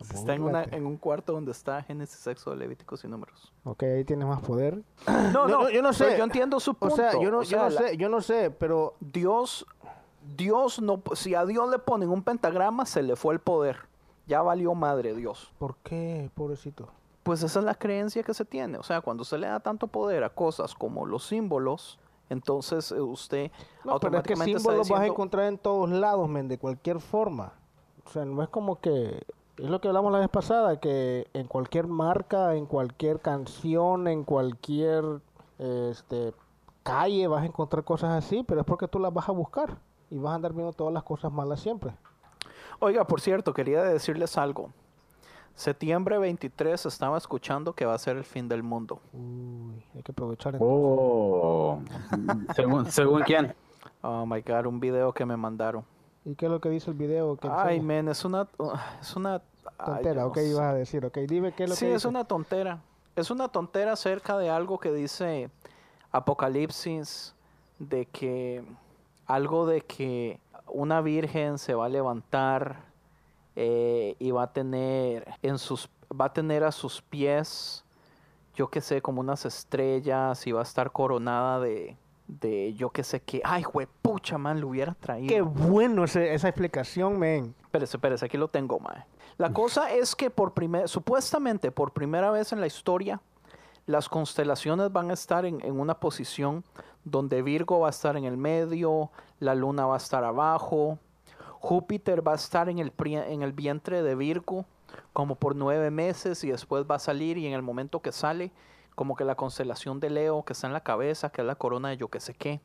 Está 0.00 0.34
en, 0.34 0.42
una- 0.42 0.64
en 0.64 0.84
un 0.84 0.96
cuarto 0.98 1.32
donde 1.32 1.52
está 1.52 1.82
Génesis, 1.82 2.18
Sexo, 2.18 2.54
Levíticos 2.54 3.02
y 3.04 3.08
Números. 3.08 3.50
Ok, 3.64 3.84
ahí 3.84 4.04
tienes 4.04 4.26
más 4.28 4.42
poder. 4.42 4.82
No, 5.32 5.48
Yo 5.48 5.60
no- 5.62 5.70
yo 5.70 5.80
no 5.82 5.92
sé. 5.94 6.18
Yo 6.18 6.24
entiendo 6.24 6.60
su 6.60 6.72
O 6.72 6.74
punto. 6.74 6.96
sea, 6.96 7.12
yo 7.12 7.30
no, 7.30 7.38
O 7.38 7.42
yo 7.44 7.48
sea, 7.48 7.62
no 7.64 7.68
la- 7.70 7.80
sé, 7.80 7.96
yo 7.96 8.08
no 8.10 8.20
sé, 8.20 8.50
pero 8.50 8.94
Dios, 9.00 9.64
Dios 10.36 10.82
no, 10.82 11.02
si 11.14 11.34
a 11.34 11.46
Dios 11.46 11.70
le 11.70 11.78
ponen 11.78 12.10
un 12.10 12.22
pentagrama, 12.22 12.84
se 12.84 13.02
le 13.02 13.16
fue 13.16 13.32
el 13.32 13.40
poder. 13.40 13.78
Ya 14.26 14.42
valió 14.42 14.74
madre 14.74 15.14
Dios. 15.14 15.50
¿por 15.58 15.76
qué, 15.76 16.30
pobrecito? 16.34 16.88
Pues 17.22 17.42
esa 17.42 17.60
es 17.60 17.64
la 17.64 17.74
creencia 17.76 18.22
que 18.22 18.34
se 18.34 18.44
tiene. 18.44 18.76
O 18.78 18.82
sea, 18.82 19.00
cuando 19.00 19.24
se 19.24 19.38
le 19.38 19.46
da 19.46 19.60
tanto 19.60 19.86
poder 19.86 20.24
a 20.24 20.28
cosas 20.30 20.74
como 20.74 21.06
los 21.06 21.24
símbolos, 21.26 21.98
entonces 22.32 22.90
eh, 22.92 23.00
usted 23.00 23.50
No, 23.84 23.98
pero 24.00 24.18
es 24.18 24.22
que 24.24 24.32
automáticamente 24.32 24.58
símbolos 24.58 24.88
vas 24.88 24.90
a 24.90 24.94
diciendo- 25.02 25.12
encontrar 25.14 25.46
en 25.46 25.58
todos 25.58 25.90
lados, 25.90 26.28
men, 26.28 26.48
de 26.48 26.58
cualquier 26.58 26.98
forma. 27.00 27.52
O 28.06 28.10
sea, 28.10 28.24
no 28.24 28.42
es 28.42 28.48
como 28.48 28.80
que... 28.80 29.22
Es 29.58 29.68
lo 29.70 29.80
que 29.80 29.88
hablamos 29.88 30.10
la 30.12 30.18
vez 30.18 30.28
pasada, 30.30 30.80
que 30.80 31.28
en 31.34 31.46
cualquier 31.46 31.86
marca, 31.86 32.54
en 32.56 32.66
cualquier 32.66 33.20
canción, 33.20 34.08
en 34.08 34.24
cualquier 34.24 35.04
este, 35.58 36.32
calle 36.82 37.26
vas 37.28 37.42
a 37.42 37.46
encontrar 37.46 37.84
cosas 37.84 38.24
así, 38.24 38.42
pero 38.42 38.60
es 38.62 38.66
porque 38.66 38.88
tú 38.88 38.98
las 38.98 39.12
vas 39.12 39.28
a 39.28 39.32
buscar 39.32 39.76
y 40.10 40.16
vas 40.18 40.32
a 40.32 40.34
andar 40.36 40.52
viendo 40.52 40.72
todas 40.72 40.92
las 40.92 41.02
cosas 41.04 41.30
malas 41.32 41.60
siempre. 41.60 41.92
Oiga, 42.80 43.06
por 43.06 43.20
cierto, 43.20 43.52
quería 43.54 43.82
decirles 43.84 44.36
algo. 44.36 44.70
Septiembre 45.54 46.18
23 46.18 46.86
estaba 46.86 47.18
escuchando 47.18 47.74
que 47.74 47.84
va 47.84 47.94
a 47.94 47.98
ser 47.98 48.16
el 48.16 48.24
fin 48.24 48.48
del 48.48 48.62
mundo. 48.62 49.00
Uy, 49.12 49.84
hay 49.94 50.02
que 50.02 50.12
aprovechar. 50.12 50.54
entonces. 50.54 50.76
Oh. 50.78 51.80
según, 52.56 52.90
según 52.90 53.22
quién. 53.22 53.54
Oh 54.00 54.26
my 54.26 54.40
god, 54.40 54.66
un 54.66 54.80
video 54.80 55.12
que 55.12 55.24
me 55.26 55.36
mandaron. 55.36 55.84
¿Y 56.24 56.34
qué 56.34 56.46
es 56.46 56.52
lo 56.52 56.60
que 56.60 56.70
dice 56.70 56.90
el 56.90 56.96
video? 56.96 57.38
Ay, 57.42 57.76
enseña? 57.76 57.82
men, 57.82 58.08
es 58.08 58.24
una 58.24 58.48
uh, 58.58 58.70
es 59.00 59.16
una 59.16 59.34
ay, 59.78 59.86
Tontera, 59.86 60.22
yo 60.22 60.28
ok, 60.28 60.38
ibas 60.38 60.60
a 60.62 60.74
decir, 60.74 61.04
ok, 61.04 61.18
dime 61.28 61.52
qué 61.52 61.64
es 61.64 61.70
lo 61.70 61.76
Sí, 61.76 61.86
que 61.86 61.90
es 61.94 61.96
dice. 62.02 62.08
una 62.08 62.24
tontera. 62.24 62.80
Es 63.14 63.30
una 63.30 63.48
tontera 63.48 63.92
acerca 63.92 64.38
de 64.38 64.48
algo 64.48 64.78
que 64.78 64.92
dice 64.92 65.50
Apocalipsis, 66.12 67.34
de 67.78 68.06
que 68.06 68.64
algo 69.26 69.66
de 69.66 69.82
que 69.82 70.40
una 70.66 71.00
virgen 71.00 71.58
se 71.58 71.74
va 71.74 71.86
a 71.86 71.88
levantar 71.88 72.91
eh, 73.56 74.16
y 74.18 74.30
va 74.30 74.44
a 74.44 74.52
tener 74.52 75.26
en 75.42 75.58
sus 75.58 75.88
va 76.18 76.26
a 76.26 76.32
tener 76.32 76.62
a 76.64 76.72
sus 76.72 77.00
pies, 77.02 77.84
yo 78.54 78.68
que 78.68 78.80
sé, 78.80 79.00
como 79.00 79.20
unas 79.20 79.44
estrellas 79.46 80.46
y 80.46 80.52
va 80.52 80.60
a 80.60 80.64
estar 80.64 80.90
coronada 80.92 81.58
de 81.60 81.96
de 82.28 82.72
yo 82.74 82.88
que 82.90 83.02
sé 83.04 83.20
qué. 83.20 83.42
Ay, 83.44 83.62
pucha, 84.00 84.38
man, 84.38 84.60
lo 84.60 84.68
hubiera 84.68 84.94
traído. 84.94 85.28
Qué 85.28 85.42
bueno 85.42 86.04
ese- 86.04 86.32
esa 86.32 86.48
explicación, 86.48 87.18
men. 87.18 87.54
Espérese, 87.62 87.96
espérese, 87.98 88.24
aquí 88.26 88.38
lo 88.38 88.48
tengo, 88.48 88.78
mae. 88.78 89.04
La 89.36 89.52
cosa 89.52 89.90
es 89.92 90.14
que 90.16 90.30
por 90.30 90.52
primer, 90.52 90.88
supuestamente 90.88 91.70
por 91.72 91.92
primera 91.92 92.30
vez 92.30 92.52
en 92.52 92.60
la 92.60 92.66
historia, 92.66 93.20
las 93.86 94.08
constelaciones 94.08 94.92
van 94.92 95.10
a 95.10 95.14
estar 95.14 95.44
en, 95.44 95.60
en 95.64 95.78
una 95.78 95.98
posición 95.98 96.64
donde 97.04 97.42
Virgo 97.42 97.80
va 97.80 97.88
a 97.88 97.90
estar 97.90 98.16
en 98.16 98.24
el 98.24 98.36
medio, 98.36 99.10
la 99.40 99.54
luna 99.54 99.84
va 99.86 99.94
a 99.94 99.98
estar 99.98 100.22
abajo, 100.24 100.98
Júpiter 101.62 102.26
va 102.26 102.32
a 102.32 102.34
estar 102.34 102.68
en 102.68 102.78
el, 102.80 102.90
pri- 102.90 103.14
en 103.16 103.42
el 103.42 103.52
vientre 103.52 104.02
de 104.02 104.14
Virgo 104.16 104.64
como 105.12 105.36
por 105.36 105.54
nueve 105.54 105.90
meses 105.92 106.42
y 106.42 106.50
después 106.50 106.84
va 106.90 106.96
a 106.96 106.98
salir 106.98 107.38
y 107.38 107.46
en 107.46 107.52
el 107.52 107.62
momento 107.62 108.00
que 108.02 108.10
sale, 108.10 108.50
como 108.96 109.14
que 109.14 109.24
la 109.24 109.36
constelación 109.36 110.00
de 110.00 110.10
Leo 110.10 110.42
que 110.44 110.54
está 110.54 110.66
en 110.66 110.72
la 110.72 110.82
cabeza, 110.82 111.30
que 111.30 111.40
es 111.40 111.46
la 111.46 111.54
corona 111.54 111.90
de 111.90 111.96
yo 111.98 112.08
que 112.08 112.18
sé 112.20 112.34
qué. 112.34 112.60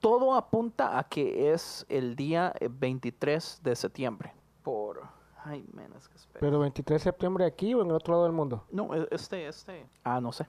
Todo 0.00 0.34
apunta 0.34 0.98
a 0.98 1.04
que 1.04 1.52
es 1.52 1.86
el 1.88 2.16
día 2.16 2.52
eh, 2.58 2.68
23 2.70 3.60
de 3.62 3.76
septiembre. 3.76 4.34
Por... 4.64 5.00
Ay, 5.44 5.64
menos 5.72 6.08
que 6.08 6.16
espera. 6.16 6.40
Pero 6.40 6.58
23 6.58 7.00
de 7.00 7.04
septiembre 7.04 7.44
aquí 7.46 7.72
o 7.74 7.82
en 7.82 7.88
el 7.88 7.94
otro 7.94 8.12
lado 8.14 8.24
del 8.24 8.32
mundo. 8.32 8.64
No, 8.72 8.92
e- 8.94 9.06
este, 9.12 9.46
este. 9.46 9.86
Ah, 10.04 10.20
no 10.20 10.32
sé. 10.32 10.46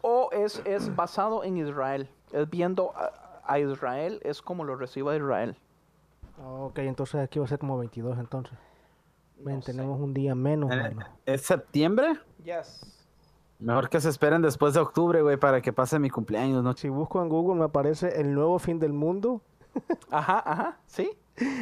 O 0.00 0.28
es, 0.32 0.60
es 0.64 0.94
basado 0.94 1.44
en 1.44 1.56
Israel. 1.56 2.08
Es 2.32 2.48
viendo 2.50 2.92
a, 2.96 3.40
a 3.44 3.58
Israel, 3.60 4.20
es 4.24 4.42
como 4.42 4.64
lo 4.64 4.74
reciba 4.76 5.14
Israel. 5.16 5.56
Ok, 6.38 6.78
entonces 6.78 7.20
aquí 7.20 7.38
va 7.38 7.44
a 7.44 7.48
ser 7.48 7.58
como 7.58 7.78
22 7.78 8.18
entonces. 8.18 8.56
Men, 9.40 9.56
No 9.56 9.62
sé. 9.62 9.72
tenemos 9.72 10.00
un 10.00 10.14
día 10.14 10.34
menos, 10.34 10.70
Eh, 10.70 10.76
mano. 10.76 11.06
¿Es 11.26 11.42
septiembre? 11.42 12.14
Yes. 12.44 12.98
Mejor 13.58 13.88
que 13.88 14.00
se 14.00 14.08
esperen 14.08 14.42
después 14.42 14.74
de 14.74 14.80
octubre, 14.80 15.22
güey, 15.22 15.36
para 15.36 15.60
que 15.60 15.72
pase 15.72 15.98
mi 15.98 16.10
cumpleaños, 16.10 16.62
¿no? 16.64 16.72
Si 16.74 16.88
busco 16.88 17.22
en 17.22 17.28
Google 17.28 17.58
me 17.58 17.64
aparece 17.64 18.20
el 18.20 18.34
nuevo 18.34 18.58
fin 18.58 18.78
del 18.78 18.92
mundo. 18.92 19.40
Ajá, 20.10 20.42
ajá, 20.44 20.78
sí. 20.86 21.10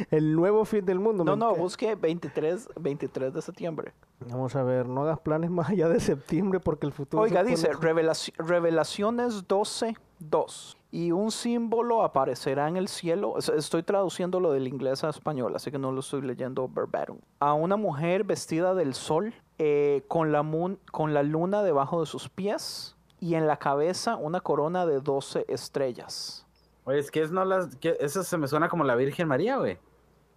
El 0.09 0.35
nuevo 0.35 0.65
fin 0.65 0.85
del 0.85 0.99
mundo. 0.99 1.23
No, 1.23 1.35
no, 1.35 1.53
que- 1.53 1.59
busque 1.61 1.95
23, 1.95 2.69
23 2.79 3.33
de 3.33 3.41
septiembre. 3.41 3.93
Vamos 4.29 4.55
a 4.55 4.63
ver, 4.63 4.85
no 4.87 5.03
hagas 5.03 5.19
planes 5.19 5.49
más 5.51 5.69
allá 5.69 5.87
de 5.89 5.99
septiembre 5.99 6.59
porque 6.59 6.85
el 6.87 6.91
futuro... 6.91 7.23
Oiga, 7.23 7.43
dice 7.43 7.69
pone- 7.69 7.79
Revelaci- 7.93 8.33
Revelaciones 8.37 9.47
12, 9.47 9.95
2. 10.19 10.77
Y 10.93 11.11
un 11.13 11.31
símbolo 11.31 12.03
aparecerá 12.03 12.67
en 12.67 12.75
el 12.75 12.87
cielo. 12.89 13.37
Es- 13.37 13.47
Estoy 13.49 13.81
traduciendo 13.83 14.39
lo 14.41 14.51
del 14.51 14.67
inglés 14.67 15.03
a 15.05 15.09
español, 15.09 15.55
así 15.55 15.71
que 15.71 15.77
no 15.79 15.91
lo 15.91 16.01
estoy 16.01 16.21
leyendo 16.21 16.67
verbatim. 16.67 17.17
A 17.39 17.53
una 17.53 17.77
mujer 17.77 18.25
vestida 18.25 18.73
del 18.75 18.93
sol, 18.93 19.33
eh, 19.57 20.03
con, 20.09 20.31
la 20.33 20.45
con 20.91 21.13
la 21.13 21.23
luna 21.23 21.63
debajo 21.63 22.01
de 22.01 22.05
sus 22.07 22.27
pies, 22.27 22.97
y 23.21 23.35
en 23.35 23.47
la 23.47 23.57
cabeza 23.57 24.15
una 24.17 24.41
corona 24.41 24.85
de 24.85 24.99
12 24.99 25.45
estrellas. 25.47 26.45
Oye, 26.83 26.99
es 26.99 27.11
que 27.11 27.21
es 27.21 27.31
no 27.31 27.45
las... 27.45 27.75
Que 27.77 27.95
eso 27.99 28.23
se 28.23 28.37
me 28.37 28.47
suena 28.47 28.67
como 28.67 28.83
la 28.83 28.95
Virgen 28.95 29.27
María, 29.27 29.57
güey. 29.57 29.77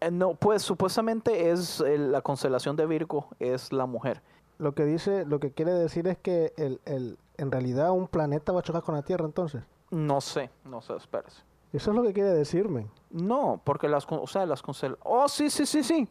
Eh, 0.00 0.10
no, 0.10 0.34
pues 0.34 0.62
supuestamente 0.62 1.50
es 1.50 1.80
eh, 1.80 1.96
la 1.98 2.20
constelación 2.20 2.76
de 2.76 2.86
Virgo, 2.86 3.28
es 3.40 3.72
la 3.72 3.86
mujer. 3.86 4.22
Lo 4.58 4.74
que 4.74 4.84
dice, 4.84 5.24
lo 5.24 5.40
que 5.40 5.50
quiere 5.52 5.72
decir 5.72 6.06
es 6.06 6.18
que 6.18 6.52
el, 6.58 6.80
el, 6.84 7.18
en 7.38 7.50
realidad 7.50 7.90
un 7.90 8.06
planeta 8.06 8.52
va 8.52 8.60
a 8.60 8.62
chocar 8.62 8.82
con 8.82 8.94
la 8.94 9.02
Tierra 9.02 9.24
entonces. 9.24 9.62
No 9.94 10.20
sé, 10.20 10.50
no 10.64 10.80
sé, 10.82 10.96
espérese. 10.96 11.42
Eso 11.72 11.90
es 11.90 11.96
lo 11.96 12.02
que 12.02 12.12
quiere 12.12 12.30
decirme. 12.30 12.86
No, 13.10 13.60
porque 13.64 13.88
las, 13.88 14.06
con- 14.06 14.18
o 14.20 14.26
sea, 14.26 14.44
las 14.46 14.62
constel- 14.62 14.96
Oh, 15.04 15.28
sí, 15.28 15.50
sí, 15.50 15.66
sí, 15.66 15.82
sí. 15.82 16.08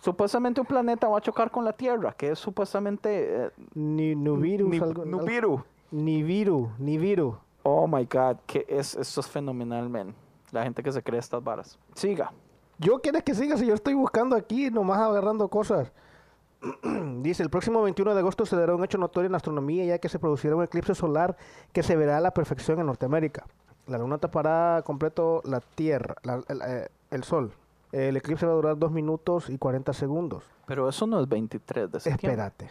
Supuestamente 0.00 0.60
un 0.60 0.66
planeta 0.66 1.08
va 1.08 1.18
a 1.18 1.20
chocar 1.20 1.50
con 1.50 1.64
la 1.64 1.72
Tierra, 1.74 2.12
que 2.12 2.30
es 2.30 2.38
supuestamente 2.38 3.46
eh, 3.46 3.50
Ni 3.74 4.14
Nubiru, 4.14 4.68
Ni- 4.68 4.78
algo- 4.78 5.02
algo- 5.02 5.20
Nibiru. 5.22 5.62
Nibiru, 5.90 6.70
Nibiru. 6.78 7.36
Oh 7.62 7.86
my 7.86 8.04
God, 8.10 8.38
que 8.46 8.64
es 8.68 8.94
esto 8.94 9.20
es 9.20 9.28
fenomenal, 9.28 9.88
man. 9.90 10.14
La 10.50 10.62
gente 10.62 10.82
que 10.82 10.90
se 10.92 11.02
cree 11.02 11.20
estas 11.20 11.44
varas. 11.44 11.78
Siga. 11.94 12.32
Yo 12.78 12.98
quieres 13.00 13.22
que 13.22 13.34
siga 13.34 13.56
si 13.58 13.66
yo 13.66 13.74
estoy 13.74 13.92
buscando 13.94 14.34
aquí, 14.34 14.70
nomás 14.70 14.98
agarrando 14.98 15.48
cosas. 15.48 15.92
Dice, 17.22 17.42
el 17.42 17.50
próximo 17.50 17.82
21 17.82 18.14
de 18.14 18.20
agosto 18.20 18.44
se 18.46 18.56
dará 18.56 18.74
un 18.74 18.84
hecho 18.84 18.98
notorio 18.98 19.28
en 19.28 19.34
astronomía 19.34 19.84
ya 19.84 19.98
que 19.98 20.08
se 20.08 20.18
producirá 20.18 20.56
un 20.56 20.62
eclipse 20.64 20.94
solar 20.94 21.36
que 21.72 21.82
se 21.82 21.96
verá 21.96 22.18
a 22.18 22.20
la 22.20 22.32
perfección 22.32 22.78
en 22.80 22.86
Norteamérica. 22.86 23.46
La 23.86 23.98
luna 23.98 24.18
tapará 24.18 24.82
completo 24.84 25.40
la 25.44 25.60
Tierra, 25.60 26.14
la- 26.22 26.42
el, 26.48 26.60
eh, 26.62 26.88
el 27.10 27.24
Sol. 27.24 27.52
El 27.92 28.16
eclipse 28.16 28.46
va 28.46 28.52
a 28.52 28.54
durar 28.56 28.78
2 28.78 28.92
minutos 28.92 29.50
y 29.50 29.58
40 29.58 29.92
segundos. 29.92 30.44
Pero 30.66 30.88
eso 30.88 31.06
no 31.06 31.20
es 31.20 31.28
23 31.28 31.90
de 31.90 31.98
septiembre. 32.00 32.42
Espérate. 32.46 32.70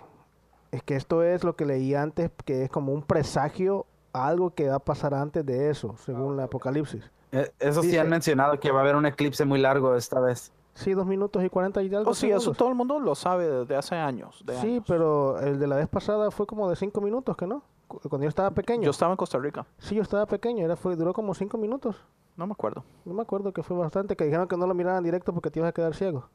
Es 0.71 0.83
que 0.83 0.95
esto 0.95 1.23
es 1.23 1.43
lo 1.43 1.55
que 1.55 1.65
leí 1.65 1.95
antes, 1.95 2.31
que 2.45 2.63
es 2.63 2.69
como 2.69 2.93
un 2.93 3.01
presagio, 3.01 3.85
a 4.13 4.27
algo 4.27 4.51
que 4.51 4.69
va 4.69 4.75
a 4.75 4.79
pasar 4.79 5.13
antes 5.13 5.45
de 5.45 5.69
eso, 5.69 5.95
según 6.05 6.37
la 6.37 6.43
Apocalipsis. 6.45 7.11
Eh, 7.31 7.51
Eso 7.59 7.81
sí 7.81 7.87
Dice- 7.87 7.99
han 7.99 8.09
mencionado 8.09 8.59
que 8.59 8.71
va 8.71 8.79
a 8.79 8.81
haber 8.81 8.95
un 8.95 9.05
eclipse 9.05 9.45
muy 9.45 9.59
largo 9.59 9.95
esta 9.95 10.19
vez. 10.19 10.51
Sí, 10.79 10.93
2 10.93 11.05
minutos 11.05 11.43
y 11.43 11.49
40 11.49 11.81
y 11.83 11.93
algo 11.93 12.11
Oh, 12.11 12.13
sí, 12.13 12.27
eso 12.29 12.39
segundos. 12.39 12.57
todo 12.57 12.69
el 12.69 12.75
mundo 12.75 12.99
lo 12.99 13.15
sabe 13.15 13.49
desde 13.49 13.75
hace 13.75 13.95
años. 13.95 14.41
de 14.45 14.55
Sí, 14.61 14.67
años. 14.67 14.83
pero 14.87 15.37
el 15.39 15.59
de 15.59 15.67
la 15.67 15.75
vez 15.75 15.87
pasada 15.89 16.31
fue 16.31 16.45
como 16.47 16.69
de 16.69 16.75
5 16.75 17.01
minutos, 17.01 17.35
¿que 17.35 17.45
no? 17.47 17.61
Cu- 17.87 17.99
Cuando 18.07 18.23
yo 18.23 18.29
estaba 18.29 18.51
pequeño. 18.51 18.83
Yo 18.83 18.91
estaba 18.91 19.11
en 19.11 19.17
Costa 19.17 19.37
Rica. 19.39 19.65
Sí, 19.79 19.95
yo 19.95 20.01
estaba 20.03 20.25
pequeño, 20.25 20.63
era, 20.63 20.75
fue, 20.75 20.95
duró 20.95 21.13
como 21.13 21.33
5 21.33 21.57
minutos. 21.57 21.95
No 22.37 22.47
me 22.47 22.53
acuerdo. 22.53 22.83
No 23.03 23.13
me 23.13 23.21
acuerdo 23.21 23.51
que 23.51 23.63
fue 23.63 23.75
bastante, 23.77 24.15
que 24.15 24.23
dijeron 24.23 24.47
que 24.47 24.55
no 24.55 24.65
lo 24.67 24.73
miraran 24.73 25.03
directo 25.03 25.33
porque 25.33 25.51
te 25.51 25.59
ibas 25.59 25.69
a 25.69 25.73
quedar 25.73 25.93
ciego. 25.95 26.25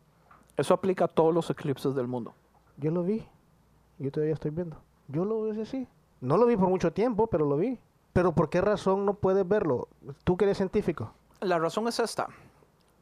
Eso 0.56 0.74
aplica 0.74 1.06
a 1.06 1.08
todos 1.08 1.32
los 1.34 1.48
eclipses 1.50 1.94
del 1.94 2.06
mundo. 2.06 2.34
Yo 2.76 2.90
lo 2.90 3.02
vi. 3.02 3.26
Yo 3.98 4.10
todavía 4.12 4.34
estoy 4.34 4.50
viendo. 4.50 4.76
Yo 5.08 5.24
lo 5.24 5.42
vi 5.44 5.60
así. 5.62 5.88
No 6.20 6.36
lo 6.36 6.44
vi 6.46 6.56
por 6.56 6.68
mucho 6.68 6.92
tiempo, 6.92 7.26
pero 7.28 7.46
lo 7.46 7.56
vi. 7.56 7.78
Pero 8.12 8.32
¿por 8.32 8.50
qué 8.50 8.60
razón 8.60 9.06
no 9.06 9.14
puedes 9.14 9.48
verlo? 9.48 9.88
Tú 10.24 10.36
que 10.36 10.44
eres 10.44 10.58
científico. 10.58 11.12
La 11.40 11.58
razón 11.58 11.88
es 11.88 11.98
esta. 11.98 12.28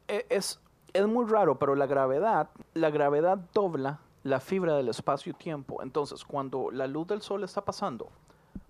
E- 0.07 0.25
Es, 0.29 0.59
es 0.93 1.07
muy 1.07 1.25
raro, 1.25 1.57
pero 1.57 1.75
la 1.75 1.87
gravedad, 1.87 2.49
la 2.73 2.89
gravedad 2.89 3.37
dobla 3.53 3.99
la 4.23 4.39
fibra 4.39 4.75
del 4.75 4.89
espacio-tiempo. 4.89 5.81
Entonces, 5.83 6.23
cuando 6.23 6.71
la 6.71 6.87
luz 6.87 7.07
del 7.07 7.21
sol 7.21 7.43
está 7.43 7.61
pasando 7.61 8.09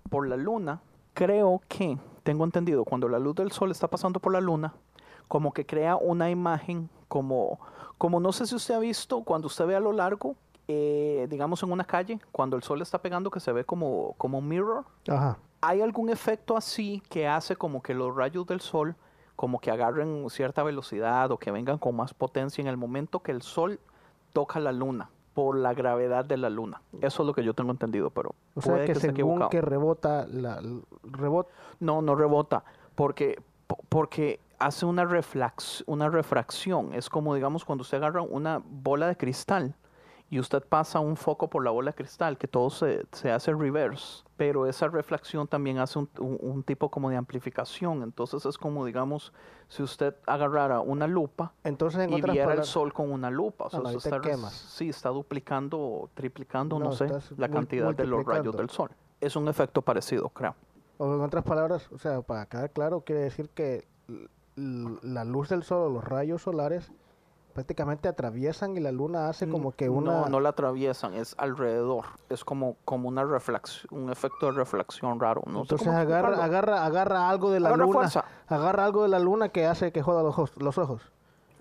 por 0.10 0.28
la 0.28 0.36
luna, 0.36 0.82
creo 1.14 1.62
que, 1.68 1.98
tengo 2.24 2.44
entendido, 2.44 2.84
cuando 2.86 3.08
la 3.08 3.20
luz 3.20 3.36
del 3.36 3.52
sol 3.52 3.72
está 3.72 3.88
pasando 3.88 4.20
por 4.20 4.34
la 4.34 4.42
luna, 4.42 4.74
como 5.28 5.54
que 5.54 5.66
crea 5.66 5.96
una 5.96 6.30
imagen, 6.30 6.90
como, 7.08 7.60
como 7.98 8.20
no 8.20 8.32
sé 8.32 8.46
si 8.48 8.56
usted 8.56 8.74
ha 8.74 8.80
visto, 8.80 9.22
cuando 9.22 9.48
usted 9.48 9.66
ve 9.66 9.76
a 9.76 9.80
lo 9.80 9.94
largo, 9.94 10.36
eh, 10.68 11.28
digamos 11.30 11.62
en 11.64 11.72
una 11.72 11.84
calle, 11.84 12.20
cuando 12.32 12.56
el 12.56 12.64
sol 12.64 12.82
está 12.82 13.00
pegando, 13.00 13.30
que 13.30 13.40
se 13.40 13.52
ve 13.52 13.64
como, 13.64 14.16
como 14.18 14.40
un 14.40 14.48
mirror. 14.48 14.86
Ajá. 15.08 15.38
¿Hay 15.62 15.82
algún 15.82 16.10
efecto 16.10 16.58
así 16.58 17.02
que 17.10 17.28
hace 17.28 17.56
como 17.56 17.82
que 17.82 17.94
los 17.94 18.14
rayos 18.16 18.46
del 18.48 18.60
sol 18.60 18.96
como 19.36 19.60
que 19.60 19.72
agarren 19.72 20.30
cierta 20.30 20.64
velocidad 20.64 21.32
o 21.32 21.38
que 21.38 21.52
vengan 21.52 21.78
con 21.78 21.96
más 21.96 22.14
potencia 22.14 22.62
en 22.62 22.68
el 22.68 22.78
momento 22.78 23.20
que 23.22 23.32
el 23.32 23.42
sol 23.42 23.80
toca 24.32 24.60
la 24.60 24.72
luna 24.72 25.10
por 25.34 25.58
la 25.58 25.74
gravedad 25.74 26.24
de 26.26 26.38
la 26.38 26.50
luna. 26.50 26.82
Eso 27.02 27.24
es 27.24 27.28
lo 27.28 27.34
que 27.34 27.44
yo 27.44 27.54
tengo 27.56 27.72
entendido, 27.72 28.12
pero 28.12 28.36
O 28.54 28.62
sea 28.62 28.74
puede 28.74 28.86
que, 28.86 28.96
según 28.96 29.12
equivocado. 29.16 29.50
que 29.50 29.62
rebota, 29.62 30.28
la, 30.30 30.62
rebota. 31.04 31.50
No, 31.80 32.02
no 32.04 32.14
rebota, 32.16 32.64
porque, 32.94 33.42
po- 33.66 33.80
porque 33.90 34.40
hace 34.60 34.86
una, 34.86 35.06
reflex, 35.06 35.84
una 35.88 36.08
refracción. 36.10 36.94
Es 36.94 37.10
como, 37.10 37.34
digamos, 37.34 37.66
cuando 37.66 37.82
usted 37.82 37.98
agarra 37.98 38.22
una 38.22 38.62
bola 38.64 39.08
de 39.08 39.18
cristal 39.18 39.76
y 40.34 40.40
usted 40.40 40.64
pasa 40.64 41.00
un 41.00 41.16
foco 41.16 41.48
por 41.48 41.64
la 41.64 41.70
bola 41.70 41.92
de 41.92 41.96
cristal, 41.96 42.40
que 42.40 42.48
todo 42.48 42.72
se, 42.72 43.06
se 43.12 43.30
hace 43.32 43.54
reverse, 43.54 44.24
pero 44.36 44.66
esa 44.66 44.88
reflexión 44.88 45.48
también 45.48 45.78
hace 45.78 46.00
un, 46.00 46.10
un- 46.18 46.40
un 46.42 46.64
tipo 46.64 46.90
como 46.90 47.12
de 47.12 47.18
amplificación. 47.18 48.02
Entonces 48.02 48.44
es 48.48 48.58
como, 48.58 48.84
digamos, 48.84 49.32
si 49.70 49.84
usted 49.84 50.16
agarrara 50.26 50.80
una 50.80 51.06
lupa 51.06 51.54
Entonces, 51.64 52.00
en 52.02 52.14
y 52.14 52.22
viera 52.22 52.52
el 52.54 52.64
sol 52.64 52.92
con 52.94 53.12
una 53.12 53.30
lupa. 53.30 53.66
O 53.66 53.70
sea, 53.70 53.82
no, 53.82 53.90
usted 53.90 54.10
te 54.10 54.16
está, 54.16 54.22
quemas. 54.28 54.54
sí, 54.54 54.90
está 54.90 55.10
duplicando 55.10 55.78
o 55.80 56.10
triplicando, 56.16 56.80
no, 56.80 56.86
No, 56.86 56.92
sé, 56.94 57.10
la 57.38 57.50
cantidad 57.50 57.94
de 57.94 58.08
los 58.08 58.26
rayos 58.26 58.56
del 58.58 58.72
sol. 58.72 58.90
Es 59.22 59.36
un 59.36 59.48
efecto 59.48 59.84
parecido, 59.84 60.30
creo. 60.30 60.56
o 60.98 61.14
en 61.14 61.22
otras 61.22 61.44
palabras, 61.44 61.88
o 61.92 62.00
sea, 62.00 62.24
para 62.24 62.48
quedar 62.48 62.72
claro, 62.72 63.02
quiere 63.02 63.22
decir 63.22 63.50
que 63.50 63.86
la 64.56 65.24
luz 65.26 65.50
del 65.50 65.62
sol 65.64 65.84
o 65.84 65.90
los 65.94 66.04
rayos 66.04 66.42
solares 66.42 66.92
prácticamente 67.54 68.08
atraviesan 68.10 68.76
y 68.76 68.80
la 68.80 68.92
luna 68.92 69.30
hace 69.30 69.48
como 69.48 69.72
que 69.74 69.88
una... 69.90 70.22
No, 70.22 70.30
no 70.30 70.40
la 70.40 70.50
atraviesan, 70.50 71.14
es 71.14 71.36
alrededor. 71.38 72.06
Es 72.30 72.44
como, 72.44 72.76
como 72.86 73.08
una 73.08 73.24
reflexión, 73.24 73.88
un 74.04 74.10
efecto 74.12 74.48
de 74.48 74.54
reflexión 74.54 75.20
raro. 75.20 75.42
No 75.46 75.60
sé 75.60 75.76
Entonces 75.76 75.88
agarra, 75.88 76.44
agarra, 76.44 76.86
agarra 76.86 77.30
algo 77.30 77.52
de 77.52 77.60
la 77.60 77.70
Agarra 77.70 77.84
luna. 77.86 77.94
fuerza. 77.94 78.26
Agarra 78.48 78.86
algo 78.86 79.04
de 79.04 79.10
la 79.10 79.20
luna 79.20 79.50
que 79.50 79.66
hace 79.66 79.92
que 79.92 80.02
joda 80.02 80.24
los 80.24 80.32
ojos. 80.34 80.52
Los 80.58 80.78
ojos. 80.78 81.02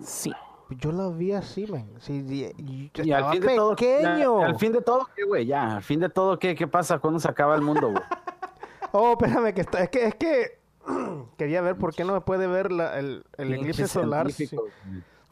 Sí. 0.03 0.32
Yo 0.70 0.90
la 0.90 1.09
vi 1.09 1.32
así, 1.32 1.66
men. 1.70 1.90
Sí, 1.99 2.24
y- 2.26 2.62
y- 2.62 2.90
Y 3.03 3.12
al 3.12 3.30
fin 3.30 3.43
de 3.43 3.55
todo, 3.57 3.70
pequeño. 3.76 4.40
ya, 4.40 4.47
al 4.47 4.59
fin 4.59 4.72
de 4.72 4.80
todo, 4.80 5.07
¿qué, 5.14 5.24
güey? 5.24 5.45
Ya, 5.47 5.76
al 5.76 5.82
fin 5.82 6.01
de 6.01 6.09
todo, 6.09 6.38
¿qué, 6.38 6.55
qué 6.55 6.66
pasa? 6.66 6.99
¿Cuándo 6.99 7.20
se 7.20 7.28
acaba 7.28 7.55
el 7.55 7.61
mundo, 7.62 7.90
güey? 7.90 8.03
Oh, 8.95 9.12
espérame, 9.12 9.55
que 9.55 9.62
está, 9.62 9.80
es 9.82 9.88
que, 9.90 10.07
es 10.07 10.14
que 10.16 10.59
quería 11.38 11.61
ver 11.62 11.76
por 11.76 11.95
qué 11.95 12.05
no 12.05 12.12
me 12.14 12.20
puede 12.20 12.47
ver 12.47 12.70
la- 12.72 12.99
el, 12.99 13.24
el 13.38 13.55
eclipse 13.55 13.86
solar. 13.88 14.30
sí. 14.32 14.49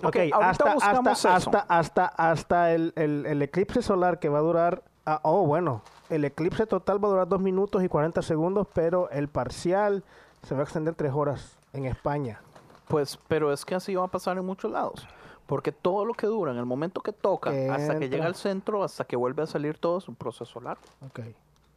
Ok, 0.03 0.07
Ok, 0.09 0.17
ahorita 0.33 0.49
hasta, 0.51 0.73
hasta, 0.73 1.13
eso. 1.13 1.29
hasta, 1.29 1.59
hasta, 1.69 2.05
hasta 2.07 2.73
el, 2.73 2.93
el- 2.97 3.27
el 3.27 3.43
eclipse 3.43 3.83
solar 3.83 4.19
que 4.19 4.29
va 4.29 4.39
a 4.39 4.43
durar. 4.43 4.83
ah, 5.07 5.21
oh, 5.25 5.47
bueno, 5.47 5.83
el 6.09 6.25
eclipse 6.25 6.67
total 6.67 7.03
va 7.03 7.09
a 7.09 7.11
durar 7.11 7.29
2 7.29 7.41
minutos 7.41 7.83
y 7.83 7.89
40 7.89 8.23
segundos, 8.23 8.67
pero 8.73 9.11
el 9.11 9.29
parcial 9.29 10.05
se 10.43 10.55
va 10.55 10.61
a 10.61 10.65
extender 10.65 10.95
3 10.95 11.13
horas 11.13 11.57
en 11.73 11.87
España. 11.87 12.41
Pues, 12.89 13.19
pero 13.29 13.53
es 13.53 13.65
que 13.65 13.75
así 13.75 13.95
va 13.95 14.05
a 14.05 14.09
pasar 14.09 14.37
en 14.39 14.45
muchos 14.45 14.71
lados. 14.71 15.07
Porque 15.47 15.73
todo 15.73 16.05
lo 16.05 16.15
que 16.15 16.27
dura 16.29 16.53
en 16.53 16.59
el 16.59 16.65
momento 16.67 17.01
que 17.01 17.13
toca, 17.13 17.51
Que 17.51 17.69
hasta 17.69 17.99
que 17.99 18.05
entra. 18.05 18.09
llega 18.09 18.27
al 18.27 18.35
centro, 18.37 18.85
hasta 18.85 19.05
que 19.05 19.17
vuelve 19.17 19.43
a 19.43 19.47
salir 19.47 19.79
todo, 19.79 19.99
es 19.99 20.09
un 20.09 20.15
proceso 20.15 20.61
largo. 20.61 20.83
Ok. 21.07 21.21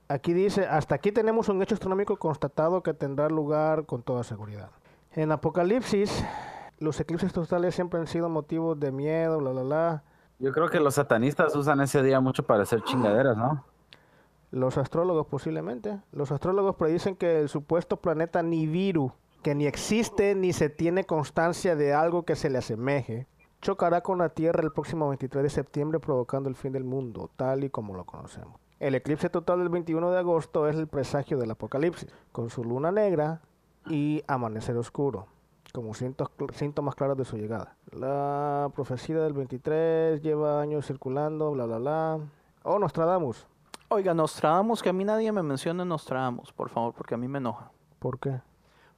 Aquí 0.10 0.34
dice, 0.34 0.68
hasta 0.68 0.94
aquí 0.96 1.12
tenemos 1.12 1.50
un 1.50 1.62
hecho 1.62 1.74
astronómico 1.74 2.18
constatado 2.18 2.84
que 2.84 2.94
tendrá 2.94 3.30
lugar 3.30 3.86
con 3.86 4.04
toda 4.04 4.24
seguridad. 4.24 4.70
En 5.16 5.32
Apocalipsis, 5.32 6.24
los 6.80 7.00
eclipses 7.00 7.34
totales 7.34 7.76
siempre 7.76 8.00
han 8.00 8.08
sido 8.08 8.30
motivos 8.30 8.80
de 8.80 8.92
miedo, 8.92 9.40
bla, 9.40 9.52
bla, 9.52 9.64
bla. 9.64 10.04
Yo 10.40 10.52
creo 10.52 10.70
que 10.70 10.80
los 10.80 10.96
satanistas 10.96 11.56
usan 11.56 11.82
ese 11.82 12.04
día 12.04 12.20
mucho 12.20 12.44
para 12.44 12.64
hacer 12.64 12.82
chingaderas, 12.84 13.38
¿no? 13.38 13.64
Los 14.52 14.78
astrólogos 14.78 15.28
posiblemente. 15.28 16.00
Los 16.12 16.32
astrólogos 16.32 16.76
predicen 16.76 17.16
que 17.16 17.40
el 17.40 17.50
supuesto 17.50 17.98
planeta 17.98 18.44
Nibiru, 18.44 19.14
que 19.42 19.56
ni 19.56 19.66
existe 19.66 20.36
ni 20.36 20.54
se 20.54 20.70
tiene 20.70 21.06
constancia 21.06 21.76
de 21.76 21.94
algo 21.94 22.24
que 22.24 22.36
se 22.36 22.50
le 22.50 22.60
asemeje, 22.60 23.28
chocará 23.62 24.02
con 24.02 24.18
la 24.18 24.30
Tierra 24.30 24.62
el 24.62 24.72
próximo 24.72 25.08
23 25.10 25.44
de 25.44 25.50
septiembre 25.50 26.00
provocando 26.00 26.50
el 26.50 26.56
fin 26.56 26.74
del 26.74 26.84
mundo, 26.84 27.32
tal 27.36 27.64
y 27.64 27.70
como 27.70 27.96
lo 27.96 28.06
conocemos. 28.06 28.60
El 28.80 28.96
eclipse 28.96 29.30
total 29.30 29.60
del 29.60 29.70
21 29.70 30.12
de 30.12 30.20
agosto 30.20 30.68
es 30.68 30.76
el 30.76 30.88
presagio 30.88 31.38
del 31.38 31.52
apocalipsis, 31.52 32.14
con 32.34 32.50
su 32.50 32.64
luna 32.64 32.92
negra 32.92 33.42
y 33.88 34.22
amanecer 34.28 34.76
oscuro, 34.76 35.28
como 35.74 35.94
síntomas 35.96 36.96
claros 36.96 37.18
de 37.18 37.26
su 37.26 37.36
llegada. 37.36 37.76
La 37.92 38.70
profecía 38.76 39.18
del 39.20 39.34
23 39.34 40.22
lleva 40.22 40.62
años 40.62 40.86
circulando, 40.86 41.52
bla, 41.52 41.66
bla, 41.66 41.78
bla. 41.80 42.20
Oh, 42.64 42.78
Nostradamus. 42.80 43.46
Oiga, 43.90 44.14
Nostradamus, 44.14 44.82
que 44.84 44.90
a 44.90 44.94
mí 44.94 45.04
nadie 45.04 45.32
me 45.32 45.42
mencione 45.44 45.84
Nostradamus, 45.84 46.54
por 46.54 46.70
favor, 46.70 46.94
porque 46.94 47.16
a 47.16 47.18
mí 47.18 47.28
me 47.28 47.40
enoja. 47.40 47.72
¿Por 48.00 48.20
qué? 48.20 48.40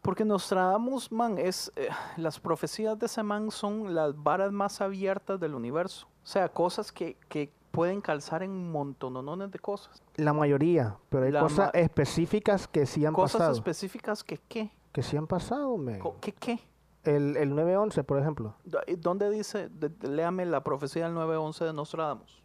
Porque 0.01 0.23
Nostradamus, 0.25 1.11
man, 1.11 1.37
es. 1.37 1.71
eh, 1.77 1.87
las 2.17 2.39
profecías 2.39 2.99
de 2.99 3.05
ese 3.07 3.23
man 3.23 3.51
son 3.51 3.95
las 3.95 4.13
varas 4.21 4.51
más 4.51 4.81
abiertas 4.81 5.39
del 5.39 5.55
universo. 5.55 6.07
O 6.23 6.27
sea, 6.27 6.49
cosas 6.49 6.91
que, 6.91 7.17
que 7.29 7.51
pueden 7.71 8.01
calzar 8.01 8.43
en 8.43 8.71
montonones 8.71 9.49
de 9.49 9.59
cosas. 9.59 10.03
La 10.15 10.33
mayoría, 10.33 10.97
pero 11.09 11.23
hay 11.25 11.31
La 11.31 11.39
cosas 11.39 11.71
específicas 11.73 12.67
que 12.67 12.85
sí 12.85 13.05
han 13.05 13.13
Cosas 13.13 13.39
pasado. 13.39 13.53
específicas 13.55 14.23
que 14.23 14.37
qué. 14.47 14.71
Que 14.95 15.03
sí 15.03 15.17
han 15.17 15.27
pasado, 15.27 15.75
men. 15.77 15.99
¿Qué 16.21 16.31
qué? 16.31 16.57
El, 17.03 17.35
el 17.35 17.49
911, 17.53 18.01
por 18.05 18.17
ejemplo. 18.17 18.55
Y 18.87 18.95
¿Dónde 18.95 19.29
dice? 19.29 19.67
de- 19.67 19.91
léame 20.07 20.45
la 20.45 20.63
profecía 20.63 21.03
del 21.03 21.13
911 21.15 21.65
de 21.65 21.73
Nostradamus 21.73 22.41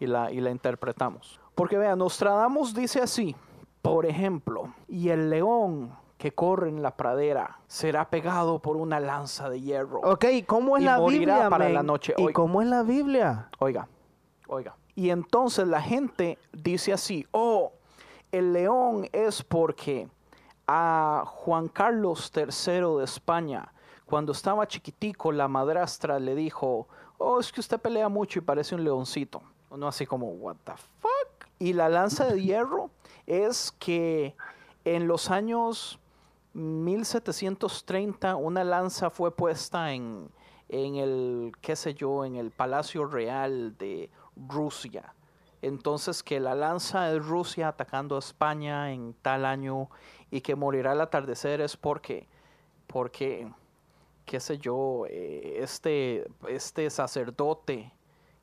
y 0.00 0.08
la, 0.08 0.32
y 0.32 0.40
la 0.40 0.50
interpretamos. 0.50 1.38
Porque 1.54 1.78
vean, 1.78 2.00
Nostradamus 2.00 2.74
dice 2.74 3.00
así, 3.00 3.36
por 3.82 4.04
ejemplo, 4.04 4.74
y 4.88 5.10
el 5.10 5.30
león 5.30 5.92
que 6.18 6.32
corre 6.32 6.70
en 6.70 6.82
la 6.82 6.96
pradera 6.96 7.60
será 7.68 8.10
pegado 8.10 8.58
por 8.58 8.76
una 8.76 8.98
lanza 8.98 9.48
de 9.48 9.60
hierro. 9.60 10.00
Ok, 10.00 10.24
¿cómo 10.44 10.76
es 10.76 10.82
Y 10.82 10.86
la 10.86 10.98
morirá 10.98 11.34
Biblia, 11.34 11.50
para 11.50 11.66
men? 11.66 11.74
la 11.74 11.82
noche. 11.84 12.14
¿Y 12.18 12.22
Oiga. 12.22 12.32
cómo 12.34 12.62
es 12.62 12.66
la 12.68 12.82
Biblia? 12.82 13.48
Oiga, 13.60 13.86
oiga. 14.48 14.74
Y 14.96 15.10
entonces 15.10 15.68
la 15.68 15.80
gente 15.80 16.36
dice 16.52 16.92
así, 16.92 17.28
oh, 17.30 17.74
el 18.32 18.52
león 18.52 19.08
es 19.12 19.44
porque 19.44 20.08
a 20.66 21.24
Juan 21.26 21.68
Carlos 21.68 22.30
III 22.34 22.98
de 22.98 23.04
España, 23.04 23.72
cuando 24.04 24.32
estaba 24.32 24.68
chiquitico, 24.68 25.32
la 25.32 25.48
madrastra 25.48 26.18
le 26.18 26.34
dijo, 26.34 26.86
oh, 27.18 27.40
es 27.40 27.50
que 27.50 27.60
usted 27.60 27.80
pelea 27.80 28.08
mucho 28.08 28.38
y 28.38 28.42
parece 28.42 28.74
un 28.74 28.84
leoncito. 28.84 29.42
Uno 29.70 29.88
así 29.88 30.04
como, 30.04 30.28
what 30.32 30.56
the 30.64 30.72
fuck? 31.00 31.48
Y 31.58 31.72
la 31.72 31.88
lanza 31.88 32.26
de 32.26 32.42
hierro 32.42 32.90
es 33.26 33.72
que 33.78 34.36
en 34.84 35.08
los 35.08 35.30
años 35.30 35.98
1730 36.52 38.36
una 38.36 38.64
lanza 38.64 39.08
fue 39.08 39.34
puesta 39.34 39.92
en, 39.92 40.28
en 40.68 40.96
el, 40.96 41.52
qué 41.60 41.76
sé 41.76 41.94
yo, 41.94 42.24
en 42.24 42.36
el 42.36 42.50
Palacio 42.50 43.06
Real 43.06 43.76
de 43.78 44.10
Rusia. 44.36 45.14
Entonces 45.62 46.22
que 46.22 46.40
la 46.40 46.54
lanza 46.54 47.04
de 47.04 47.18
Rusia 47.20 47.68
atacando 47.68 48.16
a 48.16 48.18
España 48.18 48.92
en 48.92 49.14
tal 49.22 49.44
año 49.44 49.88
y 50.30 50.40
que 50.40 50.56
morirá 50.56 50.92
al 50.92 51.00
atardecer 51.00 51.60
es 51.60 51.76
porque, 51.76 52.28
porque, 52.88 53.48
qué 54.26 54.40
sé 54.40 54.58
yo, 54.58 55.04
eh, 55.08 55.58
este, 55.60 56.26
este 56.48 56.90
sacerdote 56.90 57.92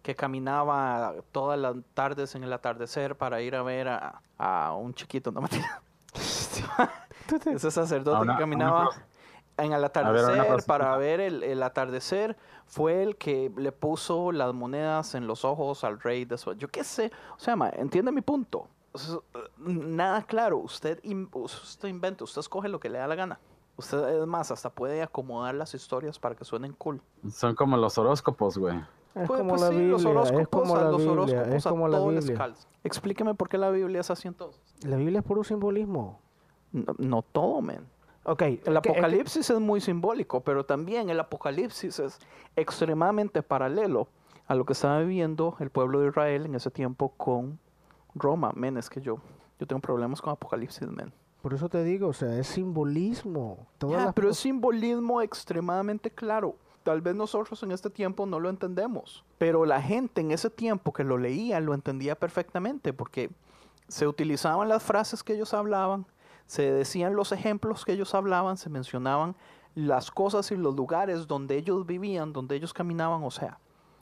que 0.02 0.16
caminaba 0.16 1.14
todas 1.34 1.60
las 1.60 1.76
tardes 1.94 2.34
en 2.36 2.44
el 2.46 2.54
atardecer 2.54 3.18
para 3.18 3.42
ir 3.42 3.54
a 3.56 3.64
ver 3.64 3.90
a, 3.90 4.22
a 4.38 4.74
un 4.74 4.94
chiquito, 4.94 5.30
no 5.32 5.42
mentira. 5.42 5.82
Ese 7.46 7.70
sacerdote 7.70 8.22
una- 8.22 8.34
que 8.36 8.40
caminaba 8.40 8.90
en 9.64 9.74
el 9.74 9.84
atardecer 9.84 10.64
para 10.66 10.96
ver 10.98 11.20
el, 11.20 11.44
el 11.44 11.62
atardecer 11.64 12.38
fue 12.66 13.04
el 13.04 13.16
que 13.18 13.52
le 13.58 13.72
puso 13.72 14.32
las 14.32 14.54
monedas 14.54 15.16
en 15.16 15.28
los 15.28 15.44
ojos 15.46 15.84
al 15.84 16.00
rey 16.00 16.26
de 16.26 16.38
su... 16.38 16.54
Yo 16.54 16.68
qué 16.68 16.84
sé, 16.84 17.12
o 17.36 17.40
sea, 17.40 17.56
ma, 17.56 17.70
entiende 17.70 18.12
mi 18.12 18.22
punto. 18.22 18.68
Nada 19.58 20.24
claro, 20.24 20.58
usted, 20.58 21.00
in- 21.04 21.30
usted 21.32 21.88
inventa, 21.90 22.24
usted 22.24 22.40
escoge 22.40 22.70
lo 22.70 22.80
que 22.80 22.90
le 22.90 22.98
da 23.00 23.08
la 23.08 23.16
gana. 23.16 23.40
Usted, 23.78 24.22
es 24.22 24.28
más, 24.28 24.52
hasta 24.52 24.70
puede 24.70 25.02
acomodar 25.02 25.56
las 25.56 25.74
historias 25.74 26.20
para 26.20 26.36
que 26.36 26.44
suenen 26.44 26.74
cool. 26.74 27.02
Son 27.32 27.56
como 27.56 27.78
los 27.78 27.98
horóscopos, 27.98 28.58
güey. 28.58 28.78
Es 29.16 29.28
Pues- 29.28 29.40
como 29.40 29.50
pues 29.52 29.62
la 29.62 29.68
sí, 29.70 29.76
Biblia, 29.76 29.92
los 29.94 30.02
es 30.02 30.08
horóscopos, 30.08 30.48
como 30.50 30.76
a 30.76 30.82
la 30.82 30.90
los 30.92 30.98
Biblia, 30.98 31.12
horóscopos 31.14 31.54
es 31.54 31.66
a 31.66 31.70
como 31.70 31.88
la 31.88 32.00
Biblia. 32.00 32.54
Explíqueme 32.84 33.34
por 33.36 33.50
qué 33.50 33.58
la 33.58 33.70
Biblia 33.70 34.02
es 34.02 34.10
así 34.12 34.28
entonces. 34.28 34.62
La 34.84 34.98
Biblia 34.98 35.20
es 35.20 35.26
puro 35.26 35.44
simbolismo. 35.44 36.20
No, 36.72 36.94
no 36.98 37.22
todo, 37.24 37.62
men. 37.62 37.88
Ok. 38.30 38.42
El 38.44 38.60
que- 38.60 38.60
es 38.60 38.64
que- 38.64 38.90
apocalipsis 38.92 39.50
es 39.50 39.60
muy 39.60 39.82
simbólico, 39.82 40.42
pero 40.42 40.64
también 40.66 41.10
el 41.10 41.20
apocalipsis 41.20 41.98
es 42.00 42.20
extremadamente 42.56 43.42
paralelo 43.42 44.08
a 44.48 44.56
lo 44.56 44.66
que 44.66 44.74
estaba 44.74 45.00
viviendo 45.00 45.56
el 45.60 45.70
pueblo 45.72 46.00
de 46.00 46.10
Israel 46.10 46.46
en 46.46 46.56
ese 46.56 46.70
tiempo 46.70 47.10
con 47.18 47.60
Roma. 48.14 48.52
Men, 48.56 48.78
es 48.78 48.90
que 48.90 49.02
yo, 49.02 49.18
yo 49.60 49.66
tengo 49.68 49.82
problemas 49.82 50.22
con 50.22 50.32
apocalipsis, 50.32 50.88
men. 50.88 51.12
Por 51.42 51.54
eso 51.54 51.70
te 51.70 51.84
digo, 51.84 52.10
o 52.10 52.14
sea, 52.14 52.38
es 52.38 52.48
simbolismo. 52.48 53.66
Todas 53.78 54.06
las 54.06 54.14
pero 54.14 54.30
es 54.30 54.38
simbolismo 54.38 55.22
extremadamente 55.22 56.12
claro. 56.12 56.56
Tal 56.84 57.02
vez 57.02 57.16
nosotros 57.16 57.62
en 57.64 57.72
este 57.72 57.90
tiempo 57.90 58.26
no 58.26 58.40
lo 58.40 58.50
entendemos, 58.50 59.24
pero 59.38 59.66
la 59.66 59.82
gente 59.82 60.22
en 60.22 60.32
ese 60.32 60.50
tiempo 60.50 60.94
que 60.94 61.04
lo 61.04 61.18
leía 61.18 61.60
lo 61.60 61.74
entendía 61.74 62.16
perfectamente 62.16 62.94
porque 62.94 63.30
se 63.88 64.08
utilizaban 64.08 64.70
las 64.70 64.84
frases 64.84 65.24
que 65.24 65.34
ellos 65.34 65.54
hablaban, 65.54 66.06
se 66.50 66.72
decían 66.72 67.16
los 67.16 67.32
ejemplos 67.32 67.86
que 67.86 67.92
ellos 67.94 68.16
hablaban, 68.16 68.58
se 68.58 68.72
mencionaban 68.72 69.36
las 69.76 70.10
cosas 70.10 70.50
y 70.52 70.56
los 70.58 70.76
lugares 70.76 71.28
donde 71.28 71.56
ellos 71.58 71.86
vivían, 71.86 72.34
donde 72.34 72.56
ellos 72.56 72.74
caminaban, 72.74 73.24
o 73.24 73.30
sea, 73.30 73.60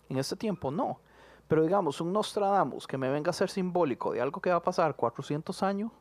en 0.07 0.17
este 0.17 0.37
tiempo 0.37 0.71
no. 0.71 1.01
Pero 1.49 1.63
digamos, 1.63 1.99
un 1.99 2.13
Nostradamus 2.13 2.87
que 2.87 2.97
me 2.97 3.09
venga 3.09 3.31
a 3.31 3.33
ser 3.33 3.49
simbólico 3.49 4.13
de 4.13 4.21
algo 4.21 4.39
que 4.39 4.49
va 4.49 4.55
a 4.55 4.63
pasar 4.63 4.95
400 4.95 5.61
años, 5.61 5.91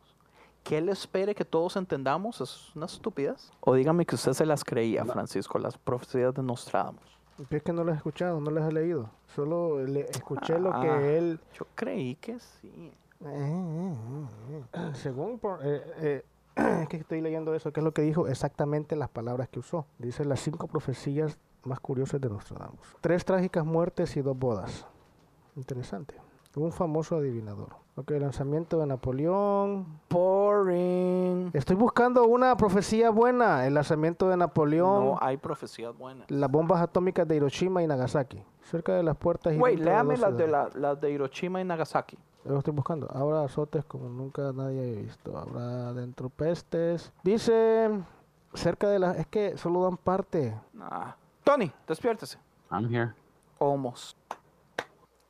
que 0.62 0.78
él 0.78 0.88
espere 0.88 1.34
que 1.34 1.44
todos 1.44 1.74
entendamos, 1.74 2.40
es 2.40 2.74
una 2.76 2.86
estupidez. 2.86 3.50
O 3.60 3.74
dígame 3.74 4.06
que 4.06 4.14
usted 4.14 4.32
se 4.32 4.46
las 4.46 4.62
creía, 4.62 5.04
Francisco, 5.04 5.58
las 5.58 5.76
profecías 5.76 6.32
de 6.32 6.44
Nostradamus. 6.44 7.18
Es 7.50 7.62
que 7.64 7.72
no 7.72 7.82
las 7.82 7.94
he 7.94 7.98
escuchado, 7.98 8.40
no 8.40 8.52
las 8.52 8.68
he 8.68 8.72
leído. 8.72 9.10
Solo 9.34 9.84
le 9.84 10.02
escuché 10.02 10.60
lo 10.60 10.72
Ah. 10.72 10.80
que 10.80 11.18
él, 11.18 11.40
Yo 11.58 11.66
creí 11.74 12.14
que 12.14 12.38
sí. 12.38 12.92
según 14.94 15.38
por- 15.38 15.60
eh, 15.64 15.82
eh, 15.98 16.24
es 16.24 16.35
que 16.88 16.96
estoy 16.96 17.20
leyendo 17.20 17.54
eso, 17.54 17.72
que 17.72 17.80
es 17.80 17.84
lo 17.84 17.92
que 17.92 18.02
dijo 18.02 18.28
exactamente 18.28 18.96
las 18.96 19.08
palabras 19.08 19.48
que 19.48 19.58
usó. 19.58 19.86
Dice 19.98 20.24
las 20.24 20.40
cinco 20.40 20.66
profecías 20.66 21.38
más 21.64 21.80
curiosas 21.80 22.20
de 22.20 22.30
Nostradamus. 22.30 22.96
Tres 23.00 23.24
trágicas 23.24 23.64
muertes 23.64 24.16
y 24.16 24.22
dos 24.22 24.38
bodas. 24.38 24.86
Interesante. 25.56 26.14
Un 26.56 26.72
famoso 26.72 27.16
adivinador. 27.16 27.76
Ok, 27.96 28.12
lanzamiento 28.12 28.78
de 28.78 28.86
Napoleón. 28.86 29.86
Boring. 30.08 31.50
Estoy 31.52 31.76
buscando 31.76 32.24
una 32.24 32.56
profecía 32.56 33.10
buena. 33.10 33.66
El 33.66 33.74
lanzamiento 33.74 34.30
de 34.30 34.38
Napoleón. 34.38 35.04
No 35.04 35.18
hay 35.20 35.36
profecías 35.36 35.94
buenas. 35.94 36.30
Las 36.30 36.50
bombas 36.50 36.80
atómicas 36.80 37.28
de 37.28 37.36
Hiroshima 37.36 37.82
y 37.82 37.86
Nagasaki. 37.86 38.42
Cerca 38.62 38.94
de 38.94 39.02
las 39.02 39.18
puertas 39.18 39.52
dentro 39.52 39.68
léame 39.68 40.14
dos 40.14 40.20
las 40.20 40.36
de, 40.36 40.44
ciudades. 40.44 40.74
la, 40.76 40.80
las 40.80 41.00
de 41.00 41.10
Hiroshima 41.10 41.60
y 41.60 41.64
Nagasaki. 41.64 42.16
Lo 42.48 42.58
estoy 42.58 42.72
buscando. 42.72 43.08
Habrá 43.12 43.42
azotes 43.42 43.84
como 43.84 44.08
nunca 44.08 44.52
nadie 44.52 44.80
ha 44.98 45.02
visto. 45.02 45.36
Habrá 45.36 45.92
dentro 45.92 46.28
pestes. 46.28 47.12
Dice 47.24 47.90
cerca 48.54 48.88
de 48.88 48.98
las... 48.98 49.16
Es 49.18 49.26
que 49.26 49.56
solo 49.58 49.82
dan 49.82 49.96
parte. 49.96 50.54
Nah. 50.72 51.12
Tony, 51.44 51.72
despiértese. 51.86 52.38
I'm 52.70 52.92
here. 52.92 53.12
Almost. 53.58 54.16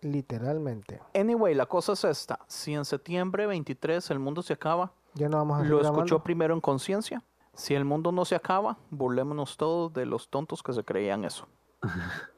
Literalmente. 0.02 1.00
Anyway, 1.14 1.54
la 1.54 1.66
cosa 1.66 1.92
es 1.92 2.04
esta. 2.04 2.38
Si 2.46 2.74
en 2.74 2.84
septiembre 2.84 3.46
23 3.46 4.10
el 4.10 4.18
mundo 4.18 4.42
se 4.42 4.52
acaba, 4.52 4.92
Ya 5.14 5.28
no 5.28 5.38
vamos 5.38 5.60
a 5.60 5.64
lo 5.64 5.80
escuchó 5.80 5.92
grabando. 5.94 6.22
primero 6.22 6.54
en 6.54 6.60
conciencia. 6.60 7.22
Si 7.54 7.74
el 7.74 7.84
mundo 7.86 8.12
no 8.12 8.24
se 8.26 8.34
acaba, 8.34 8.76
burlémonos 8.90 9.56
todos 9.56 9.92
de 9.94 10.04
los 10.04 10.28
tontos 10.28 10.62
que 10.62 10.74
se 10.74 10.84
creían 10.84 11.24
eso. 11.24 11.46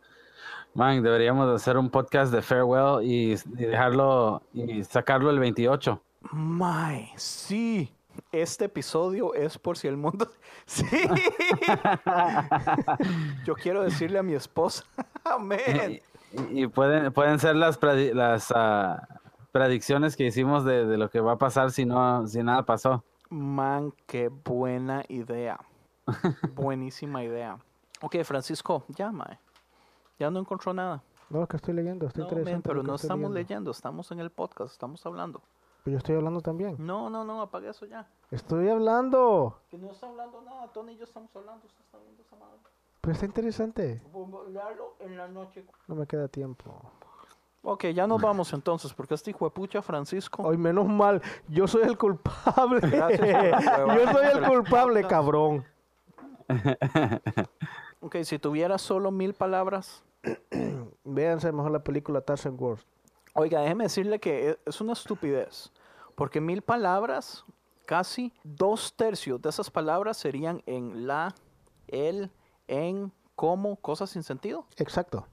Man, 0.75 1.03
deberíamos 1.03 1.49
de 1.49 1.55
hacer 1.57 1.77
un 1.77 1.91
podcast 1.91 2.33
de 2.33 2.43
farewell 2.43 3.05
y, 3.05 3.33
y 3.33 3.65
dejarlo 3.65 4.43
y 4.53 4.85
sacarlo 4.85 5.31
el 5.31 5.39
28. 5.39 6.01
My, 6.33 7.11
sí. 7.17 7.93
Este 8.33 8.67
episodio 8.67 9.33
es 9.35 9.59
por 9.59 9.79
si 9.79 9.89
el 9.89 9.97
mundo... 9.97 10.29
Sí. 10.67 10.85
Yo 13.47 13.55
quiero 13.55 13.83
decirle 13.83 14.19
a 14.19 14.23
mi 14.23 14.35
esposa. 14.35 14.85
Amén. 15.25 16.03
Y, 16.53 16.65
y 16.65 16.67
pueden, 16.67 17.11
pueden 17.11 17.39
ser 17.39 17.57
las, 17.57 17.79
las 17.83 18.53
ah, 18.55 19.09
predicciones 19.51 20.15
que 20.15 20.27
hicimos 20.27 20.67
de, 20.67 20.85
de 20.85 20.99
lo 20.99 21.09
que 21.09 21.21
va 21.21 21.33
a 21.33 21.39
pasar 21.39 21.71
si 21.71 21.87
no 21.87 22.27
si 22.27 22.43
nada 22.43 22.65
pasó. 22.65 23.03
Man, 23.31 23.95
qué 24.07 24.29
buena 24.29 25.05
idea. 25.09 25.59
Buenísima 26.55 27.25
idea. 27.25 27.57
Ok, 28.01 28.17
Francisco, 28.25 28.85
mae. 29.13 29.39
Ya 30.19 30.31
no 30.31 30.41
encontró 30.41 30.73
nada. 30.75 31.03
No, 31.31 31.43
es 31.43 31.49
que 31.49 31.57
estoy 31.57 31.75
leyendo. 31.75 32.07
Está 32.07 32.21
No, 32.21 32.25
interesante. 32.25 32.53
men, 32.53 32.63
pero 32.63 32.83
no 32.83 32.95
estoy 32.95 33.07
estamos 33.07 33.31
leyendo. 33.31 33.35
leyendo, 33.49 33.71
estamos 33.71 34.11
en 34.13 34.21
el 34.21 34.31
podcast, 34.31 34.73
estamos 34.73 35.05
hablando. 35.07 35.43
Pero 35.85 35.93
yo 35.93 35.99
estoy 35.99 36.17
hablando 36.17 36.41
también. 36.41 36.77
No, 36.79 37.09
no, 37.11 37.25
no, 37.25 37.41
apague 37.43 37.69
eso 37.69 37.87
ya. 37.87 38.07
Estoy 38.31 38.69
hablando. 38.69 39.61
Que 39.71 39.79
no 39.79 39.91
está 39.91 40.09
hablando 40.09 40.41
nada, 40.43 40.67
Tony 40.73 40.93
y 40.93 40.97
yo 40.97 41.05
estamos 41.05 41.35
hablando, 41.37 41.67
usted 41.67 41.81
está 41.85 41.99
viendo 41.99 42.23
esa 42.23 42.37
madre. 42.37 42.59
Pero 43.01 43.13
está 43.13 43.27
interesante. 43.27 44.03
Leerlo 44.51 44.97
en 45.01 45.17
la 45.17 45.29
noche. 45.29 45.65
No 45.87 45.95
me 45.95 46.07
queda 46.07 46.27
tiempo. 46.29 46.75
Ok, 47.63 47.87
ya 47.87 48.07
nos 48.07 48.21
vamos 48.21 48.53
entonces, 48.53 48.93
porque 48.95 49.15
este 49.15 49.31
hijo 49.31 49.45
de 49.45 49.51
pucha 49.51 49.83
Francisco. 49.83 50.49
Ay, 50.51 50.57
menos 50.57 50.87
mal. 50.87 51.21
Yo 51.49 51.67
soy 51.69 51.83
el 51.83 51.97
culpable. 51.99 52.81
Gracias 52.91 53.65
yo 53.77 54.13
soy 54.13 54.27
el 54.35 54.47
culpable, 54.47 55.07
cabrón. 55.07 55.65
Ok, 58.01 58.17
si 58.23 58.39
tuviera 58.39 58.79
solo 58.79 59.11
mil 59.11 59.35
palabras. 59.35 60.05
Véanse 61.05 61.53
mejor 61.53 61.71
la 61.71 61.85
película 61.85 62.21
Tarzan 62.21 62.57
Wars. 62.59 62.87
Oiga, 63.35 63.61
déjeme 63.61 63.85
decirle 63.85 64.19
que 64.19 64.51
e- 64.51 64.59
es 64.67 64.81
una 64.81 64.93
estupidez. 64.93 65.71
Porque 66.15 66.41
mil 66.41 66.63
palabras, 66.63 67.45
casi 67.87 68.33
dos 68.43 68.95
tercios 68.95 69.41
de 69.41 69.51
esas 69.51 69.71
palabras 69.71 70.17
serían 70.17 70.63
en 70.67 71.07
la, 71.07 71.35
el, 71.87 72.31
en, 72.67 73.13
como, 73.37 73.77
cosas 73.77 74.11
sin 74.11 74.23
sentido. 74.23 74.67
Exacto. 74.77 75.27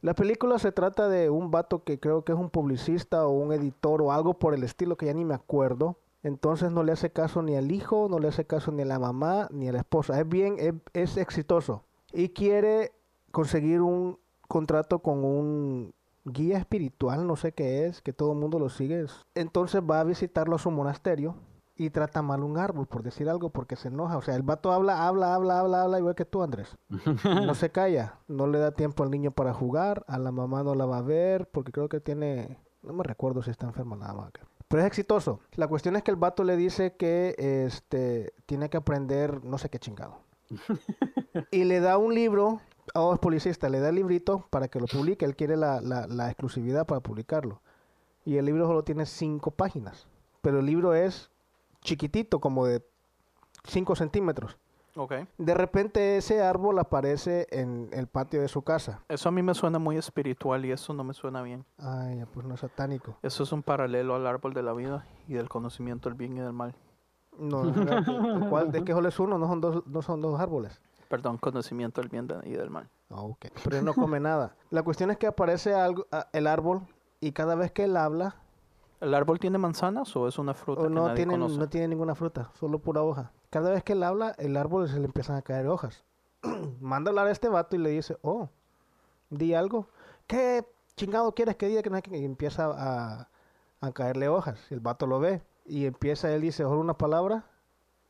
La 0.00 0.14
película 0.14 0.58
se 0.58 0.72
trata 0.72 1.08
de 1.08 1.30
un 1.30 1.52
vato 1.52 1.84
que 1.84 2.00
creo 2.00 2.24
que 2.24 2.32
es 2.32 2.38
un 2.38 2.50
publicista 2.50 3.24
o 3.24 3.30
un 3.30 3.52
editor 3.52 4.02
o 4.02 4.10
algo 4.10 4.34
por 4.34 4.52
el 4.52 4.64
estilo 4.64 4.96
que 4.96 5.06
ya 5.06 5.14
ni 5.14 5.24
me 5.24 5.34
acuerdo. 5.34 5.96
Entonces 6.24 6.72
no 6.72 6.82
le 6.82 6.92
hace 6.92 7.10
caso 7.10 7.40
ni 7.42 7.54
al 7.56 7.70
hijo, 7.70 8.08
no 8.10 8.18
le 8.18 8.28
hace 8.28 8.44
caso 8.44 8.72
ni 8.72 8.82
a 8.82 8.86
la 8.86 8.98
mamá 8.98 9.48
ni 9.52 9.68
a 9.68 9.72
la 9.72 9.78
esposa. 9.78 10.20
Es 10.20 10.28
bien, 10.28 10.56
es, 10.58 10.74
es 10.92 11.16
exitoso. 11.16 11.84
Y 12.12 12.30
quiere 12.30 12.92
conseguir 13.30 13.80
un 13.80 14.18
contrato 14.52 14.98
con 14.98 15.24
un 15.24 15.94
guía 16.26 16.58
espiritual, 16.58 17.26
no 17.26 17.36
sé 17.36 17.52
qué 17.52 17.86
es, 17.86 18.02
que 18.02 18.12
todo 18.12 18.32
el 18.32 18.38
mundo 18.38 18.58
lo 18.58 18.68
sigue. 18.68 19.06
Entonces 19.34 19.80
va 19.80 20.00
a 20.00 20.04
visitarlo 20.04 20.56
a 20.56 20.58
su 20.58 20.70
monasterio 20.70 21.36
y 21.74 21.88
trata 21.88 22.20
mal 22.20 22.42
un 22.42 22.58
árbol, 22.58 22.86
por 22.86 23.02
decir 23.02 23.30
algo, 23.30 23.48
porque 23.48 23.76
se 23.76 23.88
enoja. 23.88 24.18
O 24.18 24.20
sea, 24.20 24.36
el 24.36 24.42
vato 24.42 24.70
habla, 24.70 25.08
habla, 25.08 25.34
habla, 25.34 25.58
habla, 25.58 25.82
habla, 25.84 25.98
igual 25.98 26.14
que 26.14 26.26
tú, 26.26 26.42
Andrés. 26.42 26.76
No 27.46 27.54
se 27.54 27.70
calla, 27.70 28.18
no 28.28 28.46
le 28.46 28.58
da 28.58 28.72
tiempo 28.72 29.02
al 29.02 29.10
niño 29.10 29.30
para 29.30 29.54
jugar, 29.54 30.04
a 30.06 30.18
la 30.18 30.32
mamá 30.32 30.62
no 30.62 30.74
la 30.74 30.84
va 30.84 30.98
a 30.98 31.02
ver, 31.02 31.48
porque 31.48 31.72
creo 31.72 31.88
que 31.88 32.00
tiene, 32.00 32.58
no 32.82 32.92
me 32.92 33.04
recuerdo 33.04 33.42
si 33.42 33.50
está 33.50 33.66
enferma 33.66 33.96
nada 33.96 34.12
más. 34.12 34.32
Pero 34.68 34.82
es 34.82 34.86
exitoso. 34.86 35.40
La 35.54 35.66
cuestión 35.66 35.96
es 35.96 36.02
que 36.02 36.10
el 36.10 36.18
vato 36.18 36.44
le 36.44 36.58
dice 36.58 36.94
que 36.94 37.34
este 37.38 38.34
tiene 38.44 38.68
que 38.68 38.76
aprender 38.76 39.42
no 39.44 39.56
sé 39.56 39.70
qué 39.70 39.78
chingado. 39.78 40.18
y 41.50 41.64
le 41.64 41.80
da 41.80 41.96
un 41.96 42.14
libro, 42.14 42.60
oh, 42.94 43.14
es 43.14 43.18
policista, 43.18 43.68
le 43.68 43.80
da 43.80 43.88
el 43.88 43.96
librito 43.96 44.46
para 44.50 44.68
que 44.68 44.80
lo 44.80 44.86
publique. 44.86 45.24
Él 45.24 45.36
quiere 45.36 45.56
la, 45.56 45.80
la, 45.80 46.06
la 46.06 46.28
exclusividad 46.28 46.86
para 46.86 47.00
publicarlo. 47.00 47.60
Y 48.24 48.36
el 48.36 48.44
libro 48.44 48.66
solo 48.66 48.84
tiene 48.84 49.06
cinco 49.06 49.50
páginas. 49.50 50.06
Pero 50.40 50.60
el 50.60 50.66
libro 50.66 50.94
es 50.94 51.30
chiquitito, 51.82 52.40
como 52.40 52.66
de 52.66 52.82
5 53.64 53.96
centímetros. 53.96 54.56
Ok. 54.94 55.12
De 55.38 55.54
repente 55.54 56.18
ese 56.18 56.42
árbol 56.42 56.78
aparece 56.78 57.46
en 57.50 57.88
el 57.92 58.08
patio 58.08 58.42
de 58.42 58.48
su 58.48 58.62
casa. 58.62 59.00
Eso 59.08 59.28
a 59.28 59.32
mí 59.32 59.42
me 59.42 59.54
suena 59.54 59.78
muy 59.78 59.96
espiritual 59.96 60.64
y 60.66 60.72
eso 60.72 60.92
no 60.92 61.02
me 61.02 61.14
suena 61.14 61.42
bien. 61.42 61.64
Ay, 61.78 62.24
pues 62.34 62.46
no 62.46 62.54
es 62.54 62.60
satánico. 62.60 63.16
Eso 63.22 63.42
es 63.42 63.52
un 63.52 63.62
paralelo 63.62 64.14
al 64.14 64.26
árbol 64.26 64.52
de 64.52 64.62
la 64.62 64.74
vida 64.74 65.06
y 65.28 65.34
del 65.34 65.48
conocimiento 65.48 66.10
del 66.10 66.18
bien 66.18 66.36
y 66.36 66.40
del 66.40 66.52
mal. 66.52 66.74
No, 67.38 67.64
no, 67.64 68.50
¿cuál? 68.50 68.70
¿De 68.70 68.84
qué 68.84 68.92
solo 68.92 69.08
es 69.08 69.18
uno? 69.18 69.38
No 69.38 69.46
son 69.48 69.60
dos, 69.62 69.86
no 69.86 70.02
son 70.02 70.20
dos 70.20 70.38
árboles. 70.38 70.82
Perdón, 71.12 71.36
conocimiento 71.36 72.00
del 72.00 72.08
bien 72.08 72.26
y 72.44 72.52
del 72.52 72.70
mal. 72.70 72.88
Ah, 73.10 73.20
ok. 73.20 73.44
Pero 73.64 73.76
él 73.76 73.84
no 73.84 73.92
come 73.92 74.18
nada. 74.18 74.56
La 74.70 74.82
cuestión 74.82 75.10
es 75.10 75.18
que 75.18 75.26
aparece 75.26 75.74
algo, 75.74 76.06
a- 76.10 76.28
el 76.32 76.46
árbol 76.46 76.80
y 77.20 77.32
cada 77.32 77.54
vez 77.54 77.70
que 77.70 77.84
él 77.84 77.98
habla, 77.98 78.36
¿El 78.98 79.12
árbol 79.12 79.38
tiene 79.38 79.58
manzanas 79.58 80.16
o 80.16 80.26
es 80.26 80.38
una 80.38 80.54
fruta 80.54 80.80
o 80.80 80.84
que 80.84 80.90
no 80.90 81.02
nadie 81.02 81.16
tiene, 81.16 81.32
conoce? 81.34 81.58
no 81.58 81.68
tiene 81.68 81.88
ninguna 81.88 82.14
fruta, 82.14 82.50
solo 82.58 82.78
pura 82.78 83.02
hoja. 83.02 83.30
Cada 83.50 83.68
vez 83.72 83.82
que 83.84 83.92
él 83.92 84.02
habla, 84.04 84.30
el 84.38 84.56
árbol 84.56 84.88
se 84.88 84.98
le 85.00 85.04
empiezan 85.04 85.36
a 85.36 85.42
caer 85.42 85.66
hojas. 85.66 86.02
Manda 86.80 87.08
a 87.08 87.10
hablar 87.10 87.26
a 87.26 87.30
este 87.30 87.50
vato 87.50 87.76
y 87.76 87.80
le 87.80 87.90
dice, 87.90 88.16
oh, 88.22 88.48
di 89.28 89.52
algo. 89.52 89.88
¿Qué 90.26 90.64
chingado 90.96 91.34
quieres 91.34 91.56
que 91.56 91.66
diga? 91.68 91.82
Que 91.82 91.90
no 91.90 91.96
hay 91.96 92.02
que-?" 92.02 92.16
Y 92.16 92.24
empieza 92.24 92.70
a, 92.72 93.28
a 93.82 93.92
caerle 93.92 94.28
hojas. 94.30 94.58
El 94.70 94.80
vato 94.80 95.06
lo 95.06 95.20
ve 95.20 95.42
y 95.66 95.84
empieza, 95.84 96.32
él 96.32 96.40
dice, 96.40 96.64
ojo 96.64 96.78
una 96.78 96.94
palabra, 96.96 97.44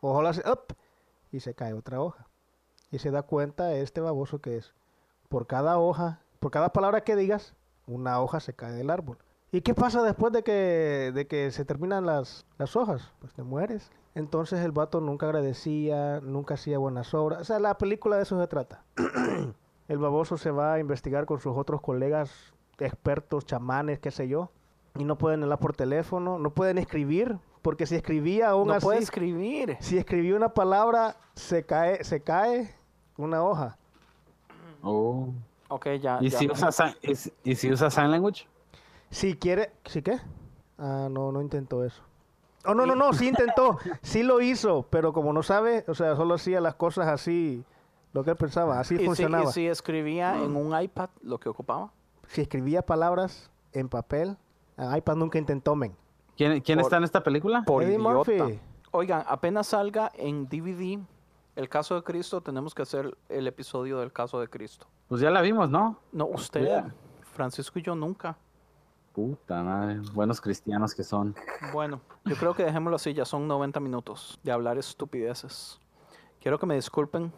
ojo 0.00 0.24
hace 0.24 0.48
up, 0.48 0.76
y 1.32 1.40
se 1.40 1.52
cae 1.54 1.72
otra 1.72 2.00
hoja. 2.00 2.28
Y 2.92 2.98
se 2.98 3.10
da 3.10 3.22
cuenta 3.22 3.74
este 3.74 4.00
baboso 4.00 4.40
que 4.40 4.58
es, 4.58 4.74
por 5.28 5.48
cada 5.48 5.78
hoja, 5.78 6.20
por 6.38 6.52
cada 6.52 6.72
palabra 6.72 7.02
que 7.02 7.16
digas, 7.16 7.54
una 7.86 8.20
hoja 8.20 8.38
se 8.38 8.52
cae 8.52 8.72
del 8.72 8.90
árbol. 8.90 9.18
¿Y 9.50 9.62
qué 9.62 9.74
pasa 9.74 10.02
después 10.02 10.32
de 10.32 10.42
que, 10.42 11.10
de 11.14 11.26
que 11.26 11.50
se 11.50 11.64
terminan 11.64 12.06
las, 12.06 12.46
las 12.58 12.76
hojas? 12.76 13.12
Pues 13.18 13.32
te 13.34 13.42
mueres. 13.42 13.90
Entonces 14.14 14.60
el 14.60 14.72
vato 14.72 15.00
nunca 15.00 15.26
agradecía, 15.26 16.20
nunca 16.20 16.54
hacía 16.54 16.78
buenas 16.78 17.12
obras. 17.14 17.40
O 17.40 17.44
sea, 17.44 17.58
la 17.58 17.76
película 17.78 18.16
de 18.16 18.22
eso 18.22 18.40
se 18.40 18.46
trata. 18.46 18.84
el 19.88 19.98
baboso 19.98 20.36
se 20.36 20.50
va 20.50 20.74
a 20.74 20.78
investigar 20.78 21.26
con 21.26 21.40
sus 21.40 21.56
otros 21.56 21.80
colegas 21.80 22.54
expertos, 22.78 23.46
chamanes, 23.46 23.98
qué 24.00 24.10
sé 24.10 24.28
yo. 24.28 24.50
Y 24.98 25.04
no 25.04 25.16
pueden 25.16 25.42
hablar 25.42 25.58
por 25.58 25.74
teléfono, 25.74 26.38
no 26.38 26.52
pueden 26.52 26.76
escribir, 26.76 27.38
porque 27.62 27.86
si 27.86 27.94
escribía 27.94 28.50
aún 28.50 28.68
No 28.68 28.74
así, 28.74 28.84
puede 28.84 28.98
escribir. 28.98 29.76
si 29.80 29.96
escribía 29.96 30.36
una 30.36 30.52
palabra, 30.52 31.16
se 31.34 31.64
cae, 31.64 32.04
se 32.04 32.22
cae 32.22 32.74
una 33.16 33.42
hoja. 33.42 33.76
Oh. 34.82 35.28
Ok, 35.68 35.86
ya. 36.00 36.18
¿Y, 36.20 36.28
ya 36.28 36.38
si 36.38 36.50
usa, 36.50 36.68
sign- 36.72 36.96
y 37.02 37.14
si- 37.14 37.32
¿Y 37.44 37.54
si 37.54 37.70
usa 37.72 37.90
Sign 37.90 38.10
Language? 38.10 38.46
Si 39.10 39.34
quiere, 39.36 39.72
¿sí 39.86 40.02
qué? 40.02 40.18
Ah, 40.78 41.08
no, 41.10 41.32
no 41.32 41.40
intentó 41.40 41.84
eso. 41.84 42.02
Oh, 42.64 42.74
no, 42.74 42.86
no, 42.86 42.94
no, 42.94 43.12
sí 43.12 43.28
intentó, 43.28 43.78
sí 44.02 44.22
lo 44.22 44.40
hizo, 44.40 44.86
pero 44.88 45.12
como 45.12 45.32
no 45.32 45.42
sabe, 45.42 45.84
o 45.88 45.94
sea, 45.94 46.14
solo 46.14 46.34
hacía 46.34 46.60
las 46.60 46.74
cosas 46.76 47.08
así 47.08 47.64
lo 48.12 48.22
que 48.22 48.30
él 48.30 48.36
pensaba, 48.36 48.78
así 48.78 48.94
Y 48.94 48.98
si, 48.98 49.02
y 49.02 49.06
funcionaba. 49.06 49.50
si 49.52 49.66
escribía 49.66 50.36
en 50.42 50.54
un 50.54 50.80
iPad 50.80 51.10
lo 51.22 51.38
que 51.38 51.48
ocupaba. 51.48 51.90
Si 52.28 52.40
escribía 52.42 52.82
palabras 52.82 53.50
en 53.72 53.88
papel, 53.88 54.36
el 54.76 54.96
iPad 54.96 55.16
nunca 55.16 55.38
intentó, 55.38 55.74
men. 55.74 55.94
¿Quién, 56.36 56.60
quién 56.60 56.78
Por- 56.78 56.86
está 56.86 56.98
en 56.98 57.04
esta 57.04 57.22
película? 57.22 57.62
Por 57.66 57.82
Eddie 57.82 57.96
idiota. 57.96 58.32
Murphy. 58.32 58.60
Oigan, 58.92 59.24
apenas 59.26 59.66
salga 59.68 60.12
en 60.14 60.46
DVD 60.48 61.00
el 61.56 61.68
caso 61.68 61.94
de 61.94 62.02
Cristo, 62.02 62.40
tenemos 62.40 62.74
que 62.74 62.82
hacer 62.82 63.16
el 63.28 63.46
episodio 63.46 63.98
del 63.98 64.12
caso 64.12 64.40
de 64.40 64.48
Cristo. 64.48 64.86
Pues 65.08 65.20
ya 65.20 65.30
la 65.30 65.40
vimos, 65.42 65.68
¿no? 65.70 65.98
No, 66.12 66.26
usted. 66.26 66.84
Francisco 67.34 67.78
y 67.78 67.82
yo 67.82 67.94
nunca. 67.94 68.36
Puta 69.12 69.62
madre, 69.62 70.00
buenos 70.14 70.40
cristianos 70.40 70.94
que 70.94 71.04
son. 71.04 71.34
Bueno, 71.72 72.00
yo 72.24 72.34
creo 72.36 72.54
que 72.54 72.64
dejémoslo 72.64 72.96
así, 72.96 73.12
ya 73.12 73.26
son 73.26 73.46
90 73.46 73.78
minutos 73.80 74.40
de 74.42 74.52
hablar 74.52 74.78
estupideces. 74.78 75.78
Quiero 76.40 76.58
que 76.58 76.64
me 76.66 76.74
disculpen 76.74 77.30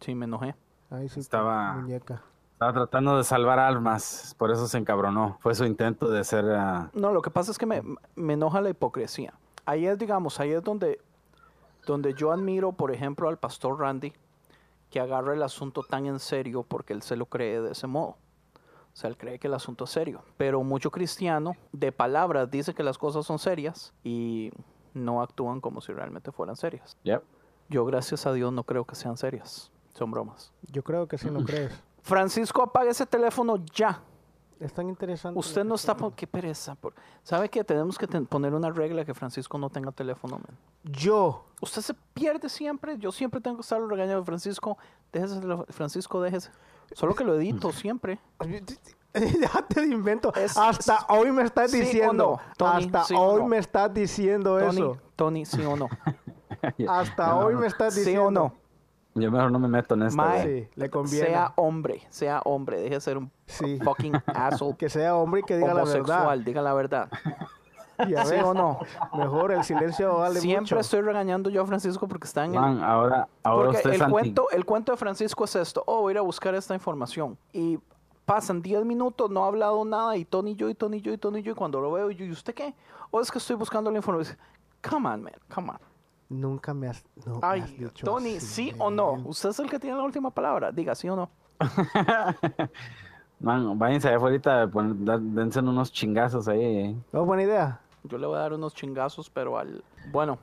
si 0.00 0.14
me 0.14 0.26
enojé. 0.26 0.54
Ahí 0.90 1.08
sí, 1.08 1.20
Estaba- 1.20 1.74
muñeca. 1.74 2.22
Estaba 2.52 2.74
tratando 2.74 3.16
de 3.16 3.24
salvar 3.24 3.58
almas, 3.58 4.36
por 4.38 4.50
eso 4.52 4.68
se 4.68 4.78
encabronó. 4.78 5.36
Fue 5.40 5.54
su 5.54 5.64
intento 5.64 6.08
de 6.08 6.22
ser... 6.22 6.44
ah, 6.50 6.90
No, 6.92 7.10
lo 7.12 7.20
que 7.22 7.30
pasa 7.30 7.50
es 7.50 7.58
que 7.58 7.66
me, 7.66 7.82
me 8.14 8.34
enoja 8.34 8.60
la 8.60 8.70
hipocresía. 8.70 9.34
Ahí 9.64 9.86
es, 9.86 9.98
digamos, 9.98 10.38
ahí 10.38 10.50
es 10.52 10.62
donde, 10.62 11.00
donde 11.86 12.14
yo 12.14 12.32
admiro, 12.32 12.72
por 12.72 12.92
ejemplo, 12.92 13.28
al 13.28 13.38
pastor 13.38 13.78
Randy, 13.80 14.12
que 14.90 15.00
agarra 15.00 15.34
el 15.34 15.42
asunto 15.42 15.82
tan 15.82 16.06
en 16.06 16.18
serio 16.18 16.62
porque 16.62 16.92
él 16.92 17.02
se 17.02 17.16
lo 17.16 17.26
cree 17.26 17.60
de 17.60 17.72
ese 17.72 17.86
modo. 17.86 18.16
O 18.92 18.96
sea, 18.96 19.08
él 19.08 19.16
cree 19.16 19.38
que 19.38 19.46
el 19.46 19.54
asunto 19.54 19.84
es 19.84 19.90
serio. 19.90 20.22
Pero 20.36 20.62
mucho 20.62 20.90
cristiano 20.90 21.56
de 21.72 21.92
palabras 21.92 22.50
dice 22.50 22.74
que 22.74 22.82
las 22.82 22.98
cosas 22.98 23.24
son 23.24 23.38
serias 23.38 23.94
y 24.04 24.50
no 24.92 25.22
actúan 25.22 25.60
como 25.60 25.80
si 25.80 25.92
realmente 25.92 26.30
fueran 26.30 26.56
serias. 26.56 26.96
yep. 27.02 27.22
Yo, 27.68 27.86
gracias 27.86 28.26
a 28.26 28.34
Dios, 28.34 28.52
no 28.52 28.64
creo 28.64 28.84
que 28.84 28.94
sean 28.94 29.16
serias. 29.16 29.70
Son 29.94 30.10
bromas. 30.10 30.52
Yo 30.70 30.82
creo 30.82 31.08
que 31.08 31.16
sí, 31.16 31.30
¿no 31.30 31.42
crees? 31.44 31.72
Francisco, 32.02 32.62
apague 32.62 32.90
ese 32.90 33.06
teléfono 33.06 33.56
ya. 33.72 34.02
Es 34.60 34.72
tan 34.72 34.88
interesante. 34.88 35.38
Usted 35.38 35.64
no 35.64 35.74
está... 35.74 35.96
por- 35.96 36.12
Qué 36.14 36.26
pereza. 36.26 36.74
por- 36.76 36.94
¿Sabe 37.22 37.48
que 37.48 37.64
tenemos 37.64 37.98
que 37.98 38.06
ten- 38.06 38.26
poner 38.26 38.54
una 38.54 38.70
regla 38.70 39.04
que 39.04 39.12
Francisco 39.14 39.58
no 39.58 39.70
tenga 39.70 39.90
teléfono? 39.92 40.36
man? 40.38 40.56
Yo. 40.84 41.44
Usted 41.60 41.82
se 41.82 41.94
pierde 42.14 42.48
siempre. 42.48 42.96
Yo 42.98 43.10
siempre 43.12 43.40
tengo 43.40 43.56
que 43.56 43.62
estar 43.62 43.80
regañando. 43.80 44.24
Francisco, 44.24 44.78
déjese. 45.12 45.40
Francisco, 45.70 46.20
déjese. 46.22 46.50
Solo 46.92 47.14
que 47.14 47.24
lo 47.24 47.34
edito 47.34 47.72
siempre. 47.72 48.20
Déjate 49.12 49.80
de 49.82 49.88
invento. 49.88 50.32
Es- 50.34 50.56
hasta 50.56 51.06
hoy 51.10 51.30
me 51.32 51.42
estás 51.42 51.70
¿Sí 51.70 51.80
diciendo. 51.80 52.40
no, 52.40 52.54
Tony? 52.56 52.84
hasta 52.86 53.04
¿Sí 53.04 53.14
hoy 53.16 53.42
no? 53.42 53.48
me 53.48 53.58
estás 53.58 53.92
diciendo 53.92 54.58
Tony, 54.58 54.68
eso. 54.70 54.98
Tony, 55.16 55.44
sí 55.44 55.62
o 55.64 55.76
no. 55.76 55.88
Hasta 56.88 57.26
No, 57.28 57.38
hoy 57.40 57.54
no. 57.54 57.60
me 57.60 57.66
estás 57.66 57.92
¿Sí 57.94 58.00
diciendo. 58.00 58.24
o 58.26 58.30
no? 58.30 58.54
Yo 59.14 59.30
mejor 59.30 59.50
no 59.52 59.58
me 59.58 59.68
meto 59.68 59.94
en 59.94 60.02
esto. 60.04 60.16
Mae. 60.16 60.42
Sí, 60.62 60.68
le 60.74 60.88
conviene. 60.90 61.26
Sea 61.26 61.52
hombre, 61.56 62.02
sea 62.08 62.40
hombre. 62.44 62.80
Deje 62.80 62.94
de 62.94 63.00
ser 63.00 63.18
un 63.18 63.30
Sí. 63.46 63.78
fucking 63.84 64.14
asshole. 64.34 64.76
Que 64.76 64.88
sea 64.88 65.14
hombre 65.16 65.40
y 65.40 65.42
que 65.44 65.56
diga 65.56 65.74
la 65.74 65.82
homosexual, 65.82 66.28
verdad. 66.38 66.44
diga 66.46 66.62
la 66.62 66.74
verdad. 66.74 67.08
Ya 68.08 68.24
¿Sí 68.24 68.32
ves, 68.34 68.42
o 68.42 68.52
no? 68.54 68.78
Mejor 69.12 69.52
el 69.52 69.62
silencio 69.62 70.16
vale 70.16 70.40
Siempre 70.40 70.62
mucho. 70.62 70.78
estoy 70.80 71.02
regañando 71.02 71.50
yo 71.50 71.62
a 71.62 71.66
Francisco 71.66 72.08
porque 72.08 72.26
está 72.26 72.44
en 72.46 72.54
el, 72.54 72.60
Man, 72.60 72.82
ahora, 72.82 73.28
ahora 73.44 73.66
Porque 73.70 73.76
usted 73.88 74.02
el 74.02 74.10
cuento, 74.10 74.50
el 74.50 74.64
cuento 74.64 74.90
de 74.92 74.98
Francisco 74.98 75.44
es 75.44 75.54
esto. 75.54 75.84
Oh, 75.86 76.00
voy 76.00 76.10
a 76.10 76.14
ir 76.14 76.18
a 76.18 76.22
buscar 76.22 76.52
esta 76.56 76.74
información. 76.74 77.38
Y 77.52 77.78
pasan 78.24 78.60
10 78.60 78.84
minutos, 78.86 79.30
no 79.30 79.44
ha 79.44 79.46
hablado 79.46 79.84
nada. 79.84 80.16
Y 80.16 80.24
Tony, 80.24 80.56
yo, 80.56 80.68
y 80.68 80.74
Tony, 80.74 81.00
yo, 81.00 81.12
y 81.12 81.18
Tony, 81.18 81.42
yo. 81.42 81.52
Y 81.52 81.54
cuando 81.54 81.80
lo 81.80 81.92
veo, 81.92 82.10
yo, 82.10 82.24
¿y 82.24 82.30
usted 82.32 82.54
qué? 82.54 82.74
O 83.12 83.20
es 83.20 83.30
que 83.30 83.38
estoy 83.38 83.54
buscando 83.56 83.88
la 83.90 83.98
información. 83.98 84.36
Come 84.88 85.08
on, 85.08 85.22
man, 85.22 85.34
come 85.54 85.68
on. 85.70 85.78
Nunca 86.32 86.72
me 86.74 86.88
has, 86.88 87.04
no 87.26 87.32
me 87.34 87.38
has 87.38 87.42
Ay, 87.44 87.60
dicho 87.78 88.04
Tony, 88.04 88.36
así, 88.36 88.46
¿sí 88.70 88.72
o 88.78 88.90
no? 88.90 89.12
Usted 89.24 89.50
es 89.50 89.58
el 89.60 89.68
que 89.70 89.78
tiene 89.78 89.96
la 89.96 90.02
última 90.02 90.30
palabra. 90.30 90.72
Diga, 90.72 90.94
¿sí 90.94 91.08
o 91.08 91.14
no? 91.16 91.30
Man, 93.40 93.78
váyanse 93.78 94.08
allá 94.08 94.16
afuera, 94.18 94.66
dense 95.20 95.58
unos 95.60 95.92
chingazos 95.92 96.46
ahí. 96.48 96.62
eh. 96.64 96.96
No, 97.12 97.24
buena 97.24 97.42
idea. 97.42 97.80
Yo 98.04 98.16
le 98.18 98.26
voy 98.26 98.36
a 98.36 98.40
dar 98.40 98.52
unos 98.52 98.74
chingazos, 98.74 99.28
pero 99.30 99.58
al... 99.58 99.82
Bueno. 100.10 100.38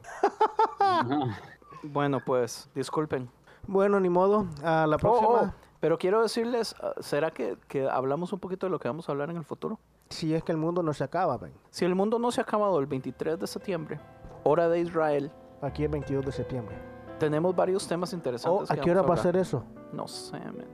bueno, 1.83 2.19
pues, 2.25 2.69
disculpen. 2.75 3.29
Bueno, 3.67 3.99
ni 3.99 4.09
modo. 4.09 4.47
A 4.63 4.85
la 4.87 4.95
Oh, 4.97 4.99
próxima. 4.99 5.29
oh, 5.29 5.53
pero 5.79 5.97
quiero 5.97 6.21
decirles, 6.21 6.75
ah, 6.81 6.93
¿será 6.99 7.31
que, 7.31 7.57
que 7.67 7.89
hablamos 7.89 8.33
un 8.33 8.39
poquito 8.39 8.65
de 8.65 8.71
lo 8.71 8.79
que 8.79 8.87
vamos 8.87 9.07
a 9.07 9.11
hablar 9.11 9.29
en 9.29 9.37
el 9.37 9.45
futuro? 9.45 9.79
Si 10.09 10.33
es 10.33 10.43
que 10.43 10.51
el 10.51 10.57
mundo 10.57 10.83
no 10.83 10.93
se 10.93 11.03
acaba, 11.03 11.37
ven. 11.37 11.53
Si 11.69 11.85
el 11.85 11.95
mundo 11.95 12.19
no 12.19 12.31
se 12.31 12.41
ha 12.41 12.43
acabado 12.43 12.79
el 12.79 12.85
23 12.85 13.39
de 13.39 13.47
septiembre, 13.47 13.99
hora 14.43 14.67
de 14.67 14.79
Israel, 14.79 15.31
Aquí 15.61 15.83
el 15.83 15.89
22 15.89 16.25
de 16.25 16.31
septiembre. 16.31 16.75
tenemos 17.19 17.53
varios 17.55 17.85
temas 17.87 18.13
Oh, 18.13 18.15
interesantes. 18.15 18.71
¿A 18.71 18.75
que 18.75 18.81
qué 18.81 18.91
hora 18.91 19.01
va 19.01 19.13
a 19.13 19.17
ser 19.17 19.35
eso? 19.35 19.63
No 19.91 20.07
sé, 20.07 20.39
man. 20.39 20.65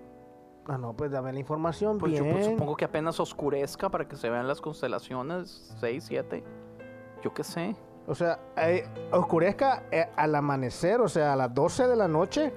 Ah, 0.67 0.77
no, 0.77 0.93
pues 0.95 1.11
dame 1.11 1.31
la 1.33 1.39
información 1.39 1.97
Pues 1.97 2.13
yo 2.13 2.23
bien. 2.23 2.33
pues, 2.35 2.45
supongo 2.47 2.75
que 2.75 2.85
apenas 2.85 3.19
oscurezca 3.19 3.89
para 3.89 4.07
que 4.07 4.15
se 4.15 4.29
vean 4.29 4.47
las 4.47 4.61
constelaciones 4.61 5.75
6, 5.79 6.03
7. 6.07 6.43
Yo 7.23 7.33
qué 7.33 7.43
sé. 7.43 7.75
O 8.07 8.13
sea, 8.15 8.39
eh, 8.57 8.87
oscurezca 9.11 9.83
eh, 9.91 10.07
al 10.15 10.35
amanecer, 10.35 11.01
o 11.01 11.07
sea, 11.09 11.33
a 11.33 11.35
las 11.35 11.53
12 11.53 11.87
de 11.87 11.95
la 11.95 12.07
noche 12.07 12.53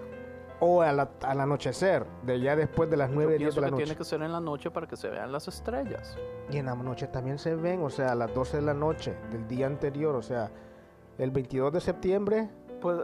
o 0.60 0.82
a 0.82 0.92
la- 0.92 1.10
al 1.22 1.40
anochecer, 1.40 2.04
de 2.24 2.40
ya 2.40 2.56
después 2.56 2.90
de 2.90 2.96
las 2.98 3.08
Yo 3.08 3.14
9, 3.14 3.38
10 3.38 3.38
pienso 3.38 3.54
de 3.56 3.60
la 3.62 3.66
que 3.68 3.70
noche. 3.72 3.84
tiene 3.84 3.96
que 3.96 4.04
ser 4.04 4.22
en 4.22 4.32
la 4.32 4.40
noche 4.40 4.70
para 4.70 4.86
que 4.86 4.96
se 4.96 5.08
vean 5.08 5.30
las 5.32 5.48
estrellas. 5.48 6.16
Y 6.50 6.58
en 6.58 6.66
la 6.66 6.74
noche 6.74 7.06
también 7.06 7.38
se 7.38 7.54
ven, 7.54 7.82
o 7.82 7.88
sea, 7.90 8.12
a 8.12 8.14
las 8.14 8.34
12 8.34 8.58
de 8.58 8.62
la 8.64 8.74
noche 8.74 9.16
del 9.30 9.46
día 9.48 9.66
anterior, 9.66 10.14
o 10.14 10.22
sea, 10.22 10.50
el 11.18 11.30
22 11.30 11.72
de 11.72 11.80
septiembre, 11.80 12.48
Pues 12.80 13.00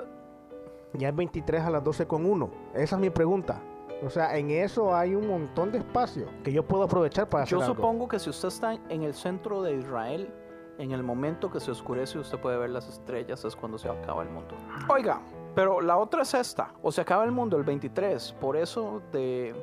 ya 0.95 1.09
es 1.09 1.16
23 1.16 1.62
a 1.62 1.70
las 1.70 1.82
12 1.82 2.07
con 2.07 2.24
1. 2.24 2.51
Esa 2.74 2.97
es 2.97 3.01
mi 3.01 3.11
pregunta. 3.11 3.61
O 4.05 4.11
sea, 4.11 4.36
en 4.36 4.51
eso 4.51 4.95
hay 4.95 5.15
un 5.15 5.27
montón 5.27 5.73
de 5.73 5.78
espacio 5.78 6.27
que 6.43 6.53
yo 6.53 6.62
puedo 6.62 6.85
aprovechar 6.85 7.28
para 7.28 7.45
yo 7.45 7.59
hacer 7.59 7.70
algo. 7.70 7.82
supongo 7.82 8.09
que 8.09 8.19
si 8.19 8.31
usted 8.31 8.49
está 8.49 8.74
en 8.89 9.03
el 9.03 9.15
centro 9.15 9.62
de 9.62 9.77
Israel, 9.77 10.32
en 10.78 10.93
el 10.93 11.03
momento 11.03 11.51
que 11.51 11.61
se 11.61 11.70
oscurece 11.70 12.19
usted 12.19 12.39
puede 12.39 12.57
ver 12.59 12.70
las 12.70 12.89
estrellas, 12.89 13.45
es 13.45 13.57
cuando 13.57 13.78
se 13.78 13.89
acaba 13.89 14.23
el 14.23 14.28
mundo. 14.28 14.57
Oiga, 14.89 15.20
pero 15.55 15.81
la 15.81 15.97
otra 15.97 16.23
es 16.23 16.35
esta. 16.35 16.74
O 16.82 16.93
se 16.93 17.01
acaba 17.01 17.24
el 17.24 17.32
mundo 17.32 17.57
el 17.57 17.65
23, 17.65 18.32
por 18.41 18.57
eso 18.57 19.03
de 19.12 19.55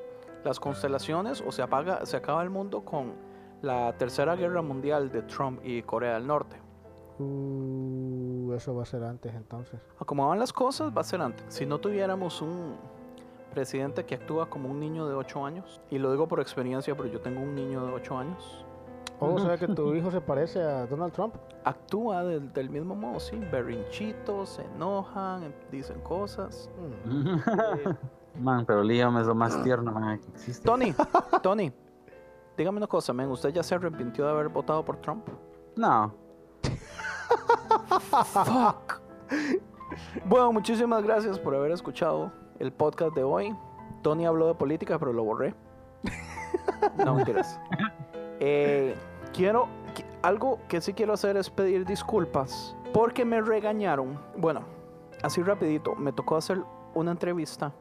las 0.44 0.60
constelaciones, 0.60 1.44
o 1.46 1.52
se, 1.52 1.62
apaga, 1.62 2.06
se 2.06 2.18
acaba 2.18 2.42
el 2.44 2.50
mundo 2.50 2.84
con 2.84 3.14
la 3.62 3.94
tercera 3.98 4.36
guerra 4.36 4.62
mundial 4.62 5.12
de 5.12 5.22
Trump 5.24 5.60
y 5.64 5.84
Corea 5.84 6.16
del 6.16 6.26
Norte. 6.26 6.56
Uh, 7.20 8.31
eso 8.56 8.76
va 8.76 8.84
a 8.84 8.86
ser 8.86 9.04
antes 9.04 9.34
entonces. 9.34 9.80
A 10.00 10.06
Como 10.06 10.28
van 10.28 10.40
las 10.40 10.54
cosas, 10.54 10.92
va 10.96 11.02
a 11.02 11.04
ser 11.04 11.22
antes. 11.22 11.46
Si 11.50 11.66
no 11.66 11.80
tuviéramos 11.80 12.42
un 12.42 12.76
presidente 13.54 14.06
que 14.06 14.16
actúa 14.16 14.50
como 14.50 14.70
un 14.70 14.80
niño 14.80 15.08
de 15.08 15.16
8 15.16 15.46
años, 15.46 15.82
y 15.90 15.98
lo 15.98 16.12
digo 16.12 16.28
por 16.28 16.40
experiencia, 16.40 16.96
pero 16.96 17.10
yo 17.10 17.20
tengo 17.22 17.42
un 17.42 17.54
niño 17.56 17.86
de 17.86 17.94
8 17.94 18.18
años, 18.18 18.66
Oh, 19.24 19.36
o 19.36 19.40
sea 19.40 19.56
que 19.56 19.68
tu 19.68 19.94
hijo 19.94 20.10
se 20.10 20.20
parece 20.20 20.64
a 20.64 20.88
Donald 20.88 21.14
Trump. 21.14 21.36
actúa 21.64 22.24
del, 22.24 22.52
del 22.54 22.72
mismo 22.72 22.96
modo, 22.96 23.20
sí, 23.20 23.38
berrinchitos, 23.52 24.50
se 24.50 24.64
enojan, 24.64 25.54
dicen 25.72 26.02
cosas. 26.02 26.68
Mm. 27.06 27.36
Eh, 27.36 27.96
Man, 28.40 28.66
pero 28.66 28.82
Liam 28.84 29.18
es 29.18 29.28
lo 29.28 29.36
más 29.36 29.62
tierno 29.62 29.92
man, 29.92 30.18
que 30.20 30.28
existe. 30.30 30.66
Tony, 30.66 30.96
Tony, 31.44 31.72
dígame 32.58 32.78
una 32.78 32.88
cosa, 32.88 33.14
men, 33.14 33.30
¿usted 33.30 33.50
ya 33.50 33.62
se 33.62 33.76
arrepintió 33.76 34.26
de 34.26 34.32
haber 34.32 34.48
votado 34.48 34.84
por 34.84 34.98
Trump? 34.98 35.28
No. 35.76 36.14
Fuck. 38.00 39.02
Bueno, 40.26 40.54
muchísimas 40.54 41.04
gracias 41.04 41.38
por 41.38 41.56
haber 41.56 41.72
escuchado 41.72 42.32
el 42.60 42.72
podcast 42.72 43.14
de 43.14 43.24
hoy. 43.24 43.56
Tony 44.02 44.26
habló 44.26 44.48
de 44.48 44.56
política, 44.56 44.98
pero 44.98 45.14
lo 45.14 45.24
borré. 45.24 45.54
No 46.98 47.16
mentiras. 47.16 47.60
Eh, 48.40 48.96
quiero 49.34 49.68
algo 50.24 50.60
que 50.68 50.82
sí 50.82 50.94
quiero 50.94 51.14
hacer 51.14 51.38
es 51.38 51.50
pedir 51.50 51.86
disculpas 51.86 52.76
porque 52.94 53.24
me 53.24 53.42
regañaron. 53.42 54.20
Bueno, 54.38 54.62
así 55.22 55.42
rapidito, 55.44 55.96
me 55.96 56.12
tocó 56.12 56.38
hacer 56.38 56.62
una 56.94 57.12
entrevista 57.12 57.72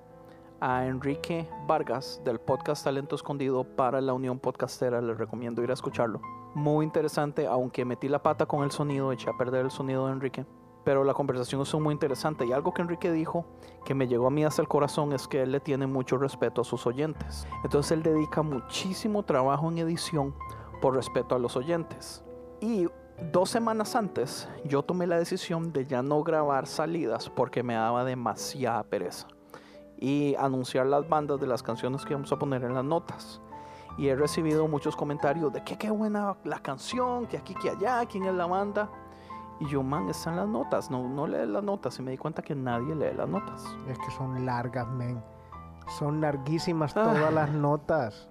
a 0.61 0.87
Enrique 0.87 1.49
Vargas 1.66 2.20
del 2.24 2.39
podcast 2.39 2.85
Talento 2.85 3.16
Escondido 3.16 3.65
para 3.65 4.01
la 4.01 4.12
Unión 4.12 4.39
Podcastera. 4.39 5.01
Les 5.01 5.16
recomiendo 5.16 5.62
ir 5.62 5.70
a 5.70 5.74
escucharlo. 5.74 6.20
Muy 6.55 6.85
interesante, 6.85 7.47
aunque 7.47 7.85
metí 7.85 8.09
la 8.09 8.22
pata 8.22 8.47
con 8.47 8.64
el 8.64 8.72
sonido, 8.72 9.12
eché 9.12 9.31
a 9.31 9.36
perder 9.36 9.66
el 9.66 9.70
sonido 9.70 10.06
de 10.06 10.12
Enrique. 10.12 10.47
Pero 10.85 11.05
la 11.05 11.14
conversación 11.14 11.60
estuvo 11.60 11.82
muy 11.82 11.93
interesante 11.93 12.47
y 12.47 12.52
algo 12.52 12.72
que 12.72 12.82
Enrique 12.82 13.12
dijo 13.12 13.44
que 13.85 13.94
me 13.94 14.09
llegó 14.09 14.27
a 14.27 14.31
mí 14.31 14.44
hasta 14.44 14.62
el 14.62 14.68
corazón 14.68 15.12
es 15.12 15.28
que 15.28 15.43
él 15.43 15.52
le 15.52 15.60
tiene 15.60 15.86
mucho 15.86 16.16
respeto 16.16 16.62
a 16.62 16.64
sus 16.64 16.86
oyentes. 16.86 17.47
Entonces 17.62 17.93
él 17.93 18.02
dedica 18.02 18.43
muchísimo 18.43 19.22
trabajo 19.22 19.70
en 19.70 19.78
edición 19.78 20.35
por 20.81 20.94
respeto 20.94 21.35
a 21.35 21.39
los 21.39 21.56
oyentes. 21.56 22.24
Y 22.60 22.89
dos 23.31 23.51
semanas 23.51 23.94
antes 23.94 24.48
yo 24.64 24.82
tomé 24.82 25.06
la 25.06 25.18
decisión 25.18 25.72
de 25.72 25.86
ya 25.86 26.02
no 26.02 26.22
grabar 26.22 26.66
salidas 26.66 27.28
porque 27.28 27.62
me 27.62 27.74
daba 27.74 28.05
demasiada 28.05 28.82
pereza. 28.85 29.28
Y 29.98 30.35
anunciar 30.36 30.86
las 30.86 31.06
bandas 31.06 31.39
de 31.39 31.47
las 31.47 31.62
canciones 31.62 32.06
que 32.06 32.14
vamos 32.14 32.32
a 32.32 32.39
poner 32.39 32.64
en 32.64 32.72
las 32.72 32.85
notas. 32.85 33.43
Y 34.01 34.09
he 34.09 34.16
recibido 34.16 34.66
muchos 34.66 34.97
comentarios 34.97 35.52
de 35.52 35.62
que 35.62 35.77
qué 35.77 35.90
buena 35.90 36.35
la 36.44 36.59
canción, 36.60 37.27
que 37.27 37.36
aquí, 37.36 37.55
que 37.55 37.68
allá, 37.68 38.06
quién 38.06 38.24
es 38.24 38.32
la 38.35 38.47
banda. 38.47 38.89
Y 39.60 39.66
yo, 39.66 39.82
man, 39.82 40.09
están 40.09 40.36
las 40.36 40.48
notas, 40.48 40.90
no, 40.90 41.06
no 41.06 41.27
lee 41.27 41.47
las 41.47 41.62
notas. 41.62 41.98
Y 41.98 42.02
me 42.02 42.10
di 42.12 42.16
cuenta 42.16 42.40
que 42.40 42.55
nadie 42.55 42.94
lee 42.94 43.14
las 43.14 43.28
notas. 43.28 43.62
Es 43.89 43.98
que 43.98 44.10
son 44.12 44.47
largas, 44.47 44.89
men. 44.89 45.22
Son 45.98 46.18
larguísimas 46.22 46.97
Ah. 46.97 47.02
todas 47.12 47.31
las 47.35 47.51
notas. 47.52 48.27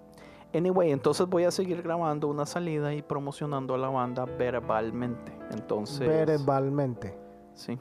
Anyway, 0.56 0.92
entonces 0.92 1.28
voy 1.28 1.44
a 1.44 1.52
seguir 1.52 1.84
grabando 1.84 2.28
una 2.30 2.48
salida 2.48 2.92
y 2.96 3.04
promocionando 3.04 3.76
a 3.76 3.78
la 3.78 3.90
banda 3.90 4.26
verbalmente. 4.26 5.38
Entonces, 5.52 6.08
Verbalmente. 6.08 7.16
sí. 7.54 7.78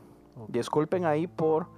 Disculpen 0.49 1.07
ahí 1.07 1.27
por 1.27 1.69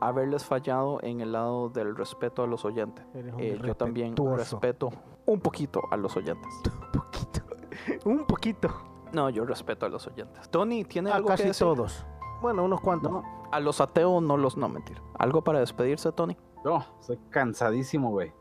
haberles 0.00 0.44
fallado 0.44 0.98
en 1.02 1.20
el 1.20 1.30
lado 1.32 1.68
del 1.68 1.94
respeto 1.96 2.42
a 2.42 2.46
los 2.48 2.64
oyentes. 2.64 3.06
Eh, 3.14 3.58
yo 3.64 3.74
también 3.76 4.14
respeto 4.16 4.90
un 5.26 5.40
poquito 5.40 5.82
a 5.90 5.96
los 5.96 6.16
oyentes. 6.16 6.52
Un 6.64 6.92
poquito. 6.92 7.40
Un 8.04 8.24
poquito. 8.26 8.68
No, 9.12 9.30
yo 9.30 9.44
respeto 9.44 9.86
a 9.86 9.88
los 9.88 10.06
oyentes. 10.06 10.48
Tony, 10.50 10.84
¿tiene 10.84 11.10
A 11.10 11.16
algo 11.16 11.28
que 11.28 11.32
casi 11.34 11.44
decir? 11.48 11.66
todos. 11.66 12.04
Bueno, 12.42 12.64
unos 12.64 12.80
cuantos. 12.80 13.10
No, 13.10 13.22
a 13.50 13.60
los 13.60 13.80
ateos 13.80 14.22
no 14.22 14.36
los 14.36 14.56
no 14.56 14.68
mentir. 14.68 15.00
¿Algo 15.18 15.42
para 15.42 15.60
despedirse, 15.60 16.12
Tony? 16.12 16.36
No, 16.64 16.84
estoy 17.00 17.18
cansadísimo, 17.30 18.10
güey. 18.10 18.32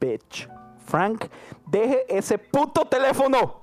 Bitch. 0.00 0.48
Frank, 0.78 1.26
deje 1.66 2.04
ese 2.16 2.38
puto 2.38 2.84
teléfono. 2.86 3.60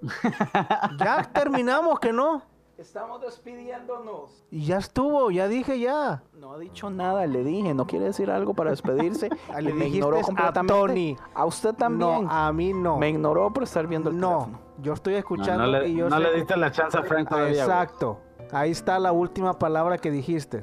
Ya 0.98 1.22
terminamos, 1.32 1.98
que 1.98 2.12
no. 2.12 2.42
Estamos 2.78 3.20
despidiéndonos. 3.20 4.44
Y 4.52 4.64
ya 4.66 4.76
estuvo, 4.78 5.32
ya 5.32 5.48
dije 5.48 5.80
ya. 5.80 6.22
No 6.38 6.52
ha 6.52 6.58
dicho 6.58 6.90
nada, 6.90 7.26
le 7.26 7.42
dije, 7.42 7.74
no 7.74 7.88
quiere 7.88 8.04
decir 8.04 8.30
algo 8.30 8.54
para 8.54 8.70
despedirse. 8.70 9.28
Ah, 9.52 9.60
le 9.60 9.72
me 9.74 9.88
ignoró 9.88 10.18
a 10.18 10.22
completamente. 10.22 10.72
Tony. 10.72 11.16
A 11.34 11.44
usted 11.44 11.74
también. 11.74 12.24
No, 12.24 12.30
a 12.30 12.52
mí 12.52 12.72
no. 12.72 12.96
Me 12.98 13.08
ignoró 13.08 13.52
por 13.52 13.64
estar 13.64 13.86
viendo 13.88 14.10
el 14.10 14.18
no, 14.18 14.30
teléfono. 14.38 14.58
yo 14.80 14.92
estoy 14.92 15.14
No, 15.14 15.18
escuchando 15.18 15.64
no 15.64 15.70
le, 15.72 15.88
y 15.88 15.96
yo 15.96 16.08
no 16.08 16.16
sé 16.16 16.22
le 16.22 16.34
diste 16.34 16.56
la 16.56 16.70
chance 16.70 16.96
a 16.96 17.02
Frank 17.02 17.28
todavía, 17.28 17.48
güey. 17.50 17.60
Exacto. 17.60 18.20
Ahí 18.52 18.70
está 18.70 18.98
la 19.00 19.10
última 19.10 19.58
palabra 19.58 19.98
que 19.98 20.12
dijiste 20.12 20.60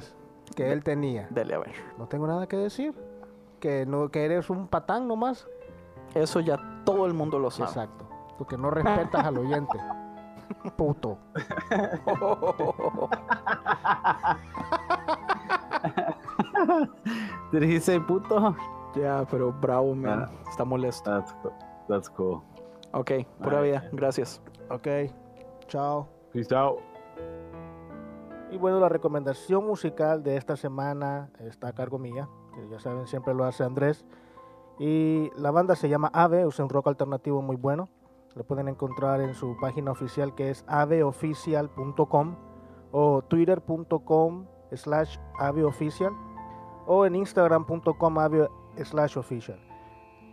que 0.54 0.72
él 0.72 0.82
tenía. 0.82 1.26
Dele 1.30 1.54
a 1.54 1.58
ver. 1.58 1.74
No 1.98 2.06
tengo 2.06 2.26
nada 2.26 2.46
que 2.46 2.56
decir. 2.56 2.94
Que 3.60 3.84
no 3.84 4.08
que 4.10 4.24
eres 4.24 4.48
un 4.48 4.68
patán 4.68 5.06
nomás. 5.06 5.46
Eso 6.14 6.40
ya 6.40 6.58
todo 6.84 7.04
el 7.04 7.12
mundo 7.12 7.38
lo 7.38 7.50
sabe. 7.50 7.68
Exacto. 7.68 8.08
Porque 8.38 8.56
no 8.56 8.70
respetas 8.70 9.26
al 9.26 9.36
oyente. 9.36 9.78
Puto. 10.76 11.18
Te 17.50 17.60
dijiste, 17.60 18.00
puto. 18.00 18.56
ya, 18.94 19.24
pero 19.30 19.52
bravo, 19.52 19.94
man. 19.94 20.24
Ah. 20.24 20.30
Está 20.48 20.64
molesto. 20.64 21.10
That's 21.10 21.32
cool. 21.42 21.52
That's 21.88 22.10
cool. 22.10 22.40
Ok, 22.92 23.10
pura 23.42 23.58
Alright. 23.58 23.82
vida. 23.82 23.90
Gracias. 23.92 24.40
Ok. 24.70 24.88
Chao. 25.68 26.08
Peace 26.32 26.54
out. 26.54 26.78
Y 28.50 28.58
bueno, 28.58 28.80
la 28.80 28.88
recomendación 28.88 29.66
musical 29.66 30.22
de 30.22 30.36
esta 30.36 30.56
semana 30.56 31.30
está 31.40 31.68
a 31.68 31.72
cargo 31.72 31.98
mía, 31.98 32.28
que 32.54 32.68
ya 32.68 32.78
saben, 32.78 33.06
siempre 33.06 33.34
lo 33.34 33.44
hace 33.44 33.64
Andrés. 33.64 34.04
Y 34.78 35.30
la 35.36 35.50
banda 35.50 35.74
se 35.74 35.88
llama 35.88 36.10
Ave, 36.12 36.46
es 36.46 36.58
un 36.58 36.68
rock 36.68 36.88
alternativo 36.88 37.42
muy 37.42 37.56
bueno. 37.56 37.88
Lo 38.36 38.44
pueden 38.44 38.68
encontrar 38.68 39.22
en 39.22 39.34
su 39.34 39.56
página 39.58 39.90
oficial 39.90 40.34
que 40.34 40.50
es 40.50 40.64
aveoficial.com 40.68 42.36
o 42.92 43.22
twitter.com 43.22 44.46
slash 44.72 45.16
aveoficial 45.38 46.12
o 46.86 47.06
en 47.06 47.16
instagram.com 47.16 48.18
ave 48.18 48.48
slash 48.84 49.16
official. 49.16 49.58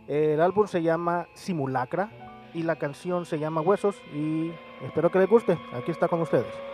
El 0.06 0.42
álbum 0.42 0.66
se 0.66 0.82
llama 0.82 1.26
Simulacra 1.34 2.10
y 2.52 2.62
la 2.62 2.76
canción 2.76 3.24
se 3.24 3.38
llama 3.38 3.62
Huesos 3.62 3.96
y 4.12 4.52
espero 4.82 5.10
que 5.10 5.18
les 5.18 5.28
guste. 5.28 5.58
Aquí 5.72 5.90
está 5.90 6.06
con 6.06 6.20
ustedes. 6.20 6.73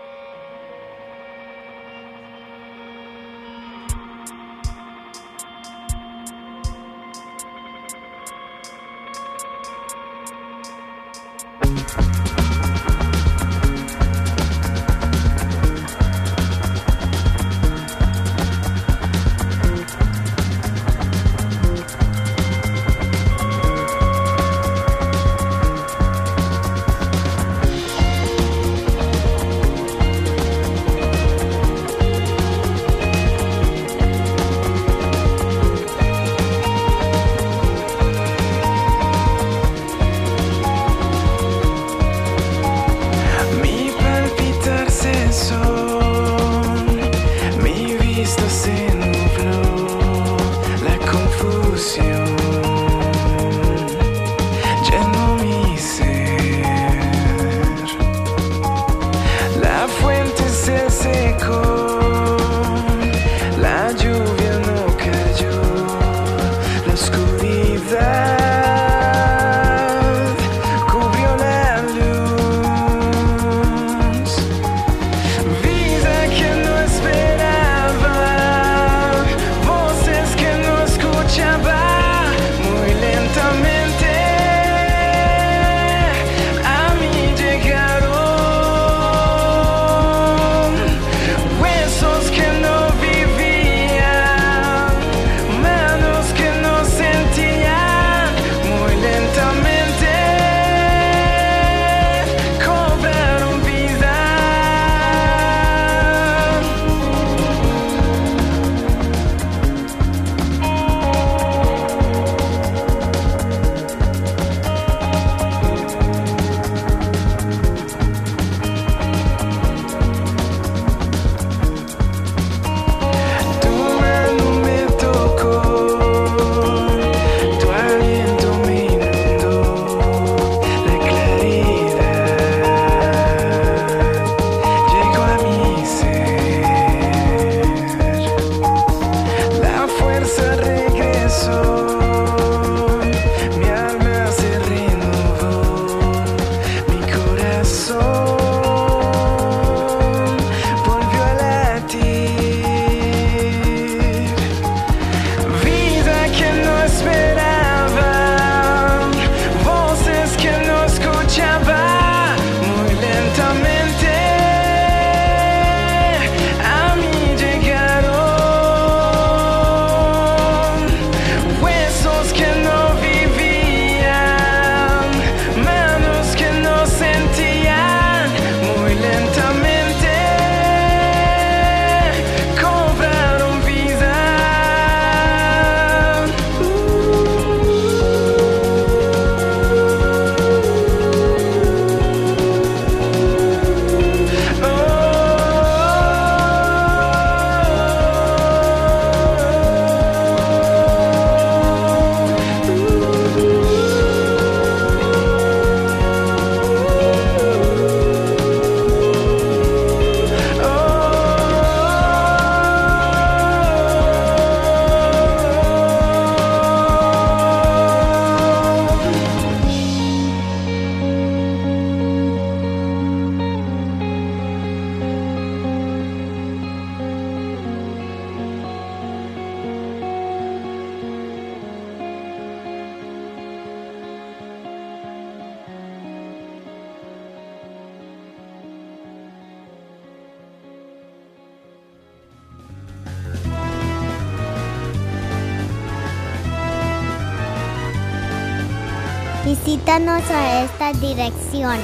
Dirección 250.94 251.78